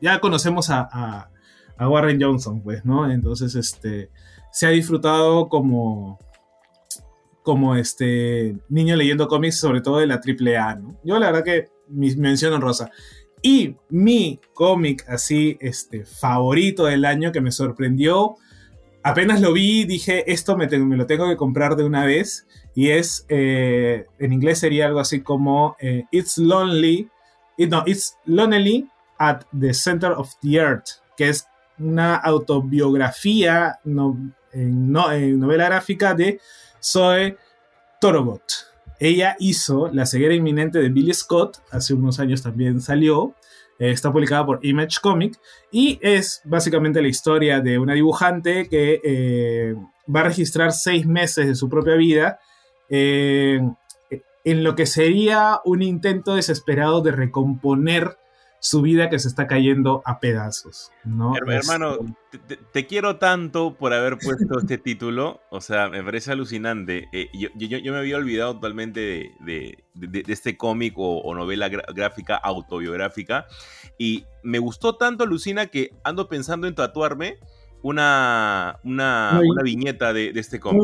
ya 0.00 0.18
conocemos 0.18 0.70
a, 0.70 0.88
a, 0.90 1.30
a 1.76 1.88
Warren 1.88 2.20
Johnson, 2.20 2.60
pues, 2.62 2.84
¿no? 2.84 3.08
Entonces, 3.08 3.54
este, 3.54 4.10
se 4.50 4.66
ha 4.66 4.70
disfrutado 4.70 5.48
como, 5.48 6.18
como 7.42 7.76
este 7.76 8.56
niño 8.68 8.96
leyendo 8.96 9.28
cómics, 9.28 9.58
sobre 9.58 9.80
todo 9.80 9.98
de 9.98 10.06
la 10.06 10.20
AAA, 10.20 10.74
¿no? 10.76 10.96
Yo 11.04 11.18
la 11.18 11.26
verdad 11.26 11.44
que 11.44 11.68
mi 11.90 12.14
mención 12.16 12.60
rosa 12.60 12.90
Y 13.42 13.76
mi 13.88 14.40
cómic 14.54 15.04
así, 15.08 15.58
este, 15.60 16.04
favorito 16.04 16.84
del 16.84 17.04
año 17.04 17.32
que 17.32 17.40
me 17.40 17.52
sorprendió, 17.52 18.36
apenas 19.02 19.40
lo 19.40 19.52
vi, 19.52 19.84
dije, 19.84 20.30
esto 20.30 20.56
me, 20.56 20.66
me 20.66 20.96
lo 20.96 21.06
tengo 21.06 21.28
que 21.28 21.36
comprar 21.36 21.76
de 21.76 21.84
una 21.84 22.04
vez, 22.04 22.46
y 22.74 22.90
es, 22.90 23.24
eh, 23.28 24.06
en 24.18 24.32
inglés 24.32 24.58
sería 24.58 24.86
algo 24.86 25.00
así 25.00 25.22
como, 25.22 25.76
eh, 25.80 26.04
It's 26.10 26.38
Lonely, 26.38 27.08
no, 27.58 27.82
It's 27.86 28.16
Lonely 28.26 28.88
at 29.18 29.42
the 29.58 29.74
Center 29.74 30.12
of 30.12 30.32
the 30.42 30.56
Earth, 30.56 31.02
que 31.16 31.28
es 31.28 31.46
una 31.78 32.16
autobiografía 32.16 33.78
no, 33.84 34.16
en, 34.52 34.92
novela 34.92 35.66
gráfica 35.66 36.14
de 36.14 36.40
Zoe 36.82 37.36
Torogot. 38.00 38.69
Ella 39.00 39.34
hizo 39.40 39.88
La 39.88 40.04
ceguera 40.04 40.34
inminente 40.34 40.78
de 40.78 40.90
Billy 40.90 41.14
Scott, 41.14 41.56
hace 41.70 41.94
unos 41.94 42.20
años 42.20 42.42
también 42.42 42.80
salió, 42.80 43.34
eh, 43.78 43.90
está 43.90 44.12
publicada 44.12 44.44
por 44.44 44.60
Image 44.62 44.98
Comic 45.02 45.40
y 45.72 45.98
es 46.02 46.42
básicamente 46.44 47.00
la 47.00 47.08
historia 47.08 47.60
de 47.60 47.78
una 47.78 47.94
dibujante 47.94 48.68
que 48.68 49.00
eh, 49.02 49.74
va 50.14 50.20
a 50.20 50.24
registrar 50.24 50.72
seis 50.72 51.06
meses 51.06 51.46
de 51.46 51.54
su 51.54 51.70
propia 51.70 51.94
vida 51.94 52.38
eh, 52.90 53.58
en 54.44 54.64
lo 54.64 54.74
que 54.74 54.84
sería 54.84 55.60
un 55.64 55.80
intento 55.80 56.34
desesperado 56.34 57.00
de 57.00 57.12
recomponer 57.12 58.18
su 58.60 58.82
vida 58.82 59.08
que 59.08 59.18
se 59.18 59.26
está 59.26 59.46
cayendo 59.46 60.02
a 60.04 60.20
pedazos, 60.20 60.92
¿no? 61.04 61.34
Hermano, 61.34 61.96
este 62.30 62.58
te, 62.72 62.86
quiero 62.86 63.16
tanto 63.16 63.74
por 63.74 63.94
haber 63.94 64.18
puesto 64.18 64.58
este 64.58 64.76
título, 64.78 65.40
o 65.50 65.62
sea, 65.62 65.88
me 65.88 66.04
parece 66.04 66.30
alucinante. 66.30 67.08
Eh, 67.12 67.30
yo, 67.32 67.48
me 67.92 67.98
había 67.98 68.18
olvidado 68.18 68.54
totalmente 68.54 69.32
de, 69.40 69.78
este 70.28 70.58
cómic 70.58 70.94
o, 70.98 71.34
novela 71.34 71.70
gráfica 71.70 72.36
autobiográfica 72.36 73.46
y 73.96 74.24
me 74.42 74.58
gustó 74.58 74.96
tanto, 74.96 75.24
alucina, 75.24 75.66
que 75.66 75.94
ando 76.04 76.28
pensando 76.28 76.66
en 76.66 76.74
tatuarme 76.74 77.38
una, 77.82 78.78
una, 78.84 79.40
viñeta 79.64 80.12
de, 80.12 80.32
este 80.34 80.60
cómic. 80.60 80.82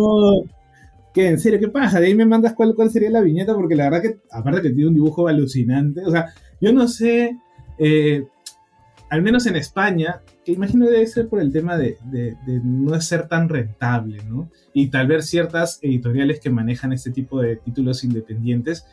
¿Qué? 1.12 1.28
¿En 1.28 1.38
serio? 1.38 1.60
¿Qué 1.60 1.68
pasa? 1.68 2.00
De 2.00 2.06
ahí 2.06 2.14
me 2.14 2.26
mandas 2.26 2.54
cuál, 2.54 2.74
cuál 2.74 2.90
sería 2.90 3.10
la 3.10 3.20
viñeta, 3.20 3.54
porque 3.54 3.74
la 3.74 3.84
verdad 3.84 4.02
que, 4.02 4.20
aparte 4.30 4.62
que 4.62 4.70
tiene 4.70 4.88
un 4.88 4.94
dibujo 4.94 5.28
alucinante, 5.28 6.02
o 6.04 6.10
sea, 6.10 6.32
yo 6.60 6.72
no 6.72 6.88
sé 6.88 7.38
eh, 7.78 8.26
al 9.08 9.22
menos 9.22 9.46
en 9.46 9.56
España, 9.56 10.22
que 10.44 10.52
imagino 10.52 10.86
debe 10.86 11.06
ser 11.06 11.28
por 11.28 11.40
el 11.40 11.52
tema 11.52 11.76
de, 11.76 11.98
no 12.64 13.00
ser 13.00 13.28
tan 13.28 13.48
rentable, 13.48 14.18
¿no? 14.24 14.50
Y 14.72 14.88
tal 14.88 15.06
vez 15.06 15.26
ciertas 15.26 15.78
editoriales 15.82 16.40
que 16.40 16.50
manejan 16.50 16.92
este 16.92 17.10
tipo 17.10 17.40
de 17.40 17.56
títulos 17.56 18.02
independientes, 18.02 18.84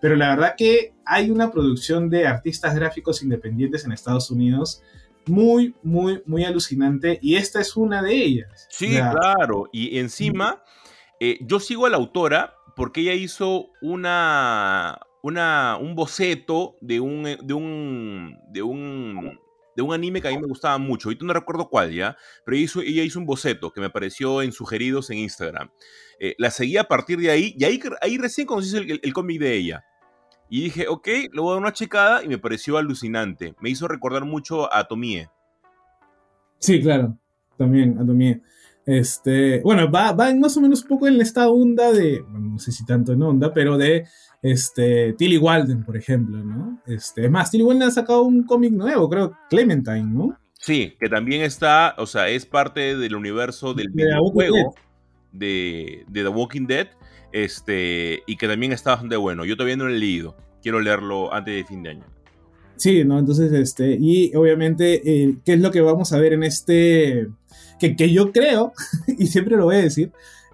pero 0.00 0.16
la 0.16 0.30
verdad 0.30 0.54
que 0.56 0.94
hay 1.04 1.30
una 1.30 1.52
producción 1.52 2.10
de 2.10 2.26
artistas 2.26 2.74
gráficos 2.74 3.22
independientes 3.22 3.84
en 3.84 3.92
Estados 3.92 4.30
Unidos 4.30 4.82
muy, 5.26 5.74
muy, 5.82 6.22
muy 6.26 6.44
alucinante 6.44 7.18
y 7.22 7.36
esta 7.36 7.60
es 7.60 7.76
una 7.76 8.02
de 8.02 8.14
ellas. 8.14 8.66
Sí, 8.70 8.88
claro, 8.88 9.68
y 9.72 9.98
encima 9.98 10.62
eh, 11.20 11.38
yo 11.42 11.60
sigo 11.60 11.86
a 11.86 11.90
la 11.90 11.98
autora 11.98 12.54
porque 12.74 13.02
ella 13.02 13.14
hizo 13.14 13.68
una, 13.82 14.98
una, 15.22 15.76
un 15.80 15.94
boceto 15.94 16.76
de 16.80 17.00
un, 17.00 17.26
eh, 17.26 17.38
de 17.42 17.54
un, 17.54 18.38
de 18.48 18.62
un, 18.62 19.38
de 19.76 19.82
un 19.82 19.92
anime 19.94 20.20
que 20.20 20.28
a 20.28 20.30
mí 20.30 20.38
me 20.38 20.46
gustaba 20.46 20.78
mucho. 20.78 21.08
Ahorita 21.08 21.24
no 21.24 21.32
recuerdo 21.32 21.68
cuál 21.68 21.92
ya, 21.92 22.16
pero 22.44 22.56
ella 22.56 22.64
hizo, 22.64 22.80
ella 22.80 23.02
hizo 23.02 23.18
un 23.18 23.26
boceto 23.26 23.72
que 23.72 23.80
me 23.80 23.86
apareció 23.86 24.42
en 24.42 24.52
sugeridos 24.52 25.10
en 25.10 25.18
Instagram. 25.18 25.70
Eh, 26.18 26.34
la 26.38 26.50
seguí 26.50 26.76
a 26.76 26.84
partir 26.84 27.18
de 27.18 27.30
ahí 27.30 27.54
y 27.58 27.64
ahí, 27.64 27.80
ahí 28.00 28.18
recién 28.18 28.46
conocí 28.46 28.76
el, 28.76 29.00
el, 29.02 29.12
cómic 29.12 29.40
de 29.40 29.56
ella. 29.56 29.84
Y 30.48 30.64
dije, 30.64 30.88
ok, 30.88 31.06
le 31.06 31.40
voy 31.40 31.50
a 31.50 31.52
dar 31.52 31.62
una 31.62 31.72
checada 31.72 32.24
y 32.24 32.28
me 32.28 32.38
pareció 32.38 32.76
alucinante. 32.76 33.54
Me 33.60 33.70
hizo 33.70 33.86
recordar 33.86 34.24
mucho 34.24 34.72
a 34.74 34.84
Tomie. 34.88 35.28
Sí, 36.58 36.80
claro, 36.80 37.16
también 37.56 37.98
a 37.98 38.04
Tomie. 38.04 38.42
Este, 38.84 39.60
bueno, 39.60 39.90
va, 39.90 40.12
va 40.12 40.34
más 40.34 40.56
o 40.56 40.60
menos 40.60 40.82
poco 40.82 41.06
en 41.06 41.20
esta 41.20 41.48
onda 41.48 41.92
de, 41.92 42.24
no 42.28 42.58
sé 42.58 42.72
si 42.72 42.84
tanto 42.84 43.12
en 43.12 43.22
onda, 43.22 43.52
pero 43.54 43.78
de 43.78 44.06
este, 44.42 45.12
Tilly 45.14 45.38
Walden, 45.38 45.84
por 45.84 45.96
ejemplo, 45.96 46.38
¿no? 46.42 46.80
Este, 46.86 47.24
es 47.24 47.30
más, 47.30 47.50
Tilly 47.50 47.64
Walden 47.64 47.84
ha 47.84 47.90
sacado 47.90 48.22
un 48.22 48.44
cómic 48.44 48.72
nuevo, 48.72 49.08
creo, 49.08 49.36
Clementine, 49.48 50.04
¿no? 50.04 50.38
Sí, 50.54 50.94
que 51.00 51.08
también 51.08 51.42
está, 51.42 51.94
o 51.98 52.06
sea, 52.06 52.28
es 52.28 52.44
parte 52.44 52.96
del 52.96 53.14
universo 53.14 53.72
del 53.72 53.88
videojuego 53.90 54.74
de, 55.32 56.04
de, 56.08 56.22
The 56.22 56.28
Walking 56.28 56.66
Dead, 56.66 56.88
este, 57.32 58.22
y 58.26 58.36
que 58.36 58.46
también 58.46 58.72
está 58.72 58.90
bastante 58.90 59.16
bueno. 59.16 59.44
Yo 59.44 59.56
todavía 59.56 59.76
no 59.76 59.86
lo 59.86 59.94
he 59.94 59.98
leído, 59.98 60.36
quiero 60.62 60.80
leerlo 60.80 61.32
antes 61.32 61.54
de 61.54 61.64
fin 61.64 61.82
de 61.82 61.90
año. 61.90 62.04
Sí, 62.76 63.04
¿no? 63.04 63.18
Entonces, 63.18 63.52
este, 63.52 63.96
y 64.00 64.34
obviamente, 64.34 65.02
eh, 65.04 65.36
¿qué 65.44 65.54
es 65.54 65.60
lo 65.60 65.70
que 65.70 65.82
vamos 65.82 66.12
a 66.12 66.18
ver 66.18 66.32
en 66.32 66.42
este? 66.42 67.28
Que, 67.78 67.96
que 67.96 68.10
yo 68.10 68.32
creo, 68.32 68.72
y 69.18 69.26
siempre 69.26 69.56
lo 69.56 69.64
voy 69.64 69.76
a 69.76 69.82
decir, 69.82 70.12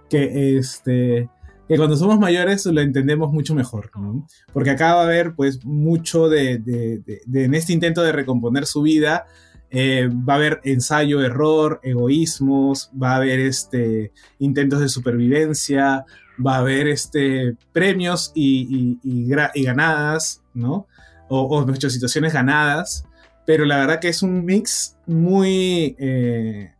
que 0.09 0.57
este, 0.57 1.29
que 1.67 1.77
cuando 1.77 1.97
somos 1.97 2.19
mayores 2.19 2.65
lo 2.65 2.81
entendemos 2.81 3.31
mucho 3.31 3.53
mejor, 3.53 3.91
¿no? 3.95 4.25
Porque 4.53 4.69
acá 4.69 4.95
va 4.95 5.01
a 5.01 5.05
haber 5.05 5.35
pues 5.35 5.65
mucho 5.65 6.29
de, 6.29 6.59
de, 6.59 7.01
de, 7.25 7.43
en 7.43 7.53
este 7.53 7.73
intento 7.73 8.01
de 8.01 8.13
recomponer 8.13 8.65
su 8.65 8.81
vida, 8.81 9.25
eh, 9.69 10.07
va 10.07 10.33
a 10.33 10.35
haber 10.37 10.61
ensayo, 10.63 11.21
error, 11.21 11.81
egoísmos, 11.83 12.89
va 13.01 13.13
a 13.13 13.15
haber 13.17 13.41
este, 13.41 14.13
intentos 14.39 14.79
de 14.79 14.87
supervivencia, 14.87 16.05
va 16.45 16.55
a 16.55 16.59
haber 16.59 16.87
este, 16.87 17.57
premios 17.73 18.31
y, 18.33 18.97
y, 19.03 19.25
y, 19.53 19.63
ganadas, 19.63 20.41
¿no? 20.53 20.87
O, 21.27 21.65
muchas 21.65 21.91
situaciones 21.91 22.31
ganadas, 22.31 23.05
pero 23.45 23.65
la 23.65 23.77
verdad 23.77 23.99
que 23.99 24.07
es 24.07 24.23
un 24.23 24.45
mix 24.45 24.97
muy, 25.05 25.97
eh, 25.99 26.71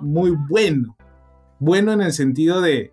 muy 0.00 0.36
bueno. 0.48 0.96
Bueno 1.60 1.92
en 1.92 2.00
el 2.00 2.12
sentido 2.12 2.60
de, 2.60 2.92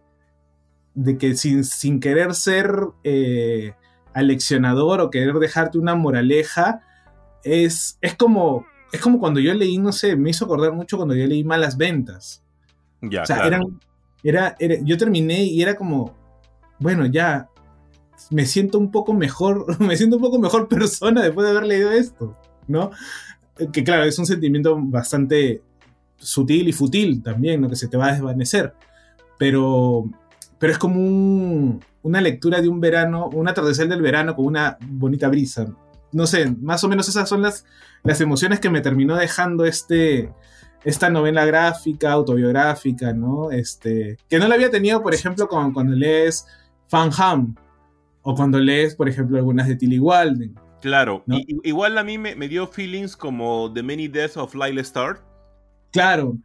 de 0.95 1.17
que 1.17 1.35
sin, 1.35 1.63
sin 1.63 1.99
querer 1.99 2.33
ser 2.33 2.71
eh, 3.03 3.73
aleccionador 4.13 5.01
o 5.01 5.09
querer 5.09 5.35
dejarte 5.35 5.77
una 5.77 5.93
moraleja, 5.93 6.81
es, 7.43 7.97
es, 8.01 8.15
como, 8.15 8.65
es 8.91 9.01
como 9.01 9.19
cuando 9.19 9.39
yo 9.39 9.53
leí, 9.53 9.77
no 9.77 9.91
sé, 9.91 10.15
me 10.15 10.31
hizo 10.31 10.45
acordar 10.45 10.73
mucho 10.73 10.97
cuando 10.97 11.13
yo 11.15 11.27
leí 11.27 11.43
Malas 11.43 11.77
Ventas. 11.77 12.43
Ya, 13.01 13.23
o 13.23 13.25
sea, 13.25 13.61
era, 14.23 14.55
yo 14.59 14.97
terminé 14.97 15.43
y 15.43 15.61
era 15.61 15.75
como, 15.75 16.15
bueno, 16.79 17.05
ya 17.05 17.49
me 18.31 18.45
siento 18.45 18.79
un 18.79 18.89
poco 18.89 19.13
mejor, 19.13 19.79
me 19.81 19.97
siento 19.97 20.15
un 20.15 20.21
poco 20.21 20.39
mejor 20.39 20.67
persona 20.67 21.21
después 21.21 21.45
de 21.45 21.51
haber 21.51 21.67
leído 21.67 21.91
esto, 21.91 22.35
¿no? 22.67 22.91
Que 23.71 23.83
claro, 23.83 24.03
es 24.03 24.17
un 24.17 24.25
sentimiento 24.25 24.77
bastante 24.81 25.61
sutil 26.17 26.67
y 26.67 26.73
futil 26.73 27.21
también, 27.21 27.61
¿no? 27.61 27.69
Que 27.69 27.75
se 27.75 27.87
te 27.87 27.97
va 27.97 28.07
a 28.07 28.13
desvanecer. 28.13 28.73
Pero, 29.37 30.05
pero 30.65 30.73
es 30.73 30.79
como 30.79 31.79
una 32.01 32.21
lectura 32.21 32.59
de 32.59 32.67
un 32.67 32.79
verano, 32.79 33.29
un 33.31 33.47
atardecer 33.47 33.87
del 33.87 34.01
verano 34.01 34.35
con 34.35 34.47
una 34.47 34.79
bonita 34.81 35.27
brisa. 35.27 35.67
No 36.11 36.25
sé, 36.25 36.49
más 36.59 36.83
o 36.83 36.87
menos 36.87 37.07
esas 37.07 37.29
son 37.29 37.43
las, 37.43 37.65
las 38.01 38.19
emociones 38.19 38.59
que 38.59 38.71
me 38.71 38.81
terminó 38.81 39.15
dejando 39.15 39.65
este, 39.65 40.33
esta 40.83 41.11
novela 41.11 41.45
gráfica, 41.45 42.13
autobiográfica, 42.13 43.13
¿no? 43.13 43.51
Este, 43.51 44.17
que 44.27 44.39
no 44.39 44.47
la 44.47 44.55
había 44.55 44.71
tenido, 44.71 45.03
por 45.03 45.13
ejemplo, 45.13 45.47
con, 45.47 45.71
cuando 45.71 45.95
lees 45.95 46.47
Fan 46.87 47.11
Ham 47.15 47.53
o 48.23 48.33
cuando 48.33 48.57
lees, 48.57 48.95
por 48.95 49.07
ejemplo, 49.07 49.37
algunas 49.37 49.67
de 49.67 49.75
Tilly 49.75 49.99
Walden, 49.99 50.55
Claro, 50.81 51.23
igual 51.61 51.95
a 51.99 52.03
mí 52.03 52.17
me, 52.17 52.47
dio 52.47 52.65
feelings 52.65 53.15
como 53.15 53.71
The 53.71 53.83
Many 53.83 54.07
Deaths 54.07 54.35
of 54.35 54.55
Lyle 54.55 54.81
Star. 54.81 55.19
Claro, 55.91 56.39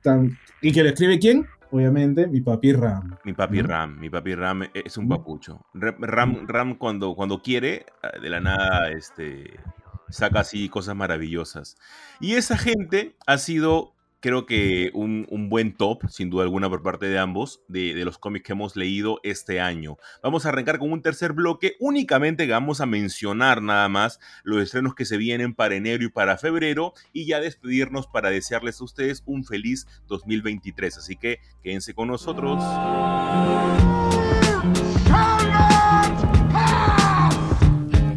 ¿y 0.60 0.72
que 0.72 0.82
lo 0.82 0.90
escribe 0.90 1.18
quién? 1.18 1.46
Obviamente, 1.72 2.26
mi 2.26 2.40
papi 2.40 2.72
Ram. 2.72 3.18
Mi 3.24 3.32
papi 3.32 3.62
Ram, 3.62 3.98
mi 3.98 4.10
papi 4.10 4.34
Ram 4.34 4.68
es 4.72 4.96
un 4.96 5.08
papucho. 5.08 5.66
Ram, 5.74 6.46
Ram 6.46 6.76
cuando, 6.76 7.14
cuando 7.14 7.42
quiere, 7.42 7.86
de 8.20 8.28
la 8.28 8.40
nada, 8.40 8.90
este, 8.90 9.60
saca 10.08 10.40
así 10.40 10.68
cosas 10.68 10.96
maravillosas. 10.96 11.76
Y 12.18 12.34
esa 12.34 12.58
gente 12.58 13.16
ha 13.26 13.38
sido 13.38 13.94
creo 14.20 14.46
que 14.46 14.90
un, 14.94 15.26
buen 15.48 15.74
top, 15.74 16.08
sin 16.08 16.30
duda 16.30 16.44
alguna, 16.44 16.68
por 16.68 16.82
parte 16.82 17.06
de 17.06 17.18
ambos, 17.18 17.62
de, 17.68 17.94
los 18.04 18.18
cómics 18.18 18.46
que 18.46 18.52
hemos 18.52 18.76
leído 18.76 19.18
este 19.22 19.60
año. 19.60 19.96
Vamos 20.22 20.46
a 20.46 20.50
arrancar 20.50 20.78
con 20.78 20.92
un 20.92 21.02
tercer 21.02 21.32
bloque, 21.32 21.76
únicamente 21.80 22.46
vamos 22.46 22.80
a 22.80 22.86
mencionar 22.86 23.62
nada 23.62 23.88
más 23.88 24.20
los 24.44 24.62
estrenos 24.62 24.94
que 24.94 25.04
se 25.04 25.16
vienen 25.16 25.54
para 25.54 25.74
enero 25.74 26.04
y 26.04 26.08
para 26.08 26.36
febrero, 26.36 26.92
y 27.12 27.26
ya 27.26 27.40
despedirnos 27.40 28.06
para 28.06 28.30
desearles 28.30 28.80
a 28.80 28.84
ustedes 28.84 29.22
un 29.26 29.44
feliz 29.44 29.86
2023. 30.06 30.98
Así 30.98 31.16
que 31.16 31.40
quédense 31.62 31.94
con 31.94 32.08
nosotros. 32.08 32.62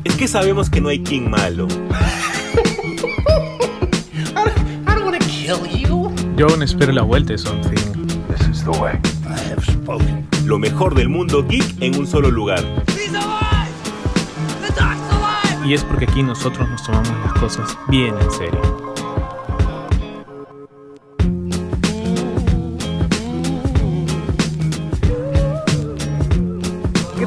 Es 0.04 0.16
que 0.16 0.28
sabemos 0.28 0.70
que 0.70 0.82
no 0.82 0.90
hay 0.90 1.02
King 1.02 1.30
malo. 1.30 1.68
Yo 6.44 6.50
aún 6.50 6.62
espero 6.62 6.92
la 6.92 7.04
vuelta 7.04 7.32
de 7.32 7.38
Something. 7.38 8.06
Lo 10.44 10.60
mejor 10.60 10.94
del 10.94 11.08
mundo 11.08 11.48
geek 11.48 11.82
en 11.82 11.98
un 11.98 12.06
solo 12.06 12.30
lugar. 12.30 12.62
Y 15.66 15.74
es 15.74 15.86
porque 15.86 16.04
aquí 16.04 16.22
nosotros 16.22 16.68
nos 16.70 16.84
tomamos 16.84 17.14
las 17.24 17.34
cosas 17.40 17.78
bien 17.88 18.14
en 18.20 18.30
serio. 18.30 18.93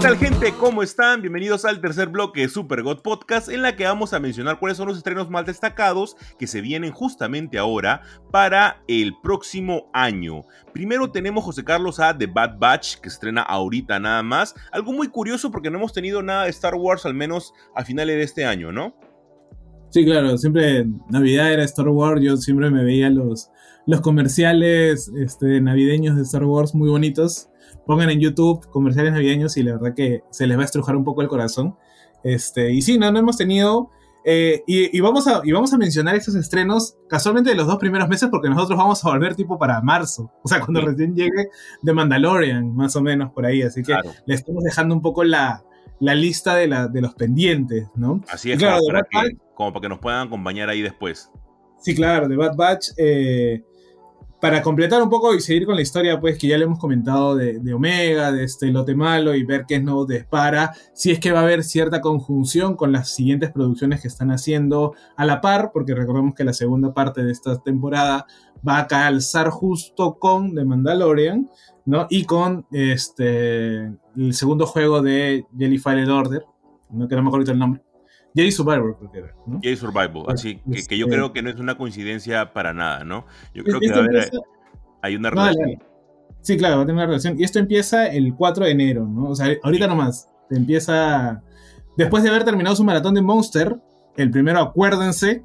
Tal 0.06 0.18
gente? 0.18 0.54
¿Cómo 0.60 0.84
están? 0.84 1.20
Bienvenidos 1.20 1.64
al 1.64 1.80
tercer 1.80 2.08
bloque 2.08 2.42
de 2.42 2.48
Super 2.48 2.84
God 2.84 3.00
Podcast 3.00 3.48
en 3.48 3.60
la 3.60 3.74
que 3.74 3.82
vamos 3.82 4.12
a 4.12 4.20
mencionar 4.20 4.60
cuáles 4.60 4.78
son 4.78 4.86
los 4.86 4.96
estrenos 4.96 5.28
más 5.30 5.46
destacados 5.46 6.16
que 6.38 6.46
se 6.46 6.60
vienen 6.60 6.92
justamente 6.92 7.58
ahora 7.58 8.02
para 8.30 8.84
el 8.86 9.16
próximo 9.20 9.90
año. 9.92 10.44
Primero 10.72 11.10
tenemos 11.10 11.42
José 11.42 11.64
Carlos 11.64 11.98
a 11.98 12.16
The 12.16 12.28
Bad 12.28 12.56
Batch 12.56 12.98
que 12.98 13.08
estrena 13.08 13.42
ahorita 13.42 13.98
nada 13.98 14.22
más. 14.22 14.54
Algo 14.70 14.92
muy 14.92 15.08
curioso 15.08 15.50
porque 15.50 15.72
no 15.72 15.78
hemos 15.78 15.92
tenido 15.92 16.22
nada 16.22 16.44
de 16.44 16.50
Star 16.50 16.76
Wars 16.76 17.04
al 17.04 17.14
menos 17.14 17.52
a 17.74 17.84
finales 17.84 18.14
de 18.14 18.22
este 18.22 18.44
año, 18.44 18.70
¿no? 18.70 18.96
Sí, 19.90 20.04
claro, 20.04 20.38
siempre 20.38 20.86
Navidad 21.10 21.52
era 21.52 21.64
Star 21.64 21.88
Wars, 21.88 22.22
yo 22.22 22.36
siempre 22.36 22.70
me 22.70 22.84
veía 22.84 23.10
los, 23.10 23.50
los 23.88 24.02
comerciales 24.02 25.10
este, 25.18 25.60
navideños 25.60 26.14
de 26.14 26.22
Star 26.22 26.44
Wars 26.44 26.76
muy 26.76 26.90
bonitos 26.90 27.48
pongan 27.86 28.10
en 28.10 28.20
YouTube 28.20 28.68
comerciales 28.70 29.12
navideños 29.12 29.56
y 29.56 29.62
la 29.62 29.72
verdad 29.72 29.94
que 29.94 30.22
se 30.30 30.46
les 30.46 30.56
va 30.56 30.62
a 30.62 30.64
estrujar 30.64 30.96
un 30.96 31.04
poco 31.04 31.22
el 31.22 31.28
corazón. 31.28 31.76
Este, 32.24 32.72
y 32.72 32.82
sí, 32.82 32.98
no, 32.98 33.10
no 33.12 33.18
hemos 33.18 33.36
tenido... 33.36 33.90
Eh, 34.28 34.64
y, 34.66 34.98
vamos 34.98 35.28
a, 35.28 35.40
y 35.44 35.52
vamos 35.52 35.72
a 35.72 35.78
mencionar 35.78 36.16
estos 36.16 36.34
estrenos 36.34 36.96
casualmente 37.08 37.50
de 37.50 37.54
los 37.54 37.68
dos 37.68 37.76
primeros 37.76 38.08
meses 38.08 38.28
porque 38.28 38.48
nosotros 38.48 38.76
vamos 38.76 39.04
a 39.04 39.08
volver 39.08 39.36
tipo 39.36 39.56
para 39.56 39.80
marzo, 39.82 40.32
o 40.42 40.48
sea, 40.48 40.58
cuando 40.58 40.80
recién 40.80 41.14
llegue 41.14 41.50
de 41.80 41.92
Mandalorian, 41.92 42.74
más 42.74 42.96
o 42.96 43.02
menos 43.02 43.30
por 43.30 43.46
ahí, 43.46 43.62
así 43.62 43.84
que 43.84 43.94
le 44.24 44.34
estamos 44.34 44.64
dejando 44.64 44.96
un 44.96 45.00
poco 45.00 45.22
la, 45.22 45.62
la 46.00 46.16
lista 46.16 46.56
de, 46.56 46.66
la, 46.66 46.88
de 46.88 47.00
los 47.02 47.14
pendientes, 47.14 47.86
¿no? 47.94 48.20
Así 48.28 48.50
es, 48.50 48.58
claro, 48.58 48.80
para 48.88 49.04
que, 49.04 49.36
como 49.54 49.72
para 49.72 49.82
que 49.82 49.88
nos 49.88 50.00
puedan 50.00 50.26
acompañar 50.26 50.68
ahí 50.68 50.82
después. 50.82 51.30
Sí, 51.78 51.94
claro, 51.94 52.26
de 52.26 52.36
Bad 52.36 52.56
Batch 52.56 52.88
eh, 52.96 53.64
para 54.40 54.62
completar 54.62 55.02
un 55.02 55.08
poco 55.08 55.34
y 55.34 55.40
seguir 55.40 55.66
con 55.66 55.76
la 55.76 55.82
historia, 55.82 56.20
pues 56.20 56.38
que 56.38 56.48
ya 56.48 56.58
le 56.58 56.64
hemos 56.64 56.78
comentado 56.78 57.34
de, 57.36 57.72
Omega, 57.72 58.32
de 58.32 58.44
este 58.44 58.66
lote 58.70 58.94
malo 58.94 59.34
y 59.34 59.44
ver 59.44 59.64
qué 59.66 59.76
es 59.76 59.82
nuevo 59.82 60.04
de 60.04 60.26
si 60.92 61.10
es 61.10 61.20
que 61.20 61.32
va 61.32 61.40
a 61.40 61.42
haber 61.42 61.64
cierta 61.64 62.00
conjunción 62.00 62.76
con 62.76 62.92
las 62.92 63.08
siguientes 63.10 63.50
producciones 63.50 64.00
que 64.02 64.08
están 64.08 64.30
haciendo 64.30 64.94
a 65.16 65.24
la 65.24 65.40
par, 65.40 65.70
porque 65.72 65.94
recordemos 65.94 66.34
que 66.34 66.44
la 66.44 66.52
segunda 66.52 66.92
parte 66.92 67.24
de 67.24 67.32
esta 67.32 67.56
temporada 67.62 68.26
va 68.66 68.78
a 68.78 68.86
calzar 68.86 69.50
justo 69.50 70.18
con 70.18 70.54
The 70.54 70.64
Mandalorian, 70.64 71.50
¿no? 71.84 72.06
Y 72.10 72.24
con 72.24 72.66
este 72.72 73.84
el 74.16 74.34
segundo 74.34 74.66
juego 74.66 75.02
de 75.02 75.46
Jelly 75.56 75.78
File 75.78 76.10
Order, 76.10 76.44
no 76.90 77.08
que 77.08 77.16
no 77.16 77.22
me 77.22 77.28
acuerdo 77.28 77.52
el 77.52 77.58
nombre. 77.58 77.85
Jay 78.36 78.52
Survivor, 78.52 78.96
creo 78.98 79.10
que 79.10 79.18
era. 79.18 79.34
¿no? 79.46 79.60
Jay 79.62 79.76
Survivor, 79.76 80.30
así 80.30 80.56
que, 80.56 80.86
que, 80.86 80.98
yo 80.98 81.06
este 81.06 81.16
creo 81.16 81.32
que 81.32 81.42
no 81.42 81.50
es 81.50 81.56
una 81.56 81.76
coincidencia 81.76 82.52
para 82.52 82.74
nada, 82.74 83.02
¿no? 83.02 83.26
Yo 83.54 83.64
creo 83.64 83.80
que 83.80 83.86
hay 85.02 85.16
una 85.16 85.30
relación. 85.30 85.82
Sí, 86.42 86.56
claro, 86.56 86.76
va 86.76 86.82
a 86.82 86.86
tener 86.86 86.96
una 86.96 87.06
relación. 87.06 87.40
Y 87.40 87.44
esto 87.44 87.58
empieza 87.58 88.06
el 88.06 88.34
4 88.34 88.66
de 88.66 88.70
enero, 88.70 89.06
¿no? 89.06 89.30
O 89.30 89.34
sea, 89.34 89.48
ahorita 89.62 89.86
nomás. 89.88 90.28
Empieza. 90.50 91.42
Después 91.96 92.22
de 92.22 92.28
haber 92.28 92.44
terminado 92.44 92.76
su 92.76 92.84
maratón 92.84 93.14
de 93.14 93.22
Monster, 93.22 93.76
el 94.16 94.30
primero, 94.30 94.60
acuérdense, 94.60 95.42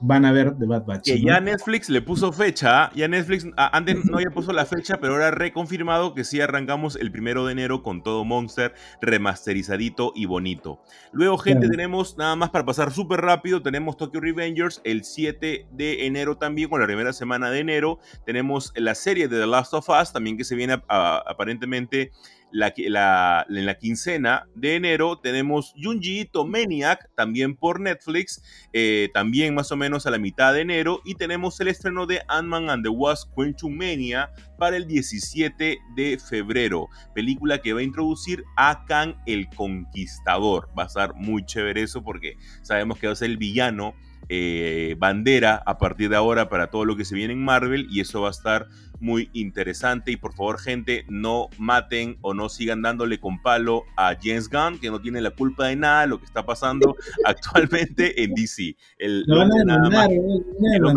van 0.00 0.24
a 0.24 0.32
ver 0.32 0.56
The 0.58 0.66
Bad 0.66 0.84
Batch. 0.84 1.04
Que 1.04 1.20
ya 1.20 1.40
Netflix 1.40 1.88
le 1.88 2.02
puso 2.02 2.32
fecha, 2.32 2.90
ya 2.94 3.08
Netflix 3.08 3.46
ah, 3.56 3.70
antes 3.72 4.04
no 4.04 4.16
había 4.16 4.30
puesto 4.30 4.52
la 4.52 4.66
fecha, 4.66 4.98
pero 4.98 5.14
ahora 5.14 5.30
reconfirmado 5.30 6.14
que 6.14 6.24
sí 6.24 6.40
arrancamos 6.40 6.96
el 6.96 7.10
primero 7.10 7.46
de 7.46 7.52
enero 7.52 7.82
con 7.82 8.02
todo 8.02 8.24
Monster 8.24 8.74
remasterizadito 9.00 10.12
y 10.14 10.26
bonito. 10.26 10.80
Luego, 11.12 11.38
gente, 11.38 11.68
tenemos 11.68 12.16
nada 12.16 12.36
más 12.36 12.50
para 12.50 12.64
pasar 12.64 12.92
súper 12.92 13.20
rápido, 13.20 13.62
tenemos 13.62 13.96
Tokyo 13.96 14.20
Revengers 14.20 14.80
el 14.84 15.04
7 15.04 15.66
de 15.70 16.06
enero 16.06 16.36
también, 16.36 16.68
con 16.68 16.80
la 16.80 16.86
primera 16.86 17.12
semana 17.12 17.50
de 17.50 17.60
enero. 17.60 17.98
Tenemos 18.24 18.72
la 18.76 18.94
serie 18.94 19.28
de 19.28 19.38
The 19.38 19.46
Last 19.46 19.74
of 19.74 19.88
Us 19.88 20.12
también 20.12 20.36
que 20.36 20.44
se 20.44 20.54
viene 20.54 20.80
aparentemente 20.88 22.12
la, 22.50 23.46
en 23.48 23.66
la 23.66 23.78
quincena 23.78 24.46
de 24.54 24.76
enero 24.76 25.18
tenemos 25.18 25.74
Junji 25.80 26.20
Ito 26.20 26.46
Maniac, 26.46 27.10
también 27.14 27.54
por 27.54 27.80
Netflix, 27.80 28.42
eh, 28.72 29.10
también 29.12 29.54
más 29.54 29.70
o 29.72 29.76
menos 29.76 30.06
a 30.06 30.10
la 30.10 30.18
mitad 30.18 30.54
de 30.54 30.62
enero. 30.62 31.00
Y 31.04 31.14
tenemos 31.14 31.60
el 31.60 31.68
estreno 31.68 32.06
de 32.06 32.22
Ant-Man 32.28 32.70
and 32.70 32.82
the 32.82 32.88
Wasp 32.88 33.32
Quantumania 33.34 34.30
para 34.58 34.76
el 34.76 34.86
17 34.86 35.78
de 35.94 36.18
febrero. 36.18 36.88
Película 37.14 37.58
que 37.58 37.72
va 37.72 37.80
a 37.80 37.84
introducir 37.84 38.44
a 38.56 38.84
Kang 38.86 39.14
el 39.26 39.48
Conquistador. 39.50 40.68
Va 40.78 40.84
a 40.84 40.86
estar 40.86 41.14
muy 41.14 41.44
chévere 41.44 41.82
eso 41.82 42.02
porque 42.02 42.36
sabemos 42.62 42.98
que 42.98 43.06
va 43.06 43.12
a 43.12 43.16
ser 43.16 43.30
el 43.30 43.36
villano 43.36 43.94
eh, 44.30 44.94
bandera 44.98 45.62
a 45.64 45.78
partir 45.78 46.10
de 46.10 46.16
ahora 46.16 46.50
para 46.50 46.68
todo 46.68 46.84
lo 46.84 46.96
que 46.96 47.06
se 47.06 47.14
viene 47.14 47.32
en 47.32 47.42
Marvel 47.42 47.86
y 47.90 48.00
eso 48.00 48.20
va 48.20 48.28
a 48.28 48.32
estar 48.32 48.66
muy 49.00 49.30
interesante. 49.32 50.12
Y 50.12 50.16
por 50.16 50.34
favor 50.34 50.58
gente 50.58 51.04
no 51.08 51.48
maten 51.58 52.16
o 52.20 52.34
no 52.34 52.48
sigan 52.48 52.82
dándole 52.82 53.18
con 53.18 53.40
palo 53.42 53.84
a 53.96 54.16
James 54.20 54.48
Gunn 54.48 54.78
que 54.78 54.90
no 54.90 55.00
tiene 55.00 55.20
la 55.20 55.30
culpa 55.30 55.66
de 55.66 55.76
nada 55.76 56.06
lo 56.06 56.18
que 56.18 56.24
está 56.24 56.44
pasando 56.44 56.96
actualmente 57.24 58.22
en 58.22 58.34
DC 58.34 58.76
el, 58.98 59.24
hombre, 59.30 59.64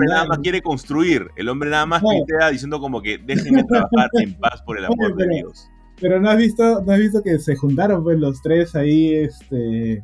nada 0.07 0.25
más, 0.25 0.39
quiere 0.39 0.61
construir 0.61 1.27
el 1.35 1.49
hombre 1.49 1.69
nada 1.69 1.85
más 1.85 2.01
pintea 2.01 2.49
diciendo 2.49 2.79
como 2.79 3.01
que 3.01 3.17
déjenme 3.17 3.63
trabajar 3.63 4.09
en 4.13 4.33
paz 4.35 4.61
por 4.63 4.77
el 4.77 4.85
amor 4.85 5.15
de 5.15 5.27
Dios 5.27 5.69
pero 5.99 6.19
no 6.19 6.29
has 6.29 6.37
visto 6.37 6.81
no 6.83 6.93
has 6.93 6.99
visto 6.99 7.21
que 7.21 7.39
se 7.39 7.55
juntaron 7.55 8.03
pues 8.03 8.19
los 8.19 8.41
tres 8.41 8.75
ahí 8.75 9.13
este 9.13 10.03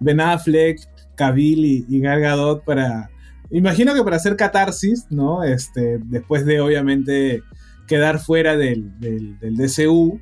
Ben 0.00 0.20
Affleck 0.20 0.80
Cavill 1.14 1.64
y, 1.64 1.86
y 1.88 2.00
Gal 2.00 2.20
Gadot 2.20 2.64
para... 2.64 3.10
Imagino 3.54 3.94
que 3.94 4.02
para 4.02 4.16
hacer 4.16 4.34
catarsis, 4.34 5.06
¿no? 5.10 5.44
Este, 5.44 6.00
después 6.02 6.44
de 6.44 6.60
obviamente 6.60 7.44
quedar 7.86 8.18
fuera 8.18 8.56
del, 8.56 8.98
del, 8.98 9.56
DCU, 9.56 10.20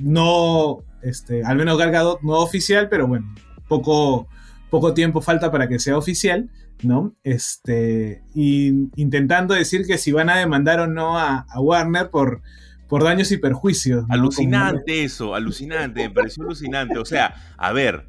no, 0.00 0.78
este, 1.00 1.44
al 1.44 1.56
menos 1.56 1.78
Gal 1.78 1.92
Gadot 1.92 2.22
no 2.22 2.32
oficial, 2.32 2.88
pero 2.88 3.06
bueno, 3.06 3.32
poco, 3.68 4.26
poco 4.70 4.92
tiempo 4.92 5.20
falta 5.20 5.52
para 5.52 5.68
que 5.68 5.78
sea 5.78 5.96
oficial, 5.96 6.50
¿no? 6.82 7.14
Este, 7.22 8.24
y 8.34 8.90
intentando 8.96 9.54
decir 9.54 9.86
que 9.86 9.96
si 9.96 10.10
van 10.10 10.28
a 10.28 10.36
demandar 10.36 10.80
o 10.80 10.88
no 10.88 11.16
a, 11.16 11.46
Warner 11.56 12.10
por, 12.10 12.42
por 12.88 13.04
daños 13.04 13.30
y 13.30 13.36
perjuicios. 13.36 14.04
Alucinante 14.08 15.04
eso, 15.04 15.36
alucinante, 15.36 16.08
me 16.08 16.12
pareció 16.12 16.42
alucinante. 16.42 16.98
O 16.98 17.04
sea, 17.04 17.36
a 17.56 17.70
ver, 17.70 18.08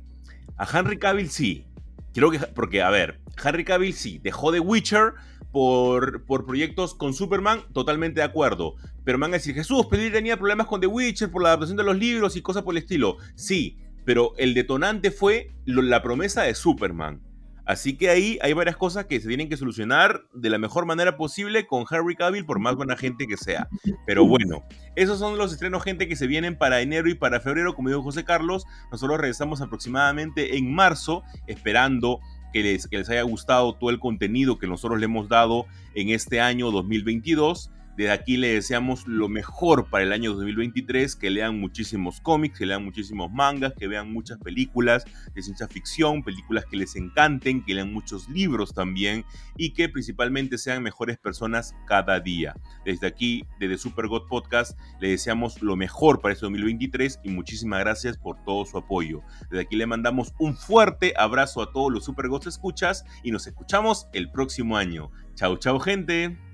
a 0.57 0.67
Henry 0.75 0.97
Cavill 0.97 1.29
sí, 1.29 1.67
Creo 2.15 2.31
que, 2.31 2.39
porque, 2.39 2.81
a 2.81 2.89
ver, 2.89 3.19
Harry 3.43 3.65
Cavill 3.65 3.93
sí, 3.93 4.21
dejó 4.23 4.53
de 4.53 4.61
Witcher 4.61 5.15
por, 5.51 6.23
por 6.23 6.45
proyectos 6.45 6.95
con 6.95 7.13
Superman, 7.13 7.63
totalmente 7.73 8.21
de 8.21 8.25
acuerdo. 8.25 8.75
Pero 9.03 9.17
me 9.17 9.23
van 9.23 9.31
a 9.31 9.37
decir, 9.37 9.53
Jesús, 9.53 9.87
pero 9.91 10.09
tenía 10.09 10.37
problemas 10.37 10.67
con 10.67 10.79
The 10.79 10.87
Witcher 10.87 11.29
por 11.29 11.43
la 11.43 11.49
adaptación 11.49 11.75
de 11.75 11.83
los 11.83 11.97
libros 11.97 12.37
y 12.37 12.41
cosas 12.41 12.63
por 12.63 12.73
el 12.73 12.83
estilo. 12.83 13.17
Sí, 13.35 13.77
pero 14.05 14.31
el 14.37 14.53
detonante 14.53 15.11
fue 15.11 15.51
la 15.65 16.01
promesa 16.01 16.43
de 16.43 16.55
Superman. 16.55 17.19
Así 17.65 17.97
que 17.97 18.09
ahí 18.09 18.37
hay 18.41 18.53
varias 18.53 18.77
cosas 18.77 19.05
que 19.05 19.19
se 19.19 19.27
tienen 19.27 19.49
que 19.49 19.57
solucionar 19.57 20.23
de 20.33 20.49
la 20.49 20.57
mejor 20.57 20.85
manera 20.85 21.17
posible 21.17 21.65
con 21.65 21.85
Harry 21.89 22.15
Cavill, 22.15 22.45
por 22.45 22.59
más 22.59 22.75
buena 22.75 22.95
gente 22.95 23.25
que 23.27 23.37
sea. 23.37 23.67
Pero 24.05 24.25
bueno, 24.25 24.63
esos 24.95 25.19
son 25.19 25.37
los 25.37 25.51
estrenos, 25.51 25.83
gente, 25.83 26.07
que 26.07 26.15
se 26.15 26.27
vienen 26.27 26.57
para 26.57 26.81
enero 26.81 27.09
y 27.09 27.15
para 27.15 27.39
febrero, 27.39 27.73
como 27.73 27.89
dijo 27.89 28.03
José 28.03 28.23
Carlos. 28.23 28.65
Nosotros 28.91 29.19
regresamos 29.19 29.61
aproximadamente 29.61 30.57
en 30.57 30.73
marzo, 30.73 31.23
esperando 31.47 32.19
que 32.53 32.61
les, 32.61 32.87
que 32.87 32.97
les 32.97 33.09
haya 33.09 33.23
gustado 33.23 33.73
todo 33.73 33.89
el 33.89 33.99
contenido 33.99 34.59
que 34.59 34.67
nosotros 34.67 34.99
le 34.99 35.05
hemos 35.05 35.27
dado 35.27 35.65
en 35.95 36.09
este 36.09 36.39
año 36.39 36.71
2022. 36.71 37.71
Desde 37.97 38.11
aquí 38.11 38.37
le 38.37 38.53
deseamos 38.53 39.07
lo 39.07 39.29
mejor 39.29 39.89
para 39.89 40.03
el 40.03 40.11
año 40.11 40.33
2023, 40.33 41.15
que 41.15 41.29
lean 41.29 41.59
muchísimos 41.59 42.19
cómics, 42.19 42.59
que 42.59 42.65
lean 42.65 42.83
muchísimos 42.83 43.31
mangas, 43.31 43.73
que 43.73 43.87
vean 43.87 44.11
muchas 44.11 44.37
películas 44.39 45.05
de 45.33 45.41
ciencia 45.41 45.67
ficción, 45.67 46.23
películas 46.23 46.65
que 46.65 46.77
les 46.77 46.95
encanten, 46.95 47.63
que 47.63 47.73
lean 47.73 47.93
muchos 47.93 48.27
libros 48.27 48.73
también 48.73 49.23
y 49.55 49.71
que 49.71 49.87
principalmente 49.87 50.57
sean 50.57 50.83
mejores 50.83 51.17
personas 51.17 51.73
cada 51.87 52.19
día. 52.19 52.55
Desde 52.83 53.07
aquí, 53.07 53.45
desde 53.59 53.77
Super 53.77 54.07
God 54.07 54.27
Podcast, 54.27 54.77
le 54.99 55.09
deseamos 55.09 55.61
lo 55.61 55.75
mejor 55.75 56.19
para 56.19 56.33
este 56.33 56.45
2023 56.45 57.21
y 57.23 57.29
muchísimas 57.29 57.79
gracias 57.79 58.17
por 58.17 58.43
todo 58.43 58.65
su 58.65 58.77
apoyo. 58.77 59.21
Desde 59.49 59.61
aquí 59.61 59.75
le 59.75 59.85
mandamos 59.85 60.33
un 60.37 60.55
fuerte 60.55 61.13
abrazo 61.15 61.61
a 61.61 61.71
todos 61.71 61.91
los 61.91 62.03
Super 62.05 62.27
Gods 62.27 62.47
escuchas 62.47 63.05
y 63.23 63.31
nos 63.31 63.47
escuchamos 63.47 64.07
el 64.13 64.31
próximo 64.31 64.77
año. 64.77 65.11
Chau, 65.35 65.57
chau 65.57 65.79
gente. 65.79 66.44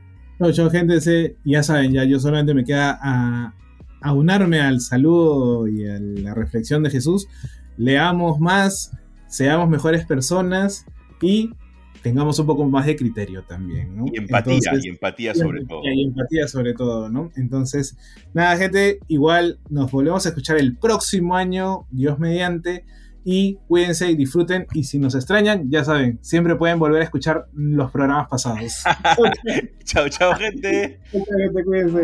Chau, 0.41 0.51
chau, 0.51 0.71
gente. 0.71 1.35
Ya 1.43 1.61
saben, 1.61 1.91
ya 1.93 2.03
yo 2.03 2.19
solamente 2.19 2.55
me 2.55 2.65
queda 2.65 2.97
a, 2.99 3.53
aunarme 4.01 4.59
al 4.59 4.81
saludo 4.81 5.67
y 5.67 5.87
a 5.87 5.99
la 5.99 6.33
reflexión 6.33 6.81
de 6.81 6.89
Jesús. 6.89 7.27
Leamos 7.77 8.39
más, 8.39 8.91
seamos 9.27 9.69
mejores 9.69 10.03
personas 10.03 10.87
y 11.21 11.51
tengamos 12.01 12.39
un 12.39 12.47
poco 12.47 12.65
más 12.65 12.87
de 12.87 12.95
criterio 12.95 13.43
también, 13.43 13.95
¿no? 13.95 14.05
Y 14.11 14.17
empatía, 14.17 14.57
y 14.81 14.89
empatía 14.89 15.35
sobre 15.35 15.63
todo. 15.63 15.81
Y 15.83 16.05
empatía 16.05 16.47
sobre 16.47 16.73
todo, 16.73 17.07
¿no? 17.07 17.31
Entonces, 17.35 17.95
nada, 18.33 18.57
gente, 18.57 18.97
igual 19.07 19.59
nos 19.69 19.91
volvemos 19.91 20.25
a 20.25 20.29
escuchar 20.29 20.57
el 20.57 20.75
próximo 20.75 21.35
año, 21.35 21.85
Dios 21.91 22.17
mediante 22.17 22.83
y 23.23 23.57
cuídense 23.67 24.09
y 24.09 24.15
disfruten. 24.15 24.67
Y 24.73 24.83
si 24.83 24.99
nos 24.99 25.15
extrañan, 25.15 25.69
ya 25.69 25.83
saben, 25.83 26.19
siempre 26.21 26.55
pueden 26.55 26.79
volver 26.79 27.01
a 27.01 27.05
escuchar 27.05 27.47
los 27.53 27.91
programas 27.91 28.27
pasados. 28.27 28.83
chao, 29.83 30.09
chao, 30.09 30.35
gente. 30.35 30.99
Chao, 31.11 31.21
gente, 31.37 31.63
cuídense. 31.63 32.01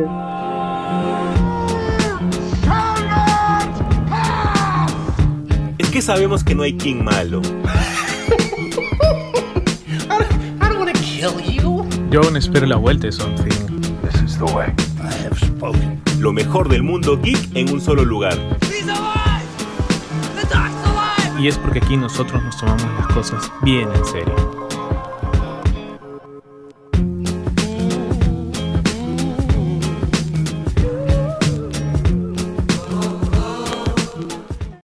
Es 5.77 5.89
que 5.89 6.01
sabemos 6.01 6.43
que 6.43 6.55
no 6.55 6.63
hay 6.63 6.73
King 6.73 7.03
malo. 7.03 7.41
Yo 12.09 12.21
aún 12.21 12.37
espero 12.37 12.65
la 12.67 12.77
vuelta 12.77 13.07
de 13.07 13.11
Something. 13.11 13.81
This 14.01 14.21
is 14.21 14.37
the 14.37 14.45
way. 14.45 14.67
I 14.99 15.11
have 15.25 15.37
spoken. 15.37 16.01
Lo 16.19 16.31
mejor 16.31 16.69
del 16.69 16.83
mundo 16.83 17.19
geek 17.21 17.55
en 17.55 17.71
un 17.73 17.81
solo 17.81 18.05
lugar. 18.05 18.37
Y 21.39 21.47
es 21.47 21.57
porque 21.57 21.79
aquí 21.79 21.97
nosotros 21.97 22.43
nos 22.43 22.57
tomamos 22.57 22.83
las 22.97 23.07
cosas 23.07 23.51
bien 23.61 23.89
en 23.93 24.05
serio. 24.05 24.56